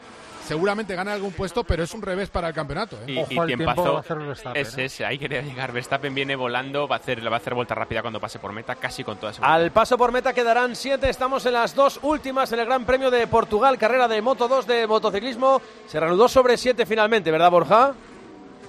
Seguramente 0.47 0.95
gana 0.95 1.13
algún 1.13 1.33
puesto, 1.33 1.63
pero 1.65 1.83
es 1.83 1.93
un 1.93 2.01
revés 2.01 2.31
para 2.31 2.49
el 2.49 2.55
campeonato. 2.55 2.97
¿eh? 3.07 3.13
Y, 3.13 3.19
Ojo 3.19 3.33
y 3.33 3.39
al 3.39 3.47
tiempo 3.49 3.65
tiempazo 3.65 3.93
va 3.93 3.99
a 3.99 4.01
hacer 4.01 4.19
Verstappen, 4.19 4.63
es 4.63 4.79
¿eh? 4.79 4.85
ese, 4.85 5.05
ahí 5.05 5.19
quería 5.19 5.43
llegar. 5.43 5.73
Verstappen 5.73 6.15
viene 6.15 6.37
volando, 6.37 6.87
va 6.87 6.97
a 6.97 6.99
hacer, 7.01 7.23
le 7.23 7.29
va 7.29 7.37
a 7.37 7.41
hacer 7.41 7.55
vuelta 7.55 7.75
rápida 7.75 8.01
cuando 8.01 8.21
pase 8.21 8.39
por 8.39 8.53
meta, 8.53 8.77
casi 8.77 9.03
con 9.03 9.19
toda 9.19 9.33
seguridad. 9.33 9.57
Al 9.57 9.73
paso 9.73 9.99
por 9.99 10.13
meta 10.13 10.33
quedarán 10.33 10.77
siete. 10.77 11.11
Estamos 11.11 11.45
en 11.45 11.55
las 11.55 11.75
dos 11.75 11.99
últimas 12.03 12.51
en 12.53 12.61
el 12.61 12.67
Gran 12.67 12.87
Premio 12.87 13.11
de 13.11 13.27
Portugal, 13.27 13.77
carrera 13.77 14.07
de 14.07 14.23
Moto 14.23 14.47
2 14.47 14.67
de 14.67 14.87
motociclismo. 14.87 15.61
Se 15.89 15.99
reanudó 15.99 16.29
sobre 16.29 16.57
siete 16.57 16.87
finalmente, 16.87 17.33
¿verdad, 17.33 17.51
Borja? 17.51 17.95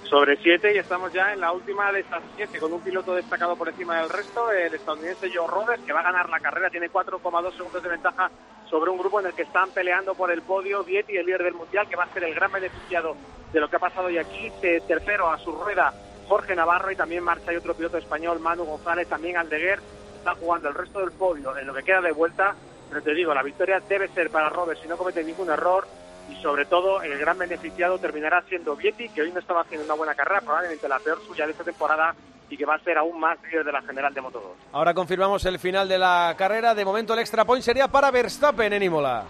Sobre 0.10 0.38
siete 0.38 0.74
y 0.74 0.78
estamos 0.80 1.14
ya 1.14 1.34
en 1.34 1.40
la 1.40 1.52
última 1.52 1.92
de 1.92 2.00
estas 2.00 2.24
siete 2.36 2.60
con 2.60 2.74
un 2.74 2.82
piloto 2.82 3.14
destacado 3.14 3.56
por 3.56 3.70
encima 3.70 4.00
del 4.00 4.10
resto, 4.10 4.52
el 4.52 4.74
estadounidense 4.74 5.30
Joe 5.34 5.48
Roberts, 5.48 5.84
que 5.86 5.94
va 5.94 6.00
a 6.00 6.04
ganar 6.04 6.30
la 6.30 6.40
carrera, 6.40 6.70
tiene 6.70 6.90
4,2 6.90 7.56
segundos 7.56 7.84
de 7.84 7.90
ventaja 7.90 8.32
sobre 8.70 8.90
un 8.90 8.98
grupo 8.98 9.20
en 9.20 9.28
el 9.28 9.34
que 9.34 9.44
están 9.44 9.70
peleando 9.70 10.16
por 10.16 10.32
el 10.32 10.42
podio 10.42 10.84
Vietti, 10.84 11.16
el 11.16 11.26
líder 11.26 11.44
del 11.44 11.54
mundial, 11.54 11.88
que 11.88 11.96
va 11.96 12.04
a 12.06 12.14
ser 12.14 12.24
el 12.24 12.34
gran 12.34 12.52
beneficiado 12.52 13.16
de 13.54 13.60
lo 13.60 13.70
que 13.70 13.76
ha 13.76 13.80
pasado 13.80 14.08
hoy 14.08 14.18
aquí, 14.18 14.52
Te- 14.62 14.82
tercero 14.82 15.30
a 15.30 15.38
su 15.40 15.52
rueda 15.52 15.94
Jorge 16.28 16.56
Navarro 16.56 16.92
y 16.92 16.96
también 16.96 17.24
marcha 17.24 17.52
hay 17.52 17.58
otro 17.58 17.76
piloto 17.76 17.98
español, 17.98 18.40
Manu 18.40 18.64
González, 18.66 19.08
también 19.08 19.38
Aldeguer, 19.38 19.80
está 20.18 20.34
jugando 20.36 20.70
el 20.70 20.76
resto 20.76 21.00
del 21.00 21.12
podio 21.12 21.56
en 21.58 21.66
lo 21.68 21.74
que 21.74 21.84
queda 21.84 22.02
de 22.02 22.12
vuelta, 22.12 22.56
pero 22.90 23.02
te 23.04 23.14
digo, 23.14 23.34
la 23.34 23.44
victoria 23.44 23.80
debe 23.88 24.08
ser 24.10 24.30
para 24.32 24.50
Roberts 24.50 24.82
si 24.82 24.88
no 24.88 24.98
comete 24.98 25.24
ningún 25.24 25.50
error 25.50 25.86
y 26.32 26.42
sobre 26.42 26.66
todo 26.66 27.02
el 27.02 27.18
gran 27.18 27.38
beneficiado 27.38 27.98
terminará 28.00 28.44
siendo 28.48 28.76
Vietti, 28.76 29.10
que 29.10 29.22
hoy 29.22 29.32
no 29.32 29.40
estaba 29.40 29.62
haciendo 29.62 29.86
una 29.86 29.96
buena 29.96 30.16
carrera, 30.16 30.42
probablemente 30.42 30.88
la 30.88 31.00
peor 31.00 31.20
suya 31.26 31.46
de 31.46 31.52
esta 31.52 31.64
temporada 31.64 32.16
y 32.50 32.58
que 32.58 32.66
va 32.66 32.76
a 32.76 32.80
ser 32.80 32.98
aún 32.98 33.20
más 33.20 33.38
líder 33.44 33.64
de 33.64 33.72
la 33.72 33.82
general 33.82 34.14
de 34.14 34.22
Moto 34.22 34.40
2. 34.40 34.52
Ahora 34.74 34.94
confirmamos 34.94 35.46
el 35.46 35.60
final 35.60 35.88
de 35.88 35.98
la 36.00 36.34
carrera. 36.38 36.74
De 36.74 36.84
momento 36.84 37.14
el 37.14 37.20
extra 37.20 37.46
point 37.46 37.64
sería 37.64 37.88
para 37.88 38.10
Verstappen 38.12 38.74
en 38.74 38.84
Imola. 38.84 39.24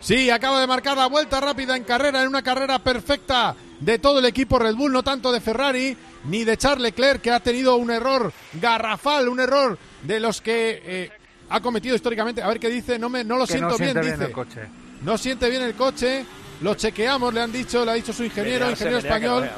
Sí, 0.00 0.30
acaba 0.30 0.60
de 0.60 0.66
marcar 0.66 0.96
la 0.96 1.06
vuelta 1.06 1.40
rápida 1.40 1.76
en 1.76 1.84
carrera, 1.84 2.22
en 2.22 2.28
una 2.28 2.42
carrera 2.42 2.78
perfecta 2.80 3.54
de 3.78 3.98
todo 3.98 4.18
el 4.18 4.24
equipo 4.24 4.58
Red 4.58 4.74
Bull, 4.74 4.92
no 4.92 5.02
tanto 5.02 5.30
de 5.32 5.40
Ferrari 5.40 5.96
ni 6.24 6.44
de 6.44 6.56
Charles 6.56 6.82
Leclerc, 6.82 7.20
que 7.20 7.30
ha 7.30 7.40
tenido 7.40 7.76
un 7.76 7.90
error 7.90 8.32
garrafal, 8.54 9.28
un 9.28 9.40
error 9.40 9.78
de 10.02 10.20
los 10.20 10.40
que 10.40 10.82
eh, 10.84 11.10
ha 11.50 11.60
cometido 11.60 11.94
históricamente. 11.94 12.42
A 12.42 12.48
ver 12.48 12.58
qué 12.58 12.68
dice, 12.68 12.98
no, 12.98 13.08
me, 13.08 13.22
no 13.24 13.36
lo 13.36 13.46
Que 13.46 13.52
siento 13.52 13.70
no 13.70 13.78
bien, 13.78 14.00
dice. 14.00 14.24
el 14.24 14.32
coche. 14.32 14.68
No 15.04 15.18
siente 15.18 15.50
bien 15.50 15.62
el 15.62 15.74
coche, 15.74 16.24
lo 16.60 16.74
chequeamos, 16.74 17.32
le 17.34 17.40
han 17.40 17.52
dicho, 17.52 17.84
le 17.84 17.90
ha 17.90 17.94
dicho 17.94 18.12
su 18.12 18.24
ingeniero, 18.24 18.70
ingeniero 18.70 18.98
español. 18.98 19.48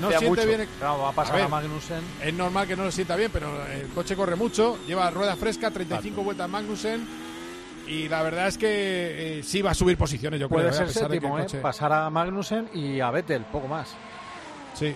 No 0.00 0.08
siente 0.10 0.28
mucho. 0.28 0.46
bien 0.46 0.60
el- 0.60 0.68
Claro, 0.68 0.98
va 0.98 1.08
a 1.08 1.12
pasar 1.12 1.40
A 1.40 1.44
a. 1.44 1.48
Magnussen. 1.48 2.02
Es 2.22 2.34
normal 2.34 2.66
que 2.66 2.76
no 2.76 2.84
lo 2.84 2.90
sienta 2.90 3.16
bien, 3.16 3.30
pero 3.32 3.50
el 3.66 3.88
coche 3.88 4.14
corre 4.14 4.36
mucho, 4.36 4.78
lleva 4.86 5.10
rueda 5.10 5.36
fresca, 5.36 5.70
35 5.70 6.22
vueltas 6.22 6.48
Magnussen. 6.48 7.30
Y 7.86 8.08
la 8.08 8.22
verdad 8.22 8.46
es 8.48 8.58
que 8.58 9.38
eh, 9.38 9.42
sí 9.42 9.62
va 9.62 9.70
a 9.72 9.74
subir 9.74 9.96
posiciones, 9.96 10.38
yo 10.38 10.48
creo. 10.48 10.58
Puede 10.60 10.68
eh, 10.68 10.70
a 10.70 10.74
ser 10.74 10.86
pesar 10.86 11.02
de 11.04 11.08
que 11.08 11.26
séptimo, 11.26 11.38
el 11.38 11.44
¿eh? 11.44 11.60
Pasar 11.60 11.92
a 11.92 12.10
Magnussen 12.10 12.68
y 12.74 13.00
a 13.00 13.10
Vettel, 13.10 13.42
poco 13.50 13.66
más. 13.68 13.94
Sí. 14.74 14.94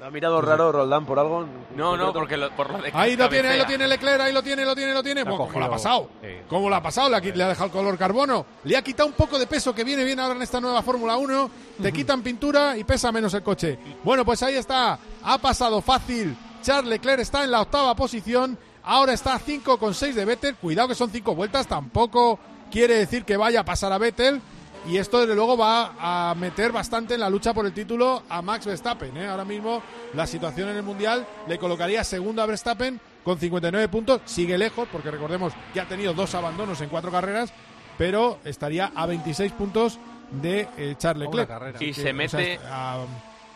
¿Me 0.00 0.06
ha 0.06 0.10
mirado 0.10 0.40
raro 0.40 0.72
Roldán 0.72 1.04
por 1.04 1.18
algo? 1.18 1.46
No, 1.76 1.94
no, 1.94 2.10
porque 2.14 2.38
lo, 2.38 2.50
por 2.56 2.70
lo 2.70 2.78
de 2.80 2.90
Ahí 2.94 3.16
lo 3.18 3.28
tiene, 3.28 3.48
ahí 3.50 3.58
lo 3.58 3.66
tiene 3.66 3.86
Leclerc, 3.86 4.20
ahí 4.22 4.32
lo 4.32 4.42
tiene, 4.42 4.64
lo 4.64 4.74
tiene, 4.74 4.94
lo 4.94 5.02
tiene. 5.02 5.24
Bueno, 5.24 5.46
¿Cómo 5.46 5.58
lo 5.60 5.66
ha 5.66 5.70
pasado? 5.70 6.08
Sí. 6.22 6.28
¿Cómo 6.48 6.70
lo 6.70 6.76
ha 6.76 6.82
pasado? 6.82 7.10
Le 7.10 7.16
ha, 7.16 7.20
qui- 7.20 7.34
le 7.34 7.44
ha 7.44 7.48
dejado 7.48 7.66
el 7.66 7.70
color 7.72 7.98
carbono. 7.98 8.46
Le 8.64 8.78
ha 8.78 8.82
quitado 8.82 9.06
un 9.06 9.12
poco 9.14 9.38
de 9.38 9.46
peso 9.46 9.74
que 9.74 9.84
viene 9.84 10.02
bien 10.02 10.18
ahora 10.18 10.34
en 10.34 10.40
esta 10.42 10.58
nueva 10.58 10.80
Fórmula 10.82 11.18
1. 11.18 11.50
Te 11.82 11.92
quitan 11.92 12.22
pintura 12.22 12.78
y 12.78 12.84
pesa 12.84 13.12
menos 13.12 13.34
el 13.34 13.42
coche. 13.42 13.78
Bueno, 14.02 14.24
pues 14.24 14.42
ahí 14.42 14.54
está. 14.54 14.98
Ha 15.22 15.36
pasado 15.38 15.82
fácil. 15.82 16.34
Charles 16.62 16.88
Leclerc 16.88 17.20
está 17.20 17.44
en 17.44 17.50
la 17.50 17.60
octava 17.60 17.94
posición. 17.94 18.56
Ahora 18.82 19.12
está 19.12 19.34
a 19.34 19.38
5,6 19.38 20.14
de 20.14 20.24
Vettel. 20.24 20.54
Cuidado 20.56 20.88
que 20.88 20.94
son 20.94 21.10
5 21.10 21.34
vueltas. 21.34 21.66
Tampoco 21.66 22.38
quiere 22.70 22.94
decir 22.94 23.26
que 23.26 23.36
vaya 23.36 23.60
a 23.60 23.64
pasar 23.66 23.92
a 23.92 23.98
Vettel. 23.98 24.40
Y 24.88 24.96
esto, 24.96 25.20
desde 25.20 25.34
luego, 25.34 25.56
va 25.58 25.94
a 26.30 26.34
meter 26.34 26.72
bastante 26.72 27.14
en 27.14 27.20
la 27.20 27.28
lucha 27.28 27.52
por 27.52 27.66
el 27.66 27.72
título 27.72 28.22
a 28.28 28.40
Max 28.40 28.64
Verstappen. 28.66 29.14
¿eh? 29.16 29.26
Ahora 29.28 29.44
mismo, 29.44 29.82
la 30.14 30.26
situación 30.26 30.70
en 30.70 30.76
el 30.76 30.82
Mundial 30.82 31.26
le 31.46 31.58
colocaría 31.58 32.02
segundo 32.02 32.42
a 32.42 32.46
Verstappen 32.46 32.98
con 33.22 33.38
59 33.38 33.88
puntos. 33.88 34.22
Sigue 34.24 34.56
lejos, 34.56 34.88
porque 34.90 35.10
recordemos 35.10 35.52
que 35.74 35.80
ha 35.80 35.86
tenido 35.86 36.14
dos 36.14 36.34
abandonos 36.34 36.80
en 36.80 36.88
cuatro 36.88 37.10
carreras, 37.10 37.52
pero 37.98 38.38
estaría 38.44 38.90
a 38.94 39.04
26 39.06 39.52
puntos 39.52 39.98
de 40.30 40.66
eh, 40.78 40.94
Charles 40.96 41.26
Leclerc. 41.28 41.48
carrera. 41.48 41.78
Y 41.82 41.86
Que, 41.88 41.94
se 41.94 42.00
o 42.00 42.04
sea, 42.04 42.12
mete- 42.14 42.58
a- 42.64 43.04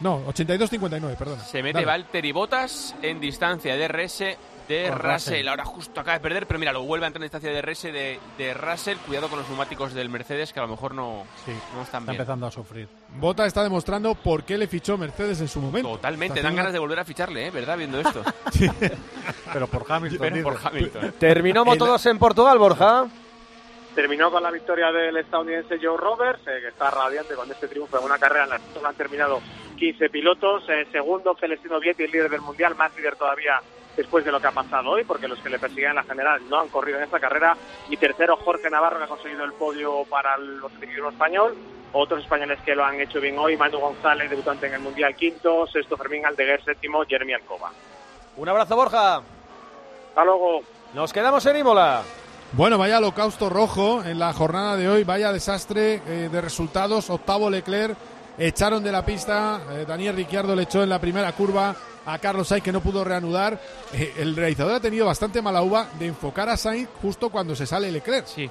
no, 0.00 0.26
82-59, 0.26 1.16
perdona. 1.16 1.42
Se 1.42 1.62
mete. 1.62 1.84
Valtteri 1.84 2.32
Bottas 2.32 2.94
en 3.00 3.20
distancia 3.20 3.76
de 3.76 3.88
RS 3.88 4.36
de 4.68 4.90
Russell. 4.90 5.10
Russell. 5.12 5.48
Ahora 5.48 5.64
justo 5.64 6.00
acaba 6.00 6.14
de 6.18 6.20
perder, 6.22 6.46
pero 6.46 6.58
mira, 6.58 6.72
lo 6.72 6.82
vuelve 6.82 7.06
a 7.06 7.08
entrar 7.08 7.22
en 7.22 7.26
distancia 7.26 7.50
de 7.50 7.60
RS 7.62 7.82
de, 7.84 8.18
de 8.38 8.54
Russell. 8.54 8.96
Cuidado 9.06 9.28
con 9.28 9.38
los 9.38 9.48
neumáticos 9.48 9.92
del 9.94 10.08
Mercedes, 10.08 10.52
que 10.52 10.60
a 10.60 10.62
lo 10.62 10.68
mejor 10.68 10.94
no, 10.94 11.24
Sí, 11.44 11.52
no 11.74 11.82
están 11.82 11.82
está 11.82 11.98
bien. 12.00 12.10
empezando 12.12 12.46
a 12.46 12.50
sufrir. 12.50 12.88
Bota 13.16 13.46
está 13.46 13.62
demostrando 13.62 14.14
por 14.14 14.44
qué 14.44 14.56
le 14.58 14.66
fichó 14.66 14.96
Mercedes 14.98 15.40
en 15.40 15.48
su 15.48 15.60
momento. 15.60 15.90
Totalmente, 15.90 16.38
Está 16.38 16.48
dan 16.48 16.52
haciendo 16.52 16.56
ganas 16.62 16.72
de 16.72 16.78
volver 16.78 16.98
a 16.98 17.04
ficharle, 17.04 17.46
¿eh? 17.46 17.50
¿Verdad? 17.50 17.76
Viendo 17.78 18.00
esto. 18.00 18.22
Pero 19.52 19.66
por 19.66 19.84
Hamilton. 19.90 20.18
Pero 20.20 20.42
por. 20.42 20.58
Hamilton. 20.64 21.14
Terminó 21.18 21.64
Moto 21.64 21.86
2 21.86 22.06
en 22.06 22.18
Portugal, 22.18 22.58
Borja. 22.58 23.06
Terminó 23.94 24.28
con 24.30 24.42
la 24.42 24.50
victoria 24.50 24.90
del 24.90 25.16
estadounidense 25.18 25.78
Joe 25.80 25.96
Roberts, 25.96 26.40
eh, 26.48 26.58
que 26.60 26.68
está 26.68 26.90
radiante 26.90 27.34
con 27.34 27.48
este 27.50 27.68
triunfo 27.68 27.96
en 27.98 28.04
una 28.04 28.18
carrera 28.18 28.44
en 28.44 28.50
la 28.50 28.58
que 28.58 28.64
solo 28.74 28.88
han 28.88 28.96
terminado 28.96 29.40
15 29.76 30.10
pilotos. 30.10 30.64
Eh, 30.68 30.86
segundo, 30.90 31.36
Celestino 31.38 31.78
Vietti, 31.78 32.02
el 32.02 32.10
líder 32.10 32.28
del 32.30 32.40
mundial, 32.40 32.74
más 32.74 32.94
líder 32.96 33.14
todavía 33.14 33.60
después 33.96 34.24
de 34.24 34.32
lo 34.32 34.40
que 34.40 34.46
ha 34.46 34.52
pasado 34.52 34.90
hoy, 34.90 35.04
porque 35.04 35.28
los 35.28 35.38
que 35.40 35.50
le 35.50 35.58
persiguen 35.58 35.90
en 35.90 35.96
la 35.96 36.02
general 36.04 36.40
no 36.48 36.60
han 36.60 36.68
corrido 36.68 36.98
en 36.98 37.04
esta 37.04 37.20
carrera. 37.20 37.56
Y 37.88 37.96
tercero, 37.96 38.36
Jorge 38.36 38.70
Navarro, 38.70 38.98
que 38.98 39.04
ha 39.04 39.08
conseguido 39.08 39.44
el 39.44 39.52
podio 39.52 40.04
para 40.04 40.34
el 40.36 40.56
motociclismo 40.60 41.10
español. 41.10 41.54
Otros 41.92 42.22
españoles 42.22 42.58
que 42.64 42.74
lo 42.74 42.84
han 42.84 43.00
hecho 43.00 43.20
bien 43.20 43.38
hoy, 43.38 43.56
Manu 43.56 43.78
González, 43.78 44.28
debutante 44.28 44.66
en 44.66 44.74
el 44.74 44.80
mundial, 44.80 45.14
quinto. 45.14 45.66
Sexto, 45.66 45.96
Fermín 45.96 46.26
Aldeguer, 46.26 46.62
séptimo, 46.64 47.04
Jeremy 47.04 47.34
Alcoba. 47.34 47.70
Un 48.36 48.48
abrazo, 48.48 48.74
Borja. 48.74 49.16
Hasta 50.08 50.24
luego. 50.24 50.62
Nos 50.92 51.12
quedamos 51.12 51.44
en 51.46 51.56
Imola. 51.56 52.02
Bueno, 52.52 52.78
vaya 52.78 52.98
holocausto 52.98 53.50
rojo 53.50 54.04
en 54.04 54.20
la 54.20 54.32
jornada 54.32 54.76
de 54.76 54.88
hoy, 54.88 55.02
vaya 55.02 55.32
desastre 55.32 56.00
eh, 56.06 56.28
de 56.30 56.40
resultados. 56.40 57.10
Octavo 57.10 57.50
Leclerc, 57.50 57.96
echaron 58.38 58.82
de 58.82 58.92
la 58.92 59.04
pista, 59.04 59.60
eh, 59.70 59.84
Daniel 59.86 60.16
Ricciardo 60.16 60.54
le 60.56 60.62
echó 60.64 60.82
en 60.82 60.88
la 60.88 60.98
primera 60.98 61.32
curva 61.32 61.74
a 62.06 62.18
Carlos 62.18 62.48
Sainz 62.48 62.64
que 62.64 62.72
no 62.72 62.80
pudo 62.80 63.04
reanudar. 63.04 63.60
Eh, 63.92 64.14
el 64.18 64.36
realizador 64.36 64.74
ha 64.74 64.80
tenido 64.80 65.06
bastante 65.06 65.40
mala 65.40 65.62
uva 65.62 65.86
de 65.98 66.06
enfocar 66.06 66.48
a 66.48 66.56
Sainz 66.56 66.88
justo 67.00 67.30
cuando 67.30 67.54
se 67.56 67.66
sale 67.66 67.90
Leclerc. 67.90 68.26
Sí. 68.26 68.50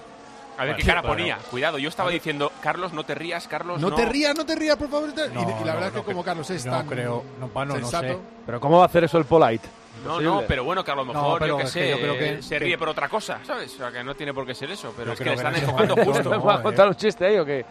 A 0.56 0.66
ver 0.66 0.74
Bueno, 0.74 0.78
qué 0.78 0.84
cara 0.86 1.02
ponía. 1.02 1.38
Cuidado, 1.50 1.80
yo 1.80 1.90
estaba 1.90 2.12
diciendo, 2.12 2.52
Carlos, 2.62 2.94
no 2.94 3.04
te 3.04 3.16
rías, 3.16 3.48
Carlos. 3.48 3.82
No, 3.82 3.90
No, 3.90 3.96
te 3.96 4.06
rías, 4.06 4.36
no 4.36 4.46
te 4.46 4.56
rías, 4.56 4.76
por 4.78 4.88
favor. 4.88 5.10
y, 5.10 5.20
y 5.20 5.34
No, 5.34 5.42
la 5.42 5.48
no, 5.48 5.64
verdad 5.66 5.84
es 5.86 5.92
que 5.92 5.98
no 5.98 6.04
como 6.06 6.24
Carlos 6.24 6.50
es 6.52 6.66
no 6.68 6.72
tan 6.74 6.88
creo, 6.88 7.24
no, 7.40 7.48
bueno, 7.48 7.74
no 7.74 7.80
sensato, 7.80 8.08
sé. 8.08 8.18
Pero 8.46 8.60
¿cómo 8.60 8.78
va 8.78 8.84
a 8.84 8.86
hacer 8.86 9.04
eso 9.04 9.18
el 9.18 9.26
Polite? 9.26 9.68
No, 10.06 10.22
no, 10.22 10.44
pero 10.48 10.64
bueno, 10.64 10.84
que 10.84 10.92
a 10.92 10.96
lo 10.96 11.06
No, 11.06 11.14
mejor, 11.14 11.40
pero 11.40 11.58
yo 11.58 11.64
que 11.64 11.68
sé, 11.68 11.90
yo 11.90 11.98
creo 11.98 12.18
que- 12.18 12.42
se 12.44 12.50
que- 12.50 12.66
ríe 12.66 12.78
por 12.78 12.90
otra 12.90 13.10
cosa, 13.10 13.40
¿sabes? 13.46 13.74
O 13.76 13.78
sea, 13.78 13.92
que 13.92 14.04
no 14.04 14.14
tiene 14.16 14.32
por 14.34 14.46
qué 14.46 14.54
ser 14.54 14.70
eso, 14.72 14.94
pero 14.96 15.08
Yo 15.08 15.14
es 15.14 15.18
que 15.20 15.26
le 15.26 15.30
que 15.32 15.36
están 15.38 15.56
enfocando 15.56 15.96
justo. 15.96 16.24
no, 16.24 16.30
¿Me 16.40 16.46
va 16.46 16.56
a 16.56 16.62
contar 16.62 16.88
un 16.88 16.96
chiste 16.96 17.26
ahí 17.26 17.38
o 17.38 17.46
qué? 17.46 17.66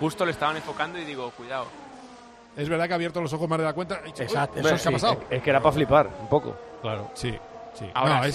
Justo 0.00 0.24
le 0.24 0.32
estaban 0.32 0.56
enfocando 0.56 0.98
y 0.98 1.04
digo, 1.04 1.30
cuidado. 1.32 1.66
Es 2.56 2.68
verdad 2.68 2.86
que 2.86 2.92
ha 2.92 2.96
abierto 2.96 3.20
los 3.20 3.32
ojos 3.32 3.48
más 3.48 3.58
de 3.58 3.64
la 3.64 3.72
cuenta. 3.72 4.00
Exacto, 4.04 4.58
eso 4.58 4.68
¿Qué 4.68 4.74
ha 4.74 4.78
sí. 4.78 4.90
pasado? 4.90 5.24
Es 5.30 5.42
que 5.42 5.50
era 5.50 5.60
para 5.60 5.72
flipar, 5.72 6.10
un 6.20 6.28
poco. 6.28 6.56
Claro. 6.82 7.10
Sí. 7.14 7.38
Ahora 7.94 8.26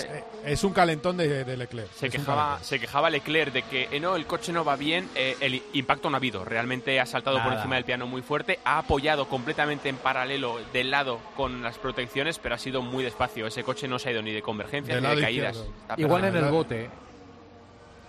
es, 0.45 0.63
un 0.63 0.73
calentón 0.73 1.17
de, 1.17 1.57
Leclerc. 1.57 1.91
Se 1.91 2.09
quejaba, 2.09 2.59
se 2.61 2.79
quejaba 2.79 3.09
Leclerc 3.09 3.51
de 3.51 3.63
que 3.63 3.87
eh, 3.91 3.99
no, 3.99 4.15
el 4.15 4.25
coche 4.25 4.51
no 4.51 4.63
va 4.63 4.75
bien, 4.75 5.09
eh, 5.15 5.35
el 5.39 5.61
impacto 5.73 6.09
no 6.09 6.15
ha 6.15 6.19
habido. 6.19 6.45
Realmente 6.45 6.99
ha 6.99 7.05
saltado 7.05 7.41
por 7.43 7.53
encima 7.53 7.75
del 7.75 7.85
piano 7.85 8.07
muy 8.07 8.21
fuerte, 8.21 8.59
ha 8.63 8.79
apoyado 8.79 9.27
completamente 9.27 9.89
en 9.89 9.97
paralelo 9.97 10.59
del 10.71 10.91
lado 10.91 11.19
con 11.35 11.61
las 11.61 11.77
protecciones, 11.77 12.39
pero 12.39 12.55
ha 12.55 12.57
sido 12.57 12.81
muy 12.81 13.03
despacio. 13.03 13.47
Ese 13.47 13.63
coche 13.63 13.87
no 13.87 13.99
se 13.99 14.09
ha 14.09 14.11
ido 14.11 14.21
ni 14.21 14.31
de 14.31 14.41
convergencia 14.41 14.99
ni 14.99 15.15
de 15.15 15.21
caídas. 15.21 15.63
Igual 15.97 16.25
en 16.25 16.35
el 16.37 16.45
bote 16.45 16.89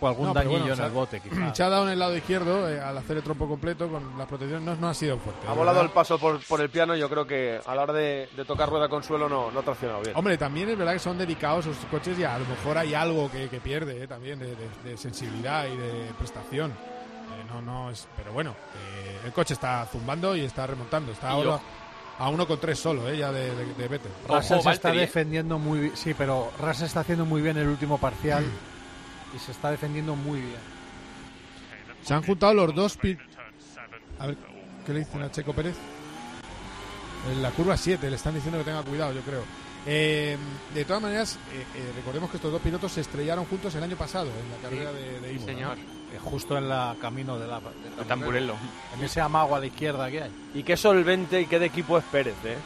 algún 0.08 0.32
dañillo 0.32 0.74
en 0.74 0.80
el 0.80 0.90
bote, 0.90 1.20
Se 1.52 1.62
ha 1.62 1.68
dado 1.68 1.84
en 1.84 1.92
el 1.92 1.98
lado 1.98 2.16
izquierdo 2.16 2.68
eh, 2.68 2.80
al 2.80 2.96
hacer 2.98 3.16
el 3.18 3.22
trompo 3.22 3.48
completo 3.48 3.88
con 3.88 4.16
las 4.18 4.26
protecciones, 4.26 4.78
no, 4.78 4.88
ha 4.88 4.94
sido 4.94 5.18
fuerte. 5.18 5.46
Ha 5.48 5.52
volado 5.52 5.80
el 5.80 5.90
paso 5.90 6.18
por, 6.18 6.40
por, 6.46 6.60
el 6.60 6.70
piano, 6.70 6.94
yo 6.96 7.08
creo 7.08 7.26
que 7.26 7.60
a 7.64 7.74
la 7.74 7.82
hora 7.82 7.92
de, 7.92 8.28
tocar 8.46 8.68
rueda 8.68 8.88
con 8.88 9.02
suelo 9.02 9.28
no, 9.28 9.50
no 9.50 9.60
ha 9.60 9.62
traccionado 9.62 10.00
bien. 10.02 10.16
Hombre, 10.16 10.38
también 10.38 10.68
es 10.70 10.78
verdad 10.78 10.92
que 10.92 10.98
son 10.98 11.18
delicados 11.18 11.64
sus 11.64 11.76
coches 11.90 12.18
y 12.18 12.24
a 12.24 12.38
lo 12.38 12.46
mejor 12.46 12.78
hay 12.78 12.94
algo 12.94 13.30
que, 13.30 13.48
pierde 13.64 14.02
eh, 14.02 14.06
también 14.06 14.38
de, 14.38 14.96
sensibilidad 14.96 15.66
y 15.66 15.76
de 15.76 16.12
prestación. 16.18 16.70
Eh, 16.70 17.44
no, 17.48 17.62
no 17.62 17.90
es, 17.90 18.06
pero 18.16 18.32
bueno, 18.32 18.54
el 19.24 19.32
coche 19.32 19.54
está 19.54 19.86
zumbando 19.90 20.36
y 20.36 20.44
está 20.44 20.66
remontando. 20.66 21.12
Está 21.12 21.30
ahora 21.30 21.60
a 22.18 22.28
uno 22.28 22.46
con 22.46 22.58
tres 22.58 22.78
solo, 22.78 23.12
ya 23.12 23.32
de, 23.32 23.54
de, 23.54 23.88
Vettel. 23.88 24.12
Russell 24.28 24.60
se 24.60 24.70
está 24.70 24.92
defendiendo 24.92 25.58
muy 25.58 25.80
bien, 25.80 25.96
sí, 25.96 26.14
pero 26.14 26.50
Russell 26.60 26.86
está 26.86 27.00
haciendo 27.00 27.24
muy 27.24 27.42
bien 27.42 27.56
el 27.56 27.68
último 27.68 27.98
parcial 27.98 28.44
y 29.34 29.38
se 29.38 29.52
está 29.52 29.70
defendiendo 29.70 30.14
muy 30.16 30.40
bien. 30.40 30.74
Se 32.02 32.14
han 32.14 32.22
juntado 32.22 32.54
los 32.54 32.74
dos. 32.74 32.98
A 34.18 34.26
ver, 34.26 34.36
¿qué 34.86 34.92
le 34.92 35.00
dicen 35.00 35.22
a 35.22 35.30
Checo 35.30 35.52
Pérez? 35.52 35.74
En 37.32 37.42
la 37.42 37.50
curva 37.50 37.76
7 37.76 38.08
le 38.10 38.16
están 38.16 38.34
diciendo 38.34 38.58
que 38.58 38.64
tenga 38.64 38.82
cuidado, 38.82 39.12
yo 39.12 39.22
creo. 39.22 39.42
Eh, 39.86 40.36
de 40.74 40.84
todas 40.84 41.02
maneras, 41.02 41.38
eh, 41.52 41.64
eh, 41.74 41.92
recordemos 41.96 42.30
que 42.30 42.36
estos 42.36 42.52
dos 42.52 42.60
pilotos 42.60 42.92
se 42.92 43.02
estrellaron 43.02 43.44
juntos 43.46 43.74
el 43.74 43.82
año 43.82 43.96
pasado 43.96 44.26
en 44.26 44.50
la 44.50 44.56
carrera 44.68 44.92
de, 44.92 45.20
de 45.20 45.38
señor. 45.40 45.76
justo 46.22 46.56
en 46.56 46.68
la 46.68 46.96
camino 47.00 47.38
de 47.38 47.46
la 47.46 47.60
de 47.60 48.04
Tamburello. 48.06 48.54
En 48.96 49.04
ese 49.04 49.20
amago 49.20 49.56
a 49.56 49.60
la 49.60 49.66
izquierda 49.66 50.10
que 50.10 50.22
hay. 50.22 50.30
Y 50.54 50.62
qué 50.62 50.76
solvente 50.76 51.40
y 51.42 51.46
qué 51.46 51.58
de 51.58 51.66
equipo 51.66 51.98
es 51.98 52.04
Pérez, 52.04 52.36
¿eh? 52.44 52.56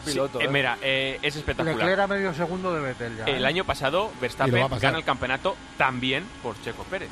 Piloto. 0.00 0.40
Eh, 0.40 0.48
mira, 0.48 0.78
eh, 0.82 1.18
es 1.22 1.36
espectacular. 1.36 1.88
era 1.88 2.06
medio 2.06 2.32
segundo 2.34 2.72
de 2.74 2.80
Vettel 2.80 3.16
ya. 3.18 3.24
El 3.24 3.44
¿eh? 3.44 3.46
año 3.46 3.64
pasado 3.64 4.10
Verstappen 4.20 4.68
gana 4.80 4.98
el 4.98 5.04
campeonato 5.04 5.56
también 5.76 6.24
por 6.42 6.60
Checo 6.62 6.82
Pérez. 6.84 7.10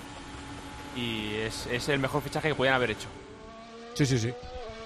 Y 0.97 1.35
es, 1.37 1.89
el 1.89 1.99
mejor 1.99 2.23
fichaje 2.23 2.49
que 2.49 2.55
podían 2.55 2.75
haber 2.75 2.91
hecho. 2.91 3.09
Sí, 3.95 4.07
sí, 4.07 4.19
sí. 4.19 4.33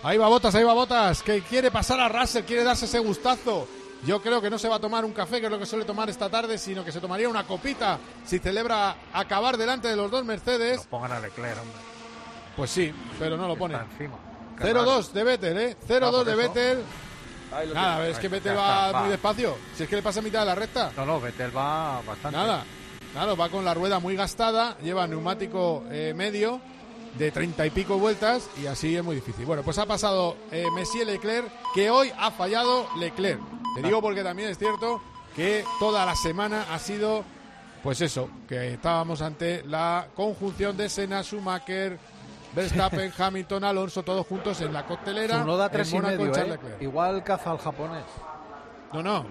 Ahí 0.02 0.18
va 0.18 0.28
Botas, 0.28 0.54
ahí 0.54 0.62
va 0.62 0.72
Botas, 0.72 1.22
que 1.22 1.40
quiere 1.42 1.70
pasar 1.70 1.98
a 2.00 2.08
Russell, 2.08 2.44
quiere 2.44 2.62
darse 2.62 2.84
ese 2.84 2.98
gustazo. 2.98 3.66
Yo 4.04 4.22
creo 4.22 4.40
que 4.40 4.50
no 4.50 4.58
se 4.58 4.68
va 4.68 4.76
a 4.76 4.78
tomar 4.78 5.04
un 5.04 5.12
café, 5.12 5.40
que 5.40 5.46
es 5.46 5.52
lo 5.52 5.58
que 5.58 5.66
suele 5.66 5.84
tomar 5.84 6.08
esta 6.08 6.28
tarde, 6.28 6.58
sino 6.58 6.84
que 6.84 6.92
se 6.92 7.00
tomaría 7.00 7.28
una 7.28 7.44
copita 7.44 7.98
si 8.24 8.38
celebra 8.38 8.94
acabar 9.12 9.56
delante 9.56 9.88
de 9.88 9.96
los 9.96 10.10
dos 10.10 10.24
Mercedes. 10.24 10.76
Lo 10.76 10.84
pongan 10.84 11.12
a 11.12 11.20
Leclerc, 11.20 11.60
hombre. 11.60 11.78
Pues 12.56 12.70
sí, 12.70 12.92
pero 13.18 13.36
no 13.36 13.48
lo 13.48 13.56
pone. 13.56 13.76
0-2 14.58 15.12
de 15.12 15.24
Vettel, 15.24 15.58
¿eh? 15.58 15.76
0-2 15.86 16.24
de 16.24 16.34
Vettel. 16.34 16.78
Nada, 17.72 18.08
es 18.08 18.18
que 18.18 18.28
Vettel 18.28 18.56
va, 18.56 19.00
muy 19.00 19.10
despacio. 19.10 19.56
Si 19.74 19.84
es 19.84 19.88
que 19.88 19.96
le 19.96 20.02
pasa 20.02 20.20
a 20.20 20.22
mitad 20.22 20.40
de 20.40 20.46
la 20.46 20.54
recta. 20.54 20.92
No, 20.96 21.06
no, 21.06 21.20
Vettel 21.20 21.56
va 21.56 22.00
bastante. 22.02 22.36
Nada. 22.36 22.64
Claro, 23.12 23.36
va 23.36 23.48
con 23.48 23.64
la 23.64 23.72
rueda 23.72 23.98
muy 23.98 24.14
gastada, 24.14 24.76
lleva 24.82 25.06
neumático 25.06 25.84
eh, 25.90 26.12
medio 26.14 26.60
de 27.16 27.30
treinta 27.30 27.64
y 27.64 27.70
pico 27.70 27.98
vueltas 27.98 28.50
y 28.62 28.66
así 28.66 28.94
es 28.94 29.02
muy 29.02 29.16
difícil. 29.16 29.46
Bueno, 29.46 29.62
pues 29.62 29.78
ha 29.78 29.86
pasado 29.86 30.36
eh, 30.50 30.66
Messier 30.74 31.06
Leclerc, 31.06 31.50
que 31.74 31.88
hoy 31.88 32.12
ha 32.18 32.30
fallado 32.30 32.86
Leclerc. 32.98 33.40
Te 33.74 33.82
digo 33.82 34.02
porque 34.02 34.22
también 34.22 34.50
es 34.50 34.58
cierto 34.58 35.00
que 35.34 35.64
toda 35.78 36.04
la 36.04 36.14
semana 36.14 36.66
ha 36.72 36.78
sido, 36.78 37.24
pues 37.82 38.00
eso, 38.00 38.28
que 38.48 38.74
estábamos 38.74 39.22
ante 39.22 39.64
la 39.64 40.08
conjunción 40.14 40.76
de 40.76 40.88
Senna, 40.88 41.22
Schumacher, 41.22 41.98
Verstappen, 42.56 43.12
Hamilton, 43.16 43.64
Alonso, 43.64 44.02
todos 44.02 44.26
juntos 44.26 44.58
en 44.62 44.72
la 44.72 44.86
coctelera. 44.86 45.44
da 45.44 45.68
tres 45.68 45.92
y 45.92 45.98
medio, 45.98 46.34
¿eh? 46.34 46.58
Igual 46.80 47.22
caza 47.22 47.50
al 47.50 47.58
japonés. 47.58 48.04
No, 48.94 49.02
no. 49.02 49.26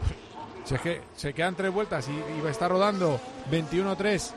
Si 0.64 0.76
es 0.76 0.82
que 0.82 1.02
se 1.16 1.34
quedan 1.34 1.56
tres 1.56 1.74
vueltas 1.74 2.08
y, 2.08 2.42
va 2.42 2.50
a 2.50 2.52
estar 2.52 2.70
rodando 2.70 3.20
21-3, 3.52 4.32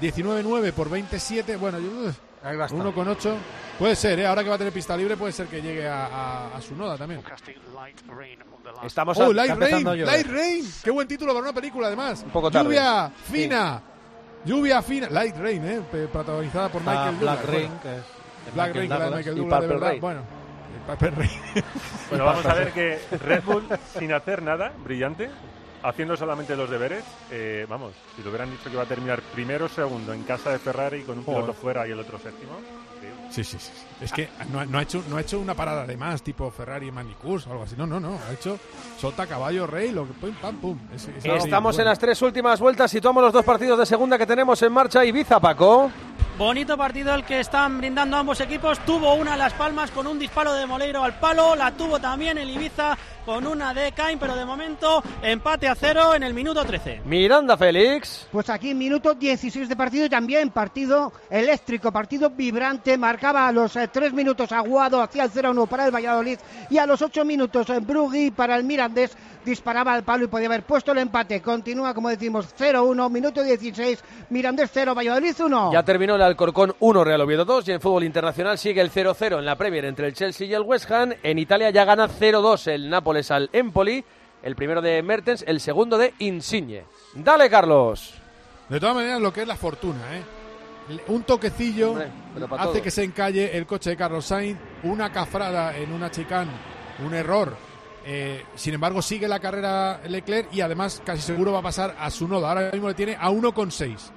19-9 0.00 0.72
por 0.72 0.90
27. 0.90 1.56
Bueno, 1.56 1.78
yo, 1.78 2.10
Ahí 2.42 2.56
va 2.56 2.66
1 2.68 2.92
con 2.92 3.06
8. 3.06 3.36
Puede 3.78 3.94
ser, 3.94 4.18
¿eh? 4.18 4.26
ahora 4.26 4.42
que 4.42 4.48
va 4.48 4.56
a 4.56 4.58
tener 4.58 4.72
pista 4.72 4.96
libre, 4.96 5.16
puede 5.16 5.32
ser 5.32 5.46
que 5.46 5.62
llegue 5.62 5.88
a, 5.88 6.50
su 6.60 6.74
noda 6.74 6.98
también. 6.98 7.22
Estamos 8.84 9.18
oh, 9.18 9.32
Light 9.32 9.54
Rain, 9.54 10.04
Light 10.04 10.26
Rain. 10.26 10.72
Qué 10.82 10.90
buen 10.90 11.06
título 11.06 11.32
para 11.32 11.44
una 11.44 11.52
película, 11.52 11.86
además. 11.86 12.22
Un 12.24 12.30
poco 12.30 12.50
tarde. 12.50 12.64
Lluvia 12.64 13.08
fina. 13.30 13.82
Lluvia 14.44 14.82
fina. 14.82 15.08
Light 15.10 15.36
Rain, 15.36 15.64
¿eh? 15.64 15.80
protagonizada 16.12 16.68
por 16.68 16.80
Michael 16.80 17.16
Black 17.16 17.44
Rain, 17.44 17.70
que 17.80 17.96
es 17.96 18.21
Black 18.54 18.74
Ring, 18.74 18.90
la 18.90 18.98
de 18.98 19.16
Michael 19.16 19.36
Douglas, 19.36 19.60
de 19.60 19.66
verdad. 19.66 19.94
Bueno, 20.00 20.22
bueno, 22.10 22.24
vamos 22.24 22.46
a 22.46 22.54
ver 22.54 22.72
que 22.72 22.98
Red 23.24 23.44
Bull, 23.44 23.68
sin 23.98 24.12
hacer 24.12 24.42
nada 24.42 24.72
brillante, 24.82 25.30
haciendo 25.82 26.16
solamente 26.16 26.56
los 26.56 26.68
deberes, 26.68 27.04
eh, 27.30 27.66
vamos, 27.68 27.92
si 28.16 28.22
lo 28.22 28.30
hubieran 28.30 28.50
dicho 28.50 28.64
que 28.64 28.72
iba 28.72 28.82
a 28.82 28.86
terminar 28.86 29.20
primero 29.34 29.66
o 29.66 29.68
segundo 29.68 30.12
en 30.12 30.24
casa 30.24 30.50
de 30.50 30.58
Ferrari 30.58 31.02
con 31.02 31.18
un 31.18 31.24
piloto 31.24 31.52
fuera 31.52 31.86
y 31.86 31.92
el 31.92 31.98
otro 31.98 32.18
séptimo. 32.18 32.52
Sí, 33.30 33.44
sí, 33.44 33.56
sí. 33.58 33.72
Es 34.00 34.12
que 34.12 34.28
no, 34.50 34.78
ha 34.78 34.82
hecho, 34.82 35.02
no 35.08 35.16
ha 35.16 35.22
hecho 35.22 35.40
una 35.40 35.54
parada 35.54 35.86
de 35.86 35.96
más, 35.96 36.22
tipo 36.22 36.50
Ferrari 36.50 36.90
Manicus 36.92 37.46
o 37.46 37.52
algo 37.52 37.64
así. 37.64 37.74
No, 37.78 37.86
no, 37.86 37.98
no. 37.98 38.18
Ha 38.28 38.32
hecho 38.34 38.58
solta 38.98 39.26
caballo 39.26 39.66
rey, 39.66 39.90
lo 39.90 40.06
que 40.06 40.12
pum, 40.12 40.34
pam, 40.34 40.56
pum. 40.56 40.78
Estamos 41.24 41.78
en 41.78 41.86
las 41.86 41.98
tres 41.98 42.20
últimas 42.20 42.60
vueltas. 42.60 42.90
Situamos 42.90 43.22
los 43.22 43.32
dos 43.32 43.44
partidos 43.44 43.78
de 43.78 43.86
segunda 43.86 44.18
que 44.18 44.26
tenemos 44.26 44.60
en 44.62 44.72
marcha. 44.72 45.02
Ibiza, 45.02 45.40
Paco. 45.40 45.90
Bonito 46.42 46.76
partido 46.76 47.14
el 47.14 47.22
que 47.22 47.38
están 47.38 47.78
brindando 47.78 48.16
ambos 48.16 48.40
equipos. 48.40 48.80
Tuvo 48.80 49.14
una 49.14 49.36
Las 49.36 49.52
Palmas 49.52 49.92
con 49.92 50.08
un 50.08 50.18
disparo 50.18 50.52
de 50.52 50.66
Moleiro 50.66 51.04
al 51.04 51.16
palo. 51.20 51.54
La 51.54 51.70
tuvo 51.70 52.00
también 52.00 52.36
el 52.36 52.50
Ibiza 52.50 52.98
con 53.24 53.46
una 53.46 53.72
de 53.72 53.92
Cain, 53.92 54.18
pero 54.18 54.34
de 54.34 54.44
momento 54.44 55.00
empate 55.22 55.68
a 55.68 55.76
cero 55.76 56.16
en 56.16 56.24
el 56.24 56.34
minuto 56.34 56.64
13. 56.64 57.02
Miranda 57.04 57.56
Félix. 57.56 58.26
Pues 58.32 58.50
aquí 58.50 58.74
minuto 58.74 59.14
16 59.14 59.68
de 59.68 59.76
partido 59.76 60.08
también 60.08 60.50
partido 60.50 61.12
eléctrico, 61.30 61.92
partido 61.92 62.30
vibrante. 62.30 62.98
Marcaba 62.98 63.46
a 63.46 63.52
los 63.52 63.74
3 63.74 63.88
eh, 63.94 64.10
minutos 64.10 64.50
Aguado 64.50 65.00
hacia 65.00 65.22
el 65.22 65.30
0-1 65.30 65.68
para 65.68 65.86
el 65.86 65.94
Valladolid 65.94 66.40
y 66.70 66.78
a 66.78 66.86
los 66.86 67.00
8 67.02 67.24
minutos 67.24 67.70
en 67.70 67.86
Brugui 67.86 68.32
para 68.32 68.56
el 68.56 68.64
Mirandés 68.64 69.16
disparaba 69.44 69.92
al 69.92 70.02
palo 70.02 70.24
y 70.24 70.28
podía 70.28 70.46
haber 70.46 70.62
puesto 70.62 70.92
el 70.92 70.98
empate. 70.98 71.40
Continúa, 71.40 71.94
como 71.94 72.08
decimos, 72.08 72.54
0-1, 72.58 73.10
minuto 73.10 73.42
16, 73.42 74.02
Mirandés 74.30 74.70
0, 74.72 74.94
Valladolid 74.94 75.34
1. 75.38 75.72
Ya 75.72 75.82
terminó 75.82 76.14
el 76.16 76.22
Alcorcón 76.32 76.74
1, 76.80 77.04
Real 77.04 77.20
Oviedo 77.20 77.44
2 77.44 77.68
y 77.68 77.72
en 77.72 77.80
fútbol 77.80 78.04
internacional 78.04 78.56
sigue 78.56 78.80
el 78.80 78.90
0-0 78.90 79.38
en 79.38 79.44
la 79.44 79.56
Premier 79.56 79.84
entre 79.84 80.06
el 80.06 80.14
Chelsea 80.14 80.46
y 80.46 80.54
el 80.54 80.62
West 80.62 80.90
Ham. 80.90 81.12
En 81.22 81.38
Italia 81.38 81.68
ya 81.68 81.84
gana 81.84 82.08
0-2 82.08 82.68
el 82.68 82.88
Nápoles 82.88 83.30
al 83.30 83.50
Empoli, 83.52 84.02
el 84.42 84.56
primero 84.56 84.80
de 84.80 85.02
Mertens, 85.02 85.44
el 85.46 85.60
segundo 85.60 85.98
de 85.98 86.14
Insigne. 86.20 86.84
Dale, 87.14 87.50
Carlos. 87.50 88.14
De 88.70 88.80
todas 88.80 88.94
maneras, 88.94 89.20
lo 89.20 89.30
que 89.30 89.42
es 89.42 89.46
la 89.46 89.56
fortuna, 89.56 90.00
¿eh? 90.16 90.22
Un 91.08 91.22
toquecillo 91.24 91.96
hace 92.58 92.80
que 92.80 92.90
se 92.90 93.04
encalle 93.04 93.56
el 93.56 93.66
coche 93.66 93.90
de 93.90 93.96
Carlos 93.96 94.24
Sainz, 94.24 94.58
una 94.84 95.12
cafrada 95.12 95.76
en 95.76 95.92
una 95.92 96.10
chicane, 96.10 96.50
un 97.04 97.14
error 97.14 97.54
eh, 98.04 98.44
sin 98.56 98.74
embargo, 98.74 99.00
sigue 99.00 99.28
la 99.28 99.38
carrera 99.38 100.00
Leclerc 100.08 100.52
y 100.52 100.60
además 100.60 101.02
casi 101.04 101.22
seguro 101.22 101.52
va 101.52 101.60
a 101.60 101.62
pasar 101.62 101.94
a 101.98 102.10
su 102.10 102.26
nodo. 102.26 102.46
Ahora 102.46 102.70
mismo 102.72 102.88
le 102.88 102.94
tiene 102.94 103.16
a 103.16 103.30
1,6. 103.30 104.10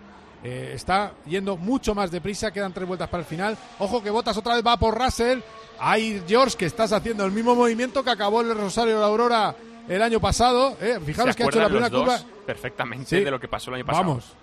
Eh, 0.47 0.73
está 0.75 1.13
yendo 1.25 1.57
mucho 1.57 1.95
más 1.95 2.11
deprisa, 2.11 2.51
quedan 2.51 2.71
tres 2.71 2.87
vueltas 2.87 3.09
para 3.09 3.21
el 3.21 3.27
final. 3.27 3.57
Ojo 3.79 4.03
que 4.03 4.11
Botas 4.11 4.37
otra 4.37 4.53
vez 4.53 4.63
va 4.63 4.77
por 4.77 4.95
Russell. 4.95 5.39
Hay 5.79 6.21
George 6.27 6.55
que 6.55 6.67
estás 6.67 6.91
haciendo 6.91 7.25
el 7.25 7.31
mismo 7.31 7.55
movimiento 7.55 8.03
que 8.03 8.11
acabó 8.11 8.41
el 8.41 8.55
Rosario 8.55 8.93
de 8.93 8.99
la 8.99 9.07
Aurora 9.07 9.55
el 9.89 10.03
año 10.03 10.19
pasado. 10.19 10.77
Eh. 10.79 10.99
Fijaros 11.03 11.35
que 11.35 11.41
ha 11.41 11.47
hecho 11.47 11.59
la 11.59 11.65
primera 11.65 11.89
curva. 11.89 12.19
Perfectamente 12.45 13.23
de 13.23 13.31
lo 13.31 13.39
que 13.39 13.47
pasó 13.47 13.71
el 13.71 13.77
año 13.77 13.85
pasado. 13.87 14.05
Vamos, 14.05 14.33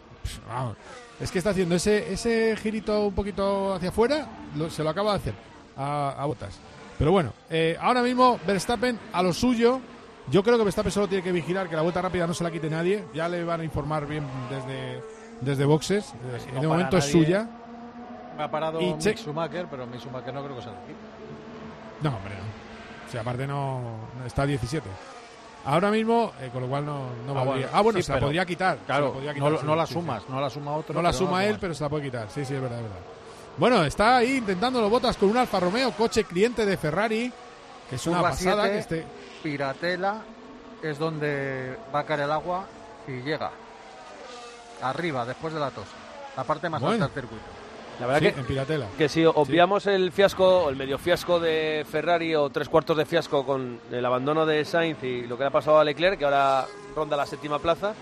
vamos. 0.49 0.77
Es 1.21 1.31
que 1.31 1.39
está 1.39 1.51
haciendo 1.51 1.77
ese, 1.77 2.13
ese 2.13 2.57
girito 2.57 3.07
un 3.07 3.15
poquito 3.15 3.75
hacia 3.75 3.91
afuera, 3.91 4.27
se 4.71 4.83
lo 4.83 4.91
acaba 4.91 5.13
de 5.13 5.19
hacer 5.19 5.35
a, 5.77 6.17
a 6.19 6.27
Botas. 6.27 6.59
Pero 6.99 7.13
bueno, 7.13 7.33
eh, 7.49 7.77
ahora 7.81 8.03
mismo 8.03 8.41
Verstappen 8.45 8.99
a 9.13 9.23
lo 9.23 9.33
suyo. 9.33 9.81
Yo 10.33 10.43
creo 10.43 10.59
que 10.59 10.65
Verstappen 10.65 10.91
solo 10.91 11.07
tiene 11.07 11.23
que 11.23 11.31
vigilar 11.31 11.69
que 11.69 11.77
la 11.77 11.83
vuelta 11.83 12.03
rápida 12.03 12.27
no 12.27 12.35
se 12.35 12.43
la 12.43 12.51
quite 12.51 12.69
nadie. 12.69 13.05
Ya 13.15 13.29
le 13.29 13.45
van 13.45 13.61
a 13.61 13.65
informar 13.65 14.07
bien 14.07 14.25
desde, 14.51 15.01
desde 15.43 15.65
boxes. 15.65 16.15
En 16.55 16.61
de 16.61 16.67
momento 16.67 16.97
es 16.97 17.05
suya. 17.05 17.49
Me 18.37 18.45
ha 18.45 18.51
parado 18.51 18.81
y 18.81 18.95
Mick 18.95 19.19
Schumacher, 19.19 19.67
pero 19.71 19.87
Mick 19.87 20.01
Schumacher 20.01 20.33
no 20.33 20.43
creo 20.43 20.57
que 20.57 20.63
sea 20.63 20.73
aquí. 20.73 20.95
No, 22.01 22.17
hombre, 22.17 22.35
no. 22.35 23.07
O 23.07 23.11
sea, 23.11 23.21
aparte 23.21 23.47
no, 23.47 23.81
está 24.27 24.43
a 24.43 24.47
17. 24.47 24.89
Ahora 25.65 25.91
mismo, 25.91 26.33
eh, 26.41 26.49
con 26.53 26.63
lo 26.63 26.69
cual 26.69 26.85
no, 26.85 27.11
no 27.27 27.39
ah, 27.39 27.45
valdría. 27.45 27.69
ah, 27.73 27.81
bueno, 27.83 28.03
se 28.03 28.13
la 28.13 28.19
podría 28.19 28.45
quitar. 28.45 28.79
Claro, 28.87 29.15
no, 29.65 29.77
la 29.77 29.87
sumas, 29.87 30.29
no 30.29 30.41
la 30.41 30.51
suma 30.51 30.73
otro. 30.73 30.95
No 30.95 31.03
la 31.03 31.13
suma 31.13 31.45
él, 31.45 31.59
pero 31.61 31.75
se 31.75 31.85
la 31.85 31.91
puede 31.91 32.05
quitar. 32.05 32.29
Sí, 32.31 32.45
sí, 32.45 32.55
es 32.55 32.61
verdad, 32.61 32.79
es 32.79 32.85
verdad. 32.85 33.01
Bueno, 33.59 33.85
está 33.85 34.17
ahí 34.17 34.39
intentando 34.39 34.81
los 34.81 34.91
botas 34.91 35.17
con 35.17 35.29
un 35.29 35.37
Alfa 35.37 35.61
Romeo, 35.61 35.93
coche 35.93 36.25
cliente 36.25 36.65
de 36.65 36.77
Ferrari, 36.77 37.31
que 37.89 37.97
es 37.97 38.07
una 38.07 38.23
pasada. 38.23 38.69
que 38.71 39.05
Piratela 39.43 40.23
es 40.83 40.99
donde 40.99 41.77
va 41.95 42.01
a 42.01 42.07
caer 42.07 42.21
el 42.21 42.33
agua 42.33 42.65
y 43.07 43.21
llega 43.21 43.51
arriba 44.83 45.25
después 45.25 45.55
de 45.55 45.61
la 45.61 45.71
tos, 45.71 45.87
la 46.37 46.45
parte 46.45 46.69
más 46.69 46.83
alta 46.83 47.07
del 47.07 47.15
circuito. 47.15 47.45
La 48.01 48.07
verdad 48.07 48.33
que, 48.33 48.87
que 48.99 49.09
si 49.09 49.25
obviamos 49.25 49.87
el 49.87 50.13
fiasco, 50.13 50.69
el 50.69 50.77
medio 50.77 50.99
fiasco 50.99 51.39
de 51.39 51.87
Ferrari 51.89 52.35
o 52.35 52.51
tres 52.51 52.69
cuartos 52.69 52.97
de 52.97 53.05
fiasco 53.05 53.45
con 53.45 53.81
el 53.91 54.05
abandono 54.05 54.47
de 54.47 54.65
Sainz 54.65 55.03
y 55.05 55.27
lo 55.27 55.37
que 55.37 55.45
le 55.45 55.49
ha 55.49 55.53
pasado 55.53 55.79
a 55.79 55.85
Leclerc, 55.85 56.19
que 56.19 56.25
ahora 56.25 56.67
ronda 56.97 57.17
la 57.17 57.27
séptima 57.27 57.59
plaza, 57.59 57.95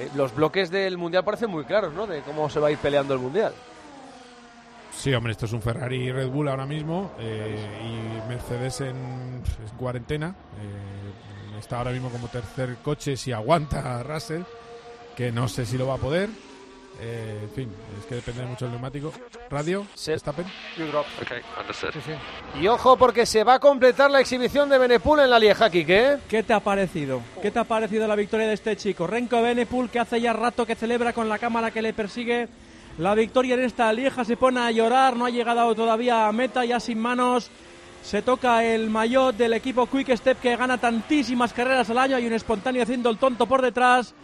eh, 0.00 0.08
los 0.16 0.34
bloques 0.34 0.70
del 0.70 0.98
Mundial 0.98 1.24
parecen 1.24 1.50
muy 1.50 1.64
claros, 1.64 1.92
¿no? 1.92 2.06
De 2.06 2.22
cómo 2.22 2.48
se 2.50 2.58
va 2.58 2.68
a 2.68 2.70
ir 2.70 2.78
peleando 2.78 3.14
el 3.14 3.20
Mundial. 3.20 3.52
Sí, 4.92 5.12
hombre, 5.12 5.32
esto 5.32 5.46
es 5.46 5.52
un 5.52 5.60
Ferrari 5.60 6.10
Red 6.10 6.28
Bull 6.28 6.48
ahora 6.48 6.66
mismo 6.66 7.12
eh, 7.18 7.56
y 7.82 8.28
Mercedes 8.28 8.80
en, 8.80 9.42
cuarentena. 9.76 10.34
Eh, 10.58 11.58
está 11.58 11.78
ahora 11.78 11.90
mismo 11.90 12.10
como 12.10 12.28
tercer 12.28 12.76
coche 12.82 13.16
si 13.16 13.32
aguanta 13.32 13.98
a 13.98 14.02
Russell, 14.02 14.42
que 15.16 15.32
no 15.32 15.48
sé 15.48 15.66
si 15.66 15.78
lo 15.78 15.86
va 15.86 15.94
a 15.94 15.98
poder. 15.98 16.28
Eh, 17.00 17.40
en 17.42 17.50
fin, 17.50 17.68
es 17.98 18.06
que 18.06 18.14
depende 18.16 18.44
mucho 18.46 18.66
del 18.66 18.72
neumático. 18.72 19.12
Radio, 19.50 19.84
Verstappen. 20.06 20.46
Y 22.60 22.66
ojo 22.68 22.96
porque 22.96 23.26
se 23.26 23.42
va 23.42 23.54
a 23.54 23.58
completar 23.58 24.10
la 24.10 24.20
exhibición 24.20 24.68
de 24.68 24.78
Benepul 24.78 25.20
en 25.20 25.30
la 25.30 25.38
Lieja, 25.38 25.70
Kike. 25.70 26.18
¿Qué 26.28 26.42
te 26.42 26.52
ha 26.52 26.60
parecido? 26.60 27.20
¿Qué 27.42 27.50
te 27.50 27.58
ha 27.58 27.64
parecido 27.64 28.06
la 28.06 28.14
victoria 28.14 28.46
de 28.46 28.54
este 28.54 28.76
chico? 28.76 29.06
Renko 29.06 29.42
Benepul 29.42 29.90
que 29.90 29.98
hace 29.98 30.20
ya 30.20 30.32
rato 30.32 30.64
que 30.64 30.76
celebra 30.76 31.12
con 31.12 31.28
la 31.28 31.38
cámara 31.38 31.72
que 31.72 31.82
le 31.82 31.92
persigue 31.92 32.48
la 32.98 33.14
victoria 33.16 33.54
en 33.54 33.64
esta 33.64 33.92
Lieja, 33.92 34.24
se 34.24 34.36
pone 34.36 34.60
a 34.60 34.70
llorar, 34.70 35.16
no 35.16 35.26
ha 35.26 35.30
llegado 35.30 35.74
todavía 35.74 36.28
a 36.28 36.32
meta, 36.32 36.64
ya 36.64 36.78
sin 36.78 37.00
manos. 37.00 37.50
Se 38.04 38.22
toca 38.22 38.62
el 38.62 38.88
maillot 38.88 39.36
del 39.36 39.54
equipo 39.54 39.86
Quick 39.86 40.14
Step 40.14 40.38
que 40.38 40.56
gana 40.56 40.78
tantísimas 40.78 41.52
carreras 41.52 41.90
al 41.90 41.98
año. 41.98 42.16
Hay 42.16 42.26
un 42.26 42.34
espontáneo 42.34 42.82
haciendo 42.82 43.10
el 43.10 43.18
tonto 43.18 43.46
por 43.46 43.62
detrás. 43.62 44.14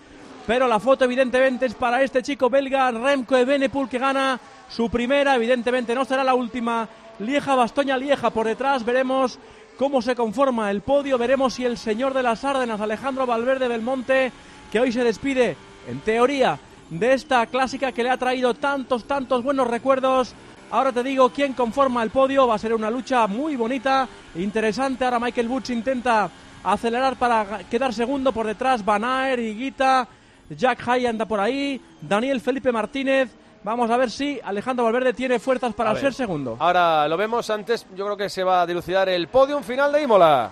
Pero 0.51 0.67
la 0.67 0.81
foto 0.81 1.05
evidentemente 1.05 1.67
es 1.67 1.75
para 1.75 2.03
este 2.03 2.25
chico 2.25 2.51
belga, 2.51 2.91
Remco 2.91 3.37
Evenepoel, 3.37 3.89
que 3.89 4.01
gana 4.01 4.41
su 4.69 4.91
primera, 4.91 5.37
evidentemente 5.37 5.95
no 5.95 6.05
será 6.05 6.25
la 6.25 6.35
última. 6.35 6.89
Lieja, 7.21 7.55
Bastoña, 7.55 7.97
Lieja 7.97 8.31
por 8.31 8.49
detrás, 8.49 8.85
veremos 8.85 9.39
cómo 9.79 10.03
se 10.03 10.17
conforma 10.17 10.73
el 10.73 10.81
podio, 10.81 11.19
veremos 11.19 11.55
si 11.55 11.65
el 11.65 11.79
señor 11.79 12.15
de 12.15 12.25
las 12.25 12.43
Árdenas, 12.43 12.81
Alejandro 12.81 13.27
Valverde 13.27 13.69
Belmonte, 13.69 14.33
que 14.73 14.81
hoy 14.81 14.91
se 14.91 15.05
despide, 15.05 15.57
en 15.87 16.01
teoría, 16.01 16.59
de 16.89 17.13
esta 17.13 17.47
clásica 17.47 17.93
que 17.93 18.03
le 18.03 18.11
ha 18.11 18.17
traído 18.17 18.53
tantos, 18.55 19.05
tantos 19.05 19.45
buenos 19.45 19.69
recuerdos. 19.69 20.35
Ahora 20.73 20.91
te 20.91 21.05
digo 21.05 21.31
quién 21.31 21.53
conforma 21.53 22.03
el 22.03 22.11
podio, 22.11 22.49
va 22.49 22.57
a 22.57 22.59
ser 22.59 22.75
una 22.75 22.91
lucha 22.91 23.29
muy 23.29 23.55
bonita, 23.55 24.09
interesante. 24.35 25.05
Ahora 25.05 25.21
Michael 25.21 25.47
Butch 25.47 25.71
intenta 25.71 26.29
acelerar 26.65 27.15
para 27.15 27.61
quedar 27.71 27.95
segundo 27.95 28.33
por 28.33 28.49
detrás, 28.49 28.85
Van 28.85 29.05
Aert, 29.05 29.41
Guita 29.41 30.09
Jack 30.51 30.87
Hay 30.89 31.07
anda 31.07 31.27
por 31.27 31.41
ahí, 31.41 31.81
Daniel 32.01 32.41
Felipe 32.41 32.73
Martínez. 32.73 33.31
Vamos 33.63 33.91
a 33.91 33.97
ver 33.97 34.11
si 34.11 34.41
Alejandro 34.43 34.85
Valverde 34.85 35.13
tiene 35.13 35.39
fuerzas 35.39 35.75
para 35.75 35.95
ser 35.95 36.15
segundo. 36.15 36.57
Ahora 36.59 37.07
lo 37.09 37.17
vemos 37.17 37.51
antes, 37.51 37.87
yo 37.95 38.07
creo 38.07 38.17
que 38.17 38.31
se 38.31 38.43
va 38.43 38.63
a 38.63 38.67
dilucidar 38.67 39.09
el 39.09 39.29
podium 39.29 39.63
final 39.63 39.93
de 39.93 40.03
Imola. 40.03 40.51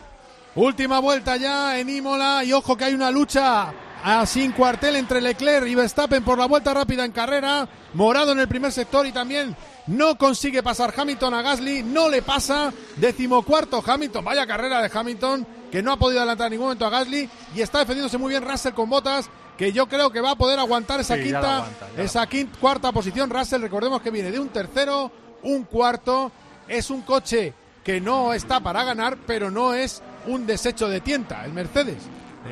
Última 0.54 0.98
vuelta 0.98 1.36
ya 1.36 1.78
en 1.78 1.88
Imola 1.88 2.44
y 2.44 2.52
ojo 2.52 2.76
que 2.76 2.84
hay 2.84 2.94
una 2.94 3.10
lucha 3.10 3.72
a 4.04 4.26
sin 4.26 4.52
cuartel 4.52 4.96
entre 4.96 5.20
Leclerc 5.20 5.66
y 5.66 5.74
Verstappen 5.74 6.22
por 6.22 6.38
la 6.38 6.46
vuelta 6.46 6.74
rápida 6.74 7.04
en 7.04 7.12
carrera. 7.12 7.66
Morado 7.94 8.32
en 8.32 8.40
el 8.40 8.48
primer 8.48 8.72
sector 8.72 9.06
y 9.06 9.12
también 9.12 9.56
no 9.86 10.18
consigue 10.18 10.62
pasar 10.62 10.92
Hamilton 10.94 11.32
a 11.32 11.42
Gasly, 11.42 11.82
no 11.82 12.10
le 12.10 12.20
pasa. 12.20 12.72
Decimocuarto 12.96 13.82
Hamilton, 13.84 14.24
vaya 14.24 14.46
carrera 14.46 14.82
de 14.82 14.90
Hamilton 14.92 15.46
que 15.72 15.82
no 15.82 15.92
ha 15.92 15.96
podido 15.96 16.20
adelantar 16.20 16.46
en 16.48 16.52
ningún 16.52 16.66
momento 16.66 16.86
a 16.86 16.90
Gasly 16.90 17.28
y 17.54 17.60
está 17.60 17.80
defendiéndose 17.80 18.18
muy 18.18 18.30
bien 18.30 18.44
Russell 18.44 18.74
con 18.74 18.90
botas 18.90 19.30
que 19.58 19.72
yo 19.72 19.88
creo 19.88 20.10
que 20.10 20.20
va 20.20 20.30
a 20.30 20.36
poder 20.36 20.60
aguantar 20.60 21.00
esa 21.00 21.18
quinta, 21.18 21.66
esa 21.96 22.26
quinta, 22.28 22.56
cuarta 22.60 22.92
posición. 22.92 23.28
Russell, 23.28 23.60
recordemos 23.60 24.00
que 24.00 24.12
viene 24.12 24.30
de 24.30 24.38
un 24.38 24.48
tercero, 24.50 25.10
un 25.42 25.64
cuarto. 25.64 26.30
Es 26.68 26.90
un 26.90 27.02
coche 27.02 27.52
que 27.82 28.00
no 28.00 28.32
está 28.32 28.60
para 28.60 28.84
ganar, 28.84 29.18
pero 29.26 29.50
no 29.50 29.74
es 29.74 30.00
un 30.26 30.46
desecho 30.46 30.88
de 30.88 31.00
tienta, 31.00 31.44
el 31.44 31.52
Mercedes. 31.52 32.04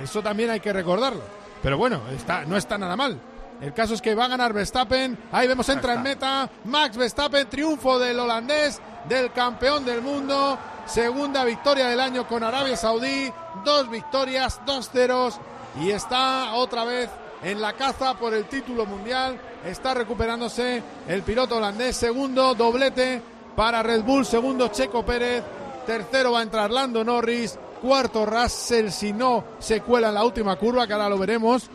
Eso 0.03 0.21
también 0.21 0.51
hay 0.51 0.59
que 0.59 0.73
recordarlo. 0.73 1.23
Pero 1.63 1.79
bueno, 1.79 2.01
está, 2.11 2.45
no 2.45 2.57
está 2.57 2.77
nada 2.77 2.97
mal. 2.97 3.21
El 3.61 3.73
caso 3.73 3.95
es 3.95 4.03
que 4.03 4.17
va 4.17 4.25
a 4.25 4.29
ganar 4.29 4.53
Verstappen. 4.53 5.17
Ahí 5.31 5.47
vemos, 5.47 5.69
entra 5.69 5.95
en 5.95 6.03
meta. 6.03 6.51
Max 6.65 6.97
Verstappen, 6.97 7.49
triunfo 7.49 8.01
del 8.01 8.19
holandés, 8.19 8.81
del 9.09 9.33
campeón 9.33 9.85
del 9.85 10.03
mundo. 10.03 10.59
Segunda 10.87 11.45
victoria 11.45 11.87
del 11.87 12.01
año 12.01 12.27
con 12.27 12.43
Arabia 12.43 12.77
Saudí. 12.77 13.33
Dos 13.65 13.89
victorias, 13.89 14.61
dos 14.67 14.91
ceros 14.91 15.41
y 15.81 15.91
está 15.91 16.55
otra 16.55 16.85
vez 16.85 17.11
en 17.43 17.61
la 17.61 17.75
caza 17.75 18.15
por 18.15 18.35
el 18.35 18.47
título 18.47 18.87
mundial. 18.87 19.39
Está 19.65 19.95
recuperándose 19.95 20.83
el 21.09 21.23
piloto 21.23 21.57
holandés. 21.57 21.97
Segundo, 21.97 22.55
doblete 22.55 23.21
para 23.55 23.83
Red 23.83 24.03
Bull. 24.03 24.25
Segundo, 24.25 24.69
Checo 24.69 25.05
Pérez. 25.05 25.43
Tercero 25.87 26.33
va 26.33 26.41
a 26.41 26.43
entrar 26.43 26.71
Lando 26.71 27.05
Norris. 27.05 27.59
Cuarto, 27.81 28.25
Russell, 28.25 28.89
si 28.89 29.13
no 29.13 29.45
se 29.59 29.81
cuela 29.83 30.09
en 30.09 30.15
la 30.15 30.25
última 30.25 30.57
curva, 30.57 30.87
que 30.87 30.95
ahora 30.95 31.09
lo 31.09 31.19
veremos. 31.19 31.69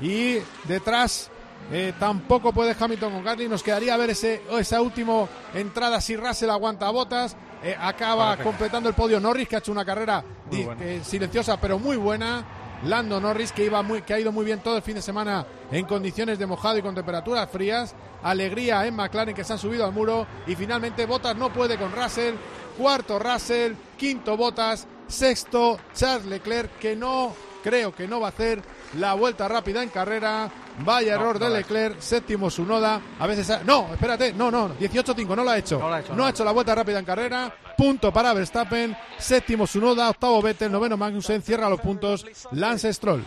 Y 0.00 0.38
detrás 0.64 1.30
eh, 1.72 1.92
tampoco 1.98 2.52
puede 2.52 2.76
Hamilton 2.78 3.12
con 3.12 3.24
Gasly. 3.24 3.48
Nos 3.48 3.62
quedaría 3.62 3.96
ver 3.96 4.10
ese, 4.10 4.42
esa 4.58 4.80
última 4.80 5.26
entrada 5.54 6.00
si 6.00 6.16
Russell 6.16 6.50
aguanta 6.50 6.88
botas. 6.90 7.36
Eh, 7.62 7.76
acaba 7.78 8.36
completando 8.36 8.88
el 8.88 8.94
podio 8.94 9.18
Norris, 9.18 9.48
que 9.48 9.56
ha 9.56 9.58
hecho 9.58 9.72
una 9.72 9.84
carrera 9.84 10.22
eh, 10.52 11.00
silenciosa 11.02 11.60
pero 11.60 11.78
muy 11.78 11.96
buena. 11.96 12.44
Lando 12.84 13.20
Norris, 13.20 13.52
que, 13.52 13.64
iba 13.64 13.82
muy, 13.82 14.02
que 14.02 14.14
ha 14.14 14.20
ido 14.20 14.32
muy 14.32 14.44
bien 14.44 14.60
todo 14.60 14.76
el 14.76 14.82
fin 14.82 14.94
de 14.94 15.02
semana 15.02 15.44
en 15.70 15.84
condiciones 15.84 16.38
de 16.38 16.46
mojado 16.46 16.78
y 16.78 16.82
con 16.82 16.94
temperaturas 16.94 17.50
frías. 17.50 17.94
Alegría 18.22 18.86
en 18.86 18.96
McLaren, 18.96 19.34
que 19.34 19.44
se 19.44 19.52
han 19.52 19.58
subido 19.58 19.84
al 19.84 19.92
muro. 19.92 20.26
Y 20.46 20.54
finalmente 20.54 21.06
Bottas 21.06 21.36
no 21.36 21.52
puede 21.52 21.76
con 21.76 21.92
Russell. 21.92 22.34
Cuarto 22.76 23.18
Russell, 23.18 23.72
quinto 23.96 24.36
Bottas, 24.36 24.86
sexto 25.08 25.78
Charles 25.94 26.26
Leclerc, 26.26 26.78
que 26.78 26.94
no 26.94 27.34
creo 27.62 27.92
que 27.94 28.06
no 28.06 28.20
va 28.20 28.28
a 28.28 28.30
hacer 28.30 28.62
la 28.96 29.14
vuelta 29.14 29.48
rápida 29.48 29.82
en 29.82 29.88
carrera. 29.88 30.50
Vaya 30.84 31.14
error 31.14 31.38
de 31.38 31.50
Leclerc, 31.50 32.00
séptimo 32.00 32.50
Sunoda. 32.50 33.00
A 33.18 33.26
veces. 33.26 33.64
No, 33.64 33.88
espérate, 33.92 34.32
no, 34.32 34.50
no, 34.50 34.76
18-5, 34.76 35.36
no 35.36 35.44
lo 35.44 35.50
ha 35.50 35.58
hecho. 35.58 35.78
No, 36.14 36.24
ha 36.24 36.30
hecho 36.30 36.44
la 36.44 36.52
vuelta 36.52 36.74
rápida 36.74 37.00
en 37.00 37.04
carrera. 37.04 37.52
Punto 37.78 38.12
para 38.12 38.34
Verstappen. 38.34 38.96
Séptimo 39.18 39.64
Sunoda, 39.64 40.10
octavo 40.10 40.42
Vettel, 40.42 40.72
noveno 40.72 40.96
Magnussen. 40.96 41.40
Cierra 41.42 41.70
los 41.70 41.80
puntos 41.80 42.26
Lance 42.50 42.92
Stroll. 42.92 43.24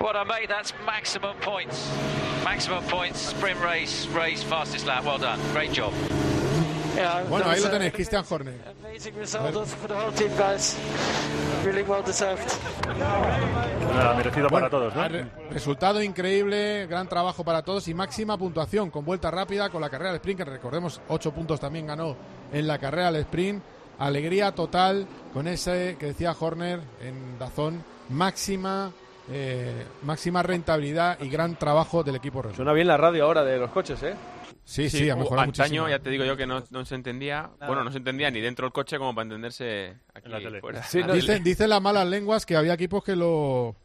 What 0.00 0.14
a 0.14 0.24
mate, 0.24 0.46
that's 0.46 0.72
maximum 0.86 1.34
points. 1.44 1.90
Maximum 2.44 2.84
points, 2.84 3.30
sprint 3.30 3.60
race, 3.60 4.08
race, 4.14 4.44
fastest 4.44 4.86
lap. 4.86 5.04
Well 5.04 5.18
done. 5.18 5.40
Great 5.52 5.76
job. 5.76 5.92
Bueno, 7.28 7.50
ahí 7.50 7.60
lo 7.60 7.70
tenéis, 7.70 7.92
Christian 7.92 8.24
Horner. 8.28 8.54
merecido 14.16 14.48
para 14.48 14.70
todos, 14.70 14.94
¿no? 14.94 15.08
resultado 15.50 16.02
increíble, 16.02 16.86
gran 16.86 17.08
trabajo 17.08 17.44
para 17.44 17.62
todos 17.62 17.88
y 17.88 17.94
máxima 17.94 18.38
puntuación 18.38 18.90
con 18.90 19.04
vuelta 19.04 19.30
rápida 19.30 19.70
con 19.70 19.80
la 19.80 19.90
carrera 19.90 20.10
del 20.10 20.16
sprint, 20.16 20.38
que 20.38 20.44
recordemos 20.44 21.00
8 21.08 21.32
puntos 21.32 21.60
también 21.60 21.86
ganó 21.86 22.16
en 22.52 22.66
la 22.66 22.78
carrera 22.78 23.10
del 23.10 23.22
sprint. 23.22 23.62
Alegría 23.98 24.52
total 24.52 25.06
con 25.32 25.48
ese 25.48 25.96
que 25.98 26.06
decía 26.06 26.34
Horner 26.38 26.80
en 27.00 27.38
Dazón, 27.38 27.82
máxima 28.08 28.92
eh, 29.30 29.84
máxima 30.02 30.42
rentabilidad 30.42 31.20
y 31.20 31.28
gran 31.28 31.56
trabajo 31.56 32.02
del 32.02 32.16
equipo 32.16 32.42
Suena 32.54 32.72
bien 32.72 32.86
la 32.86 32.96
radio 32.96 33.24
ahora 33.24 33.44
de 33.44 33.58
los 33.58 33.70
coches, 33.70 34.02
¿eh? 34.02 34.14
Sí, 34.64 34.88
sí, 34.88 35.08
a 35.08 35.14
lo 35.14 35.22
mejor 35.22 35.40
Antaño, 35.40 35.88
ya 35.88 35.98
te 35.98 36.10
digo 36.10 36.24
yo 36.24 36.36
que 36.36 36.46
no, 36.46 36.62
se 36.62 36.94
entendía, 36.94 37.50
bueno, 37.66 37.84
no 37.84 37.90
se 37.90 37.98
entendía 37.98 38.30
ni 38.30 38.40
dentro 38.40 38.66
del 38.66 38.72
coche 38.72 38.98
como 38.98 39.14
para 39.14 39.24
entenderse 39.24 39.96
aquí 40.14 40.26
en 40.26 40.32
la 40.32 40.38
tele. 40.38 40.60
Fuera. 40.60 40.82
dicen, 41.42 41.70
las 41.70 41.80
malas 41.80 42.06
lenguas 42.06 42.44
que 42.44 42.56
había 42.56 42.74
equipos 42.74 43.02
que 43.02 43.16
lo, 43.16 43.76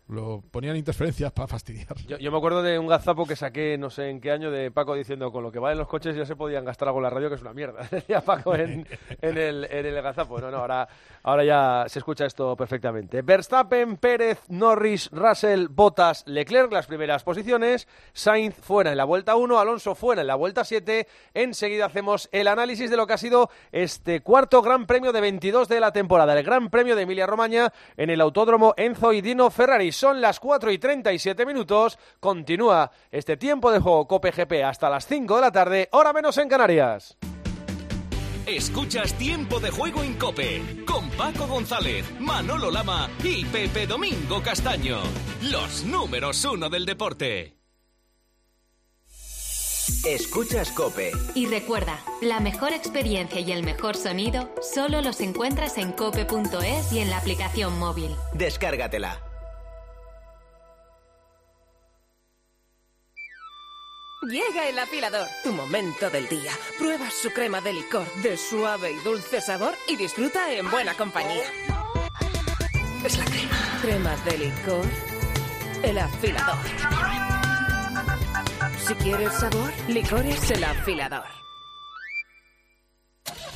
ponían 0.51 0.75
interferencias 0.75 1.31
para 1.31 1.47
fastidiar. 1.47 1.95
Yo, 2.07 2.31
me 2.31 2.38
acuerdo 2.38 2.61
de 2.61 2.77
un 2.77 2.88
gazapo 2.88 3.25
que 3.25 3.35
saqué, 3.35 3.77
no 3.77 3.89
sé 3.89 4.09
en 4.09 4.19
qué 4.19 4.31
año, 4.31 4.51
de 4.51 4.69
Paco 4.69 4.95
diciendo 4.95 5.31
con 5.31 5.43
lo 5.43 5.51
que 5.51 5.59
valen 5.59 5.77
los 5.77 5.88
coches 5.88 6.15
ya 6.15 6.25
se 6.25 6.35
podían 6.35 6.65
gastar 6.65 6.89
algo 6.89 6.99
en 6.99 7.03
la 7.03 7.09
radio, 7.09 7.30
que 7.30 7.35
es 7.35 7.41
una 7.41 7.53
mierda. 7.53 7.88
Decía 7.91 8.21
Paco 8.21 8.53
en, 8.55 8.85
el, 9.21 9.67
en 9.69 9.85
el 9.85 10.01
gazapo. 10.01 10.39
No, 10.39 10.51
no, 10.51 10.57
ahora, 10.57 10.88
ahora 11.23 11.43
ya 11.43 11.85
se 11.88 11.99
escucha 11.99 12.25
esto 12.25 12.55
perfectamente. 12.55 13.21
Verstappen, 13.21 13.97
Pérez, 13.97 14.41
Norris, 14.49 15.09
Russell, 15.11 15.67
Bottas, 15.69 16.23
Leclerc, 16.27 16.71
las 16.71 16.88
primeras 16.88 17.23
posiciones. 17.23 17.88
Sainz 18.11 18.55
fuera 18.55 18.91
en 18.91 18.97
la 18.97 19.05
vuelta 19.05 19.35
1, 19.35 19.59
Alonso 19.59 19.95
fuera 19.95 20.21
en 20.21 20.27
la 20.27 20.35
vuelta 20.35 20.63
7 20.63 21.07
Enseguida 21.34 21.85
hacemos 21.85 22.30
el 22.31 22.47
análisis 22.47 22.89
de 22.89 22.97
lo 22.97 23.07
que 23.07 23.13
ha 23.13 23.17
sido 23.17 23.49
este 23.71 24.21
cuarto 24.21 24.61
Gran 24.61 24.85
Premio 24.85 25.11
de 25.11 25.21
22 25.21 25.67
de 25.67 25.80
la 25.80 25.91
temporada, 25.91 26.38
el 26.38 26.43
Gran 26.43 26.69
Premio 26.69 26.95
de 26.95 27.03
Emilia-Romagna 27.03 27.73
en 27.97 28.09
el 28.09 28.21
Autódromo 28.21 28.73
Enzo 28.77 29.13
y 29.13 29.21
Dino 29.21 29.49
Ferrari. 29.49 29.91
Son 29.93 30.19
las 30.19 30.39
4 30.39 30.71
y 30.71 30.77
37 30.77 31.45
minutos. 31.45 31.97
Continúa 32.19 32.91
este 33.11 33.37
tiempo 33.37 33.71
de 33.71 33.79
juego 33.79 34.07
Cope 34.07 34.31
GP 34.31 34.63
hasta 34.63 34.89
las 34.89 35.07
5 35.07 35.35
de 35.35 35.41
la 35.41 35.51
tarde, 35.51 35.89
hora 35.91 36.11
menos 36.11 36.37
en 36.37 36.49
Canarias. 36.49 37.17
Escuchas 38.45 39.13
Tiempo 39.13 39.61
de 39.61 39.71
Juego 39.71 40.03
en 40.03 40.15
Cope 40.15 40.83
con 40.85 41.09
Paco 41.11 41.47
González, 41.47 42.05
Manolo 42.19 42.69
Lama 42.69 43.09
y 43.23 43.45
Pepe 43.45 43.87
Domingo 43.87 44.43
Castaño. 44.43 44.99
Los 45.43 45.85
números 45.85 46.43
uno 46.43 46.69
del 46.69 46.85
deporte. 46.85 47.55
Escuchas 50.05 50.71
Cope. 50.71 51.11
Y 51.35 51.45
recuerda, 51.45 51.97
la 52.21 52.41
mejor 52.41 52.73
experiencia 52.73 53.39
y 53.39 53.53
el 53.53 53.63
mejor 53.63 53.95
sonido 53.95 54.53
solo 54.61 55.01
los 55.01 55.21
encuentras 55.21 55.77
en 55.77 55.93
cope.es 55.93 56.91
y 56.91 56.99
en 56.99 57.09
la 57.09 57.19
aplicación 57.19 57.79
móvil. 57.79 58.13
Descárgatela. 58.33 59.32
Llega 64.27 64.69
el 64.69 64.79
afilador, 64.79 65.27
tu 65.43 65.51
momento 65.51 66.09
del 66.09 66.29
día. 66.29 66.51
Prueba 66.77 67.09
su 67.11 67.31
crema 67.31 67.59
de 67.59 67.73
licor 67.73 68.09
de 68.15 68.37
suave 68.37 68.91
y 68.91 68.95
dulce 68.99 69.41
sabor 69.41 69.75
y 69.87 69.97
disfruta 69.97 70.53
en 70.53 70.71
buena 70.71 70.93
compañía. 70.93 71.43
Es 73.03 73.17
la 73.17 73.25
crema. 73.25 73.79
Crema 73.81 74.15
de 74.23 74.37
licor. 74.37 74.85
El 75.83 75.97
afilador. 75.97 76.65
Si 78.87 78.95
quieres 78.95 79.33
sabor, 79.33 79.71
licores 79.89 80.51
el 80.51 80.63
afilador. 80.63 81.42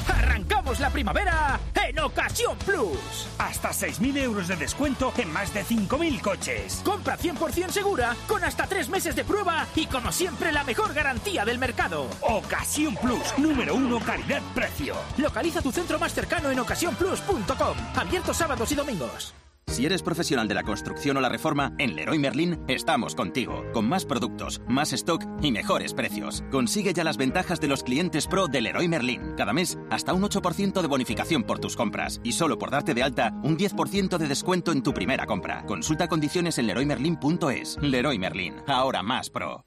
Arrancamos 0.08 0.80
la 0.80 0.90
primavera 0.90 1.60
en 1.88 2.00
Ocasión 2.00 2.58
Plus. 2.60 3.28
Hasta 3.38 3.70
6.000 3.70 4.18
euros 4.18 4.48
de 4.48 4.56
descuento 4.56 5.14
en 5.18 5.32
más 5.32 5.54
de 5.54 5.64
5.000 5.64 6.22
coches. 6.22 6.82
Compra 6.84 7.18
100% 7.18 7.70
segura 7.70 8.16
con 8.28 8.44
hasta 8.44 8.68
3 8.68 8.90
meses 8.90 9.16
de 9.16 9.24
prueba 9.24 9.66
y 9.76 9.86
como 9.86 10.12
siempre 10.12 10.52
la 10.52 10.64
mejor 10.64 10.94
garantía 10.94 11.46
del 11.46 11.60
mercado. 11.60 12.08
Ocasión 12.22 12.96
Plus, 12.96 13.38
número 13.38 13.76
1 13.76 14.00
calidad-precio. 14.02 14.96
Localiza 15.18 15.62
tu 15.62 15.72
centro 15.72 16.00
más 16.00 16.14
cercano 16.14 16.50
en 16.52 16.60
ocasiónplus.com. 16.60 17.78
Abierto 17.96 18.34
sábados 18.34 18.72
y 18.72 18.76
domingos. 18.76 19.34
Si 19.77 19.85
eres 19.85 20.02
profesional 20.02 20.48
de 20.48 20.56
la 20.56 20.64
construcción 20.64 21.18
o 21.18 21.22
la 21.22 21.30
reforma, 21.30 21.72
en 21.77 21.95
Leroy 21.95 22.18
Merlin 22.18 22.60
estamos 22.68 23.14
contigo, 23.14 23.64
con 23.73 23.88
más 23.88 24.06
productos, 24.06 24.60
más 24.68 24.91
stock 24.91 25.23
y 25.39 25.52
mejores 25.52 25.94
precios. 25.94 26.44
Consigue 26.49 26.94
ya 26.94 27.03
las 27.03 27.18
ventajas 27.18 27.61
de 27.61 27.68
los 27.68 27.84
clientes 27.84 28.26
pro 28.26 28.48
de 28.48 28.61
Leroy 28.61 28.88
Merlin. 28.88 29.35
Cada 29.38 29.53
mes, 29.53 29.77
hasta 29.91 30.14
un 30.14 30.23
8% 30.23 30.81
de 30.81 30.88
bonificación 30.88 31.44
por 31.44 31.60
tus 31.60 31.76
compras. 31.76 32.19
Y 32.23 32.31
solo 32.31 32.57
por 32.57 32.72
darte 32.72 32.95
de 32.95 33.03
alta, 33.03 33.39
un 33.44 33.56
10% 33.56 34.18
de 34.18 34.27
descuento 34.27 34.72
en 34.72 34.81
tu 34.81 34.95
primera 34.95 35.27
compra. 35.27 35.64
Consulta 35.68 36.07
condiciones 36.07 36.57
en 36.57 36.65
leroymerlin.es. 36.65 37.77
Leroy 37.80 38.18
Merlin, 38.18 38.56
ahora 38.65 39.03
más 39.03 39.30
pro. 39.30 39.64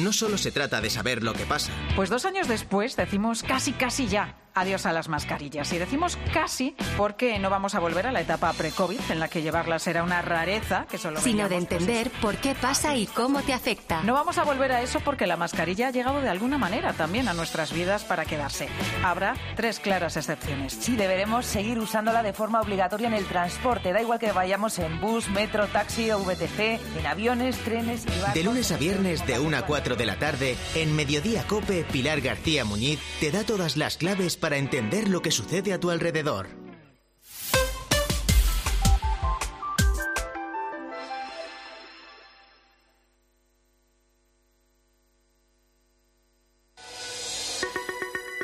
No 0.00 0.14
solo 0.14 0.38
se 0.38 0.52
trata 0.52 0.80
de 0.80 0.88
saber 0.88 1.22
lo 1.22 1.34
que 1.34 1.44
pasa. 1.44 1.70
Pues 1.96 2.08
dos 2.08 2.24
años 2.24 2.48
después 2.48 2.96
decimos 2.96 3.42
casi, 3.42 3.72
casi 3.72 4.06
ya 4.06 4.41
adiós 4.54 4.86
a 4.86 4.92
las 4.92 5.08
mascarillas. 5.08 5.72
Y 5.72 5.78
decimos 5.78 6.18
casi 6.32 6.74
porque 6.96 7.38
no 7.38 7.50
vamos 7.50 7.74
a 7.74 7.80
volver 7.80 8.06
a 8.06 8.12
la 8.12 8.20
etapa 8.20 8.52
pre-COVID 8.52 9.00
en 9.10 9.20
la 9.20 9.28
que 9.28 9.42
llevarlas 9.42 9.86
era 9.86 10.02
una 10.02 10.22
rareza, 10.22 10.86
que 10.90 10.98
solo 10.98 11.20
Sino 11.20 11.48
de 11.48 11.56
entender 11.56 12.10
por 12.20 12.36
qué 12.36 12.54
pasa 12.54 12.96
y 12.96 13.06
cómo 13.06 13.42
te 13.42 13.52
afecta. 13.52 14.02
No 14.02 14.14
vamos 14.14 14.38
a 14.38 14.44
volver 14.44 14.72
a 14.72 14.82
eso 14.82 15.00
porque 15.00 15.26
la 15.26 15.36
mascarilla 15.36 15.88
ha 15.88 15.90
llegado 15.90 16.20
de 16.20 16.28
alguna 16.28 16.58
manera 16.58 16.92
también 16.92 17.28
a 17.28 17.34
nuestras 17.34 17.72
vidas 17.72 18.04
para 18.04 18.24
quedarse. 18.24 18.68
Habrá 19.04 19.34
tres 19.56 19.80
claras 19.80 20.16
excepciones. 20.16 20.72
Sí, 20.72 20.96
deberemos 20.96 21.46
seguir 21.46 21.78
usándola 21.78 22.22
de 22.22 22.32
forma 22.32 22.60
obligatoria 22.60 23.08
en 23.08 23.14
el 23.14 23.26
transporte. 23.26 23.92
Da 23.92 24.00
igual 24.00 24.18
que 24.18 24.32
vayamos 24.32 24.78
en 24.78 25.00
bus, 25.00 25.28
metro, 25.30 25.66
taxi 25.68 26.10
o 26.10 26.18
VTC, 26.18 26.80
en 26.98 27.06
aviones, 27.06 27.56
trenes 27.58 28.04
y 28.04 28.20
barcos. 28.20 28.34
De 28.34 28.42
lunes 28.42 28.72
a 28.72 28.76
viernes 28.76 29.26
de 29.26 29.38
1 29.38 29.56
a 29.56 29.62
4 29.66 29.96
de 29.96 30.06
la 30.06 30.16
tarde, 30.16 30.56
en 30.74 30.94
Mediodía 30.94 31.44
Cope, 31.46 31.84
Pilar 31.90 32.20
García 32.20 32.64
Muñiz 32.64 32.98
te 33.20 33.30
da 33.30 33.44
todas 33.44 33.76
las 33.76 33.96
claves 33.96 34.36
para 34.42 34.56
entender 34.56 35.08
lo 35.08 35.22
que 35.22 35.30
sucede 35.30 35.72
a 35.72 35.78
tu 35.78 35.88
alrededor. 35.88 36.48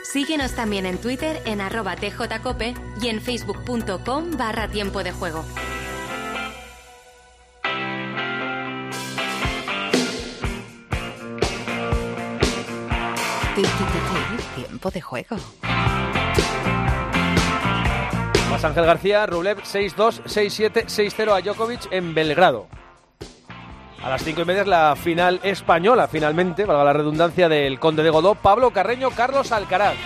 Síguenos 0.04 0.52
también 0.52 0.86
en 0.86 0.98
Twitter 0.98 1.42
en 1.44 1.60
arroba 1.60 1.96
tjcope 1.96 2.74
y 3.02 3.08
en 3.08 3.20
facebook.com 3.20 4.30
barra 4.38 4.68
tiempo 4.68 5.02
de 5.02 5.10
juego. 5.10 5.44
Tiempo 14.78 14.90
de 14.92 15.00
juego. 15.00 15.36
Más 18.48 18.64
Ángel 18.64 18.86
García, 18.86 19.26
Rublev 19.26 19.58
6-2, 19.62 20.22
6-7, 20.22 20.84
6-0 20.84 21.36
a 21.36 21.40
Djokovic 21.40 21.88
en 21.90 22.14
Belgrado. 22.14 22.68
A 24.00 24.08
las 24.08 24.22
cinco 24.22 24.42
y 24.42 24.44
media 24.44 24.62
es 24.62 24.68
la 24.68 24.94
final 24.94 25.40
española, 25.42 26.06
finalmente, 26.06 26.64
valga 26.64 26.84
la 26.84 26.92
redundancia, 26.92 27.48
del 27.48 27.80
Conde 27.80 28.04
de 28.04 28.10
Godó, 28.10 28.36
Pablo 28.36 28.70
Carreño, 28.70 29.10
Carlos 29.10 29.50
Alcaraz. 29.50 29.96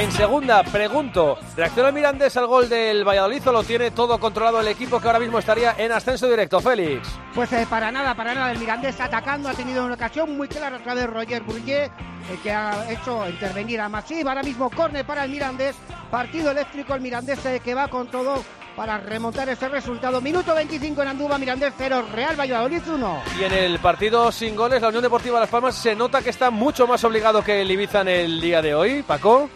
En 0.00 0.10
segunda, 0.12 0.62
pregunto, 0.62 1.38
¿reacciona 1.54 1.92
Mirandés 1.92 2.34
al 2.38 2.46
gol 2.46 2.70
del 2.70 3.06
Valladolid 3.06 3.46
o 3.46 3.52
lo 3.52 3.62
tiene 3.62 3.90
todo 3.90 4.18
controlado 4.18 4.58
el 4.58 4.68
equipo 4.68 4.98
que 4.98 5.06
ahora 5.06 5.20
mismo 5.20 5.38
estaría 5.38 5.74
en 5.76 5.92
ascenso 5.92 6.26
directo? 6.26 6.58
Félix. 6.58 7.06
Pues 7.34 7.52
eh, 7.52 7.66
para 7.68 7.92
nada, 7.92 8.14
para 8.14 8.32
nada. 8.32 8.50
El 8.50 8.58
Mirandés 8.58 8.98
atacando 8.98 9.50
ha 9.50 9.52
tenido 9.52 9.84
una 9.84 9.96
ocasión 9.96 10.34
muy 10.38 10.48
clara 10.48 10.76
a 10.76 10.78
través 10.78 11.02
de 11.02 11.06
Roger 11.06 11.42
Bourdieu, 11.42 11.90
el 12.30 12.38
que 12.42 12.50
ha 12.50 12.90
hecho 12.90 13.28
intervenir 13.28 13.78
a 13.78 13.90
Masip. 13.90 14.26
Ahora 14.26 14.42
mismo 14.42 14.70
corne 14.70 15.04
para 15.04 15.24
el 15.24 15.32
Mirandés. 15.32 15.76
Partido 16.10 16.50
eléctrico, 16.50 16.94
el 16.94 17.02
Mirandés 17.02 17.44
eh, 17.44 17.60
que 17.62 17.74
va 17.74 17.88
con 17.88 18.06
todo 18.06 18.42
para 18.74 18.96
remontar 18.96 19.50
ese 19.50 19.68
resultado. 19.68 20.22
Minuto 20.22 20.54
25 20.54 21.02
en 21.02 21.08
Andúba, 21.08 21.36
Mirandés 21.36 21.74
0, 21.76 22.06
Real 22.14 22.40
Valladolid 22.40 22.80
1. 22.88 23.22
Y 23.38 23.44
en 23.44 23.52
el 23.52 23.78
partido 23.80 24.32
sin 24.32 24.56
goles, 24.56 24.80
la 24.80 24.88
Unión 24.88 25.02
Deportiva 25.02 25.38
Las 25.38 25.50
Palmas 25.50 25.74
se 25.74 25.94
nota 25.94 26.22
que 26.22 26.30
está 26.30 26.50
mucho 26.50 26.86
más 26.86 27.04
obligado 27.04 27.44
que 27.44 27.60
el 27.60 27.70
Ibiza 27.70 28.00
en 28.00 28.08
el 28.08 28.40
día 28.40 28.62
de 28.62 28.74
hoy. 28.74 29.02
Paco. 29.02 29.50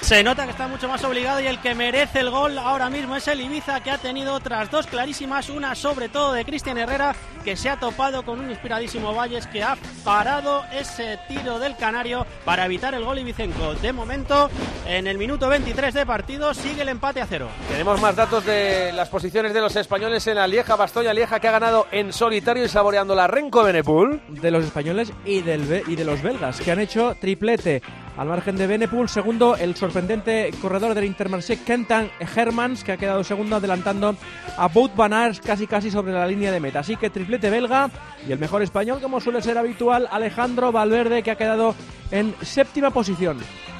Se 0.00 0.24
nota 0.24 0.44
que 0.44 0.50
está 0.50 0.66
mucho 0.66 0.88
más 0.88 1.04
obligado 1.04 1.40
y 1.40 1.46
el 1.46 1.60
que 1.60 1.74
merece 1.74 2.18
el 2.20 2.30
gol 2.30 2.58
ahora 2.58 2.90
mismo 2.90 3.14
es 3.14 3.28
el 3.28 3.40
Ibiza 3.42 3.80
que 3.80 3.92
ha 3.92 3.98
tenido 3.98 4.34
otras 4.34 4.68
dos 4.70 4.86
clarísimas, 4.88 5.48
una 5.50 5.74
sobre 5.76 6.08
todo 6.08 6.32
de 6.32 6.44
Cristian 6.44 6.78
Herrera 6.78 7.14
que 7.44 7.56
se 7.56 7.68
ha 7.70 7.78
topado 7.78 8.24
con 8.24 8.40
un 8.40 8.50
inspiradísimo 8.50 9.14
Valles 9.14 9.46
que 9.46 9.62
ha 9.62 9.76
parado 10.02 10.64
ese 10.72 11.18
tiro 11.28 11.58
del 11.60 11.76
Canario 11.76 12.26
para 12.44 12.64
evitar 12.66 12.94
el 12.94 13.04
gol 13.04 13.20
ibicenco. 13.20 13.74
De 13.74 13.92
momento, 13.92 14.50
en 14.86 15.06
el 15.06 15.16
minuto 15.16 15.48
23 15.48 15.94
de 15.94 16.04
partido 16.06 16.54
sigue 16.54 16.82
el 16.82 16.88
empate 16.88 17.20
a 17.20 17.26
cero. 17.26 17.48
Tenemos 17.70 18.00
más 18.00 18.16
datos 18.16 18.44
de 18.44 18.92
las 18.92 19.08
posiciones 19.10 19.54
de 19.54 19.60
los 19.60 19.76
españoles 19.76 20.26
en 20.26 20.36
la 20.36 20.48
Lieja, 20.48 20.74
Bastoña 20.76 21.12
Lieja 21.14 21.38
que 21.38 21.46
ha 21.48 21.52
ganado 21.52 21.86
en 21.92 22.12
solitario 22.12 22.64
y 22.64 22.68
saboreando 22.68 23.14
la 23.14 23.28
Renco 23.28 23.62
Benepul. 23.62 24.20
De 24.28 24.50
los 24.50 24.64
españoles 24.64 25.12
y, 25.24 25.42
del, 25.42 25.62
be- 25.66 25.84
y 25.86 25.94
de 25.94 26.04
los 26.04 26.20
belgas 26.20 26.60
que 26.60 26.72
han 26.72 26.80
hecho 26.80 27.14
triplete. 27.20 27.80
Al 28.20 28.28
margen 28.28 28.54
de 28.54 28.66
Benepul, 28.66 29.08
segundo 29.08 29.56
el 29.56 29.74
sorprendente 29.76 30.50
corredor 30.60 30.92
del 30.92 31.06
Intermarché 31.06 31.64
Kentan 31.64 32.10
Hermans, 32.20 32.84
que 32.84 32.92
ha 32.92 32.98
quedado 32.98 33.24
segundo 33.24 33.56
adelantando 33.56 34.14
a 34.58 34.68
Bout 34.68 34.94
Van 34.94 35.14
Aert 35.14 35.42
casi 35.42 35.66
casi 35.66 35.90
sobre 35.90 36.12
la 36.12 36.26
línea 36.26 36.52
de 36.52 36.60
meta. 36.60 36.80
Así 36.80 36.96
que 36.96 37.08
triplete 37.08 37.48
belga 37.48 37.88
y 38.28 38.32
el 38.32 38.38
mejor 38.38 38.60
español, 38.60 39.00
como 39.00 39.22
suele 39.22 39.40
ser 39.40 39.56
habitual, 39.56 40.06
Alejandro 40.10 40.70
Valverde, 40.70 41.22
que 41.22 41.30
ha 41.30 41.36
quedado 41.36 41.74
en 42.10 42.34
séptima 42.42 42.90
posición. 42.90 43.38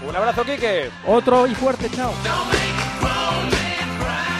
Un 0.09 0.17
abrazo, 0.17 0.43
Quique. 0.43 0.89
Otro 1.07 1.47
y 1.47 1.55
fuerte, 1.55 1.91
chao. 1.91 2.11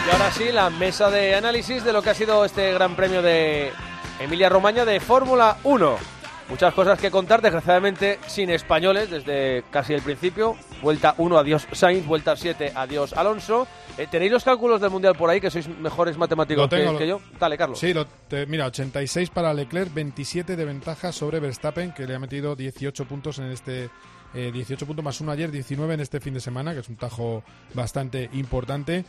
Y 0.07 0.11
ahora 0.11 0.31
sí, 0.31 0.45
la 0.51 0.71
mesa 0.71 1.11
de 1.11 1.35
análisis 1.35 1.83
de 1.83 1.93
lo 1.93 2.01
que 2.01 2.09
ha 2.09 2.15
sido 2.15 2.43
este 2.43 2.73
Gran 2.73 2.95
Premio 2.95 3.21
de 3.21 3.71
Emilia 4.19 4.49
Romagna 4.49 4.83
de 4.83 4.99
Fórmula 4.99 5.57
1. 5.63 6.20
Muchas 6.51 6.73
cosas 6.73 6.99
que 6.99 7.09
contar, 7.09 7.41
desgraciadamente 7.41 8.19
sin 8.27 8.49
españoles 8.49 9.09
desde 9.09 9.63
casi 9.71 9.93
el 9.93 10.01
principio. 10.01 10.57
Vuelta 10.81 11.15
1, 11.17 11.37
adiós 11.37 11.65
Sainz. 11.71 12.05
Vuelta 12.05 12.35
7, 12.35 12.73
adiós 12.75 13.13
Alonso. 13.13 13.65
Eh, 13.97 14.05
¿Tenéis 14.11 14.33
los 14.33 14.43
cálculos 14.43 14.81
del 14.81 14.89
Mundial 14.91 15.15
por 15.15 15.29
ahí, 15.29 15.39
que 15.39 15.49
sois 15.49 15.67
mejores 15.69 16.17
matemáticos 16.17 16.67
que, 16.69 16.75
tengo, 16.75 16.97
que 16.97 17.05
lo- 17.05 17.19
yo? 17.19 17.25
Dale, 17.39 17.57
Carlos. 17.57 17.79
Sí, 17.79 17.93
lo- 17.93 18.05
te- 18.05 18.45
mira, 18.47 18.65
86 18.65 19.29
para 19.29 19.53
Leclerc, 19.53 19.93
27 19.93 20.57
de 20.57 20.65
ventaja 20.65 21.13
sobre 21.13 21.39
Verstappen, 21.39 21.93
que 21.93 22.05
le 22.05 22.15
ha 22.15 22.19
metido 22.19 22.53
18 22.55 23.05
puntos 23.05 23.39
en 23.39 23.45
este. 23.45 23.89
eh, 24.33 24.49
18 24.53 24.85
puntos 24.85 25.03
más 25.03 25.19
uno 25.21 25.31
ayer, 25.31 25.51
19 25.51 25.93
en 25.93 25.99
este 26.01 26.19
fin 26.19 26.33
de 26.33 26.39
semana, 26.41 26.73
que 26.73 26.79
es 26.79 26.89
un 26.89 26.95
tajo 26.97 27.43
bastante 27.73 28.29
importante. 28.33 29.03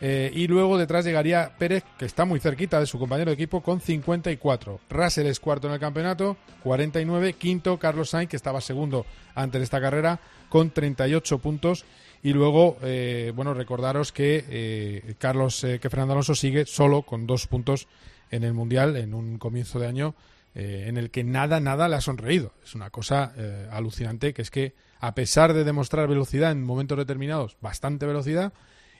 Eh, 0.00 0.30
y 0.32 0.46
luego 0.46 0.78
detrás 0.78 1.04
llegaría 1.04 1.52
Pérez, 1.58 1.84
que 1.98 2.04
está 2.04 2.24
muy 2.24 2.38
cerquita 2.40 2.78
de 2.78 2.86
su 2.86 2.98
compañero 2.98 3.30
de 3.30 3.34
equipo, 3.34 3.62
con 3.62 3.80
54. 3.80 4.80
Russell 4.88 5.26
es 5.26 5.40
cuarto 5.40 5.66
en 5.66 5.74
el 5.74 5.80
campeonato, 5.80 6.36
49. 6.62 7.32
Quinto, 7.34 7.78
Carlos 7.78 8.10
Sainz, 8.10 8.30
que 8.30 8.36
estaba 8.36 8.60
segundo 8.60 9.06
antes 9.34 9.60
de 9.60 9.64
esta 9.64 9.80
carrera, 9.80 10.20
con 10.48 10.70
38 10.70 11.38
puntos. 11.38 11.84
Y 12.22 12.32
luego, 12.32 12.78
eh, 12.82 13.32
bueno, 13.34 13.54
recordaros 13.54 14.12
que 14.12 14.44
eh, 14.48 15.14
Carlos, 15.18 15.60
que 15.60 15.90
Fernando 15.90 16.12
Alonso 16.12 16.34
sigue 16.34 16.66
solo 16.66 17.02
con 17.02 17.26
dos 17.26 17.46
puntos 17.46 17.88
en 18.30 18.44
el 18.44 18.54
Mundial 18.54 18.96
en 18.96 19.14
un 19.14 19.38
comienzo 19.38 19.78
de 19.78 19.86
año 19.86 20.14
en 20.54 20.96
el 20.96 21.10
que 21.10 21.22
nada, 21.22 21.60
nada 21.60 21.88
le 21.88 21.94
ha 21.94 22.00
sonreído. 22.00 22.52
Es 22.64 22.74
una 22.74 22.90
cosa 22.90 23.32
alucinante, 23.70 24.34
que 24.34 24.42
es 24.42 24.50
que 24.50 24.74
a 24.98 25.14
pesar 25.14 25.52
de 25.52 25.62
demostrar 25.62 26.08
velocidad 26.08 26.50
en 26.50 26.64
momentos 26.64 26.98
determinados, 26.98 27.56
bastante 27.60 28.06
velocidad, 28.06 28.52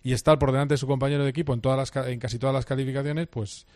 y 0.09 0.14
estar 0.14 0.39
por 0.39 0.52
delante 0.52 0.72
de 0.72 0.78
su 0.78 0.86
compañero 0.86 1.22
de 1.22 1.28
equipo 1.28 1.52
en, 1.52 1.60
todas 1.60 1.76
las, 1.76 2.06
en 2.09 2.18
casi 2.18 2.39
todas 2.39 2.55
las 2.55 2.64
calificaciones, 2.64 3.26
pues 3.26 3.66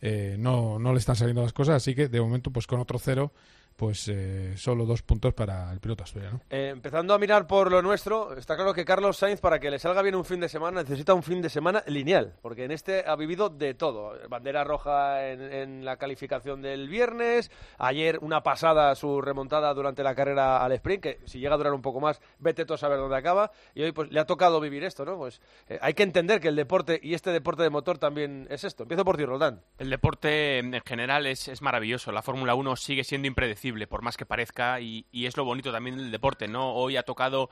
eh, 0.00 0.36
no, 0.38 0.78
no 0.78 0.94
le 0.94 0.98
están 0.98 1.16
saliendo 1.16 1.42
las 1.42 1.52
cosas. 1.52 1.76
Así 1.76 1.94
que 1.94 2.08
de 2.08 2.18
momento, 2.18 2.50
pues 2.50 2.66
con 2.66 2.80
otro 2.80 2.98
cero, 2.98 3.30
pues 3.76 4.08
eh, 4.08 4.54
solo 4.56 4.86
dos 4.86 5.02
puntos 5.02 5.34
para 5.34 5.72
el 5.72 5.80
piloto 5.80 6.04
asturiano. 6.04 6.40
Eh, 6.50 6.70
empezando 6.72 7.14
a 7.14 7.18
mirar 7.18 7.46
por 7.46 7.70
lo 7.70 7.82
nuestro, 7.82 8.36
está 8.36 8.54
claro 8.54 8.74
que 8.74 8.84
Carlos 8.84 9.16
Sainz, 9.16 9.40
para 9.40 9.58
que 9.58 9.70
le 9.70 9.78
salga 9.78 10.02
bien 10.02 10.14
un 10.14 10.24
fin 10.24 10.40
de 10.40 10.48
semana, 10.48 10.82
necesita 10.82 11.14
un 11.14 11.22
fin 11.22 11.40
de 11.40 11.48
semana 11.48 11.82
lineal, 11.86 12.34
porque 12.42 12.64
en 12.64 12.70
este 12.70 13.04
ha 13.06 13.16
vivido 13.16 13.48
de 13.48 13.74
todo. 13.74 14.14
Bandera 14.28 14.64
roja 14.64 15.28
en, 15.28 15.84
la 15.84 15.96
calificación 15.96 16.62
del 16.62 16.88
viernes, 16.88 17.50
ayer 17.78 18.18
una 18.20 18.42
pasada 18.42 18.94
su 18.94 19.20
remontada 19.20 19.72
durante 19.74 20.02
la 20.02 20.14
carrera 20.14 20.64
al 20.64 20.72
sprint, 20.72 21.02
que 21.02 21.20
si 21.24 21.40
llega 21.40 21.54
a 21.54 21.58
durar 21.58 21.72
un 21.72 21.82
poco 21.82 22.00
más, 22.00 22.20
vete 22.38 22.64
tú 22.64 22.74
a 22.74 22.78
saber 22.78 22.98
dónde 22.98 23.16
acaba, 23.16 23.52
y 23.74 23.82
hoy 23.82 23.92
pues 23.92 24.10
le 24.10 24.20
ha 24.20 24.26
tocado 24.26 24.60
vivir 24.60 24.84
esto, 24.84 25.04
¿no? 25.04 25.16
Pues 25.16 25.40
eh, 25.68 25.78
hay 25.80 25.94
que 25.94 26.02
entender 26.02 26.40
que 26.40 26.48
el 26.48 26.56
deporte 26.56 27.00
y 27.02 27.14
este 27.14 27.30
deporte 27.30 27.62
de 27.62 27.70
motor 27.70 27.98
también 27.98 28.46
es 28.50 28.64
esto. 28.64 28.84
Empiezo 28.84 29.04
por 29.04 29.16
ti, 29.16 29.24
Roldán. 29.24 29.62
El 29.78 29.90
deporte 29.90 30.58
en 30.58 30.80
general 30.84 31.26
es, 31.26 31.48
es 31.48 31.62
maravilloso, 31.62 32.12
la 32.12 32.22
Fórmula 32.22 32.54
1 32.54 32.76
sigue 32.76 33.04
siendo 33.04 33.28
impredecible 33.28 33.61
por 33.88 34.02
más 34.02 34.16
que 34.16 34.26
parezca, 34.26 34.80
y, 34.80 35.06
es 35.12 35.36
lo 35.36 35.44
bonito 35.44 35.70
también 35.70 35.96
del 35.96 36.10
deporte, 36.10 36.48
¿no? 36.48 36.74
Hoy 36.74 36.96
ha 36.96 37.02
tocado 37.02 37.50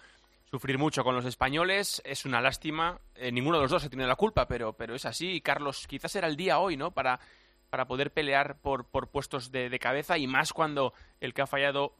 sufrir 0.51 0.79
mucho 0.79 1.05
con 1.05 1.15
los 1.15 1.25
españoles, 1.25 2.03
es 2.05 2.25
una 2.25 2.41
lástima, 2.41 3.01
eh, 3.15 3.31
ninguno 3.31 3.59
de 3.59 3.63
los 3.63 3.71
dos 3.71 3.83
se 3.83 3.89
tiene 3.89 4.07
la 4.07 4.17
culpa, 4.17 4.49
pero, 4.49 4.73
pero 4.73 4.97
es 4.97 5.05
así, 5.07 5.41
Carlos, 5.41 5.87
quizás 5.87 6.17
era 6.17 6.27
el 6.27 6.37
día 6.37 6.59
hoy, 6.59 6.77
¿no? 6.77 6.91
Para, 6.91 7.21
para 7.71 7.87
poder 7.87 8.13
pelear 8.13 8.61
por, 8.61 8.87
por 8.87 9.09
puestos 9.09 9.53
de, 9.53 9.79
cabeza, 9.79 10.19
y 10.19 10.27
más 10.27 10.53
cuando 10.53 10.93
el 11.21 11.33
que 11.33 11.43
ha 11.43 11.47
fallado 11.47 11.95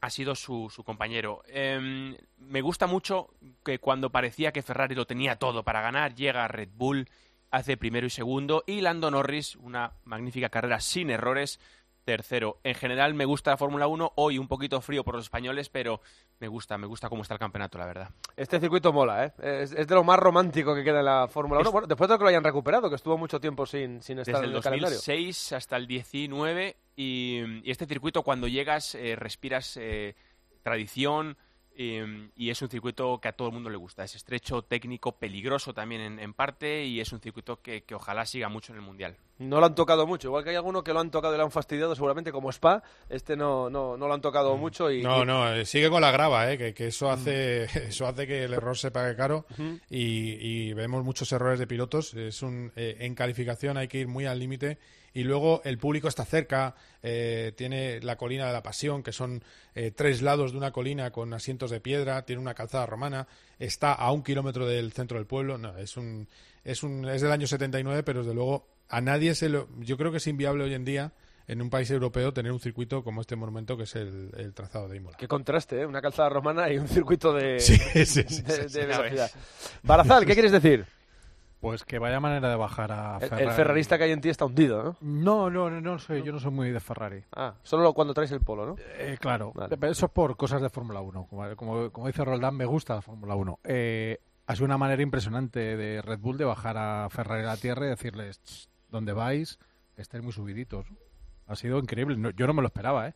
ha 0.00 0.10
sido 0.10 0.34
su, 0.34 0.70
su 0.70 0.84
compañero. 0.84 1.42
Em, 1.46 2.16
me 2.38 2.60
gusta 2.60 2.86
mucho 2.86 3.34
que 3.64 3.78
cuando 3.78 4.10
parecía 4.10 4.52
que 4.52 4.62
Ferrari 4.62 4.94
lo 4.94 5.06
tenía 5.06 5.36
todo 5.36 5.64
para 5.64 5.80
ganar, 5.80 6.14
llega 6.14 6.48
Red 6.48 6.70
Bull, 6.74 7.08
hace 7.50 7.76
primero 7.76 8.06
y 8.06 8.10
segundo, 8.10 8.64
y 8.66 8.80
Lando 8.80 9.10
Norris, 9.10 9.56
una 9.56 9.92
magnífica 10.04 10.48
carrera 10.48 10.80
sin 10.80 11.10
errores, 11.10 11.60
tercero. 12.04 12.58
En 12.64 12.74
general 12.74 13.14
me 13.14 13.24
gusta 13.24 13.50
la 13.52 13.56
Fórmula 13.56 13.86
1, 13.86 14.12
hoy 14.16 14.38
un 14.38 14.48
poquito 14.48 14.80
frío 14.80 15.04
por 15.04 15.14
los 15.14 15.24
españoles, 15.24 15.68
pero 15.68 16.00
me 16.40 16.48
gusta, 16.48 16.78
me 16.78 16.86
gusta 16.86 17.08
cómo 17.08 17.22
está 17.22 17.34
el 17.34 17.40
campeonato, 17.40 17.78
la 17.78 17.86
verdad. 17.86 18.10
Este 18.36 18.60
circuito 18.60 18.92
mola, 18.92 19.26
¿eh? 19.26 19.32
Es, 19.62 19.70
de 19.70 19.94
lo 19.94 20.04
más 20.04 20.18
romántico 20.18 20.74
que 20.74 20.84
queda 20.84 21.00
en 21.00 21.06
la 21.06 21.28
Fórmula 21.28 21.60
1. 21.60 21.72
Bueno, 21.72 21.86
después 21.86 22.10
de 22.10 22.16
que 22.16 22.22
lo 22.22 22.28
hayan 22.28 22.44
recuperado, 22.44 22.88
que 22.88 22.96
estuvo 22.96 23.16
mucho 23.16 23.40
tiempo 23.40 23.66
sin, 23.66 24.02
sin 24.02 24.18
estar 24.18 24.44
en 24.44 24.50
el, 24.50 24.56
el 24.56 24.62
calendario. 24.62 24.96
2006 24.96 25.52
hasta 25.52 25.76
el 25.76 25.86
19 25.86 26.76
y, 26.96 27.70
este 27.70 27.86
circuito 27.86 28.22
cuando 28.22 28.48
llegas 28.48 28.94
eh, 28.94 29.16
respiras 29.16 29.76
eh, 29.76 30.14
tradición, 30.62 31.36
Em, 31.74 32.30
y 32.36 32.50
es 32.50 32.60
un 32.60 32.68
circuito 32.68 33.18
que 33.18 33.28
a 33.28 33.32
todo 33.32 33.48
el 33.48 33.54
mundo 33.54 33.70
le 33.70 33.78
gusta. 33.78 34.04
Es 34.04 34.14
estrecho, 34.14 34.62
técnico, 34.62 35.12
peligroso 35.12 35.72
también 35.72 36.18
en, 36.18 36.34
parte 36.34 36.84
y 36.84 37.00
es 37.00 37.12
un 37.12 37.20
circuito 37.20 37.60
que, 37.62 37.84
ojalá 37.94 38.26
siga 38.26 38.48
mucho 38.48 38.72
en 38.72 38.78
el 38.78 38.84
Mundial. 38.84 39.16
No 39.38 39.58
lo 39.58 39.66
han 39.66 39.74
tocado 39.74 40.06
mucho, 40.06 40.28
igual 40.28 40.44
que 40.44 40.50
hay 40.50 40.56
alguno 40.56 40.84
que 40.84 40.92
lo 40.92 41.00
han 41.00 41.10
tocado 41.10 41.34
y 41.34 41.38
lo 41.38 41.44
han 41.44 41.50
fastidiado 41.50 41.94
seguramente 41.94 42.30
como 42.30 42.50
Spa, 42.50 42.82
este 43.08 43.36
no, 43.36 43.70
no, 43.70 43.96
no 43.96 44.06
lo 44.06 44.14
han 44.14 44.20
tocado 44.20 44.56
mm. 44.56 44.60
mucho. 44.60 44.90
Y, 44.90 45.02
no, 45.02 45.24
no, 45.24 45.52
eh, 45.52 45.64
sigue 45.64 45.88
con 45.88 46.02
la 46.02 46.10
grava, 46.10 46.52
eh, 46.52 46.74
que, 46.74 46.86
eso, 46.86 47.08
mm. 47.08 47.10
hace, 47.10 47.64
eso 47.88 48.06
hace 48.06 48.26
que 48.26 48.44
el 48.44 48.52
error 48.52 48.76
se 48.76 48.90
pague 48.90 49.16
caro 49.16 49.46
y, 49.88 50.72
vemos 50.74 51.04
muchos 51.04 51.32
errores 51.32 51.58
de 51.58 51.66
pilotos. 51.66 52.14
Es 52.14 52.42
un, 52.42 52.72
eh, 52.76 52.98
en 53.00 53.14
calificación 53.14 53.76
hay 53.76 53.88
que 53.88 53.98
ir 53.98 54.08
muy 54.08 54.26
al 54.26 54.38
límite 54.38 54.78
y 55.14 55.24
luego 55.24 55.62
el 55.64 55.78
público 55.78 56.08
está 56.08 56.24
cerca, 56.24 56.74
eh, 57.02 57.52
tiene 57.56 58.00
la 58.00 58.16
colina 58.16 58.46
de 58.46 58.52
la 58.52 58.62
Pasión, 58.62 59.02
que 59.02 59.12
son 59.12 59.42
eh, 59.74 59.90
tres 59.90 60.22
lados 60.22 60.52
de 60.52 60.58
una 60.58 60.72
colina 60.72 61.10
con 61.10 61.32
asientos 61.34 61.70
de 61.70 61.80
piedra, 61.80 62.24
tiene 62.24 62.40
una 62.40 62.54
calzada 62.54 62.86
romana, 62.86 63.26
está 63.58 63.92
a 63.92 64.10
un 64.12 64.22
kilómetro 64.22 64.66
del 64.66 64.92
centro 64.92 65.18
del 65.18 65.26
pueblo, 65.26 65.58
no, 65.58 65.76
es 65.76 65.96
un, 65.96 66.28
es 66.64 66.82
un, 66.82 67.08
es 67.08 67.22
del 67.22 67.32
año 67.32 67.46
79, 67.46 68.02
pero 68.02 68.20
desde 68.20 68.34
luego 68.34 68.66
a 68.88 69.00
nadie 69.00 69.34
se 69.34 69.48
lo, 69.48 69.68
yo 69.80 69.96
creo 69.96 70.10
que 70.10 70.18
es 70.18 70.26
inviable 70.26 70.64
hoy 70.64 70.74
en 70.74 70.84
día 70.84 71.12
en 71.48 71.60
un 71.60 71.70
país 71.70 71.90
europeo 71.90 72.32
tener 72.32 72.52
un 72.52 72.60
circuito 72.60 73.02
como 73.02 73.20
este 73.20 73.36
monumento 73.36 73.76
que 73.76 73.82
es 73.82 73.96
el, 73.96 74.52
trazado 74.54 74.88
de 74.88 74.96
Imola. 74.96 75.16
Qué 75.16 75.28
contraste, 75.28 75.80
¿eh? 75.80 75.86
una 75.86 76.00
calzada 76.00 76.28
romana 76.28 76.70
y 76.70 76.78
un 76.78 76.88
circuito 76.88 77.32
de, 77.32 77.58
velocidad. 78.74 79.30
Barazal, 79.82 80.24
¿qué 80.24 80.34
quieres 80.34 80.52
decir? 80.52 80.86
Pues 81.62 81.84
que 81.84 82.00
vaya 82.00 82.18
manera 82.18 82.50
de 82.50 82.56
bajar 82.56 82.90
a 82.90 83.20
Ferrari. 83.20 83.44
El, 83.44 83.52
ferrarista 83.52 83.96
que 83.96 84.02
hay 84.02 84.10
en 84.10 84.20
ti 84.20 84.28
está 84.28 84.44
hundido, 84.44 84.82
¿no? 84.82 84.96
No, 85.00 85.48
no, 85.48 85.80
no, 85.80 85.96
soy, 86.00 86.24
yo 86.24 86.32
no 86.32 86.40
soy 86.40 86.50
muy 86.50 86.72
de 86.72 86.80
Ferrari. 86.80 87.22
Ah, 87.36 87.54
solo 87.62 87.92
cuando 87.92 88.12
traes 88.12 88.32
el 88.32 88.40
polo, 88.40 88.66
¿no? 88.66 88.74
Eh, 88.98 89.16
claro, 89.20 89.52
eso 89.82 90.06
es 90.06 90.12
por 90.12 90.36
cosas 90.36 90.60
de 90.60 90.68
Fórmula 90.70 91.00
1. 91.00 91.28
Como, 91.54 91.92
como, 91.92 92.06
dice 92.08 92.24
Roldán, 92.24 92.56
me 92.56 92.64
gusta 92.64 92.96
la 92.96 93.02
Fórmula 93.02 93.36
1. 93.36 93.60
Eh, 93.62 94.18
ha 94.44 94.56
sido 94.56 94.64
una 94.64 94.76
manera 94.76 95.04
impresionante 95.04 95.76
de 95.76 96.02
Red 96.02 96.18
Bull 96.18 96.36
de 96.36 96.46
bajar 96.46 96.76
a 96.76 97.08
Ferrari 97.10 97.44
a 97.44 97.46
la 97.46 97.56
tierra 97.56 97.86
y 97.86 97.90
decirles, 97.90 98.68
¿dónde 98.88 99.12
vais? 99.12 99.60
Estáis 99.96 100.24
muy 100.24 100.32
subiditos. 100.32 100.86
Ha 101.46 101.54
sido 101.54 101.78
increíble. 101.78 102.32
yo 102.34 102.46
no 102.48 102.54
me 102.54 102.62
lo 102.62 102.66
esperaba, 102.66 103.06
¿eh? 103.06 103.14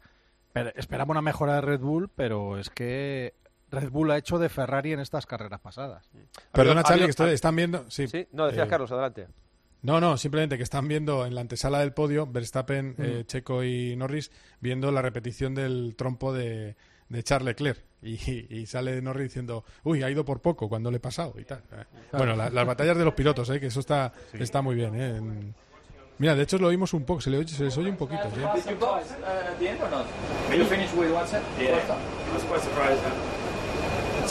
esperaba 0.77 1.10
una 1.10 1.20
mejora 1.20 1.56
de 1.56 1.62
Red 1.62 1.81
Bull, 1.81 2.09
pero 2.14 2.59
es 2.59 2.70
que 2.70 3.35
Red 3.70 3.90
Bull 3.90 4.10
ha 4.10 4.18
hecho 4.18 4.38
de 4.38 4.48
Ferrari 4.48 4.93
en 4.93 5.01
estas 5.01 5.26
carreras 5.26 5.60
pasadas. 5.60 6.09
Perdona, 6.52 6.82
Charlie, 6.82 7.06
que 7.12 7.32
están 7.32 7.56
viendo. 7.56 7.84
Sí, 7.90 8.06
no, 8.32 8.47
decías 8.47 8.66
eh, 8.66 8.70
Carlos, 8.70 8.93
adelante. 8.93 9.28
No, 9.82 10.01
no, 10.01 10.16
simplemente 10.16 10.56
que 10.56 10.62
están 10.62 10.88
viendo 10.88 11.26
en 11.26 11.34
la 11.34 11.43
antesala 11.43 11.80
del 11.80 11.93
podio 11.93 12.26
Verstappen, 12.26 12.94
eh, 12.98 13.24
Checo 13.26 13.62
y 13.62 13.94
Norris 13.97 14.32
viendo 14.60 14.90
la 14.90 15.02
repetición 15.02 15.55
del 15.55 15.94
trompo 15.97 16.32
de, 16.32 16.76
de 17.09 17.22
Charles 17.22 17.47
Leclerc. 17.47 17.84
Y, 18.02 18.66
sale 18.66 19.02
Norris 19.02 19.24
diciendo, 19.24 19.64
uy, 19.82 20.02
ha 20.02 20.10
ido 20.10 20.24
por 20.24 20.40
poco 20.40 20.68
cuando 20.68 20.90
le 20.90 20.98
he 20.98 21.01
pasado 21.01 21.34
y 21.38 21.44
tal. 21.44 21.62
Bueno, 22.12 22.36
las 22.36 22.66
batallas 22.66 22.97
de 22.97 23.05
los 23.05 23.14
pilotos, 23.14 23.51
¿eh? 23.51 23.59
que 23.59 23.66
eso 23.66 23.80
está, 23.80 24.12
está 24.32 24.62
muy 24.62 24.76
bien. 24.76 24.93
¿eh? 24.94 25.52
Mira, 26.18 26.34
de 26.34 26.43
hecho 26.44 26.59
lo 26.59 26.68
oímos 26.68 26.94
un 26.94 27.05
poco, 27.05 27.20
se, 27.20 27.30
le 27.30 27.38
oye, 27.38 27.48
se 27.48 27.64
les 27.64 27.76
oye 27.76 27.90
un 27.90 27.97
poquito. 27.97 28.22
Sí, 28.32 28.40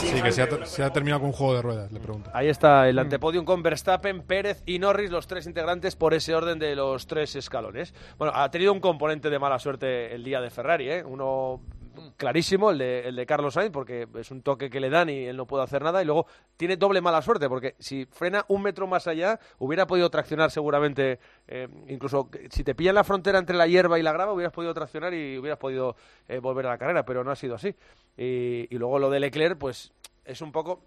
que 0.00 0.32
se 0.32 0.82
ha, 0.82 0.92
terminado 0.92 1.20
con 1.20 1.28
un 1.28 1.32
juego 1.32 1.54
de 1.54 1.62
ruedas, 1.62 1.92
le 1.92 2.00
pregunto. 2.00 2.30
Ahí 2.32 2.48
está 2.48 2.88
el 2.88 2.98
antepodium 2.98 3.44
con 3.44 3.62
Verstappen, 3.62 4.22
Pérez 4.22 4.62
y 4.66 4.78
Norris, 4.78 5.10
los 5.10 5.26
tres 5.26 5.46
integrantes 5.46 5.96
por 5.96 6.14
ese 6.14 6.34
orden 6.34 6.58
de 6.58 6.74
los 6.76 7.06
tres 7.06 7.36
escalones. 7.36 7.94
Bueno, 8.18 8.32
ha 8.34 8.50
tenido 8.50 8.72
un 8.72 8.80
componente 8.80 9.30
de 9.30 9.38
mala 9.38 9.58
suerte 9.58 10.14
el 10.14 10.24
día 10.24 10.40
de 10.40 10.50
Ferrari, 10.50 10.90
¿eh? 10.90 11.04
Uno 11.04 11.60
clarísimo, 12.16 12.70
el 12.70 12.78
de, 12.78 13.08
el 13.08 13.16
de 13.16 13.26
Carlos 13.26 13.54
Sainz, 13.54 13.72
porque 13.72 14.06
es 14.14 14.30
un 14.30 14.42
toque 14.42 14.70
que 14.70 14.80
le 14.80 14.90
dan 14.90 15.08
y 15.08 15.24
él 15.24 15.36
no 15.36 15.46
puede 15.46 15.64
hacer 15.64 15.82
nada. 15.82 16.02
Y 16.02 16.04
luego 16.04 16.26
tiene 16.56 16.76
doble 16.76 17.00
mala 17.00 17.22
suerte, 17.22 17.48
porque 17.48 17.74
si 17.78 18.06
frena 18.06 18.44
un 18.48 18.62
metro 18.62 18.86
más 18.86 19.06
allá, 19.06 19.38
hubiera 19.58 19.86
podido 19.86 20.10
traccionar 20.10 20.50
seguramente, 20.50 21.18
eh, 21.48 21.68
incluso 21.88 22.28
si 22.50 22.64
te 22.64 22.74
pillan 22.74 22.94
la 22.94 23.04
frontera 23.04 23.38
entre 23.38 23.56
la 23.56 23.66
hierba 23.66 23.98
y 23.98 24.02
la 24.02 24.12
grava, 24.12 24.32
hubieras 24.32 24.52
podido 24.52 24.74
traccionar 24.74 25.14
y 25.14 25.38
hubieras 25.38 25.58
podido 25.58 25.96
eh, 26.28 26.38
volver 26.38 26.66
a 26.66 26.70
la 26.70 26.78
carrera, 26.78 27.04
pero 27.04 27.24
no 27.24 27.30
ha 27.30 27.36
sido 27.36 27.54
así. 27.54 27.74
Y, 28.16 28.76
luego 28.76 28.98
lo 28.98 29.10
de 29.10 29.20
Leclerc, 29.20 29.58
pues 29.58 29.92
es 30.24 30.40
un 30.40 30.52
poco 30.52 30.82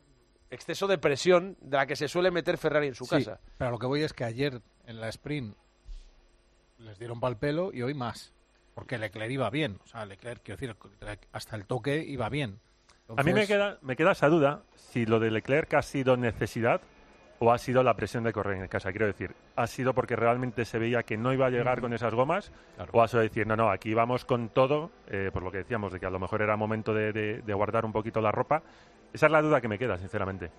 exceso 0.49 0.87
de 0.87 0.97
presión 0.97 1.57
de 1.61 1.77
la 1.77 1.85
que 1.85 1.95
se 1.95 2.07
suele 2.07 2.31
meter 2.31 2.57
Ferrari 2.57 2.87
en 2.87 2.95
su 2.95 3.07
casa. 3.07 3.39
Pero 3.57 3.71
lo 3.71 3.77
que 3.77 3.87
voy 3.87 4.01
es 4.01 4.13
que 4.13 4.23
ayer 4.23 4.61
en 4.85 4.99
la 4.99 5.09
sprint 5.09 5.55
les 6.79 6.97
dieron 6.97 7.19
pal 7.19 7.37
pelo 7.37 7.71
y 7.73 7.81
hoy 7.81 7.93
más. 7.93 8.33
Porque 8.73 8.97
Leclerc 8.97 9.31
iba 9.31 9.49
bien. 9.49 9.79
O 9.83 9.87
sea, 9.87 10.05
Leclerc, 10.05 10.41
quiero 10.43 10.59
decir, 10.59 10.75
hasta 11.31 11.55
el 11.55 11.65
toque 11.65 12.03
iba 12.03 12.29
bien. 12.29 12.59
A 13.17 13.23
mí 13.23 13.33
me 13.33 13.47
queda, 13.47 13.79
me 13.81 13.95
queda 13.95 14.11
esa 14.11 14.29
duda 14.29 14.63
si 14.75 15.05
lo 15.05 15.19
de 15.19 15.31
Leclerc 15.31 15.73
ha 15.73 15.81
sido 15.81 16.15
necesidad 16.15 16.81
o 17.39 17.51
ha 17.51 17.57
sido 17.57 17.83
la 17.83 17.95
presión 17.95 18.23
de 18.23 18.33
correr 18.33 18.61
en 18.61 18.67
casa. 18.67 18.91
Quiero 18.91 19.07
decir, 19.07 19.33
¿ha 19.55 19.65
sido 19.65 19.93
porque 19.93 20.15
realmente 20.15 20.65
se 20.65 20.77
veía 20.77 21.03
que 21.03 21.17
no 21.17 21.33
iba 21.33 21.47
a 21.47 21.49
llegar 21.49 21.81
con 21.81 21.93
esas 21.93 22.13
gomas? 22.13 22.51
¿O 22.91 23.01
ha 23.01 23.07
sido 23.07 23.21
decir, 23.21 23.47
no, 23.47 23.55
no, 23.55 23.71
aquí 23.71 23.93
vamos 23.93 24.25
con 24.25 24.49
todo, 24.49 24.91
eh, 25.07 25.31
por 25.33 25.43
lo 25.43 25.51
que 25.51 25.59
decíamos, 25.59 25.93
de 25.93 25.99
que 25.99 26.05
a 26.05 26.09
lo 26.09 26.19
mejor 26.19 26.41
era 26.41 26.55
momento 26.57 26.93
de, 26.93 27.41
guardar 27.47 27.85
un 27.85 27.93
poquito 27.93 28.21
la 28.21 28.31
ropa? 28.31 28.61
Esa 29.13 29.25
es 29.25 29.31
la 29.31 29.41
duda 29.41 29.61
que 29.61 29.67
me 29.67 29.79
queda, 29.79 29.97
sinceramente. 29.97 30.51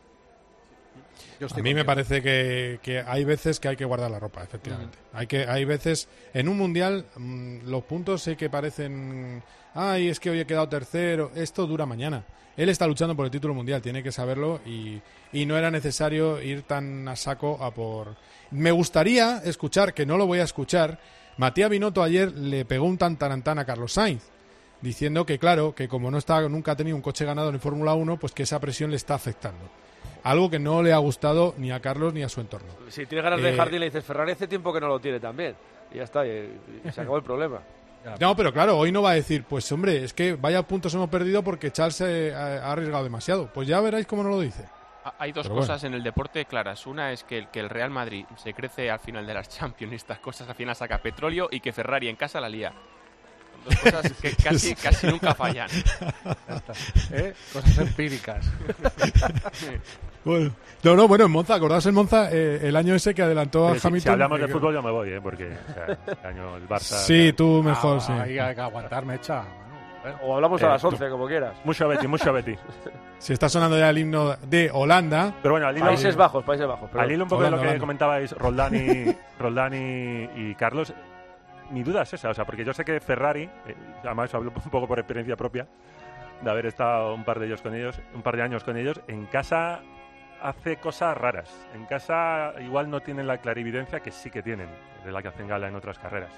A 1.40 1.62
mí 1.62 1.74
me 1.74 1.84
parece 1.84 2.20
que, 2.22 3.04
hay 3.06 3.24
veces 3.24 3.60
que 3.60 3.68
hay 3.68 3.76
que 3.76 3.84
guardar 3.84 4.10
la 4.10 4.18
ropa, 4.18 4.42
efectivamente. 4.42 4.98
Hay 5.12 5.26
que 5.26 5.46
hay 5.46 5.64
veces 5.64 6.08
en 6.34 6.48
un 6.48 6.58
mundial 6.58 7.06
mm, 7.16 7.66
los 7.66 7.82
puntos 7.84 8.22
sé 8.22 8.36
que 8.36 8.50
parecen, 8.50 9.42
ay, 9.74 10.08
es 10.08 10.20
que 10.20 10.30
hoy 10.30 10.40
he 10.40 10.46
quedado 10.46 10.68
tercero. 10.68 11.30
Esto 11.34 11.66
dura 11.66 11.86
mañana 11.86 12.24
él 12.60 12.68
está 12.68 12.86
luchando 12.86 13.16
por 13.16 13.24
el 13.24 13.30
título 13.30 13.54
mundial, 13.54 13.80
tiene 13.80 14.02
que 14.02 14.12
saberlo 14.12 14.60
y, 14.66 15.00
no 15.46 15.56
era 15.56 15.70
necesario 15.70 16.42
ir 16.42 16.62
tan 16.62 17.08
a 17.08 17.16
saco 17.16 17.62
a 17.64 17.72
por... 17.72 18.16
Me 18.50 18.70
gustaría 18.70 19.38
escuchar, 19.38 19.94
que 19.94 20.04
no 20.04 20.18
lo 20.18 20.26
voy 20.26 20.40
a 20.40 20.44
escuchar, 20.44 20.98
Matías 21.38 21.70
Binotto 21.70 22.02
ayer 22.02 22.30
le 22.32 22.66
pegó 22.66 22.84
un 22.84 22.98
tantarantán 22.98 23.58
a 23.58 23.64
Carlos 23.64 23.94
Sainz, 23.94 24.24
diciendo 24.82 25.24
que 25.24 25.38
claro, 25.38 25.74
que 25.74 25.88
como 25.88 26.10
no 26.10 26.18
está, 26.18 26.46
nunca 26.50 26.72
ha 26.72 26.76
tenido 26.76 26.96
un 26.96 27.02
coche 27.02 27.24
ganado 27.24 27.48
en 27.48 27.60
Fórmula 27.60 27.94
1, 27.94 28.18
pues 28.18 28.32
que 28.32 28.42
esa 28.42 28.60
presión 28.60 28.90
le 28.90 28.96
está 28.96 29.14
afectando. 29.14 29.70
Algo 30.22 30.50
que 30.50 30.58
no 30.58 30.82
le 30.82 30.92
ha 30.92 30.98
gustado 30.98 31.54
ni 31.58 31.70
a 31.70 31.80
Carlos 31.80 32.12
ni 32.14 32.22
a 32.22 32.28
su 32.28 32.40
entorno. 32.40 32.68
Si 32.88 33.06
tiene 33.06 33.22
ganas 33.22 33.40
de 33.40 33.50
dejar 33.50 33.68
eh, 33.68 33.78
le 33.78 33.86
dices 33.86 34.04
Ferrari 34.04 34.32
hace 34.32 34.46
tiempo 34.46 34.72
que 34.72 34.80
no 34.80 34.88
lo 34.88 35.00
tiene 35.00 35.20
también. 35.20 35.54
Y 35.92 35.96
ya 35.96 36.04
está, 36.04 36.26
y 36.26 36.58
se 36.92 37.00
acabó 37.00 37.16
el 37.16 37.22
problema. 37.22 37.60
No, 38.18 38.34
pero 38.34 38.50
claro, 38.50 38.78
hoy 38.78 38.90
no 38.90 39.02
va 39.02 39.10
a 39.10 39.14
decir, 39.14 39.44
pues 39.44 39.70
hombre, 39.72 40.02
es 40.02 40.14
que 40.14 40.32
vaya 40.32 40.62
puntos 40.62 40.94
hemos 40.94 41.10
perdido 41.10 41.42
porque 41.42 41.70
Charles 41.70 42.00
ha 42.00 42.72
arriesgado 42.72 43.04
demasiado. 43.04 43.50
Pues 43.52 43.68
ya 43.68 43.78
veréis 43.80 44.06
cómo 44.06 44.22
no 44.22 44.30
lo 44.30 44.40
dice. 44.40 44.64
Hay 45.18 45.32
dos 45.32 45.48
cosas 45.48 45.82
en 45.84 45.94
el 45.94 46.02
deporte 46.02 46.44
claras. 46.44 46.86
Una 46.86 47.12
es 47.12 47.24
que 47.24 47.38
el, 47.38 47.48
que 47.48 47.60
el 47.60 47.70
Real 47.70 47.90
Madrid 47.90 48.26
se 48.36 48.52
crece 48.52 48.90
al 48.90 49.00
final 49.00 49.26
de 49.26 49.34
las 49.34 49.48
Champions 49.58 49.92
y 49.92 49.96
estas 49.96 50.18
cosas 50.18 50.48
al 50.48 50.54
final 50.54 50.76
saca 50.76 50.98
petróleo 50.98 51.48
y 51.50 51.60
que 51.60 51.72
Ferrari 51.72 52.08
en 52.08 52.16
casa 52.16 52.40
la 52.40 52.48
lía. 52.48 52.72
Son 52.72 53.64
dos 53.64 53.76
cosas 53.80 54.12
que 54.22 54.34
casi, 54.36 54.74
casi 54.74 55.06
nunca 55.06 55.34
fallan. 55.34 55.68
¿Eh? 57.12 57.34
Cosas 57.52 57.78
empíricas. 57.78 58.46
Bueno, 60.24 60.50
no, 60.82 60.96
no, 60.96 61.08
bueno, 61.08 61.24
en 61.24 61.30
Monza, 61.30 61.54
acordaos 61.54 61.86
en 61.86 61.94
Monza 61.94 62.30
eh, 62.30 62.60
el 62.62 62.76
año 62.76 62.94
ese 62.94 63.14
que 63.14 63.22
adelantó 63.22 63.68
a 63.68 63.70
Hamilton. 63.70 64.00
Si, 64.00 64.08
hablamos 64.08 64.40
de 64.40 64.48
fútbol 64.48 64.74
yo 64.74 64.82
me 64.82 64.90
voy, 64.90 65.10
¿eh? 65.10 65.20
porque 65.22 65.46
el 65.46 66.26
año 66.26 66.56
el 66.56 66.68
Barça. 66.68 66.96
Sí, 66.96 67.32
tú 67.32 67.62
mejor, 67.62 67.98
ah, 67.98 68.00
sí. 68.00 68.12
Hay 68.12 68.54
que 68.54 68.60
aguantarme, 68.60 69.14
echa. 69.14 69.44
O 70.22 70.34
hablamos 70.34 70.62
a 70.62 70.68
las 70.70 70.84
11, 70.84 71.10
como 71.10 71.26
quieras. 71.26 71.54
Mucho 71.64 71.86
Betty, 71.86 72.06
mucho 72.06 72.32
Betty. 72.32 72.54
Se 73.18 73.34
está 73.34 73.48
sonando 73.48 73.78
ya 73.78 73.90
el 73.90 73.98
himno 73.98 74.36
de 74.36 74.70
Holanda. 74.72 75.34
Pero 75.42 75.52
bueno, 75.54 75.66
al 75.66 75.76
hilo, 75.76 75.86
Países 75.86 76.16
Bajos, 76.16 76.42
Países 76.42 76.66
Bajos. 76.66 76.90
Al 76.94 77.12
hilo 77.12 77.24
un 77.24 77.28
poco 77.28 77.42
de 77.42 77.50
lo 77.50 77.60
que 77.60 77.78
comentabais 77.78 78.32
Roldán, 78.32 78.74
y, 78.74 79.14
Roldán 79.38 79.72
y, 79.74 80.54
Carlos, 80.54 80.94
mi 81.70 81.82
duda 81.82 82.02
es 82.02 82.14
esa, 82.14 82.30
o 82.30 82.34
sea, 82.34 82.46
porque 82.46 82.64
yo 82.64 82.72
sé 82.72 82.84
que 82.84 82.98
Ferrari, 83.00 83.42
eh, 83.42 83.76
además 84.02 84.34
hablo 84.34 84.52
un 84.54 84.70
poco 84.70 84.88
por 84.88 84.98
experiencia 84.98 85.36
propia, 85.36 85.68
de 86.40 86.50
haber 86.50 86.66
estado 86.66 87.14
un 87.14 87.24
par 87.24 87.38
de 87.38 87.46
ellos 87.46 87.60
con 87.60 87.74
ellos, 87.74 88.00
un 88.14 88.22
par 88.22 88.36
de 88.36 88.42
años 88.42 88.64
con 88.64 88.78
ellos, 88.78 89.00
en 89.06 89.26
casa 89.26 89.80
hace 90.42 90.76
cosas 90.76 91.16
raras. 91.16 91.50
En 91.74 91.86
casa 91.86 92.54
igual 92.60 92.90
no 92.90 93.00
tienen 93.00 93.26
la 93.26 93.38
clarividencia 93.38 94.00
que 94.00 94.10
sí 94.10 94.30
que 94.30 94.42
tienen, 94.42 94.68
de 95.04 95.12
la 95.12 95.22
que 95.22 95.28
hacen 95.28 95.48
gala 95.48 95.68
en 95.68 95.74
otras 95.74 95.98
carreras. 95.98 96.32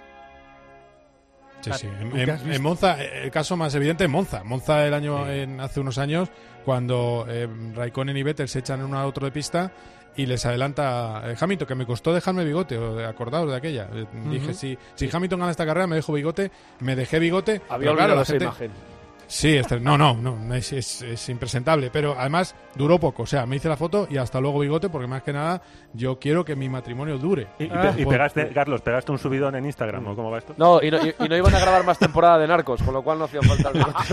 Sí, 1.60 1.70
sí. 1.74 1.88
En, 2.14 2.62
Monza, 2.62 3.00
el 3.00 3.30
caso 3.30 3.56
más 3.56 3.74
evidente 3.74 4.04
es 4.04 4.10
Monza. 4.10 4.42
Monza 4.42 4.84
el 4.84 4.94
año, 4.94 5.28
en, 5.30 5.60
hace 5.60 5.78
unos 5.78 5.96
años, 5.98 6.28
cuando 6.64 7.24
eh, 7.28 7.48
Raikkonen 7.74 8.16
y 8.16 8.22
Vettel 8.22 8.48
se 8.48 8.58
echan 8.58 8.80
en 8.80 8.86
uno 8.86 8.98
a 8.98 9.06
otro 9.06 9.26
de 9.26 9.32
pista 9.32 9.70
y 10.16 10.26
les 10.26 10.44
adelanta 10.44 11.22
eh, 11.24 11.36
Hamilton, 11.38 11.68
que 11.68 11.74
me 11.74 11.86
costó 11.86 12.12
dejarme 12.12 12.44
bigote, 12.44 12.76
o 12.76 13.06
acordados 13.06 13.50
de 13.50 13.56
aquella. 13.56 13.88
Eh, 13.92 14.06
dije, 14.28 14.54
si, 14.54 14.76
si 14.94 15.08
Hamilton 15.12 15.38
gana 15.38 15.50
esta 15.52 15.64
carrera, 15.64 15.86
me 15.86 15.96
dejo 15.96 16.12
bigote, 16.12 16.50
me 16.80 16.96
dejé 16.96 17.18
bigote. 17.18 17.62
Había 17.68 17.92
olvidado 17.92 18.22
esa 18.22 18.36
imagen. 18.36 18.72
Sí, 19.32 19.56
este, 19.56 19.80
no, 19.80 19.96
no, 19.96 20.14
no, 20.14 20.54
es, 20.54 20.72
es, 20.74 21.28
impresentable, 21.30 21.88
pero 21.90 22.14
además 22.18 22.54
duró 22.74 23.00
poco, 23.00 23.22
o 23.22 23.26
sea, 23.26 23.46
me 23.46 23.56
hice 23.56 23.66
la 23.66 23.78
foto 23.78 24.06
y 24.10 24.18
hasta 24.18 24.38
luego 24.38 24.58
bigote, 24.58 24.90
porque 24.90 25.06
más 25.06 25.22
que 25.22 25.32
nada 25.32 25.62
yo 25.94 26.18
quiero 26.18 26.44
que 26.44 26.54
mi 26.54 26.68
matrimonio 26.68 27.16
dure. 27.16 27.46
¿Y, 27.58 27.66
pegaste, 28.04 28.50
Carlos, 28.50 28.82
pegaste 28.82 29.10
un 29.10 29.18
subidón 29.18 29.56
en 29.56 29.64
Instagram 29.64 30.06
o 30.06 30.14
cómo 30.14 30.30
va 30.30 30.36
esto? 30.36 30.54
No 30.58 30.82
y, 30.82 30.90
no, 30.90 30.98
y, 30.98 31.14
no 31.30 31.34
iban 31.34 31.54
a 31.54 31.60
grabar 31.60 31.82
más 31.82 31.98
temporada 31.98 32.38
de 32.40 32.46
Narcos, 32.46 32.82
con 32.82 32.92
lo 32.92 33.02
cual 33.02 33.20
no 33.20 33.24
hacía 33.24 33.40
falta 33.40 33.70
el 33.70 33.78
bigote. 33.78 34.10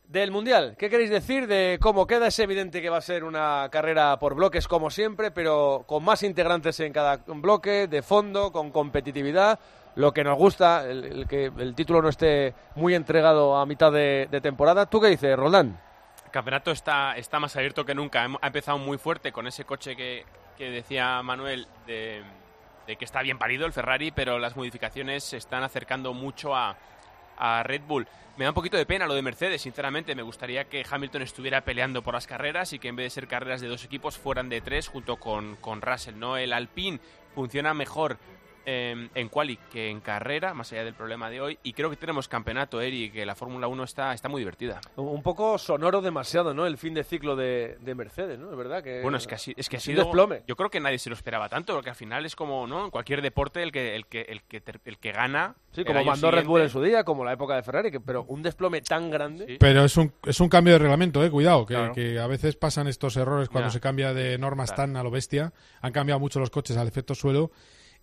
Del 0.07 0.31
Mundial, 0.31 0.75
¿qué 0.77 0.89
queréis 0.89 1.09
decir 1.09 1.47
de 1.47 1.77
cómo 1.81 2.07
queda? 2.07 2.27
Es 2.27 2.39
evidente 2.39 2.81
que 2.81 2.89
va 2.89 2.97
a 2.97 3.01
ser 3.01 3.23
una 3.23 3.67
carrera 3.71 4.17
por 4.17 4.35
bloques 4.35 4.67
como 4.67 4.89
siempre, 4.89 5.31
pero 5.31 5.83
con 5.87 6.03
más 6.03 6.23
integrantes 6.23 6.79
en 6.79 6.93
cada 6.93 7.17
bloque, 7.25 7.87
de 7.87 8.01
fondo, 8.01 8.51
con 8.51 8.71
competitividad. 8.71 9.59
Lo 9.95 10.13
que 10.13 10.23
nos 10.23 10.37
gusta, 10.37 10.89
el, 10.89 11.25
que 11.27 11.51
el 11.57 11.73
título 11.75 12.01
no 12.01 12.09
esté 12.09 12.53
muy 12.75 12.93
entregado 12.93 13.57
a 13.57 13.65
mitad 13.65 13.91
de, 13.91 14.27
de 14.29 14.41
temporada. 14.41 14.85
¿Tú 14.85 15.01
qué 15.01 15.07
dices, 15.07 15.35
Roland? 15.35 15.75
Campeonato 16.35 16.71
está, 16.71 17.15
está 17.15 17.39
más 17.39 17.55
abierto 17.55 17.85
que 17.85 17.95
nunca. 17.95 18.27
Ha 18.41 18.47
empezado 18.47 18.77
muy 18.77 18.97
fuerte 18.97 19.31
con 19.31 19.47
ese 19.47 19.63
coche 19.63 19.95
que, 19.95 20.25
decía 20.57 21.21
Manuel 21.23 21.65
de, 21.87 22.23
que 22.85 23.05
está 23.05 23.21
bien 23.21 23.37
parido 23.37 23.65
el 23.65 23.71
Ferrari, 23.71 24.11
pero 24.11 24.37
las 24.37 24.57
modificaciones 24.57 25.23
se 25.23 25.37
están 25.37 25.63
acercando 25.63 26.13
mucho 26.13 26.53
a, 26.53 26.75
Red 27.63 27.83
Bull. 27.87 28.05
Me 28.35 28.43
da 28.43 28.51
un 28.51 28.55
poquito 28.55 28.75
de 28.75 28.85
pena 28.85 29.07
lo 29.07 29.13
de 29.13 29.21
Mercedes, 29.21 29.61
sinceramente. 29.61 30.13
Me 30.13 30.23
gustaría 30.23 30.65
que 30.65 30.85
Hamilton 30.89 31.21
estuviera 31.21 31.61
peleando 31.61 32.01
por 32.01 32.13
las 32.13 32.27
carreras 32.27 32.73
y 32.73 32.79
que 32.79 32.89
en 32.89 32.97
vez 32.97 33.05
de 33.05 33.09
ser 33.11 33.27
carreras 33.29 33.61
de 33.61 33.67
dos 33.69 33.85
equipos 33.85 34.17
fueran 34.17 34.49
de 34.49 34.59
tres 34.59 34.89
junto 34.89 35.15
con, 35.15 35.55
con 35.57 35.81
Russell. 35.81 36.19
¿no? 36.19 36.35
El 36.35 36.51
Alpine 36.51 36.99
funciona 37.33 37.73
mejor 37.73 38.17
Em, 38.67 39.09
en 39.13 39.29
quali 39.29 39.57
que 39.71 39.91
en 39.91 40.01
carrera, 40.01 40.55
más 40.55 40.71
allá 40.71 40.83
del 40.83 40.95
problema 40.95 41.29
de 41.29 41.39
hoy. 41.39 41.59
Y 41.61 41.73
creo 41.73 41.91
que 41.91 41.97
tenemos 41.97 42.27
campeonato, 42.27 42.81
Eri, 42.81 43.11
que 43.11 43.23
la 43.23 43.35
Fórmula 43.35 43.67
1 43.67 43.83
está, 43.83 44.11
está 44.11 44.27
muy 44.27 44.41
divertida. 44.41 44.81
Un 44.95 45.21
poco 45.21 45.59
sonoro 45.59 46.01
demasiado, 46.01 46.51
¿no? 46.55 46.65
El 46.65 46.79
fin 46.79 46.95
de 46.95 47.03
ciclo 47.03 47.35
de, 47.35 47.77
Mercedes, 47.95 48.39
¿no? 48.39 48.49
Es 48.49 48.57
verdad 48.57 48.83
que... 48.83 49.03
Bueno, 49.03 49.19
es 49.19 49.27
que, 49.27 49.35
es 49.55 49.69
que 49.69 49.77
ha 49.77 49.79
sido... 49.79 50.03
Desplome. 50.03 50.41
Yo 50.47 50.55
creo 50.55 50.71
que 50.71 50.79
nadie 50.79 50.97
se 50.97 51.11
lo 51.11 51.15
esperaba 51.15 51.47
tanto, 51.47 51.75
porque 51.75 51.91
al 51.91 51.95
final 51.95 52.25
es 52.25 52.35
como, 52.35 52.65
¿no? 52.65 52.85
En 52.85 52.89
cualquier 52.89 53.21
deporte 53.21 53.61
el 53.61 53.71
que, 53.71 53.95
el 53.95 54.07
que, 54.07 54.21
el 54.21 54.41
que, 54.41 54.63
el 54.85 54.97
que 54.97 55.11
gana... 55.11 55.55
Sí, 55.71 55.85
como 55.85 56.03
mandó 56.03 56.31
Red 56.31 56.45
Bull 56.45 56.61
en 56.61 56.69
su 56.69 56.81
día, 56.81 57.03
como 57.03 57.23
la 57.23 57.33
época 57.33 57.55
de 57.55 57.61
Ferrari, 57.61 57.91
pero 57.99 58.23
un 58.29 58.41
desplome 58.41 58.81
tan 58.81 59.11
grande... 59.11 59.57
Pero 59.59 59.85
es 59.85 59.95
un, 59.95 60.11
es 60.25 60.39
un 60.39 60.49
cambio 60.49 60.73
de 60.73 60.79
reglamento, 60.79 61.23
¿eh? 61.23 61.29
Cuidado, 61.29 61.67
que, 61.67 62.19
a 62.19 62.27
veces 62.27 62.55
pasan 62.55 62.87
estos 62.87 63.15
errores 63.15 63.47
cuando 63.47 63.69
se 63.69 63.79
cambia 63.79 64.11
de 64.13 64.39
normas 64.39 64.73
tan 64.73 64.97
a 64.97 65.03
lo 65.03 65.11
bestia. 65.11 65.53
Han 65.81 65.91
cambiado 65.91 66.19
mucho 66.19 66.39
los 66.39 66.49
coches 66.49 66.77
al 66.77 66.87
efecto 66.87 67.13
suelo 67.13 67.51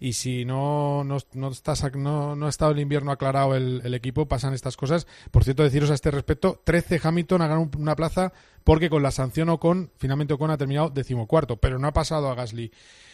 y 0.03 0.15
si 0.15 0.45
no, 0.45 1.05
no, 1.05 1.19
no, 1.35 1.53
no, 1.95 2.35
no 2.35 2.47
ha 2.47 2.49
estado 2.49 2.73
el 2.73 2.81
invierno 2.81 3.12
aclarado 3.12 3.55
el, 3.55 3.95
equipo, 3.95 4.27
pasan 4.27 4.53
estas 4.53 4.77
cosas. 4.77 5.07
Por 5.31 5.45
cierto, 5.45 5.62
deciros 5.62 5.93
a 5.93 5.95
este 5.95 6.11
respecto, 6.11 6.61
13 6.65 7.01
Hamilton 7.01 7.43
ha 7.43 7.47
ganado 7.47 7.70
una 7.79 7.95
plaza 7.95 8.33
porque 8.65 8.91
con 8.91 9.05
la 9.05 9.12
sanción 9.12 9.49
Ocon, 9.49 9.93
finalmente 9.99 10.35
Ocon 10.35 10.51
ha 10.51 10.59
terminado 10.59 10.91
decimocuarto, 10.91 11.59
pero 11.59 11.79
no 11.79 11.87
ha 11.87 11.93
pasado 11.93 12.29
a 12.29 12.35
Gasly. 12.35 12.73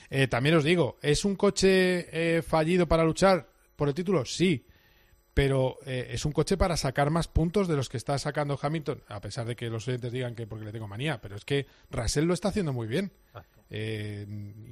Eh, 0.09 0.29
también 0.29 0.55
os 0.55 0.65
digo, 0.65 0.97
¿es 1.03 1.27
un 1.27 1.37
coche 1.37 2.09
eh, 2.11 2.41
fallido 2.41 2.89
para 2.89 3.05
luchar 3.05 3.51
por 3.77 3.89
el 3.89 3.95
título? 3.95 4.25
Sí, 4.25 4.65
pero 5.35 5.77
eh, 5.85 6.09
es 6.13 6.25
un 6.25 6.33
coche 6.33 6.57
para 6.57 6.79
sacar 6.79 7.11
más 7.11 7.29
puntos 7.29 7.69
de 7.69 7.77
los 7.77 7.91
que 7.91 7.99
está 7.99 8.19
sacando 8.19 8.59
Hamilton, 8.61 9.03
a 9.09 9.21
pesar 9.21 9.45
de 9.45 9.57
que 9.57 9.69
los 9.69 9.87
oyentes 9.89 10.11
digan 10.11 10.35
que 10.35 10.47
porque 10.47 10.65
le 10.65 10.73
tengo 10.73 10.89
manía, 10.89 11.21
pero 11.21 11.37
es 11.37 11.45
que 11.45 11.67
Russell 11.91 12.25
lo 12.25 12.33
está 12.33 12.49
haciendo 12.49 12.73
muy 12.73 12.87
bien. 12.87 13.13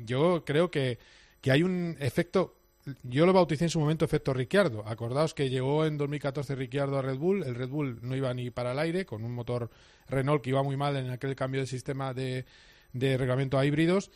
yo 0.07 0.47
creo 0.47 0.71
que 0.71 0.99
que 1.47 1.53
hay 1.53 1.63
un 1.63 1.97
efecto 2.01 2.57
yo 3.05 3.25
lo 3.25 3.33
bauticé 3.33 3.67
en 3.67 3.71
su 3.71 3.79
momento 3.79 4.05
efecto 4.05 4.35
Ricciardo. 4.35 4.85
Acordaos 4.85 5.33
que 5.33 5.49
llegó 5.49 5.87
en 5.87 5.97
2014 5.97 6.57
Ricciardo 6.57 6.99
a 6.99 7.03
Red 7.03 7.19
Bull, 7.19 7.45
el 7.45 7.55
Red 7.55 7.69
Bull 7.69 8.01
no 8.03 8.17
iba 8.17 8.35
ni 8.35 8.51
para 8.51 8.73
el 8.73 8.81
aire, 8.81 9.07
con 9.07 9.23
un 9.23 9.33
motor 9.33 9.71
Renault 10.09 10.43
que 10.43 10.51
iba 10.51 10.65
muy 10.65 10.77
mal 10.77 10.97
en 10.97 11.09
aquel 11.11 11.37
cambio 11.37 11.61
de 11.61 11.69
sistema 11.69 12.13
de, 12.15 12.47
de 12.93 13.17
reglamento 13.17 13.59
a 13.59 13.65
híbridos, 13.65 14.11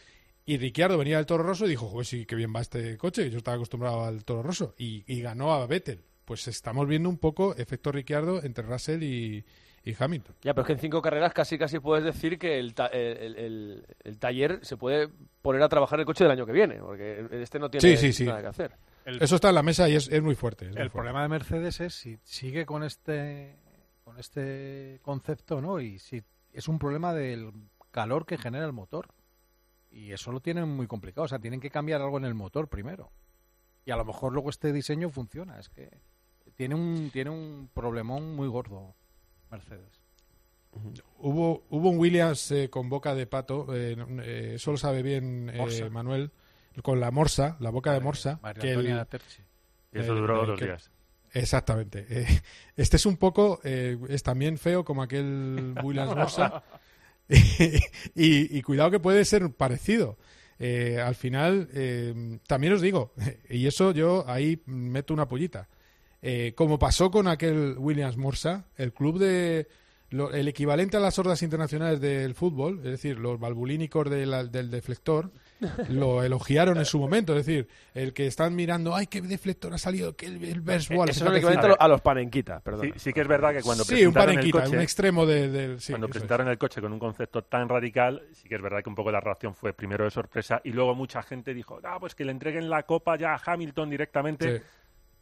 y 0.44 0.58
Ricciardo 0.58 0.98
venía 0.98 1.18
del 1.18 1.26
Toro 1.26 1.44
Rosso 1.44 1.66
y 1.66 1.70
dijo, 1.70 1.88
pues 1.92 2.08
sí, 2.08 2.26
qué 2.26 2.34
bien 2.34 2.52
va 2.54 2.62
este 2.62 2.98
coche, 2.98 3.30
yo 3.30 3.38
estaba 3.38 3.54
acostumbrado 3.54 4.04
al 4.04 4.24
Toro 4.24 4.42
Rosso, 4.42 4.74
y, 4.76 5.04
y 5.06 5.20
ganó 5.20 5.52
a 5.52 5.64
Vettel. 5.68 6.02
Pues 6.24 6.48
estamos 6.48 6.88
viendo 6.88 7.08
un 7.08 7.18
poco 7.18 7.54
efecto 7.54 7.92
Ricciardo 7.92 8.42
entre 8.42 8.64
Russell 8.64 9.04
y, 9.04 9.44
y 9.82 9.94
Hamilton. 9.98 10.36
Ya, 10.42 10.52
pero 10.52 10.62
es 10.62 10.66
que 10.66 10.72
en 10.74 10.78
cinco 10.78 11.00
carreras 11.00 11.32
casi 11.32 11.58
casi 11.58 11.78
puedes 11.78 12.04
decir 12.04 12.38
que 12.38 12.58
el, 12.58 12.74
el, 12.92 13.86
el, 14.04 14.18
taller 14.18 14.60
se 14.62 14.76
puede 14.76 15.08
poner 15.40 15.62
a 15.62 15.68
trabajar 15.68 15.98
el 16.00 16.06
coche 16.06 16.24
del 16.24 16.32
año 16.32 16.44
que 16.44 16.52
viene, 16.52 16.76
porque 16.76 17.26
este 17.32 17.58
no 17.58 17.70
tiene 17.70 17.96
nada 18.26 18.42
que 18.42 18.46
hacer. 18.46 18.76
Eso 19.06 19.34
está 19.34 19.48
en 19.48 19.54
la 19.54 19.62
mesa 19.62 19.88
y 19.88 19.96
es, 19.96 20.08
es 20.08 20.22
muy 20.22 20.34
fuerte. 20.34 20.70
el 20.74 20.90
problema 20.90 21.22
de 21.22 21.28
Mercedes 21.28 21.80
es 21.80 21.94
si 21.94 22.18
sigue 22.22 22.66
con 22.66 22.82
este 22.82 23.56
con 24.04 24.18
este 24.18 24.98
concepto, 25.02 25.60
¿no? 25.60 25.80
Y 25.80 25.98
si 25.98 26.22
es 26.52 26.68
un 26.68 26.78
problema 26.78 27.14
del 27.14 27.52
calor 27.90 28.26
que 28.26 28.38
genera 28.38 28.66
el 28.66 28.72
motor. 28.72 29.08
Y 29.90 30.12
eso 30.12 30.30
lo 30.30 30.40
tienen 30.40 30.68
muy 30.68 30.86
complicado. 30.86 31.24
O 31.24 31.28
sea, 31.28 31.38
tienen 31.38 31.60
que 31.60 31.70
cambiar 31.70 32.00
algo 32.00 32.18
en 32.18 32.24
el 32.24 32.34
motor 32.34 32.68
primero. 32.68 33.10
Y 33.84 33.90
a 33.90 33.96
lo 33.96 34.04
mejor 34.04 34.32
luego 34.32 34.50
este 34.50 34.72
diseño 34.72 35.10
funciona. 35.10 35.58
Es 35.58 35.68
que 35.68 35.90
tiene 36.54 36.74
un, 36.74 37.10
tiene 37.12 37.30
un 37.30 37.70
problemón 37.72 38.36
muy 38.36 38.48
gordo 38.48 38.94
Mercedes. 39.50 40.00
Hubo, 41.18 41.64
hubo 41.68 41.90
un 41.90 41.98
Williams 41.98 42.50
eh, 42.52 42.70
con 42.70 42.88
boca 42.88 43.14
de 43.14 43.26
pato, 43.26 43.74
eh, 43.74 43.96
eh, 44.22 44.52
eso 44.54 44.70
lo 44.70 44.76
sabe 44.76 45.02
bien 45.02 45.52
Manuel, 45.90 46.30
con 46.82 47.00
la 47.00 47.10
morsa, 47.10 47.56
la 47.60 47.70
boca 47.70 47.92
de 47.92 48.00
morsa. 48.00 48.40
que 48.60 48.72
eso 49.92 50.14
duró 50.14 50.46
dos 50.46 50.60
días. 50.60 50.90
Exactamente. 51.32 52.06
este 52.76 52.96
es 52.96 53.06
un 53.06 53.16
poco, 53.16 53.60
es 53.62 54.22
también 54.22 54.58
feo 54.58 54.84
como 54.84 55.02
aquel 55.02 55.74
Williams 55.82 56.14
morsa. 56.14 56.62
y, 58.14 58.60
cuidado 58.62 58.90
que 58.90 58.98
puede 58.98 59.24
ser 59.24 59.52
parecido. 59.52 60.18
al 60.58 61.14
final, 61.14 61.68
también 62.46 62.72
os 62.72 62.80
digo, 62.80 63.12
y 63.50 63.66
eso 63.66 63.92
yo 63.92 64.24
ahí 64.28 64.62
meto 64.66 65.12
una 65.12 65.28
pollita. 65.28 65.68
Eh, 66.22 66.52
como 66.54 66.78
pasó 66.78 67.10
con 67.10 67.28
aquel 67.28 67.76
Williams 67.78 68.16
Morsa, 68.16 68.66
el 68.76 68.92
club 68.92 69.18
de. 69.18 69.68
el 70.10 70.48
equivalente 70.48 70.98
a 70.98 71.00
las 71.00 71.18
hordas 71.18 71.42
internacionales 71.42 71.98
del 72.00 72.34
fútbol, 72.34 72.78
es 72.78 72.90
decir, 72.90 73.18
los 73.18 73.40
balbulínicos 73.40 74.10
del 74.10 74.70
deflector, 74.70 75.30
lo 75.88 76.22
elogiaron 76.22 76.76
en 76.76 76.84
su 76.84 76.98
momento. 76.98 77.34
Es 77.34 77.46
decir, 77.46 77.68
el 77.94 78.12
que 78.12 78.26
están 78.26 78.54
mirando, 78.54 78.94
¡ay, 78.94 79.06
qué 79.06 79.22
deflector 79.22 79.72
ha 79.72 79.78
salido! 79.78 80.14
Que 80.14 80.26
el, 80.26 80.44
el 80.44 80.58
eh, 80.58 80.76
Eso 80.76 81.04
es 81.04 81.20
el 81.22 81.36
equivalente 81.36 81.68
a 81.78 81.88
los 81.88 82.02
panenquita, 82.02 82.60
perdón. 82.60 82.92
Sí, 82.96 83.14
que 83.14 83.22
es 83.22 83.28
verdad 83.28 83.54
que 83.54 83.62
cuando 83.62 83.84
sí, 83.84 84.04
un 84.04 84.12
panenquita, 84.12 84.68
un 84.68 84.80
extremo 84.80 85.24
del. 85.24 85.78
cuando 85.88 86.08
presentaron 86.08 86.48
el 86.48 86.58
coche 86.58 86.82
con 86.82 86.92
un 86.92 86.98
concepto 86.98 87.44
tan 87.44 87.66
radical, 87.66 88.22
sí 88.34 88.46
que 88.46 88.56
es 88.56 88.62
verdad 88.62 88.82
que 88.82 88.90
un 88.90 88.94
poco 88.94 89.10
la 89.10 89.20
reacción 89.20 89.54
fue 89.54 89.72
primero 89.72 90.04
de 90.04 90.10
sorpresa 90.10 90.60
y 90.64 90.72
luego 90.72 90.94
mucha 90.94 91.22
gente 91.22 91.54
dijo, 91.54 91.80
ah, 91.82 91.96
pues 91.98 92.14
que 92.14 92.26
le 92.26 92.32
entreguen 92.32 92.68
la 92.68 92.82
copa 92.82 93.16
ya 93.16 93.34
a 93.34 93.40
Hamilton 93.42 93.88
directamente 93.88 94.62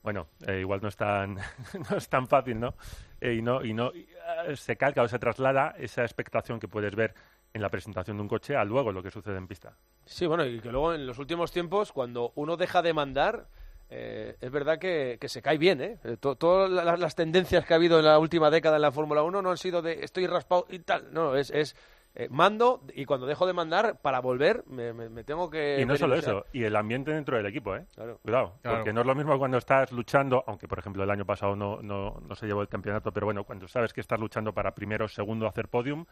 bueno, 0.03 0.29
eh, 0.47 0.61
igual 0.61 0.81
no 0.83 0.89
es 0.89 0.97
tan, 0.97 1.35
no 1.91 1.97
es 1.97 2.09
tan 2.09 2.27
fácil, 2.27 2.59
¿no? 2.61 2.75
Eh, 3.21 3.35
y 3.35 3.43
no, 3.43 3.65
y 3.65 3.73
no 3.75 3.93
eh, 3.93 4.57
se 4.57 4.77
calca 4.77 5.03
o 5.03 5.09
se 5.09 5.19
traslada 5.19 5.75
esa 5.79 6.03
expectación 6.03 6.61
que 6.61 6.69
puedes 6.69 6.95
ver 6.95 7.15
en 7.53 7.63
la 7.63 7.69
presentación 7.69 8.17
de 8.17 8.23
un 8.23 8.29
coche 8.29 8.57
a 8.57 8.65
luego 8.65 8.93
lo 8.93 9.03
que 9.03 9.11
sucede 9.11 9.37
en 9.37 9.49
pista. 9.49 9.77
Sí, 10.05 10.27
bueno, 10.27 10.45
y 10.45 10.61
que 10.61 10.71
luego 10.71 10.95
en 10.95 11.07
los 11.07 11.19
últimos 11.19 11.51
tiempos, 11.51 11.93
cuando 11.93 12.33
uno 12.37 12.57
deja 12.57 12.83
de 12.83 12.93
mandar, 12.93 13.49
es 13.91 14.51
verdad 14.51 14.79
que, 14.79 15.19
se 15.29 15.41
cae 15.41 15.57
bien, 15.57 15.81
¿eh? 15.81 15.99
todas 16.19 16.71
las, 16.71 17.15
tendencias 17.15 17.65
que 17.65 17.73
ha 17.73 17.77
habido 17.77 17.99
en 17.99 18.05
la 18.05 18.19
última 18.19 18.51
década 18.51 18.77
en 18.77 18.83
la 18.83 18.93
Fórmula 18.93 19.23
1 19.23 19.41
no 19.41 19.51
han 19.51 19.57
sido 19.57 19.81
de 19.81 20.05
estoy 20.05 20.27
raspado 20.27 20.67
y 20.69 20.81
tal, 20.81 21.11
no, 21.11 21.35
es, 21.35 21.51
es 21.51 21.75
eh, 22.15 22.29
mando 22.31 22.83
y 22.95 23.05
cuando 23.05 23.27
dejo 23.27 23.47
de 23.47 23.53
mandar, 23.53 24.01
para 24.01 24.21
volver, 24.21 24.65
me, 24.67 24.93
tengo 25.25 25.51
que... 25.51 25.81
Y 25.81 25.87
no 25.87 25.97
solo 25.97 26.15
eso, 26.17 26.45
y 26.53 26.65
el 26.65 26.75
ambiente 26.75 27.13
dentro 27.13 27.37
del 27.37 27.47
equipo, 27.47 27.77
¿eh? 27.77 27.85
Cuidado, 28.23 28.55
porque 28.63 28.93
no 28.93 29.03
es 29.03 29.07
lo 29.07 29.15
mismo 29.15 29.39
cuando 29.39 29.59
estás 29.59 29.93
luchando, 29.93 30.43
aunque 30.47 30.67
por 30.67 30.79
ejemplo 30.79 31.05
el 31.05 31.11
año 31.11 31.25
pasado 31.25 31.55
no, 31.55 31.81
no, 31.83 32.21
no 32.21 32.35
se 32.35 32.47
llevó 32.47 32.63
el 32.63 32.69
campeonato, 32.69 33.13
pero 33.13 33.27
bueno, 33.27 33.45
cuando 33.45 33.69
sabes 33.69 33.93
que 33.93 34.01
estás 34.01 34.19
luchando 34.19 34.53
para 34.53 34.75
primero, 34.75 35.07
segundo, 35.09 35.47
hacer 35.47 35.69
podium, 35.69 36.07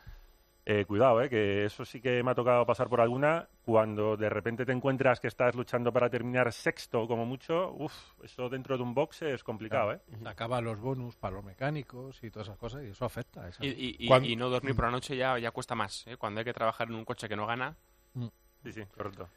eh, 0.69 0.85
cuidado, 0.85 1.23
eh, 1.23 1.29
que 1.29 1.65
eso 1.65 1.85
sí 1.85 2.01
que 2.01 2.25
me 2.25 2.33
ha 2.33 2.35
tocado 2.35 2.67
pasar 2.67 2.89
por 2.89 3.01
alguna. 3.01 3.49
Cuando 3.65 4.17
de 4.17 4.29
repente 4.29 4.67
te 4.67 4.73
encuentras 4.73 5.21
que 5.21 5.29
estás 5.29 5.55
luchando 5.55 5.93
para 5.93 6.11
terminar 6.11 6.53
sexto, 6.53 7.07
como 7.07 7.25
mucho, 7.25 7.73
uff, 7.73 7.95
eso 8.25 8.49
dentro 8.49 8.77
de 8.77 8.83
un 8.83 8.93
box 8.93 9.23
es 9.23 9.45
complicado. 9.45 9.93
¿eh? 9.93 10.01
Acaba 10.25 10.61
los 10.61 10.81
bonus 10.81 11.15
para 11.15 11.37
los 11.37 11.45
mecánicos 11.45 12.21
y 12.25 12.33
todas 12.33 12.49
esas 12.49 12.59
cosas 12.59 12.83
y 12.83 12.89
eso 12.89 13.05
afecta. 13.05 13.49
Y, 13.61 14.09
y, 14.09 14.35
no 14.35 14.51
dormir 14.51 14.75
por 14.75 14.87
la 14.87 14.91
noche 14.91 15.17
ya, 15.17 15.39
ya 15.39 15.53
cuesta 15.53 15.77
más. 15.77 16.05
¿eh? 16.09 16.17
Cuando 16.17 16.41
hay 16.41 16.45
que 16.45 16.53
trabajar 16.53 16.89
en 16.89 16.97
un 16.97 17.05
coche 17.05 17.29
que 17.29 17.37
no 17.37 17.47
gana. 17.47 17.77
Mm. 18.15 18.27
Sí, 18.65 18.73
sí, 18.73 18.83
correcto. 18.93 19.29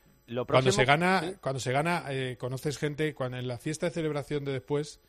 cuando 0.47 0.71
se 0.71 0.83
gana, 0.83 1.21
cuando 1.41 1.59
se 1.59 1.71
gana 1.71 2.05
conoces 2.39 2.79
gente, 2.79 3.13
cuando 3.13 3.37
en 3.37 3.47
la 3.47 3.59
fiesta 3.59 3.85
de 3.85 3.91
celebración 3.91 4.45
de 4.45 4.53
después, 4.53 4.99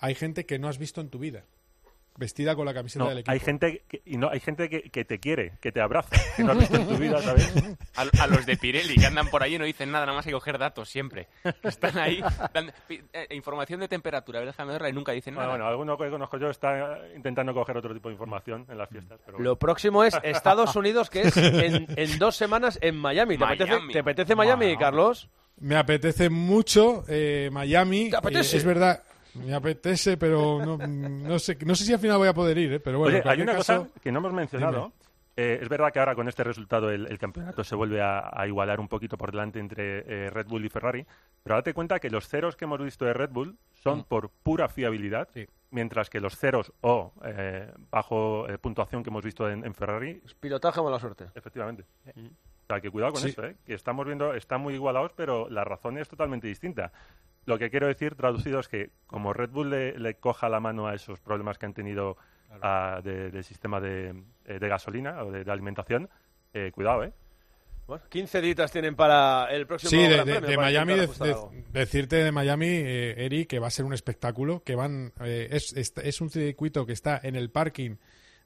hay 0.00 0.16
gente 0.16 0.44
que 0.44 0.58
no 0.58 0.66
has 0.66 0.78
visto 0.78 1.00
en 1.00 1.08
tu 1.08 1.20
vida 1.20 1.44
vestida 2.18 2.56
con 2.56 2.66
la 2.66 2.74
camiseta 2.74 3.08
del 3.08 3.18
equipo. 3.18 3.32
Hay 3.32 3.40
gente 3.40 3.84
que, 3.88 4.02
y 4.04 4.16
no, 4.16 4.28
hay 4.28 4.40
gente 4.40 4.68
que, 4.68 5.04
te 5.04 5.18
quiere, 5.20 5.52
que 5.60 5.72
te 5.72 5.80
abraza, 5.80 6.16
que 6.36 6.42
no 6.42 6.52
has 6.52 6.58
visto 6.58 6.76
en 6.76 6.88
tu 6.88 6.96
vida, 6.96 7.22
¿sabes? 7.22 7.52
A, 7.94 8.26
los 8.26 8.44
de 8.44 8.56
Pirelli 8.56 8.96
que 8.96 9.06
andan 9.06 9.28
por 9.28 9.42
ahí 9.42 9.54
y 9.54 9.58
no 9.58 9.64
dicen 9.64 9.90
nada, 9.90 10.04
nada 10.06 10.16
más 10.16 10.24
que 10.24 10.32
coger 10.32 10.58
datos 10.58 10.88
siempre. 10.88 11.28
Están 11.62 11.98
ahí 11.98 12.20
dando, 12.52 12.72
eh, 12.88 13.28
información 13.30 13.80
de 13.80 13.88
temperatura, 13.88 14.42
y 14.42 14.92
nunca 14.92 15.12
dicen 15.12 15.34
nada. 15.34 15.48
Bueno, 15.48 15.66
alguno 15.66 15.96
que 15.96 16.10
conozco 16.10 16.38
yo 16.38 16.50
está 16.50 16.98
intentando 17.14 17.54
coger 17.54 17.76
otro 17.76 17.94
tipo 17.94 18.08
de 18.08 18.14
información 18.14 18.66
en 18.68 18.78
las 18.78 18.88
fiestas. 18.88 19.20
Lo 19.38 19.56
próximo 19.56 20.04
es 20.04 20.14
Estados 20.22 20.74
Unidos, 20.76 21.10
que 21.10 21.22
es 21.22 21.36
en, 21.36 22.18
dos 22.18 22.36
semanas 22.36 22.78
en 22.82 22.96
Miami. 22.96 23.38
¿Te, 23.38 23.98
Apetece, 23.98 24.34
Miami, 24.34 24.76
Carlos? 24.76 25.28
Me 25.60 25.76
apetece 25.76 26.30
mucho 26.30 27.04
eh, 27.08 27.50
Miami. 27.52 28.10
¿Te 28.10 28.16
apetece? 28.16 28.56
Eh, 28.56 28.58
es 28.58 28.64
verdad. 28.64 29.02
Me 29.34 29.54
apetece, 29.54 30.16
pero 30.16 30.64
no, 30.64 30.78
no, 30.78 31.38
sé, 31.38 31.56
no 31.64 31.74
sé 31.74 31.84
si 31.84 31.92
al 31.92 31.98
final 31.98 32.18
voy 32.18 32.28
a 32.28 32.34
poder 32.34 32.58
ir, 32.58 32.74
¿eh? 32.74 32.80
pero 32.80 32.98
bueno. 32.98 33.20
hay 33.24 33.42
una 33.42 33.56
cosa 33.56 33.86
que 34.02 34.12
no 34.12 34.18
hemos 34.18 34.32
mencionado. 34.32 34.92
Eh, 35.36 35.60
es 35.62 35.68
verdad 35.68 35.92
que 35.92 36.00
ahora 36.00 36.16
con 36.16 36.26
este 36.28 36.42
resultado 36.42 36.90
el, 36.90 37.16
campeonato 37.16 37.62
se 37.62 37.76
vuelve 37.76 38.02
a, 38.02 38.44
igualar 38.44 38.80
un 38.80 38.88
poquito 38.88 39.16
por 39.16 39.30
delante 39.30 39.60
entre 39.60 39.98
eh, 39.98 40.30
Red 40.30 40.46
Bull 40.48 40.64
y 40.64 40.68
Ferrari, 40.68 41.06
pero 41.44 41.54
date 41.54 41.72
cuenta 41.72 42.00
que 42.00 42.10
los 42.10 42.26
ceros 42.26 42.56
que 42.56 42.64
hemos 42.64 42.82
visto 42.82 43.04
de 43.04 43.12
Red 43.12 43.30
Bull 43.30 43.56
son 43.72 44.00
mm. 44.00 44.04
por 44.04 44.30
pura 44.30 44.68
fiabilidad, 44.68 45.28
mientras 45.70 46.10
que 46.10 46.18
los 46.18 46.36
ceros 46.36 46.72
o 46.80 47.12
bajo 47.90 48.48
puntuación 48.60 49.04
que 49.04 49.10
hemos 49.10 49.22
visto 49.22 49.48
en, 49.48 49.72
Ferrari... 49.74 50.20
Es 50.24 50.34
pilotaje 50.34 50.80
o 50.80 50.84
mala 50.84 50.98
suerte. 50.98 51.26
Efectivamente. 51.36 51.84
O 52.68 52.74
sea, 52.74 52.82
que 52.82 52.90
cuidado 52.90 53.14
con 53.14 53.26
eso, 53.26 53.44
¿eh? 53.46 53.56
que 53.64 53.72
estamos 53.72 54.04
viendo, 54.04 54.34
están 54.34 54.60
muy 54.60 54.74
igualados, 54.74 55.12
pero 55.16 55.48
la 55.48 55.64
razón 55.64 55.96
es 55.96 56.06
totalmente 56.06 56.48
distinta. 56.48 56.92
Lo 57.48 57.58
que 57.58 57.70
quiero 57.70 57.86
decir, 57.86 58.14
traducido, 58.14 58.60
es 58.60 58.68
que 58.68 58.90
como 59.06 59.32
Red 59.32 59.48
Bull 59.48 59.70
le, 59.70 60.14
coja 60.16 60.50
la 60.50 60.60
mano 60.60 60.86
a 60.86 60.94
esos 60.94 61.18
problemas 61.18 61.56
que 61.56 61.64
han 61.64 61.72
tenido 61.72 62.18
del 63.02 63.42
sistema 63.42 63.80
de, 63.80 64.22
eh, 64.44 64.58
gasolina 64.60 65.24
o 65.24 65.32
de, 65.32 65.50
alimentación, 65.50 66.10
eh, 66.52 66.70
cuidado, 66.74 67.04
¿eh? 67.04 67.12
Bueno, 67.86 68.04
15 68.10 68.42
ditas 68.42 68.70
tienen 68.70 68.94
para 68.94 69.46
el 69.46 69.66
próximo 69.66 69.88
Sí, 69.88 69.96
de, 69.96 70.56
Miami, 70.58 70.92
decirte 71.72 72.16
de 72.16 72.32
Miami, 72.32 72.66
eh, 72.66 73.24
Eri, 73.24 73.46
que 73.46 73.58
va 73.58 73.68
a 73.68 73.70
ser 73.70 73.86
un 73.86 73.94
espectáculo, 73.94 74.62
que 74.62 74.74
van 74.74 75.14
es, 75.24 75.72
es, 75.72 76.20
un 76.20 76.28
circuito 76.28 76.84
que 76.84 76.92
está 76.92 77.18
en 77.22 77.34
el 77.34 77.50
parking 77.50 77.96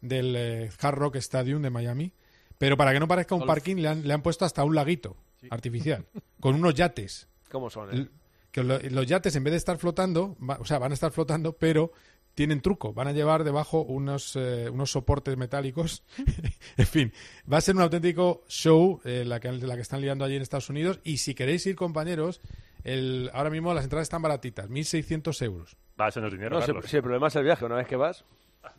del 0.00 0.70
Hard 0.80 0.94
Rock 0.94 1.16
Stadium 1.16 1.60
de 1.60 1.70
Miami, 1.70 2.12
pero 2.56 2.76
para 2.76 2.92
que 2.92 3.00
no 3.00 3.08
parezca 3.08 3.34
un 3.34 3.46
parking 3.46 3.78
le 3.78 3.88
han, 3.88 4.06
le 4.06 4.14
han 4.14 4.22
puesto 4.22 4.44
hasta 4.44 4.62
un 4.62 4.76
laguito 4.76 5.16
artificial, 5.50 6.06
con 6.38 6.54
unos 6.54 6.74
yates. 6.74 7.28
¿Cómo 7.50 7.68
son? 7.68 8.21
Que 8.52 8.62
los 8.62 9.06
yates 9.06 9.34
en 9.34 9.44
vez 9.44 9.52
de 9.52 9.58
estar 9.58 9.78
flotando, 9.78 10.36
o 10.58 10.64
sea, 10.64 10.78
van 10.78 10.92
a 10.92 10.94
estar 10.94 11.10
flotando, 11.10 11.54
pero 11.54 11.92
tienen 12.34 12.60
truco, 12.60 12.92
van 12.92 13.08
a 13.08 13.12
llevar 13.12 13.44
debajo 13.44 13.82
unos, 13.82 14.36
eh, 14.36 14.68
unos 14.70 14.90
soportes 14.90 15.36
metálicos. 15.36 16.04
en 16.76 16.86
fin, 16.86 17.12
va 17.50 17.58
a 17.58 17.60
ser 17.60 17.76
un 17.76 17.82
auténtico 17.82 18.44
show 18.48 19.00
eh, 19.04 19.24
la, 19.26 19.40
que, 19.40 19.52
la 19.52 19.74
que 19.74 19.82
están 19.82 20.00
liando 20.00 20.24
allí 20.24 20.36
en 20.36 20.42
Estados 20.42 20.70
Unidos. 20.70 21.00
Y 21.02 21.18
si 21.18 21.34
queréis 21.34 21.66
ir, 21.66 21.76
compañeros, 21.76 22.40
el, 22.84 23.30
ahora 23.32 23.50
mismo 23.50 23.74
las 23.74 23.84
entradas 23.84 24.06
están 24.06 24.22
baratitas, 24.22 24.68
1.600 24.68 25.42
euros. 25.44 25.76
Va, 26.00 26.08
eso 26.08 26.20
no 26.20 26.28
es 26.28 26.32
dinero, 26.32 26.60
si, 26.62 26.96
el 26.96 27.02
problema 27.02 27.28
es 27.28 27.36
el 27.36 27.44
viaje, 27.44 27.64
una 27.64 27.76
vez 27.76 27.86
que 27.86 27.96
vas... 27.96 28.24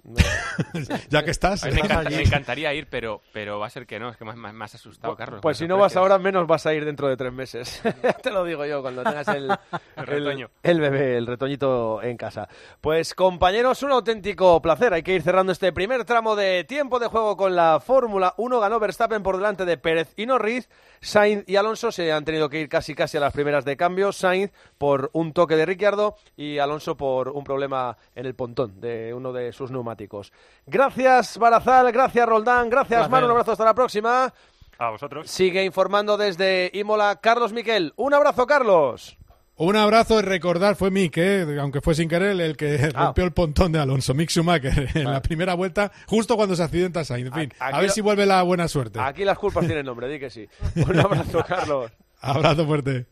ya 1.09 1.23
que 1.23 1.31
estás. 1.31 1.63
Me, 1.73 2.21
encantaría 2.21 2.73
ir, 2.73 2.87
pero, 2.89 3.21
pero 3.31 3.59
va 3.59 3.67
a 3.67 3.69
ser 3.69 3.85
que 3.85 3.99
no, 3.99 4.09
es 4.09 4.17
que 4.17 4.25
me, 4.25 4.35
me 4.35 4.65
has 4.65 4.75
asustado, 4.75 5.15
Carlos. 5.15 5.39
Pues 5.41 5.57
si 5.57 5.67
no 5.67 5.77
vas 5.77 5.95
ahora, 5.95 6.17
menos 6.17 6.45
vas 6.47 6.65
a 6.65 6.73
ir 6.73 6.85
dentro 6.85 7.07
de 7.07 7.15
tres 7.15 7.31
meses. 7.31 7.81
Te 8.21 8.31
lo 8.31 8.43
digo 8.43 8.65
yo, 8.65 8.81
cuando 8.81 9.03
tengas 9.03 9.27
el, 9.29 9.49
el, 10.07 10.47
el, 10.61 10.79
bebé, 10.79 11.17
el 11.17 11.27
retoñito 11.27 12.01
en 12.03 12.17
casa. 12.17 12.47
Pues 12.81 13.13
compañeros, 13.13 13.83
un 13.83 13.91
auténtico 13.91 14.61
placer. 14.61 14.93
Hay 14.93 15.03
que 15.03 15.15
ir 15.15 15.21
cerrando 15.21 15.51
este 15.51 15.71
primer 15.71 16.05
tramo 16.05 16.35
de 16.35 16.63
tiempo 16.65 16.99
de 16.99 17.07
juego 17.07 17.37
con 17.37 17.55
la 17.55 17.79
Fórmula 17.79 18.33
1. 18.37 18.59
Ganó 18.59 18.79
Verstappen 18.79 19.23
por 19.23 19.37
delante 19.37 19.65
de 19.65 19.77
Pérez 19.77 20.13
y 20.17 20.25
Norris. 20.25 20.69
Sainz 21.01 21.43
y 21.47 21.55
Alonso 21.55 21.91
se 21.91 22.11
han 22.11 22.25
tenido 22.25 22.49
que 22.49 22.61
ir 22.61 22.69
casi 22.69 22.95
casi 22.95 23.17
a 23.17 23.21
las 23.21 23.33
primeras 23.33 23.65
de 23.65 23.77
cambio. 23.77 24.11
Sainz 24.11 24.51
por 24.77 25.09
un 25.13 25.33
toque 25.33 25.55
de 25.55 25.65
Ricciardo 25.65 26.15
y 26.35 26.59
Alonso 26.59 26.97
por 26.97 27.29
un 27.29 27.43
problema 27.43 27.97
en 28.15 28.25
el 28.25 28.35
pontón 28.35 28.79
de 28.79 29.13
uno 29.13 29.33
de 29.33 29.51
sus 29.53 29.71
neumáticos. 29.73 30.31
Gracias, 30.65 31.37
Barazal, 31.37 31.91
gracias, 31.91 32.27
Roldán, 32.27 32.69
gracias, 32.69 33.09
Manu, 33.09 33.25
un 33.25 33.31
abrazo, 33.31 33.51
hasta 33.51 33.65
la 33.65 33.73
próxima. 33.73 34.33
A 34.77 34.89
vosotros. 34.89 35.29
Sigue 35.29 35.63
informando 35.63 36.17
desde 36.17 36.71
Imola 36.73 37.19
Carlos 37.21 37.53
Miquel. 37.53 37.93
Un 37.95 38.13
abrazo, 38.13 38.47
Carlos. 38.47 39.17
Un 39.55 39.75
abrazo 39.75 40.17
y 40.17 40.23
recordar, 40.23 40.75
fue 40.75 40.89
Mick, 40.89 41.15
eh, 41.17 41.57
aunque 41.59 41.79
fue 41.79 41.93
sin 41.93 42.09
querer, 42.09 42.39
el 42.41 42.57
que 42.57 42.91
ah. 42.95 43.05
rompió 43.05 43.23
el 43.23 43.33
pontón 43.33 43.71
de 43.71 43.79
Alonso, 43.79 44.15
Mick 44.15 44.31
Schumacher, 44.31 44.89
en 44.95 45.11
la 45.11 45.21
primera 45.21 45.53
vuelta, 45.53 45.91
justo 46.07 46.35
cuando 46.35 46.55
se 46.55 46.63
accidenta 46.63 47.05
Sainz. 47.05 47.27
En 47.27 47.33
fin, 47.33 47.53
a 47.59 47.79
ver 47.79 47.91
si 47.91 48.01
vuelve 48.01 48.25
la 48.25 48.41
buena 48.41 48.67
suerte. 48.67 48.99
Aquí 48.99 49.23
las 49.23 49.37
culpas 49.37 49.65
tienen 49.67 49.85
nombre, 49.85 50.09
di 50.09 50.19
que 50.19 50.31
sí. 50.31 50.47
Un 50.75 50.99
abrazo, 50.99 51.43
Carlos. 51.47 51.91
abrazo 52.19 52.65
fuerte. 52.65 53.05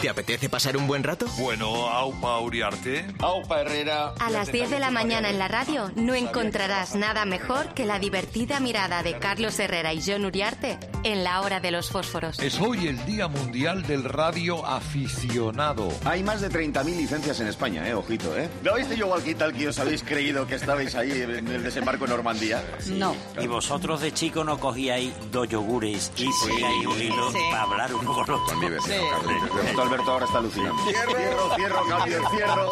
¿Te 0.00 0.08
apetece 0.08 0.48
pasar 0.48 0.78
un 0.78 0.86
buen 0.86 1.02
rato? 1.02 1.26
Bueno, 1.38 1.88
Aupa 1.90 2.40
Uriarte. 2.40 3.04
Aupa 3.18 3.60
Herrera. 3.60 4.14
A 4.18 4.30
las 4.30 4.50
10 4.50 4.70
de 4.70 4.80
la 4.80 4.90
mañana 4.90 5.28
en 5.28 5.38
la 5.38 5.46
radio 5.46 5.92
no 5.94 6.14
encontrarás 6.14 6.94
nada 6.94 7.26
mejor 7.26 7.74
que 7.74 7.84
la 7.84 7.98
divertida 7.98 8.60
mirada 8.60 9.02
de 9.02 9.18
Carlos 9.18 9.58
Herrera 9.58 9.92
y 9.92 10.00
John 10.02 10.24
Uriarte 10.24 10.78
en 11.04 11.22
la 11.22 11.42
hora 11.42 11.60
de 11.60 11.70
los 11.70 11.90
fósforos. 11.90 12.38
Es 12.38 12.58
hoy 12.60 12.86
el 12.86 13.04
Día 13.04 13.28
Mundial 13.28 13.82
del 13.82 14.04
Radio 14.04 14.64
Aficionado. 14.64 15.88
Hay 16.06 16.22
más 16.22 16.40
de 16.40 16.48
30.000 16.48 16.84
licencias 16.96 17.38
en 17.40 17.48
España, 17.48 17.86
eh, 17.86 17.92
ojito, 17.92 18.36
eh. 18.38 18.48
¿No 18.62 18.72
habéis 18.72 18.88
yo 18.96 19.06
walkie 19.06 19.34
que 19.34 19.68
os 19.68 19.78
habéis 19.78 20.02
creído 20.02 20.46
que 20.46 20.54
estabais 20.54 20.94
ahí 20.94 21.10
en 21.10 21.46
el 21.46 21.62
desembarco 21.62 22.04
en 22.04 22.10
Normandía? 22.12 22.64
No. 22.86 23.14
¿Y 23.38 23.46
vosotros 23.46 24.00
de 24.00 24.12
chico 24.12 24.44
no 24.44 24.58
cogíais 24.58 25.12
dos 25.30 25.46
yogures 25.46 26.10
y 26.16 26.24
sí, 26.24 26.86
un 26.86 27.02
hilo 27.02 27.32
para 27.50 27.62
hablar 27.62 27.94
un 27.94 28.04
poco? 28.04 28.24
Sí. 28.86 28.92
Alberto 29.90 30.12
ahora 30.12 30.26
está 30.26 30.38
alucinando. 30.38 30.80
Cierro, 30.84 31.16
cierro, 31.16 31.54
cierro, 31.56 31.84
cambio, 31.88 32.28
cierro. 32.30 32.70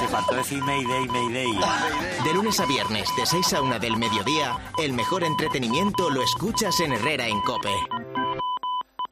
Te 0.00 0.08
faltó 0.08 0.34
decir 0.34 0.62
Mayday, 0.62 1.06
Mayday. 1.08 1.60
De 2.24 2.32
lunes 2.32 2.58
a 2.58 2.64
viernes, 2.64 3.06
de 3.16 3.26
6 3.26 3.52
a 3.52 3.60
1 3.60 3.78
del 3.78 3.98
mediodía, 3.98 4.56
el 4.78 4.94
mejor 4.94 5.24
entretenimiento 5.24 6.08
lo 6.08 6.22
escuchas 6.22 6.80
en 6.80 6.94
Herrera 6.94 7.26
en 7.26 7.42
Cope. 7.42 7.74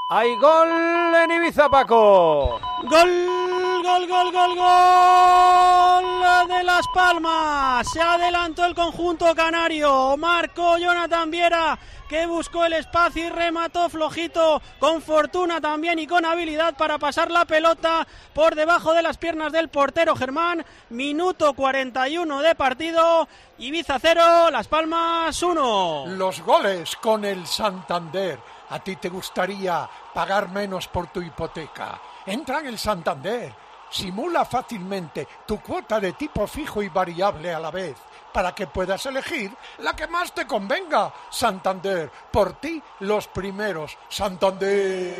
¡Hay 0.08 0.34
gol 0.36 1.14
en 1.14 1.30
Ibiza, 1.32 1.68
Paco! 1.68 2.58
¡Gol, 2.84 3.82
gol, 3.82 4.08
gol, 4.08 4.32
gol, 4.32 4.56
gol 4.56 6.48
de 6.48 6.62
Las 6.62 6.86
Palmas! 6.94 7.86
Se 7.92 8.00
adelantó 8.00 8.64
el 8.64 8.74
conjunto 8.74 9.34
canario. 9.34 10.16
Marcó 10.16 10.78
Jonathan 10.78 11.30
Viera 11.30 11.78
que 12.08 12.26
buscó 12.26 12.64
el 12.64 12.74
espacio 12.74 13.26
y 13.26 13.30
remató 13.30 13.88
flojito, 13.88 14.62
con 14.78 15.02
fortuna 15.02 15.60
también 15.60 15.98
y 15.98 16.06
con 16.06 16.24
habilidad 16.24 16.74
para 16.76 16.98
pasar 16.98 17.30
la 17.30 17.44
pelota 17.44 18.06
por 18.32 18.54
debajo 18.54 18.92
de 18.92 19.02
las 19.02 19.16
piernas 19.16 19.52
del 19.52 19.68
portero 19.68 20.14
Germán. 20.14 20.64
Minuto 20.90 21.54
41 21.54 22.42
de 22.42 22.54
partido, 22.54 23.28
Ibiza 23.58 23.98
0, 24.00 24.50
Las 24.50 24.68
Palmas 24.68 25.42
1. 25.42 26.04
Los 26.08 26.40
goles 26.42 26.96
con 26.96 27.24
el 27.24 27.46
Santander. 27.46 28.38
¿A 28.70 28.78
ti 28.80 28.96
te 28.96 29.08
gustaría 29.08 29.88
pagar 30.12 30.48
menos 30.50 30.88
por 30.88 31.08
tu 31.08 31.20
hipoteca? 31.22 32.00
Entra 32.26 32.60
en 32.60 32.66
el 32.66 32.78
Santander. 32.78 33.54
Simula 33.90 34.44
fácilmente 34.44 35.28
tu 35.46 35.60
cuota 35.60 36.00
de 36.00 36.12
tipo 36.12 36.46
fijo 36.46 36.82
y 36.82 36.88
variable 36.88 37.54
a 37.54 37.60
la 37.60 37.70
vez 37.70 37.96
para 38.36 38.54
que 38.54 38.66
puedas 38.66 39.06
elegir 39.06 39.50
la 39.78 39.96
que 39.96 40.06
más 40.08 40.34
te 40.34 40.46
convenga. 40.46 41.10
Santander, 41.30 42.10
por 42.30 42.60
ti 42.60 42.82
los 43.00 43.28
primeros. 43.28 43.96
Santander. 44.10 45.14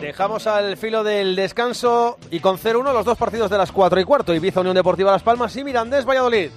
Dejamos 0.00 0.46
al 0.46 0.76
filo 0.76 1.02
del 1.02 1.34
descanso 1.34 2.16
y 2.30 2.38
con 2.38 2.58
0-1 2.58 2.92
los 2.92 3.04
dos 3.04 3.18
partidos 3.18 3.50
de 3.50 3.58
las 3.58 3.72
4 3.72 3.98
y 3.98 4.04
cuarto. 4.04 4.32
Ibiza 4.32 4.60
Unión 4.60 4.76
Deportiva 4.76 5.10
Las 5.10 5.24
Palmas 5.24 5.56
y 5.56 5.64
Mirandés 5.64 6.06
Valladolid. 6.06 6.52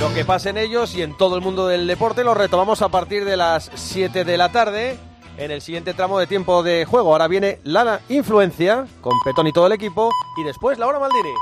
Lo 0.00 0.12
que 0.12 0.24
pasa 0.24 0.50
en 0.50 0.58
ellos 0.58 0.96
y 0.96 1.02
en 1.02 1.16
todo 1.16 1.36
el 1.36 1.40
mundo 1.40 1.68
del 1.68 1.86
deporte 1.86 2.24
lo 2.24 2.34
retomamos 2.34 2.82
a 2.82 2.88
partir 2.88 3.24
de 3.24 3.36
las 3.36 3.70
7 3.72 4.24
de 4.24 4.36
la 4.36 4.50
tarde 4.50 4.98
en 5.36 5.52
el 5.52 5.60
siguiente 5.60 5.94
tramo 5.94 6.18
de 6.18 6.26
tiempo 6.26 6.64
de 6.64 6.86
juego. 6.86 7.12
Ahora 7.12 7.28
viene 7.28 7.60
la 7.62 8.00
influencia 8.08 8.84
con 9.00 9.12
Petón 9.24 9.46
y 9.46 9.52
todo 9.52 9.68
el 9.68 9.72
equipo 9.74 10.10
y 10.38 10.42
después 10.42 10.76
Laura 10.76 10.98
Maldini. 10.98 11.34